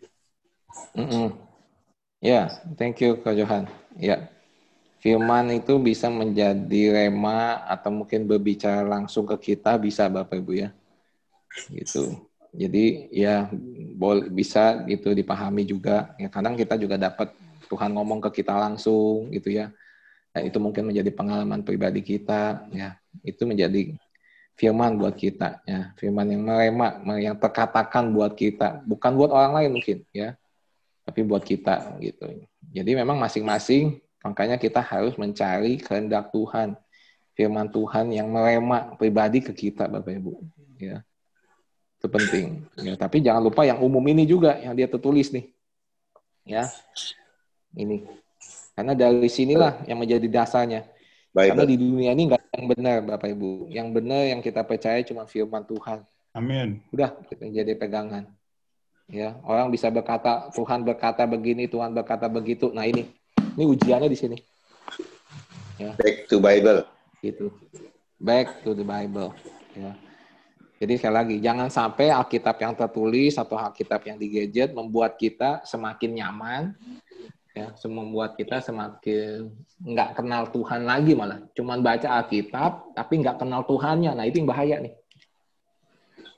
Mm 0.97 1.09
-mm. 1.09 1.28
Ya, 2.23 2.31
yeah, 2.31 2.44
thank 2.78 3.01
you 3.02 3.19
Kak 3.20 3.35
Johan. 3.35 3.66
Ya, 3.97 4.06
yeah. 4.06 4.20
firman 5.02 5.51
itu 5.51 5.74
bisa 5.82 6.06
menjadi 6.06 6.94
rema 6.94 7.66
atau 7.66 7.90
mungkin 7.90 8.28
berbicara 8.28 8.86
langsung 8.86 9.27
ke 9.27 9.52
kita 9.52 9.74
bisa 9.81 10.06
Bapak 10.06 10.39
Ibu 10.39 10.52
ya. 10.55 10.70
Gitu. 11.73 12.14
Jadi 12.52 13.09
ya 13.10 13.48
boleh 13.97 14.28
bisa 14.28 14.85
itu 14.86 15.10
dipahami 15.16 15.64
juga. 15.64 16.12
Ya 16.20 16.28
kadang 16.28 16.55
kita 16.55 16.77
juga 16.77 17.01
dapat 17.01 17.32
Tuhan 17.72 17.96
ngomong 17.96 18.20
ke 18.28 18.44
kita 18.44 18.52
langsung 18.52 19.32
gitu 19.32 19.48
ya. 19.48 19.72
Nah, 20.36 20.44
itu 20.44 20.60
mungkin 20.60 20.92
menjadi 20.92 21.08
pengalaman 21.08 21.64
pribadi 21.64 22.04
kita 22.04 22.68
ya. 22.68 23.00
Itu 23.24 23.48
menjadi 23.48 23.96
firman 24.52 25.00
buat 25.00 25.16
kita 25.16 25.64
ya. 25.64 25.96
Firman 25.96 26.28
yang 26.28 26.44
merema, 26.44 27.00
yang 27.16 27.40
terkatakan 27.40 28.12
buat 28.12 28.36
kita, 28.36 28.84
bukan 28.84 29.16
buat 29.16 29.32
orang 29.32 29.52
lain 29.56 29.80
mungkin 29.80 30.04
ya. 30.12 30.36
Tapi 31.08 31.24
buat 31.24 31.40
kita 31.40 31.96
gitu. 32.04 32.44
Jadi 32.76 32.92
memang 32.92 33.16
masing-masing 33.16 33.96
makanya 34.20 34.60
kita 34.60 34.84
harus 34.84 35.16
mencari 35.16 35.80
kehendak 35.80 36.28
Tuhan. 36.28 36.76
Firman 37.32 37.72
Tuhan 37.72 38.12
yang 38.12 38.28
merema 38.28 38.92
pribadi 39.00 39.40
ke 39.40 39.56
kita 39.56 39.88
Bapak 39.88 40.12
Ibu 40.12 40.32
ya. 40.76 41.00
Itu 41.96 42.12
penting. 42.12 42.68
Ya, 42.76 42.92
tapi 43.00 43.24
jangan 43.24 43.40
lupa 43.40 43.64
yang 43.64 43.80
umum 43.80 44.04
ini 44.04 44.28
juga 44.28 44.60
yang 44.60 44.76
dia 44.76 44.84
tertulis 44.84 45.32
nih. 45.32 45.48
Ya 46.44 46.68
ini. 47.76 48.04
Karena 48.72 48.96
dari 48.96 49.28
sinilah 49.28 49.84
yang 49.84 50.00
menjadi 50.00 50.26
dasarnya. 50.28 50.88
Baik, 51.32 51.56
Karena 51.56 51.64
di 51.64 51.76
dunia 51.80 52.10
ini 52.12 52.28
nggak 52.28 52.42
yang 52.52 52.66
benar, 52.68 52.96
Bapak 53.04 53.28
Ibu. 53.32 53.72
Yang 53.72 53.88
benar 53.96 54.22
yang 54.28 54.40
kita 54.44 54.60
percaya 54.64 55.00
cuma 55.04 55.24
firman 55.24 55.64
Tuhan. 55.64 56.04
Amin. 56.36 56.80
Udah, 56.92 57.16
kita 57.28 57.48
jadi 57.48 57.72
pegangan. 57.76 58.28
Ya, 59.12 59.36
orang 59.44 59.68
bisa 59.68 59.92
berkata 59.92 60.48
Tuhan 60.56 60.84
berkata 60.84 61.28
begini, 61.28 61.68
Tuhan 61.68 61.92
berkata 61.92 62.28
begitu. 62.32 62.72
Nah 62.72 62.88
ini, 62.88 63.12
ini 63.56 63.64
ujiannya 63.64 64.08
di 64.08 64.16
sini. 64.16 64.38
Ya. 65.76 65.92
Back 65.96 66.28
to 66.28 66.40
Bible. 66.40 66.84
Gitu. 67.20 67.52
Back 68.16 68.64
to 68.64 68.72
the 68.72 68.84
Bible. 68.84 69.36
Ya. 69.76 69.92
Jadi 70.82 70.98
sekali 70.98 71.14
lagi, 71.14 71.36
jangan 71.38 71.70
sampai 71.70 72.10
Alkitab 72.10 72.58
yang 72.58 72.74
tertulis 72.74 73.38
atau 73.38 73.54
Alkitab 73.54 74.02
yang 74.02 74.18
di 74.18 74.26
gadget 74.26 74.74
membuat 74.74 75.14
kita 75.14 75.62
semakin 75.62 76.10
nyaman, 76.18 76.74
ya 77.52 77.68
membuat 77.84 78.32
kita 78.40 78.64
semakin 78.64 79.52
nggak 79.84 80.16
kenal 80.16 80.48
Tuhan 80.48 80.88
lagi 80.88 81.12
malah. 81.12 81.44
Cuman 81.52 81.84
baca 81.84 82.24
Alkitab 82.24 82.96
tapi 82.96 83.20
nggak 83.20 83.36
kenal 83.36 83.62
Tuhannya. 83.68 84.16
Nah 84.16 84.24
itu 84.24 84.40
yang 84.40 84.48
bahaya 84.48 84.80
nih. 84.80 84.94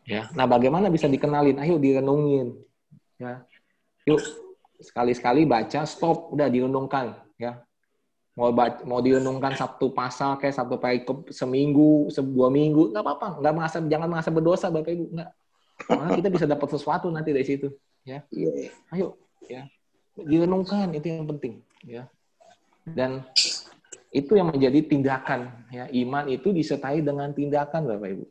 Ya 0.05 0.29
nah 0.35 0.45
bagaimana 0.45 0.91
bisa 0.91 1.07
dikenalin? 1.07 1.63
Ayo 1.63 1.79
direnungin. 1.79 2.59
Ya. 3.23 3.47
Yuk 4.11 4.19
sekali-sekali 4.83 5.47
baca 5.47 5.87
stop. 5.87 6.35
Udah 6.35 6.51
direnungkan. 6.51 7.15
Ya. 7.39 7.63
Mau 8.35 8.51
baca, 8.51 8.83
mau 8.83 8.99
direnungkan 8.99 9.55
satu 9.55 9.95
pasal 9.95 10.43
kayak 10.43 10.59
satu 10.59 10.83
perikop 10.83 11.31
seminggu 11.31 12.11
sebuah 12.11 12.51
minggu 12.51 12.91
nggak 12.91 13.05
apa-apa. 13.07 13.29
Nggak 13.39 13.55
merasa 13.55 13.77
jangan 13.87 14.09
merasa 14.11 14.31
berdosa 14.35 14.67
bapak 14.67 14.91
ibu. 14.91 15.07
Nggak. 15.15 15.31
Karena 15.75 16.11
kita 16.19 16.29
bisa 16.35 16.47
dapat 16.51 16.69
sesuatu 16.75 17.07
nanti 17.15 17.31
dari 17.31 17.47
situ. 17.47 17.71
Ya. 18.03 18.27
Iya. 18.35 18.75
ayo. 18.91 19.15
Ya 19.47 19.71
direnungkan 20.15 20.95
itu 20.95 21.07
yang 21.11 21.27
penting 21.27 21.55
ya 21.83 22.05
dan 22.87 23.27
itu 24.15 24.39
yang 24.39 24.55
menjadi 24.55 24.81
tindakan 24.87 25.51
ya 25.75 25.91
iman 25.91 26.31
itu 26.31 26.55
disertai 26.55 27.03
dengan 27.03 27.35
tindakan 27.35 27.91
bapak 27.91 28.09
ibu 28.15 28.27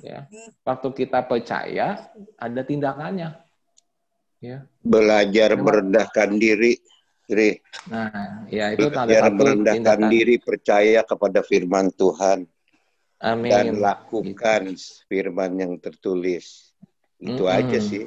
ya 0.00 0.24
waktu 0.64 0.88
kita 1.04 1.28
percaya 1.28 2.08
ada 2.40 2.60
tindakannya 2.64 3.36
ya 4.40 4.64
belajar 4.80 5.52
Memang, 5.52 5.64
merendahkan 5.68 6.28
diri 6.40 6.80
diri 7.28 7.60
nah 7.92 8.48
ya 8.48 8.72
itu 8.72 8.88
belajar 8.88 9.28
merendahkan 9.28 9.98
tindakan. 10.00 10.12
diri 10.12 10.36
percaya 10.40 11.00
kepada 11.04 11.40
firman 11.44 11.92
Tuhan 11.92 12.48
Amin. 13.20 13.52
dan 13.52 13.66
lakukan 13.76 14.72
gitu. 14.72 15.04
firman 15.08 15.52
yang 15.60 15.76
tertulis 15.76 16.72
itu 17.20 17.44
mm 17.44 17.48
-hmm. 17.48 17.58
aja 17.60 17.78
sih 17.80 18.04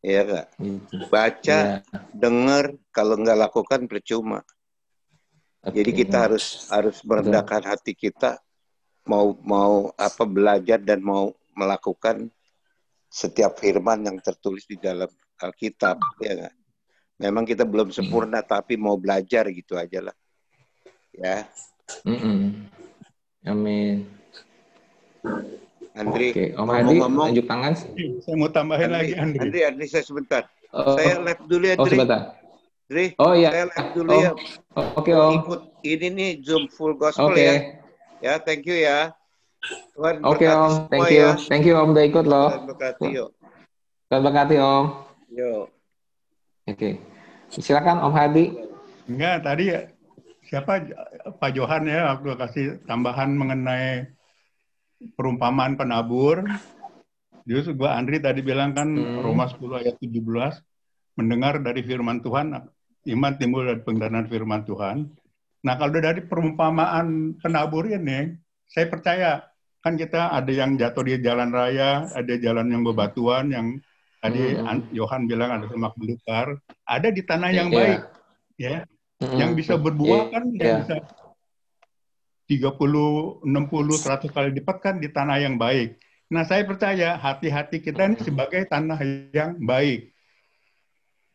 Iya 0.00 0.22
kak. 0.24 0.46
Gitu. 0.56 0.94
Baca, 1.12 1.58
ya. 1.60 1.98
dengar, 2.16 2.72
kalau 2.88 3.20
nggak 3.20 3.38
lakukan 3.38 3.84
percuma. 3.84 4.40
Okay. 5.60 5.84
Jadi 5.84 5.90
kita 5.92 6.16
harus 6.24 6.72
harus 6.72 7.04
merendahkan 7.04 7.60
hati 7.68 7.92
kita, 7.92 8.40
mau 9.04 9.36
mau 9.44 9.92
apa 9.92 10.24
belajar 10.24 10.80
dan 10.80 11.04
mau 11.04 11.36
melakukan 11.52 12.32
setiap 13.12 13.60
firman 13.60 14.08
yang 14.08 14.16
tertulis 14.24 14.64
di 14.64 14.80
dalam 14.80 15.10
Alkitab, 15.36 16.00
ya 16.22 16.48
gak? 16.48 16.54
Memang 17.20 17.44
kita 17.44 17.68
belum 17.68 17.92
sempurna, 17.92 18.40
tapi 18.40 18.80
mau 18.80 18.96
belajar 18.96 19.52
gitu 19.52 19.76
aja 19.76 20.08
lah. 20.08 20.16
Ya. 21.12 21.44
Mm 22.08 22.16
-mm. 22.16 22.40
Amin. 23.44 23.96
Andri, 25.98 26.30
Oke, 26.30 26.44
Om 26.54 26.68
Hadi, 26.70 26.96
ngomong, 27.02 27.26
lanjut 27.34 27.46
tangan. 27.50 27.72
Saya 28.22 28.34
mau 28.38 28.50
tambahin 28.50 28.94
Andri, 28.94 28.94
lagi, 28.94 29.12
Andri. 29.18 29.38
Andri, 29.42 29.60
Andri, 29.66 29.86
saya 29.90 30.04
sebentar. 30.06 30.42
Oh, 30.70 30.94
saya 30.94 31.18
live 31.18 31.42
dulu 31.50 31.64
ya, 31.66 31.74
oh, 31.74 31.82
Andri. 31.82 31.82
Oh, 31.82 31.88
sebentar. 31.90 32.20
Andri, 32.86 33.06
oh, 33.18 33.32
iya. 33.34 33.50
saya 33.50 33.64
live 33.74 33.90
dulu 33.98 34.10
oh, 34.10 34.20
ya. 34.22 34.30
Oh, 34.30 34.38
Oke, 34.38 34.86
okay, 35.02 35.14
Om. 35.18 35.34
Ikut 35.42 35.60
ini 35.82 36.06
nih, 36.14 36.30
Zoom 36.46 36.64
full 36.70 36.94
gospel 36.94 37.34
okay. 37.34 37.42
ya. 37.42 37.56
Ya, 38.22 38.34
thank 38.38 38.62
you 38.70 38.78
ya. 38.78 39.10
Tuhan 39.98 40.14
Oke, 40.22 40.46
okay, 40.46 40.48
Om. 40.54 40.72
Thank 40.88 41.10
you. 41.10 41.26
Ya. 41.26 41.30
Thank 41.50 41.64
you, 41.66 41.74
Om, 41.74 41.88
udah 41.90 42.04
ikut 42.06 42.24
loh. 42.30 42.48
Tuhan 42.54 42.66
berkati, 42.70 43.06
yuk. 43.10 43.30
Tuhan 44.06 44.22
berkati, 44.22 44.56
Om. 44.62 44.84
Yo. 45.34 45.52
Oke. 46.70 46.74
Okay. 46.78 46.92
Silakan 47.50 47.98
Om 48.06 48.14
Hadi. 48.14 48.46
Enggak, 49.10 49.42
tadi 49.42 49.74
siapa 50.46 50.86
Pak 51.42 51.50
Johan 51.54 51.86
ya 51.90 52.14
aku 52.14 52.38
kasih 52.38 52.78
tambahan 52.86 53.34
mengenai 53.34 54.06
perumpamaan 55.16 55.76
penabur. 55.76 56.44
Justru 57.48 57.74
gua 57.80 57.96
Andri 57.96 58.20
tadi 58.20 58.44
bilang 58.44 58.76
kan 58.76 58.92
hmm. 58.92 59.24
Roma 59.24 59.48
10 59.48 59.80
ayat 59.80 59.96
17 59.96 60.20
mendengar 61.18 61.58
dari 61.60 61.80
firman 61.82 62.20
Tuhan 62.20 62.56
iman 63.08 63.32
timbul 63.40 63.64
dari 63.64 63.80
pendengaran 63.80 64.28
firman 64.28 64.62
Tuhan. 64.68 65.08
Nah, 65.60 65.74
kalau 65.76 65.92
dari 65.92 66.20
perumpamaan 66.24 67.36
penabur 67.40 67.88
ini, 67.88 68.32
saya 68.68 68.88
percaya 68.88 69.44
kan 69.80 69.96
kita 69.96 70.32
ada 70.32 70.52
yang 70.52 70.76
jatuh 70.76 71.04
di 71.04 71.20
jalan 71.24 71.52
raya, 71.52 72.08
ada 72.12 72.34
jalan 72.36 72.68
yang 72.68 72.82
bebatuan, 72.84 73.48
yang 73.48 73.66
tadi 74.20 74.56
hmm. 74.56 74.92
Johan 74.92 75.24
bilang 75.24 75.60
ada 75.60 75.66
semak 75.68 75.96
belukar, 75.96 76.60
ada 76.84 77.08
di 77.08 77.22
tanah 77.24 77.50
yang 77.52 77.68
yeah. 77.72 77.76
baik, 77.76 78.00
ya, 78.60 78.76
hmm. 79.24 79.36
yang 79.40 79.50
bisa 79.56 79.80
berbuah 79.80 80.28
yeah. 80.28 80.32
kan, 80.32 80.44
yang 80.56 80.60
yeah. 80.60 80.80
bisa 80.84 80.96
30, 82.50 83.46
60, 83.46 83.46
100 83.46 84.34
kali 84.34 84.48
lipat 84.58 84.76
kan 84.82 84.98
di 84.98 85.06
tanah 85.06 85.38
yang 85.38 85.54
baik. 85.54 85.94
Nah, 86.34 86.42
saya 86.42 86.66
percaya 86.66 87.14
hati-hati 87.14 87.78
kita 87.78 88.10
ini 88.10 88.18
sebagai 88.18 88.66
tanah 88.66 88.98
yang 89.30 89.54
baik. 89.62 90.10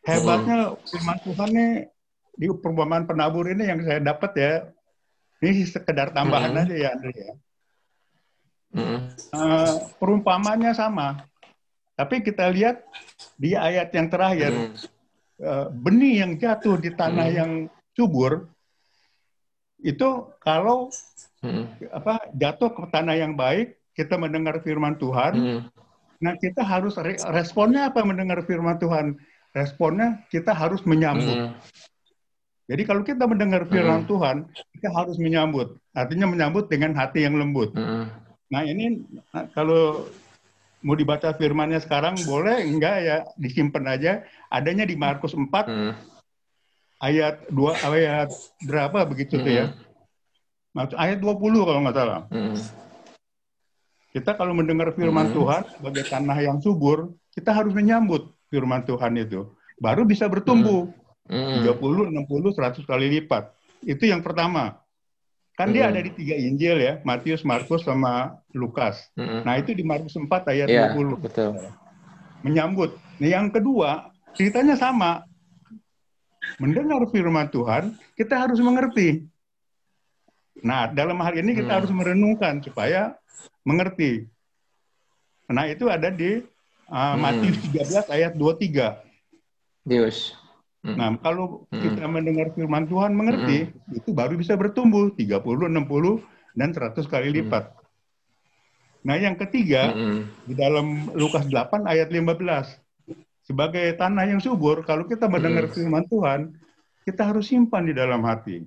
Hebatnya 0.04 0.76
firman 0.84 1.18
Tuhan 1.24 1.50
nih 1.56 1.72
di 2.36 2.46
perumpamaan 2.52 3.08
penabur 3.08 3.48
ini 3.48 3.64
yang 3.64 3.80
saya 3.80 4.00
dapat 4.04 4.32
ya, 4.36 4.52
ini 5.40 5.64
sekedar 5.64 6.12
tambahan 6.12 6.52
mm 6.52 6.56
-hmm. 6.60 6.68
aja 6.68 6.74
ya 6.76 6.88
Andre 6.92 7.12
ya. 7.16 7.34
Mm 8.76 8.84
-hmm. 8.84 8.98
uh, 9.32 9.72
perumpamannya 9.96 10.72
sama, 10.76 11.24
tapi 11.96 12.20
kita 12.20 12.52
lihat 12.52 12.84
di 13.40 13.56
ayat 13.56 13.88
yang 13.96 14.12
terakhir, 14.12 14.52
mm 14.52 14.68
-hmm. 14.68 15.44
uh, 15.44 15.66
benih 15.72 16.24
yang 16.24 16.32
jatuh 16.36 16.76
di 16.76 16.92
tanah 16.92 17.24
mm 17.24 17.32
-hmm. 17.32 17.40
yang 17.40 17.52
subur 17.96 18.52
itu 19.86 20.08
kalau 20.42 20.90
mm 21.38 21.46
-hmm. 21.46 21.64
apa 21.94 22.14
jatuh 22.34 22.74
ke 22.74 22.82
tanah 22.90 23.14
yang 23.14 23.38
baik, 23.38 23.78
kita 23.94 24.18
mendengar 24.18 24.58
firman 24.66 24.98
Tuhan, 24.98 25.32
mm 25.38 25.46
-hmm. 25.46 25.60
nah 26.18 26.34
kita 26.34 26.66
harus 26.66 26.98
responnya 27.30 27.94
apa 27.94 28.02
mendengar 28.02 28.42
firman 28.42 28.82
Tuhan? 28.82 29.14
responnya 29.56 30.20
kita 30.28 30.52
harus 30.52 30.84
menyambut. 30.84 31.32
Mm. 31.32 31.52
Jadi 32.66 32.82
kalau 32.84 33.00
kita 33.00 33.24
mendengar 33.24 33.64
firman 33.64 34.04
mm. 34.04 34.08
Tuhan, 34.12 34.36
kita 34.76 34.88
harus 34.92 35.16
menyambut. 35.16 35.80
Artinya 35.96 36.28
menyambut 36.28 36.68
dengan 36.68 36.92
hati 36.92 37.24
yang 37.24 37.40
lembut. 37.40 37.72
Mm. 37.72 38.04
Nah 38.52 38.62
ini 38.68 39.00
nah, 39.32 39.48
kalau 39.56 40.04
mau 40.84 40.92
dibaca 40.92 41.32
firmannya 41.32 41.80
sekarang 41.80 42.20
boleh 42.28 42.60
enggak 42.68 42.96
ya 43.00 43.16
disimpan 43.40 43.84
aja. 43.88 44.12
Adanya 44.52 44.84
di 44.84 44.94
Markus 44.94 45.32
4 45.32 45.48
mm. 45.48 45.92
Ayat 47.02 47.48
2 47.52 47.88
ayat 47.92 48.30
berapa 48.64 48.98
begitu 49.08 49.36
mm. 49.38 49.42
tuh 49.44 49.52
ya. 49.52 49.66
Ayat 50.96 51.18
20 51.20 51.68
kalau 51.68 51.80
nggak 51.84 51.96
salah. 51.96 52.20
Mm. 52.28 52.56
Kita 54.16 54.32
kalau 54.36 54.52
mendengar 54.56 54.92
firman 54.96 55.32
mm. 55.32 55.34
Tuhan 55.36 55.62
sebagai 55.76 56.04
tanah 56.08 56.38
yang 56.40 56.58
subur, 56.60 57.12
kita 57.36 57.52
harus 57.52 57.72
menyambut 57.76 58.32
firman 58.48 58.84
Tuhan 58.88 59.12
itu. 59.20 59.52
Baru 59.76 60.08
bisa 60.08 60.24
bertumbuh. 60.28 60.88
Hmm. 61.26 61.66
30, 61.66 62.14
60, 62.14 62.54
100 62.54 62.86
kali 62.86 63.06
lipat. 63.18 63.50
Itu 63.82 64.06
yang 64.06 64.22
pertama. 64.22 64.78
Kan 65.58 65.72
hmm. 65.72 65.74
dia 65.74 65.84
ada 65.90 66.00
di 66.00 66.10
tiga 66.14 66.36
Injil 66.38 66.76
ya, 66.78 67.02
Matius, 67.02 67.42
Markus, 67.42 67.82
sama 67.82 68.38
Lukas. 68.54 69.10
Hmm. 69.18 69.42
Nah 69.42 69.58
itu 69.58 69.74
di 69.74 69.82
Markus 69.82 70.14
4 70.14 70.30
ayat 70.30 70.68
ya, 70.70 70.94
20. 70.94 71.18
Betul. 71.18 71.58
Menyambut. 72.46 72.94
Nah 73.18 73.28
yang 73.28 73.50
kedua, 73.50 74.12
ceritanya 74.38 74.78
sama. 74.78 75.26
Mendengar 76.56 77.04
firman 77.12 77.52
Tuhan, 77.52 77.96
kita 78.16 78.48
harus 78.48 78.56
mengerti. 78.60 79.28
Nah, 80.64 80.88
dalam 80.88 81.20
hal 81.20 81.36
ini 81.36 81.52
kita 81.52 81.68
hmm. 81.68 81.78
harus 81.82 81.90
merenungkan 81.92 82.64
supaya 82.64 83.12
mengerti. 83.60 84.24
Nah, 85.52 85.68
itu 85.68 85.86
ada 85.92 86.08
di 86.08 86.40
uh, 86.88 87.14
Matius 87.20 87.60
13 87.60 88.08
ayat 88.08 88.32
23. 88.34 89.04
Dius. 89.84 90.32
Hmm. 90.80 90.96
Nah, 90.96 91.08
kalau 91.20 91.68
hmm. 91.68 91.82
kita 91.82 92.04
mendengar 92.08 92.48
firman 92.56 92.88
Tuhan 92.88 93.12
mengerti, 93.12 93.68
hmm. 93.68 93.98
itu 94.00 94.10
baru 94.16 94.38
bisa 94.38 94.56
bertumbuh 94.56 95.12
30, 95.12 95.42
60 95.42 95.76
dan 96.56 96.70
100 96.72 97.04
kali 97.04 97.28
hmm. 97.30 97.36
lipat. 97.42 97.64
Hmm. 97.68 97.84
Nah, 99.06 99.16
yang 99.20 99.36
ketiga 99.38 99.92
hmm. 99.92 100.50
di 100.50 100.54
dalam 100.56 101.12
Lukas 101.14 101.46
8 101.46 101.84
ayat 101.84 102.08
15. 102.10 102.85
Sebagai 103.46 103.94
tanah 103.94 104.26
yang 104.26 104.42
subur, 104.42 104.82
kalau 104.82 105.06
kita 105.06 105.30
mendengar 105.30 105.70
hmm. 105.70 105.72
firman 105.72 106.04
Tuhan, 106.10 106.50
kita 107.06 107.22
harus 107.30 107.46
simpan 107.46 107.86
di 107.86 107.94
dalam 107.94 108.18
hati. 108.26 108.66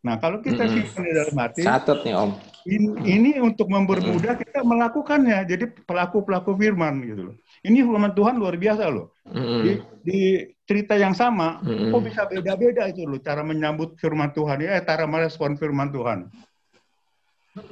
Nah, 0.00 0.16
kalau 0.16 0.40
kita 0.40 0.64
hmm. 0.64 0.72
simpan 0.72 1.02
di 1.04 1.12
dalam 1.12 1.36
hati, 1.36 1.60
catat 1.62 2.00
nih 2.08 2.16
Om 2.16 2.32
ini, 2.66 2.88
ini 3.02 3.30
untuk 3.42 3.66
mempermudah 3.66 4.38
kita 4.38 4.62
melakukannya. 4.62 5.42
Jadi 5.46 5.64
pelaku-pelaku 5.82 6.54
firman 6.54 7.02
gitu 7.02 7.22
loh. 7.32 7.36
Ini 7.62 7.82
firman 7.82 8.14
Tuhan 8.14 8.38
luar 8.38 8.54
biasa 8.54 8.86
loh. 8.90 9.14
Di, 9.26 9.72
di 10.02 10.20
cerita 10.66 10.94
yang 10.94 11.14
sama, 11.14 11.58
kok 11.62 12.02
bisa 12.02 12.22
beda-beda 12.26 12.86
itu 12.90 13.06
loh 13.06 13.18
cara 13.18 13.42
menyambut 13.42 13.98
firman 13.98 14.30
Tuhan 14.30 14.62
ya, 14.62 14.78
eh, 14.78 14.82
cara 14.82 15.06
merespon 15.06 15.58
firman 15.58 15.90
Tuhan. 15.90 16.30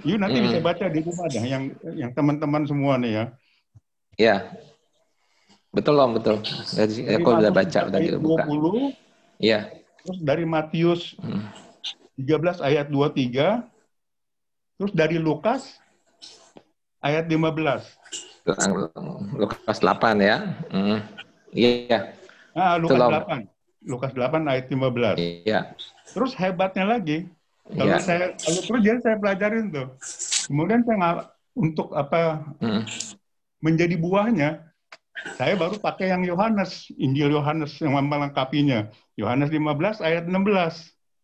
You 0.05 0.21
nanti 0.21 0.45
bisa 0.45 0.61
baca 0.61 0.93
di 0.93 1.01
rumah 1.01 1.27
dah 1.33 1.45
yang 1.47 1.73
yang 1.97 2.11
teman-teman 2.13 2.69
semua 2.69 3.01
nih 3.01 3.13
ya. 3.15 3.25
Iya. 4.21 4.37
Betul 5.71 5.95
Om, 6.03 6.11
betul. 6.19 6.37
Dari, 6.75 7.07
aku 7.15 7.29
udah 7.31 7.53
baca 7.55 7.81
udah 7.87 7.99
gitu 8.03 8.19
buka. 8.19 8.45
Iya. 9.39 9.71
Terus 10.03 10.19
dari 10.23 10.45
Matius 10.49 11.15
13 12.19 12.59
ayat 12.61 12.91
23 12.91 13.71
Terus 14.81 14.97
dari 14.97 15.21
Lukas 15.21 15.77
ayat 17.05 17.29
15. 17.29 17.53
Lukas 19.37 19.77
8 19.77 20.17
ya. 20.25 20.57
Hmm. 20.73 21.05
Iya. 21.53 22.17
Nah, 22.57 22.81
Lukas 22.81 22.97
Itulah. 22.97 23.29
8. 23.29 23.45
Lukas 23.85 24.13
8 24.17 24.41
ayat 24.49 24.65
15. 24.73 25.21
Iya. 25.45 25.77
Terus 26.17 26.33
hebatnya 26.33 26.97
lagi, 26.97 27.29
kalau 27.77 27.93
ya. 27.93 28.01
saya 28.01 28.33
kalau 28.41 28.61
terus 28.65 28.81
jadi 28.81 28.99
saya 29.05 29.17
pelajarin 29.21 29.69
tuh. 29.69 29.93
Kemudian 30.49 30.81
saya 30.89 31.29
untuk 31.53 31.93
apa 31.93 32.41
hmm. 32.65 32.83
menjadi 33.61 34.01
buahnya, 34.01 34.65
saya 35.37 35.55
baru 35.57 35.77
pakai 35.77 36.13
yang 36.13 36.23
Yohanes, 36.25 36.89
Injil 36.97 37.33
Yohanes 37.35 37.77
yang 37.81 37.93
melengkapinya. 38.01 38.89
Yohanes 39.21 39.53
15 39.53 40.01
ayat 40.01 40.25
16. 40.25 40.33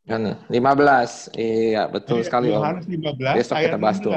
Kan 0.07 0.23
15. 0.53 1.33
Iya, 1.35 1.83
betul 1.89 2.21
ayat 2.21 2.27
sekali. 2.29 2.53
Yohanes 2.53 2.85
15 2.87 3.41
Besok 3.41 3.57
ayat 3.57 3.71
kita 3.73 3.79
bahas 3.81 3.99
16. 3.99 4.05
tuh. 4.05 4.15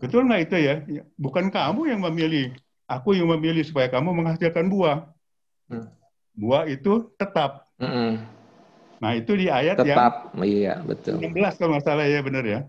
Betul 0.00 0.22
nggak 0.26 0.42
itu 0.48 0.56
ya? 0.58 0.74
Bukan 1.16 1.52
kamu 1.52 1.80
yang 1.92 2.00
memilih, 2.10 2.52
aku 2.88 3.14
yang 3.14 3.28
memilih 3.36 3.62
supaya 3.62 3.88
kamu 3.92 4.12
menghasilkan 4.12 4.66
buah. 4.66 5.06
Hmm. 5.70 5.88
Buah 6.34 6.66
itu 6.66 7.12
tetap. 7.14 7.68
Hmm. 7.78 8.24
Nah 9.00 9.16
itu 9.16 9.32
di 9.36 9.48
ayat 9.48 9.80
tetap. 9.80 10.32
yang 10.36 10.44
iya, 10.44 10.74
betul. 10.84 11.20
16 11.20 11.56
kalau 11.60 11.76
nggak 11.76 11.84
salah 11.84 12.04
ya 12.08 12.20
benar 12.20 12.44
ya. 12.44 12.60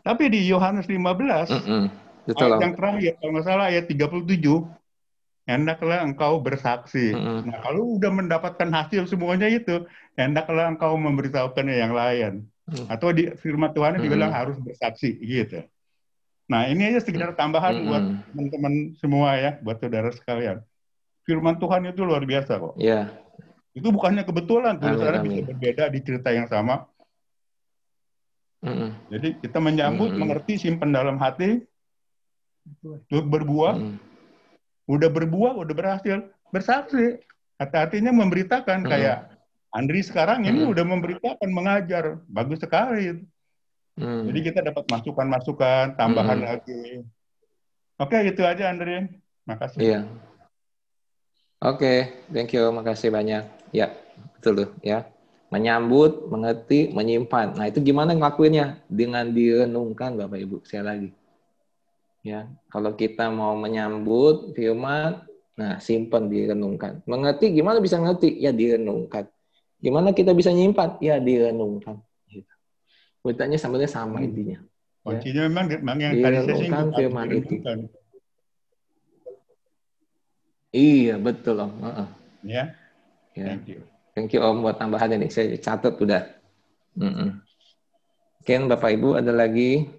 Tapi 0.00 0.32
di 0.32 0.48
Yohanes 0.48 0.88
15, 0.88 0.96
hmm. 0.96 1.06
betul 1.52 1.88
ayat 2.36 2.62
yang 2.62 2.74
terakhir 2.76 3.12
kalau 3.18 3.30
nggak 3.34 3.46
salah 3.46 3.66
ayat 3.72 3.84
37, 3.88 4.46
hendaklah 5.50 5.98
engkau 6.06 6.38
bersaksi. 6.38 7.10
Mm-hmm. 7.10 7.38
Nah, 7.50 7.58
kalau 7.64 7.98
udah 7.98 8.10
mendapatkan 8.14 8.68
hasil 8.70 9.10
semuanya 9.10 9.50
itu, 9.50 9.82
hendaklah 10.14 10.70
engkau 10.70 10.94
memberitahukannya 10.94 11.76
yang 11.76 11.92
lain. 11.96 12.32
Mm-hmm. 12.70 12.86
Atau 12.86 13.10
di 13.10 13.34
firman 13.42 13.74
Tuhan 13.74 13.98
mm-hmm. 13.98 14.04
dibilang 14.06 14.30
harus 14.30 14.56
bersaksi 14.62 15.18
gitu. 15.18 15.66
Nah, 16.50 16.66
ini 16.66 16.94
aja 16.94 17.02
sekedar 17.02 17.34
tambahan 17.34 17.78
mm-hmm. 17.78 17.88
buat 17.90 18.04
teman-teman 18.30 18.74
semua 18.98 19.28
ya, 19.38 19.50
buat 19.62 19.78
saudara 19.78 20.10
sekalian. 20.14 20.62
Firman 21.26 21.58
Tuhan 21.58 21.86
itu 21.90 22.02
luar 22.02 22.22
biasa 22.26 22.58
kok. 22.58 22.74
Iya. 22.78 22.90
Yeah. 22.90 23.04
Itu 23.70 23.94
bukannya 23.94 24.26
kebetulan, 24.26 24.82
tulisannya 24.82 25.22
bisa 25.22 25.40
berbeda 25.46 25.84
di 25.94 25.98
cerita 26.02 26.34
yang 26.34 26.50
sama. 26.50 26.90
Mm-hmm. 28.60 28.90
Jadi 29.14 29.28
kita 29.46 29.58
menyambut, 29.62 30.10
mm-hmm. 30.10 30.20
mengerti, 30.20 30.52
simpan 30.58 30.90
dalam 30.90 31.16
hati, 31.22 31.64
berbuah, 33.10 33.74
mm-hmm 33.78 34.10
udah 34.90 35.08
berbuah, 35.08 35.54
udah 35.54 35.74
berhasil 35.74 36.18
bersaksi. 36.50 37.22
Hati-hatinya 37.60 38.10
memberitakan 38.10 38.82
hmm. 38.82 38.90
kayak 38.90 39.18
Andri 39.70 40.02
sekarang 40.02 40.42
ini 40.50 40.66
hmm. 40.66 40.72
udah 40.74 40.82
memberitakan, 40.82 41.48
mengajar, 41.52 42.18
bagus 42.26 42.58
sekali. 42.58 43.22
Hmm. 43.94 44.26
Jadi 44.26 44.38
kita 44.50 44.66
dapat 44.66 44.88
masukan-masukan, 44.90 45.94
tambahan 45.94 46.42
hmm. 46.42 46.48
lagi. 46.48 46.84
Oke, 48.00 48.18
itu 48.26 48.42
aja 48.42 48.72
Andri. 48.72 49.06
Makasih. 49.46 49.78
Iya. 49.78 50.00
Oke, 51.60 52.24
thank 52.32 52.56
you, 52.56 52.72
makasih 52.72 53.12
banyak. 53.12 53.44
Ya, 53.70 53.92
betul 54.34 54.64
tuh 54.64 54.70
ya. 54.80 55.06
Menyambut, 55.52 56.32
mengerti, 56.32 56.88
menyimpan. 56.90 57.58
Nah, 57.58 57.68
itu 57.68 57.84
gimana 57.84 58.16
ngelakuinnya? 58.16 58.80
Dengan 58.88 59.28
direnungkan 59.28 60.16
Bapak 60.16 60.38
Ibu, 60.40 60.56
saya 60.64 60.94
lagi. 60.94 61.12
Ya, 62.20 62.52
kalau 62.68 62.92
kita 62.96 63.32
mau 63.32 63.56
menyambut 63.56 64.52
firman, 64.52 65.24
Nah, 65.60 65.76
simpan 65.76 66.32
direnungkan. 66.32 67.04
Mengerti 67.04 67.52
gimana 67.52 67.84
bisa 67.84 68.00
ngerti? 68.00 68.32
Ya 68.40 68.48
direnungkan. 68.48 69.28
Gimana 69.76 70.16
kita 70.16 70.32
bisa 70.32 70.48
nyimpan? 70.56 70.96
Ya 71.04 71.20
direnungkan. 71.20 72.00
Gitu. 72.32 72.48
Sebenarnya 73.20 73.90
sama 73.92 74.24
hmm. 74.24 74.26
intinya. 74.32 74.58
Kuncinya 75.04 75.44
ya. 75.44 75.48
memang, 75.52 75.66
memang 75.68 75.98
yang 76.00 76.12
tadi 76.16 76.36
saya 76.48 76.56
singgung 76.56 76.90
firman 76.96 77.28
itu. 77.28 77.54
Iya, 80.70 81.14
betul 81.20 81.60
Om. 81.60 81.72
Uh 81.76 81.88
-uh. 81.88 82.08
Ya. 82.40 82.64
Thank 83.36 83.68
you. 83.68 83.80
Thank 84.16 84.32
you 84.32 84.40
Om 84.40 84.64
buat 84.64 84.80
tambahan 84.80 85.12
ini. 85.12 85.28
Saya 85.28 85.60
catat 85.60 85.92
udah. 86.00 86.24
Mm 86.96 87.12
-mm. 87.12 87.28
Mungkin 88.40 88.60
Bapak 88.72 88.96
Ibu 88.96 89.20
ada 89.20 89.32
lagi? 89.36 89.92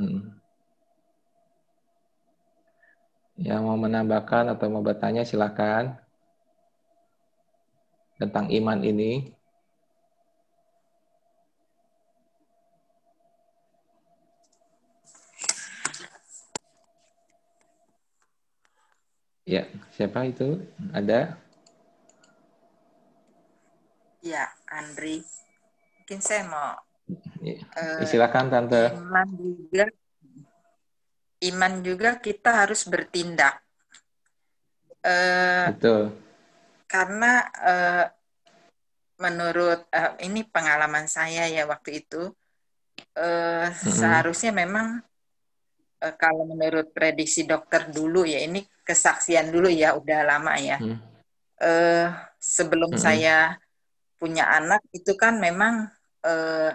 Hmm. 0.00 0.32
Yang 3.36 3.60
mau 3.60 3.76
menambahkan 3.76 4.48
atau 4.56 4.72
mau 4.72 4.80
bertanya 4.80 5.28
silakan 5.28 6.00
tentang 8.16 8.48
iman 8.48 8.80
ini. 8.80 9.36
Ya, 19.44 19.68
siapa 19.92 20.24
itu? 20.24 20.64
Ada? 20.96 21.36
Ya, 24.24 24.48
Andri. 24.64 25.20
Mungkin 26.00 26.20
saya 26.24 26.48
mau. 26.48 26.89
Uh, 27.40 28.04
silakan, 28.04 28.52
Tante. 28.52 28.92
Iman 28.94 29.28
juga 29.32 29.86
iman 31.40 31.72
juga 31.80 32.10
kita 32.20 32.64
harus 32.64 32.84
bertindak. 32.84 33.64
Uh, 35.00 35.72
Betul. 35.72 36.02
Karena 36.84 37.32
uh, 37.64 38.06
menurut 39.20 39.88
uh, 39.88 40.12
ini 40.20 40.44
pengalaman 40.44 41.08
saya 41.08 41.48
ya 41.48 41.64
waktu 41.64 42.04
itu 42.04 42.32
uh, 43.16 43.66
hmm. 43.68 43.72
seharusnya 43.72 44.52
memang 44.52 45.00
uh, 46.04 46.14
kalau 46.20 46.44
menurut 46.44 46.92
prediksi 46.92 47.48
dokter 47.48 47.88
dulu 47.88 48.28
ya 48.28 48.44
ini 48.44 48.64
kesaksian 48.84 49.48
dulu 49.48 49.72
ya 49.72 49.96
udah 49.96 50.20
lama 50.24 50.54
ya. 50.60 50.76
Hmm. 50.76 50.98
Uh, 51.60 52.08
sebelum 52.40 52.96
hmm. 52.96 53.00
saya 53.00 53.56
punya 54.20 54.48
anak 54.52 54.84
itu 54.92 55.16
kan 55.16 55.40
memang 55.40 55.88
uh, 56.24 56.72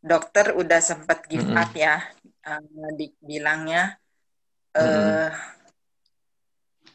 dokter 0.00 0.56
udah 0.56 0.80
sempat 0.80 1.28
give 1.28 1.44
up 1.52 1.70
mm 1.70 1.76
-hmm. 1.76 1.84
ya 1.84 1.94
uh, 2.48 2.90
dibilangnya 2.96 4.00
uh, 4.76 4.80
mm 4.80 4.88
-hmm. 4.88 5.28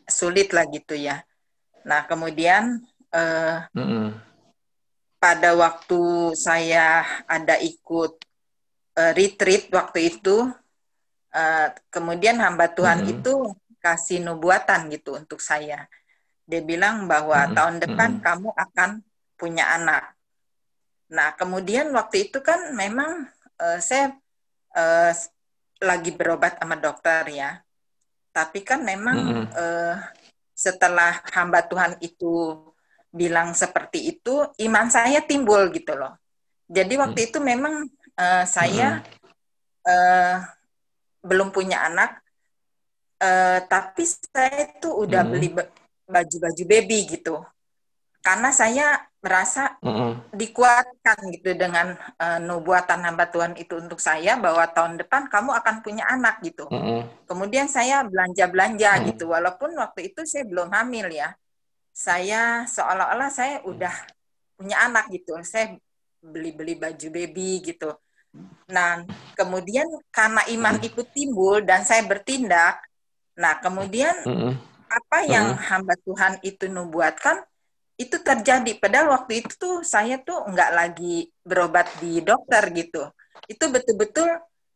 sulit 0.09 0.49
lah 0.53 0.65
gitu 0.69 0.97
ya. 0.97 1.21
Nah 1.85 2.05
kemudian 2.09 2.81
uh, 3.13 3.57
mm 3.73 3.85
-hmm. 3.85 4.05
pada 5.21 5.53
waktu 5.53 6.33
saya 6.33 7.05
ada 7.29 7.57
ikut 7.61 8.13
uh, 8.97 9.11
retreat 9.13 9.69
waktu 9.69 10.17
itu, 10.17 10.49
uh, 11.33 11.67
kemudian 11.93 12.41
hamba 12.41 12.69
Tuhan 12.73 13.05
mm 13.05 13.05
-hmm. 13.05 13.13
itu 13.21 13.33
kasih 13.81 14.25
nubuatan 14.25 14.89
gitu 14.89 15.13
untuk 15.13 15.37
saya. 15.37 15.85
Dia 16.45 16.61
bilang 16.61 17.05
bahwa 17.05 17.37
mm 17.37 17.45
-hmm. 17.49 17.57
tahun 17.57 17.75
depan 17.85 18.09
mm 18.09 18.17
-hmm. 18.17 18.25
kamu 18.25 18.49
akan 18.53 18.89
punya 19.37 19.65
anak. 19.77 20.14
Nah, 21.11 21.37
kemudian 21.37 21.93
waktu 21.93 22.29
itu 22.29 22.41
kan 22.41 22.73
memang 22.73 23.29
uh, 23.61 23.79
saya 23.81 24.17
uh, 24.73 25.11
lagi 25.81 26.11
berobat 26.15 26.57
sama 26.57 26.79
dokter 26.81 27.29
ya. 27.29 27.61
Tapi 28.33 28.65
kan 28.65 28.81
memang 28.81 29.17
mm 29.17 29.31
-hmm. 29.31 29.47
uh, 29.53 29.95
setelah 30.55 31.21
hamba 31.31 31.63
Tuhan 31.63 31.99
itu 32.01 32.63
bilang 33.13 33.55
seperti 33.55 34.17
itu, 34.17 34.43
iman 34.67 34.87
saya 34.91 35.23
timbul 35.23 35.71
gitu 35.71 35.95
loh. 35.95 36.17
Jadi 36.67 36.97
waktu 36.97 37.19
mm 37.21 37.21
-hmm. 37.21 37.31
itu 37.31 37.39
memang 37.39 37.75
uh, 38.17 38.43
saya 38.43 38.99
mm 38.99 39.03
-hmm. 39.05 39.87
uh, 39.87 40.35
belum 41.21 41.49
punya 41.53 41.85
anak, 41.85 42.19
uh, 43.21 43.59
tapi 43.69 44.03
saya 44.03 44.73
itu 44.73 44.89
udah 44.89 45.21
mm 45.23 45.29
-hmm. 45.31 45.31
beli 45.31 45.49
baju-baju 46.05 46.63
baby 46.65 46.99
gitu. 47.07 47.39
Karena 48.25 48.49
saya 48.49 49.05
merasa 49.25 49.73
mm 49.81 49.89
-hmm. 49.89 50.11
dikuatkan 50.37 51.17
gitu 51.33 51.57
dengan 51.57 51.97
uh, 52.21 52.37
nubuatan 52.37 53.01
hamba 53.01 53.25
Tuhan 53.25 53.57
itu 53.57 53.81
untuk 53.81 53.97
saya 53.97 54.37
bahwa 54.37 54.61
tahun 54.69 55.01
depan 55.01 55.25
kamu 55.33 55.49
akan 55.57 55.75
punya 55.81 56.05
anak 56.05 56.45
gitu. 56.45 56.69
Mm 56.69 56.77
-hmm. 56.77 56.99
Kemudian 57.25 57.65
saya 57.65 58.05
belanja-belanja 58.05 58.91
mm 58.93 58.97
-hmm. 59.01 59.07
gitu 59.09 59.33
walaupun 59.33 59.73
waktu 59.81 60.13
itu 60.13 60.21
saya 60.29 60.45
belum 60.45 60.69
hamil 60.69 61.09
ya. 61.09 61.33
Saya 61.89 62.69
seolah-olah 62.69 63.33
saya 63.33 63.65
udah 63.65 63.95
punya 64.53 64.85
anak 64.85 65.09
gitu. 65.09 65.33
Saya 65.41 65.73
beli-beli 66.21 66.77
baju 66.77 67.07
baby 67.09 67.65
gitu. 67.65 67.97
Nah, 68.69 69.01
kemudian 69.33 69.89
karena 70.13 70.45
iman 70.53 70.77
itu 70.85 71.01
timbul 71.09 71.63
dan 71.63 71.87
saya 71.87 72.03
bertindak, 72.03 72.83
nah 73.33 73.57
kemudian 73.63 74.11
mm 74.27 74.35
-hmm. 74.35 74.51
apa 74.91 75.17
yang 75.23 75.55
mm 75.55 75.57
-hmm. 75.57 75.67
hamba 75.71 75.93
Tuhan 76.03 76.33
itu 76.43 76.67
nubuatkan 76.67 77.47
itu 77.95 78.19
terjadi 78.19 78.75
padahal 78.75 79.15
waktu 79.15 79.43
itu 79.43 79.55
tuh 79.55 79.75
saya 79.87 80.19
tuh 80.19 80.43
nggak 80.51 80.71
lagi 80.75 81.31
berobat 81.47 81.87
di 82.03 82.19
dokter 82.19 82.67
gitu 82.75 83.07
itu 83.47 83.65
betul-betul 83.71 84.27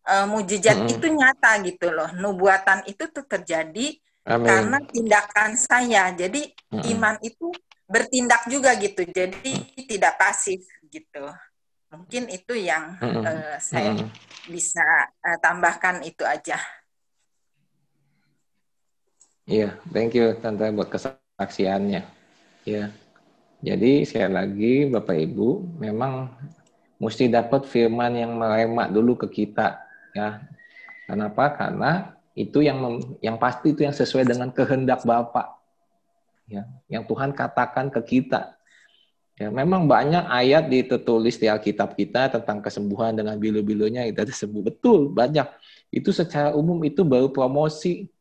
uh, 0.08 0.26
mujizat 0.32 0.88
hmm. 0.88 0.94
itu 0.96 1.06
nyata 1.12 1.52
gitu 1.68 1.92
loh 1.92 2.10
nubuatan 2.16 2.88
itu 2.88 3.12
tuh 3.12 3.28
terjadi 3.28 4.00
Amin. 4.24 4.48
karena 4.48 4.78
tindakan 4.88 5.52
saya 5.60 6.16
jadi 6.16 6.48
hmm. 6.72 6.84
iman 6.96 7.16
itu 7.20 7.52
bertindak 7.92 8.48
juga 8.48 8.80
gitu 8.80 9.04
jadi 9.04 9.52
hmm. 9.52 9.84
tidak 9.84 10.16
pasif 10.16 10.64
gitu 10.88 11.26
mungkin 11.92 12.32
itu 12.32 12.56
yang 12.56 12.96
hmm. 13.04 13.24
uh, 13.26 13.58
saya 13.60 14.00
hmm. 14.00 14.08
bisa 14.48 14.86
uh, 15.20 15.38
tambahkan 15.44 16.08
itu 16.08 16.24
aja 16.24 16.56
Iya, 19.50 19.74
yeah, 19.74 19.90
thank 19.90 20.14
you 20.14 20.38
tante 20.46 20.62
buat 20.78 20.94
kesaksiannya. 20.94 22.06
Ya. 22.70 22.86
Yeah. 22.86 22.88
Jadi 23.60 24.08
sekali 24.08 24.32
lagi 24.32 24.74
Bapak 24.88 25.16
Ibu 25.20 25.80
memang 25.84 26.32
mesti 26.96 27.28
dapat 27.28 27.68
firman 27.68 28.16
yang 28.16 28.32
meremak 28.40 28.88
dulu 28.92 29.20
ke 29.20 29.28
kita 29.28 29.84
ya. 30.16 30.44
Kenapa? 31.04 31.52
Karena 31.58 32.16
itu 32.38 32.64
yang 32.64 33.04
yang 33.20 33.36
pasti 33.36 33.76
itu 33.76 33.84
yang 33.84 33.92
sesuai 33.92 34.24
dengan 34.24 34.48
kehendak 34.56 35.04
Bapak. 35.04 35.60
Ya, 36.48 36.66
yang 36.88 37.04
Tuhan 37.04 37.36
katakan 37.36 37.92
ke 37.92 38.00
kita. 38.04 38.56
Ya, 39.40 39.48
memang 39.48 39.88
banyak 39.88 40.28
ayat 40.28 40.68
ditulis 40.68 41.40
di 41.40 41.48
Alkitab 41.48 41.96
kita 41.96 42.28
tentang 42.28 42.60
kesembuhan 42.60 43.16
dengan 43.16 43.40
bilu-bilunya 43.40 44.04
itu 44.04 44.20
tersebut 44.20 44.68
betul 44.68 45.08
banyak. 45.12 45.48
Itu 45.88 46.12
secara 46.12 46.52
umum 46.52 46.80
itu 46.84 47.08
baru 47.08 47.32
promosi. 47.32 48.12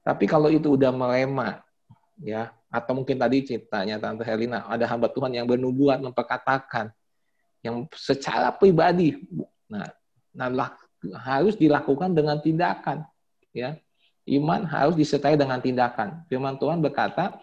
Tapi 0.00 0.24
kalau 0.24 0.48
itu 0.48 0.72
udah 0.78 0.94
meremak, 0.94 1.60
ya 2.22 2.55
atau 2.66 2.92
mungkin 2.98 3.16
tadi 3.16 3.46
ceritanya 3.46 3.96
Tante 4.02 4.26
Helena, 4.26 4.66
ada 4.66 4.84
hamba 4.90 5.06
Tuhan 5.08 5.32
yang 5.32 5.46
bernubuat 5.46 6.02
memperkatakan 6.02 6.90
yang 7.62 7.86
secara 7.94 8.50
pribadi. 8.50 9.16
Nah, 9.70 9.86
nah 10.34 10.74
harus 11.22 11.54
dilakukan 11.54 12.12
dengan 12.14 12.38
tindakan, 12.42 13.06
ya. 13.54 13.78
Iman 14.26 14.66
harus 14.66 14.98
disertai 14.98 15.38
dengan 15.38 15.62
tindakan. 15.62 16.26
Firman 16.26 16.58
Tuhan 16.58 16.82
berkata, 16.82 17.38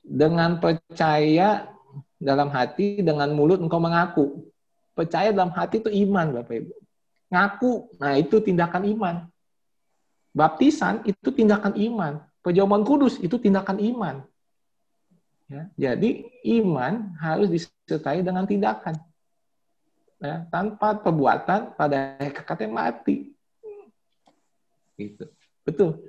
dengan 0.00 0.56
percaya 0.56 1.68
dalam 2.16 2.48
hati, 2.48 3.04
dengan 3.04 3.28
mulut 3.36 3.60
engkau 3.60 3.76
mengaku. 3.76 4.48
Percaya 4.96 5.28
dalam 5.28 5.52
hati 5.52 5.84
itu 5.84 5.92
iman, 6.08 6.40
Bapak 6.40 6.56
Ibu. 6.56 6.72
Ngaku, 7.28 7.72
nah 8.00 8.16
itu 8.16 8.40
tindakan 8.40 8.88
iman. 8.96 9.16
Baptisan 10.32 11.04
itu 11.04 11.28
tindakan 11.28 11.76
iman. 11.76 12.24
Perjamuan 12.40 12.80
kudus 12.80 13.20
itu 13.20 13.36
tindakan 13.36 13.76
iman. 13.76 14.24
Ya, 15.46 15.70
jadi 15.78 16.26
iman 16.58 17.14
harus 17.22 17.46
disertai 17.46 18.18
dengan 18.22 18.42
tindakan. 18.42 18.98
Ya, 20.18 20.42
tanpa 20.50 20.98
perbuatan 20.98 21.76
pada 21.78 22.18
hakikatnya 22.18 22.66
mati. 22.66 23.30
Gitu. 24.98 25.28
Betul. 25.62 26.02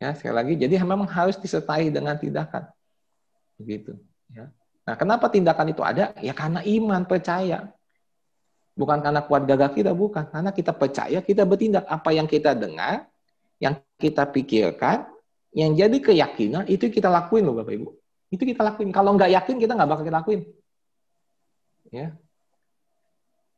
Ya, 0.00 0.16
sekali 0.16 0.34
lagi, 0.34 0.52
jadi 0.56 0.80
memang 0.80 1.06
harus 1.06 1.36
disertai 1.36 1.92
dengan 1.92 2.16
tindakan. 2.16 2.66
Begitu. 3.60 3.94
Ya. 4.32 4.48
Nah, 4.88 4.96
kenapa 4.96 5.28
tindakan 5.28 5.70
itu 5.70 5.84
ada? 5.84 6.16
Ya 6.18 6.32
karena 6.32 6.64
iman, 6.64 7.04
percaya. 7.04 7.68
Bukan 8.74 9.04
karena 9.04 9.20
kuat 9.20 9.44
gagah 9.44 9.70
kita, 9.76 9.92
bukan. 9.92 10.24
Karena 10.32 10.50
kita 10.50 10.72
percaya, 10.72 11.20
kita 11.20 11.44
bertindak. 11.44 11.84
Apa 11.84 12.16
yang 12.16 12.24
kita 12.24 12.56
dengar, 12.56 13.06
yang 13.60 13.76
kita 14.00 14.24
pikirkan, 14.24 15.04
yang 15.52 15.76
jadi 15.76 16.00
keyakinan, 16.00 16.64
itu 16.64 16.88
kita 16.88 17.12
lakuin 17.12 17.44
loh 17.44 17.60
Bapak 17.60 17.76
Ibu. 17.76 17.99
Itu 18.30 18.46
kita 18.46 18.62
lakuin. 18.62 18.94
Kalau 18.94 19.14
nggak 19.18 19.30
yakin, 19.34 19.56
kita 19.58 19.74
nggak 19.74 19.90
bakal 19.90 20.04
kita 20.06 20.18
lakuin. 20.22 20.42
Ya. 21.90 22.14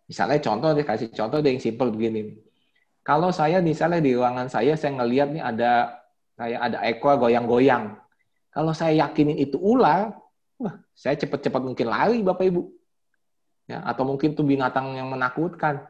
Misalnya 0.09 0.41
contoh 0.41 0.73
deh, 0.73 0.85
kasih 0.85 1.13
contoh 1.13 1.39
yang 1.45 1.61
simpel 1.61 1.93
begini. 1.93 2.41
Kalau 3.05 3.29
saya 3.31 3.61
misalnya 3.61 4.01
di 4.01 4.17
ruangan 4.17 4.49
saya, 4.49 4.73
saya 4.75 4.97
ngelihat 4.97 5.29
nih 5.35 5.43
ada 5.43 6.03
Kayak 6.43 6.61
ada 6.61 6.79
ekor 6.89 7.15
goyang-goyang. 7.21 7.95
Kalau 8.53 8.73
saya 8.77 9.07
yakinin 9.07 9.39
itu 9.39 9.57
ular, 9.61 10.17
wah, 10.59 10.75
saya 10.93 11.17
cepat-cepat 11.17 11.63
mungkin 11.63 11.87
lari 11.89 12.19
Bapak 12.25 12.45
Ibu. 12.49 12.63
Ya, 13.69 13.81
atau 13.87 14.05
mungkin 14.05 14.35
itu 14.35 14.43
binatang 14.43 14.93
yang 14.97 15.09
menakutkan. 15.09 15.87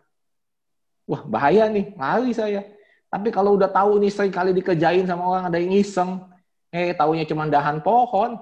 Wah, 1.08 1.24
bahaya 1.26 1.66
nih, 1.72 1.96
lari 1.96 2.30
saya. 2.36 2.68
Tapi 3.08 3.32
kalau 3.32 3.58
udah 3.58 3.72
tahu 3.72 3.96
nih 3.96 4.12
sering 4.12 4.34
kali 4.34 4.52
dikerjain 4.52 5.08
sama 5.08 5.26
orang 5.26 5.48
ada 5.48 5.58
yang 5.58 5.74
iseng, 5.74 6.22
eh 6.68 6.94
taunya 6.94 7.24
cuma 7.24 7.48
dahan 7.48 7.80
pohon, 7.80 8.38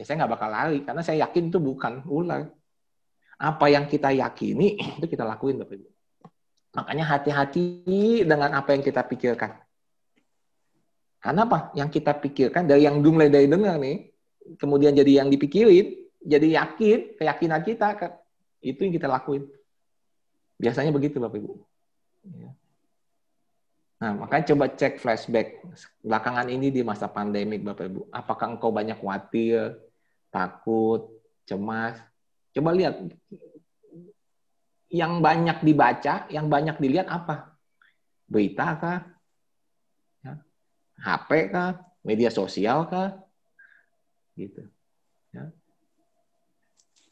ya 0.00 0.04
saya 0.08 0.24
nggak 0.24 0.32
bakal 0.32 0.48
lari 0.48 0.80
karena 0.80 1.04
saya 1.04 1.28
yakin 1.28 1.52
itu 1.52 1.60
bukan 1.60 2.00
ular. 2.08 2.48
Apa 3.36 3.68
yang 3.68 3.84
kita 3.84 4.08
yakini 4.16 4.80
itu 4.96 5.04
kita 5.04 5.28
lakuin 5.28 5.60
Bapak 5.60 5.76
Ibu. 5.76 5.88
Makanya 6.70 7.04
hati-hati 7.04 8.24
dengan 8.24 8.56
apa 8.56 8.72
yang 8.72 8.80
kita 8.80 9.04
pikirkan. 9.04 9.60
Karena 11.20 11.44
apa? 11.44 11.68
Yang 11.76 12.00
kita 12.00 12.16
pikirkan 12.16 12.64
dari 12.64 12.88
yang 12.88 12.96
mulai 13.04 13.28
dari 13.28 13.44
dengar 13.44 13.76
nih, 13.76 14.08
kemudian 14.56 14.96
jadi 14.96 15.20
yang 15.20 15.28
dipikirin, 15.28 16.08
jadi 16.24 16.64
yakin, 16.64 17.20
keyakinan 17.20 17.60
kita, 17.60 17.92
itu 18.64 18.80
yang 18.80 18.94
kita 18.96 19.04
lakuin. 19.10 19.44
Biasanya 20.56 20.94
begitu 20.96 21.20
Bapak 21.20 21.36
Ibu. 21.36 21.52
Ya. 22.40 22.50
Nah, 24.00 24.16
makanya 24.16 24.56
coba 24.56 24.64
cek 24.72 24.96
flashback 24.96 25.60
belakangan 26.00 26.48
ini 26.48 26.72
di 26.72 26.80
masa 26.80 27.04
pandemik 27.04 27.60
Bapak 27.60 27.84
Ibu. 27.84 28.00
Apakah 28.08 28.56
engkau 28.56 28.72
banyak 28.72 28.96
khawatir, 28.96 29.76
takut, 30.30 31.10
cemas? 31.44 31.98
Coba 32.54 32.70
lihat 32.74 32.98
yang 34.90 35.22
banyak 35.22 35.62
dibaca, 35.62 36.26
yang 36.30 36.50
banyak 36.50 36.78
dilihat 36.78 37.06
apa? 37.06 37.54
Berita 38.26 38.78
kah? 38.78 39.00
Ya. 40.22 40.34
HP 41.02 41.30
kah? 41.54 41.78
Media 42.02 42.30
sosial 42.32 42.86
kah? 42.88 43.14
Gitu. 44.34 44.66
Ya. 45.30 45.50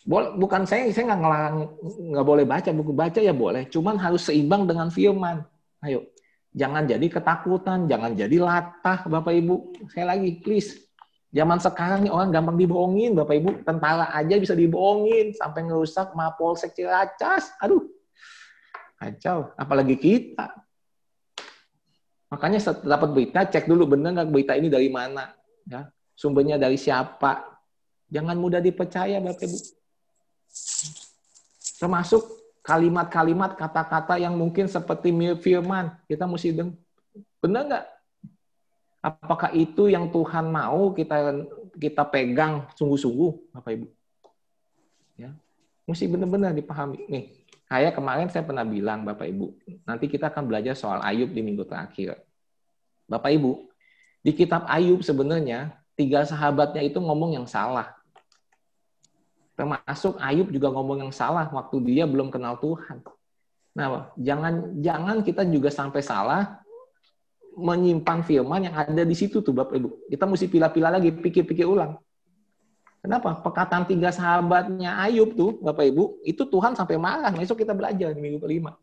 Bukan 0.08 0.64
saya, 0.64 0.88
saya 0.88 1.12
nggak 1.12 1.20
ngelarang 1.20 1.56
nggak 2.16 2.26
boleh 2.26 2.44
baca 2.48 2.70
buku 2.72 2.92
baca 2.96 3.20
ya 3.20 3.36
boleh, 3.36 3.68
cuman 3.68 4.00
harus 4.00 4.24
seimbang 4.24 4.64
dengan 4.64 4.88
firman. 4.88 5.44
Ayo, 5.84 6.08
Jangan 6.56 6.88
jadi 6.88 7.06
ketakutan, 7.06 7.84
jangan 7.86 8.16
jadi 8.16 8.36
latah, 8.40 9.04
Bapak 9.04 9.30
Ibu. 9.36 9.86
Saya 9.92 10.16
lagi, 10.16 10.40
please. 10.40 10.87
Zaman 11.28 11.60
sekarang 11.60 12.08
nih 12.08 12.12
orang 12.12 12.32
gampang 12.32 12.56
dibohongin, 12.56 13.12
Bapak 13.12 13.36
Ibu. 13.36 13.50
Tentara 13.60 14.08
aja 14.16 14.40
bisa 14.40 14.56
dibohongin 14.56 15.36
sampai 15.36 15.68
ngerusak 15.68 16.16
Mapolsek 16.16 16.72
Ciracas. 16.72 17.52
Aduh, 17.60 17.84
kacau. 18.96 19.52
Apalagi 19.60 20.00
kita. 20.00 20.48
Makanya 22.32 22.60
setelah 22.60 22.96
dapat 22.96 23.10
berita, 23.12 23.44
cek 23.44 23.68
dulu 23.68 23.92
benar 23.92 24.16
nggak 24.16 24.28
berita 24.32 24.52
ini 24.56 24.72
dari 24.72 24.88
mana. 24.88 25.32
Ya. 25.68 25.92
Sumbernya 26.16 26.56
dari 26.56 26.80
siapa. 26.80 27.60
Jangan 28.08 28.36
mudah 28.40 28.64
dipercaya, 28.64 29.20
Bapak 29.20 29.44
Ibu. 29.44 29.58
Termasuk 31.76 32.24
kalimat-kalimat, 32.64 33.52
kata-kata 33.52 34.16
yang 34.16 34.32
mungkin 34.32 34.64
seperti 34.64 35.12
firman. 35.44 35.92
Kita 36.08 36.24
mesti 36.24 36.56
dengar. 36.56 36.76
Benar 37.44 37.62
nggak? 37.68 37.84
Apakah 39.08 39.56
itu 39.56 39.88
yang 39.88 40.12
Tuhan 40.12 40.52
mau 40.52 40.92
kita 40.92 41.48
kita 41.80 42.04
pegang 42.04 42.68
sungguh-sungguh, 42.76 43.56
Bapak 43.56 43.72
Ibu? 43.72 43.86
Ya, 45.16 45.32
mesti 45.88 46.04
benar-benar 46.04 46.52
dipahami. 46.52 47.08
Nih, 47.08 47.24
kayak 47.72 47.96
kemarin 47.96 48.28
saya 48.28 48.44
pernah 48.44 48.68
bilang, 48.68 49.08
Bapak 49.08 49.24
Ibu, 49.24 49.48
nanti 49.88 50.12
kita 50.12 50.28
akan 50.28 50.44
belajar 50.44 50.76
soal 50.76 51.00
Ayub 51.00 51.32
di 51.32 51.40
minggu 51.40 51.64
terakhir. 51.64 52.20
Bapak 53.08 53.32
Ibu, 53.32 53.64
di 54.20 54.36
kitab 54.36 54.68
Ayub 54.68 55.00
sebenarnya 55.00 55.72
tiga 55.96 56.28
sahabatnya 56.28 56.84
itu 56.84 57.00
ngomong 57.00 57.32
yang 57.40 57.48
salah. 57.48 57.96
Termasuk 59.56 60.20
Ayub 60.20 60.52
juga 60.52 60.68
ngomong 60.68 61.08
yang 61.08 61.12
salah 61.16 61.48
waktu 61.48 61.80
dia 61.88 62.04
belum 62.04 62.28
kenal 62.28 62.60
Tuhan. 62.60 63.00
Nah, 63.72 64.12
jangan 64.20 64.76
jangan 64.84 65.16
kita 65.24 65.48
juga 65.48 65.72
sampai 65.72 66.04
salah 66.04 66.60
menyimpan 67.58 68.22
firman 68.22 68.70
yang 68.70 68.74
ada 68.78 69.02
di 69.02 69.16
situ 69.18 69.42
tuh 69.42 69.50
Bapak 69.50 69.74
Ibu. 69.74 69.88
Kita 70.06 70.24
mesti 70.24 70.46
pilih-pilih 70.46 70.90
lagi, 70.90 71.10
pikir-pikir 71.10 71.66
ulang. 71.66 71.98
Kenapa? 72.98 73.38
Perkataan 73.42 73.86
tiga 73.86 74.10
sahabatnya 74.10 74.98
Ayub 75.02 75.34
tuh, 75.34 75.58
Bapak 75.62 75.86
Ibu, 75.90 76.22
itu 76.26 76.42
Tuhan 76.46 76.74
sampai 76.74 76.98
marah. 76.98 77.30
Besok 77.34 77.62
kita 77.62 77.74
belajar 77.74 78.14
di 78.14 78.20
minggu 78.22 78.42
kelima. 78.42 78.74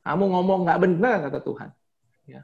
Kamu 0.00 0.24
ngomong 0.28 0.64
nggak 0.64 0.80
benar, 0.80 1.16
kata 1.28 1.40
Tuhan. 1.44 1.68
Ya. 2.24 2.42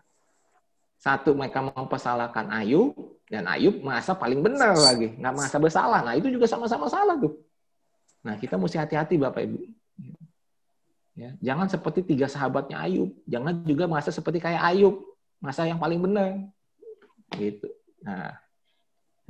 Satu, 1.01 1.33
mereka 1.33 1.65
mempersalahkan 1.65 2.53
Ayub, 2.53 2.93
dan 3.27 3.49
Ayub 3.51 3.83
merasa 3.83 4.15
paling 4.15 4.39
benar 4.39 4.79
lagi, 4.79 5.19
nggak 5.19 5.35
merasa 5.35 5.57
bersalah. 5.59 6.01
Nah 6.05 6.15
itu 6.15 6.31
juga 6.31 6.47
sama-sama 6.47 6.87
salah 6.87 7.19
tuh. 7.19 7.35
Nah 8.23 8.39
kita 8.39 8.55
mesti 8.55 8.79
hati-hati 8.79 9.19
Bapak 9.19 9.43
Ibu. 9.43 9.59
Ya, 11.17 11.33
jangan 11.41 11.65
seperti 11.65 12.05
tiga 12.05 12.29
sahabatnya 12.29 12.77
Ayub. 12.77 13.09
Jangan 13.25 13.65
juga 13.65 13.89
merasa 13.89 14.13
seperti 14.13 14.37
kayak 14.37 14.61
Ayub, 14.61 15.01
masa 15.47 15.63
yang 15.71 15.79
paling 15.79 16.03
benar. 16.03 16.43
Gitu. 17.39 17.71
Nah, 18.03 18.35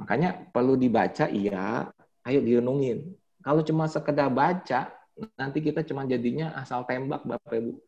makanya 0.01 0.49
perlu 0.49 0.81
dibaca, 0.81 1.29
iya. 1.29 1.93
Ayo 2.25 2.41
direnungin. 2.41 3.13
Kalau 3.45 3.61
cuma 3.61 3.85
sekedar 3.87 4.33
baca, 4.33 4.89
nanti 5.37 5.61
kita 5.61 5.85
cuma 5.85 6.09
jadinya 6.09 6.57
asal 6.57 6.83
tembak 6.89 7.23
Bapak 7.23 7.53
Ibu 7.53 7.87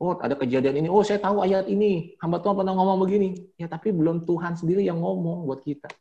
oh 0.00 0.16
ada 0.16 0.32
kejadian 0.32 0.80
ini, 0.80 0.88
oh 0.88 1.04
saya 1.04 1.20
tahu 1.20 1.44
ayat 1.44 1.68
ini, 1.68 2.16
hamba 2.24 2.40
Tuhan 2.40 2.56
pernah 2.56 2.72
ngomong 2.72 3.04
begini. 3.04 3.36
Ya 3.60 3.68
tapi 3.68 3.92
belum 3.92 4.24
Tuhan 4.24 4.56
sendiri 4.56 4.80
yang 4.80 5.04
ngomong 5.04 5.44
buat 5.44 5.60
kita. 5.60 5.92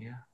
Ya. 0.00 0.24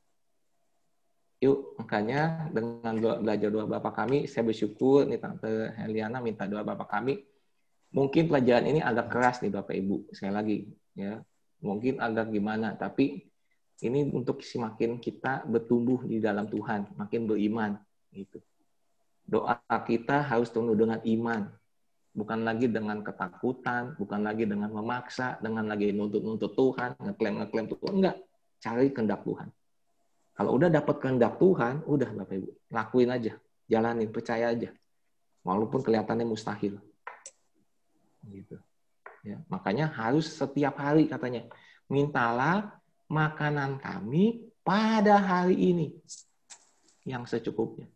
Yuk, 1.43 1.77
makanya 1.77 2.49
dengan 2.55 2.95
doa, 3.03 3.15
belajar 3.21 3.49
doa 3.51 3.67
Bapak 3.67 3.93
kami, 3.99 4.31
saya 4.31 4.47
bersyukur 4.47 5.05
nih 5.05 5.19
Tante 5.19 5.75
Heliana 5.77 6.23
minta 6.23 6.47
doa 6.47 6.63
Bapak 6.63 6.89
kami. 6.89 7.21
Mungkin 7.95 8.27
pelajaran 8.27 8.67
ini 8.67 8.83
agak 8.83 9.07
keras 9.07 9.39
nih 9.39 9.55
Bapak 9.55 9.71
Ibu, 9.71 10.11
sekali 10.11 10.35
lagi 10.35 10.59
ya. 10.99 11.23
Mungkin 11.63 12.03
agak 12.03 12.35
gimana, 12.35 12.75
tapi 12.75 13.31
ini 13.87 14.11
untuk 14.11 14.43
semakin 14.43 14.99
kita 14.99 15.47
bertumbuh 15.47 16.03
di 16.03 16.19
dalam 16.19 16.51
Tuhan, 16.51 16.91
makin 16.99 17.31
beriman 17.31 17.79
gitu. 18.11 18.43
Doa 19.25 19.57
kita 19.87 20.27
harus 20.27 20.51
penuh 20.51 20.75
dengan 20.75 20.99
iman, 21.07 21.49
bukan 22.13 22.43
lagi 22.43 22.67
dengan 22.67 23.01
ketakutan, 23.01 23.95
bukan 23.95 24.21
lagi 24.27 24.45
dengan 24.45 24.75
memaksa, 24.75 25.39
dengan 25.39 25.71
lagi 25.71 25.95
nuntut-nuntut 25.95 26.53
Tuhan, 26.53 26.99
ngeklaim-ngeklaim 26.99 27.67
Tuhan. 27.73 27.93
Enggak, 27.95 28.17
cari 28.59 28.91
kehendak 28.91 29.23
Tuhan. 29.23 29.49
Kalau 30.35 30.51
udah 30.59 30.67
dapat 30.67 30.99
kehendak 30.99 31.39
Tuhan, 31.39 31.87
udah 31.87 32.11
Bapak 32.11 32.35
Ibu, 32.43 32.51
lakuin 32.75 33.11
aja, 33.15 33.33
jalanin, 33.71 34.11
percaya 34.11 34.51
aja. 34.51 34.75
Walaupun 35.47 35.79
kelihatannya 35.85 36.27
mustahil. 36.27 36.83
Gitu. 38.29 38.57
Ya, 39.25 39.41
makanya 39.49 39.89
harus 39.89 40.29
setiap 40.29 40.77
hari 40.77 41.09
katanya, 41.09 41.49
mintalah 41.89 42.77
makanan 43.09 43.81
kami 43.81 44.53
pada 44.61 45.17
hari 45.17 45.57
ini 45.57 45.89
yang 47.05 47.25
secukupnya. 47.25 47.89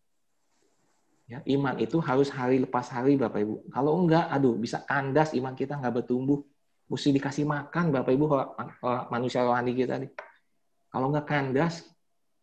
Ya, 1.29 1.45
iman 1.45 1.77
itu 1.77 2.01
harus 2.01 2.33
hari 2.33 2.57
lepas 2.57 2.89
hari 2.89 3.21
Bapak 3.21 3.45
Ibu. 3.45 3.69
Kalau 3.69 3.93
enggak, 4.01 4.33
aduh 4.33 4.57
bisa 4.57 4.81
kandas 4.81 5.37
iman 5.37 5.53
kita 5.53 5.77
nggak 5.77 6.01
bertumbuh. 6.01 6.41
Mesti 6.89 7.13
dikasih 7.13 7.45
makan 7.45 7.93
Bapak 7.93 8.13
Ibu 8.17 8.25
manusia 9.13 9.45
rohani 9.45 9.77
kita 9.77 10.01
nih. 10.01 10.09
Kalau 10.89 11.13
enggak 11.13 11.29
kandas, 11.29 11.85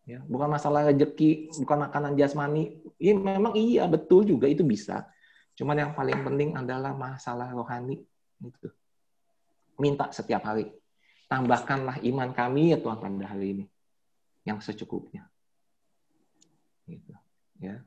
ya 0.06 0.22
bukan 0.30 0.54
masalah 0.54 0.86
rezeki, 0.86 1.50
bukan 1.66 1.90
makanan 1.90 2.14
jasmani. 2.14 2.78
Ya, 3.02 3.18
memang 3.18 3.58
iya 3.58 3.90
betul 3.90 4.22
juga 4.22 4.46
itu 4.46 4.62
bisa. 4.62 5.10
Cuman 5.56 5.76
yang 5.80 5.92
paling 5.96 6.20
penting 6.22 6.52
adalah 6.56 6.92
masalah 6.92 7.48
rohani 7.56 8.04
itu. 8.44 8.70
Minta 9.80 10.12
setiap 10.12 10.44
hari. 10.44 10.72
Tambahkanlah 11.32 12.04
iman 12.06 12.30
kami 12.36 12.76
ya 12.76 12.78
Tuhan 12.78 13.00
pada 13.00 13.28
hari 13.32 13.48
ini 13.56 13.66
yang 14.46 14.62
secukupnya. 14.62 15.26
Gitu. 16.86 17.12
Ya. 17.60 17.82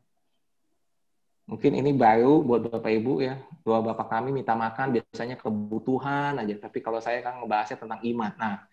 Mungkin 1.49 1.81
ini 1.81 1.97
baru 1.97 2.45
buat 2.45 2.69
Bapak 2.69 2.93
Ibu 2.93 3.25
ya. 3.25 3.41
Doa 3.65 3.81
Bapak 3.81 4.13
kami 4.13 4.37
minta 4.37 4.53
makan 4.53 5.01
biasanya 5.01 5.41
kebutuhan 5.41 6.37
aja. 6.37 6.55
Tapi 6.61 6.85
kalau 6.85 7.01
saya 7.01 7.25
kan 7.25 7.41
ngebahasnya 7.41 7.81
tentang 7.81 8.01
iman. 8.05 8.33
Nah, 8.37 8.69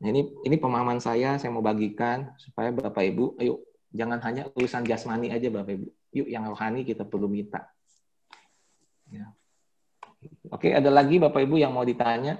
ini 0.00 0.32
ini 0.40 0.56
pemahaman 0.56 1.04
saya, 1.04 1.36
saya 1.36 1.52
mau 1.52 1.60
bagikan 1.60 2.32
supaya 2.40 2.72
Bapak 2.72 3.04
Ibu, 3.12 3.40
ayo 3.44 3.60
jangan 3.92 4.24
hanya 4.24 4.48
urusan 4.56 4.88
jasmani 4.88 5.36
aja 5.36 5.52
Bapak 5.52 5.72
Ibu. 5.76 5.88
Yuk 6.16 6.28
yang 6.30 6.48
rohani 6.48 6.86
kita 6.86 7.04
perlu 7.04 7.28
minta. 7.28 7.73
Ya. 9.14 9.30
Oke, 10.50 10.74
ada 10.74 10.90
lagi 10.90 11.22
Bapak 11.22 11.46
Ibu 11.46 11.62
yang 11.62 11.70
mau 11.70 11.86
ditanya? 11.86 12.34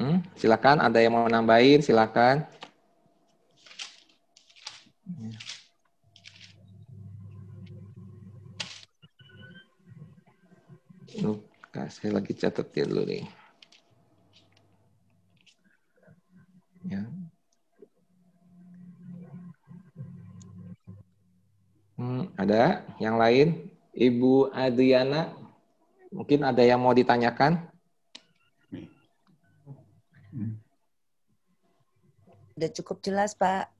-hmm. 0.00 0.14
Silakan, 0.38 0.78
ada 0.80 0.98
yang 1.02 1.14
mau 1.14 1.26
nambahin, 1.26 1.82
silakan. 1.82 2.46
Ya. 5.10 5.30
Lukas, 11.20 11.98
saya 11.98 12.14
lagi 12.14 12.32
catat 12.38 12.70
dulu 12.70 13.02
nih. 13.02 13.39
Ya. 16.88 17.04
Hmm, 22.00 22.32
ada 22.40 22.88
yang 22.96 23.20
lain? 23.20 23.68
Ibu 23.92 24.54
Adriana, 24.54 25.36
mungkin 26.08 26.40
ada 26.46 26.64
yang 26.64 26.80
mau 26.80 26.96
ditanyakan? 26.96 27.70
Sudah 32.60 32.70
cukup 32.76 33.00
jelas, 33.00 33.32
Pak. 33.36 33.72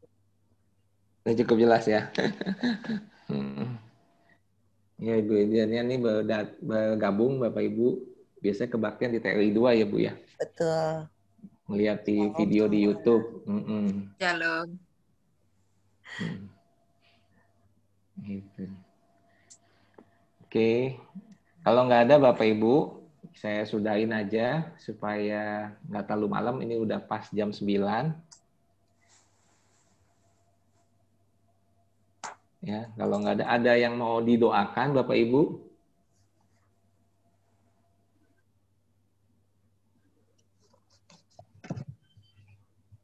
Sudah 1.20 1.36
cukup 1.44 1.56
jelas 1.60 1.84
ya. 1.84 2.08
hmm. 3.28 3.76
Ya 5.00 5.16
Ibu 5.16 5.32
Adriana 5.36 5.84
ini 5.84 5.96
bergabung 6.60 7.40
Bapak 7.40 7.60
Ibu. 7.60 8.00
Biasanya 8.40 8.72
kebaktian 8.72 9.12
di 9.12 9.20
TRI 9.20 9.52
2 9.52 9.80
ya 9.80 9.84
Bu 9.84 9.96
ya? 10.00 10.16
Betul. 10.40 11.12
Melihat 11.70 12.02
di 12.02 12.34
video 12.34 12.66
di 12.66 12.82
YouTube. 12.82 13.46
Mm 13.46 13.62
-mm. 13.62 13.86
Shalom. 14.18 14.68
Hmm. 16.18 16.42
Gitu. 18.26 18.66
Oke, 20.42 20.98
kalau 21.62 21.86
nggak 21.86 22.10
ada 22.10 22.16
Bapak 22.18 22.42
Ibu, 22.42 23.06
saya 23.38 23.62
sudahin 23.62 24.10
aja 24.10 24.74
supaya 24.82 25.70
nggak 25.86 26.10
terlalu 26.10 26.26
malam. 26.26 26.58
Ini 26.58 26.74
udah 26.82 26.98
pas 26.98 27.30
jam 27.30 27.54
9. 27.54 28.18
Ya, 32.66 32.90
kalau 32.98 33.22
nggak 33.22 33.40
ada 33.40 33.46
ada 33.46 33.72
yang 33.78 33.94
mau 33.94 34.18
didoakan 34.18 34.90
Bapak 34.98 35.14
Ibu? 35.14 35.69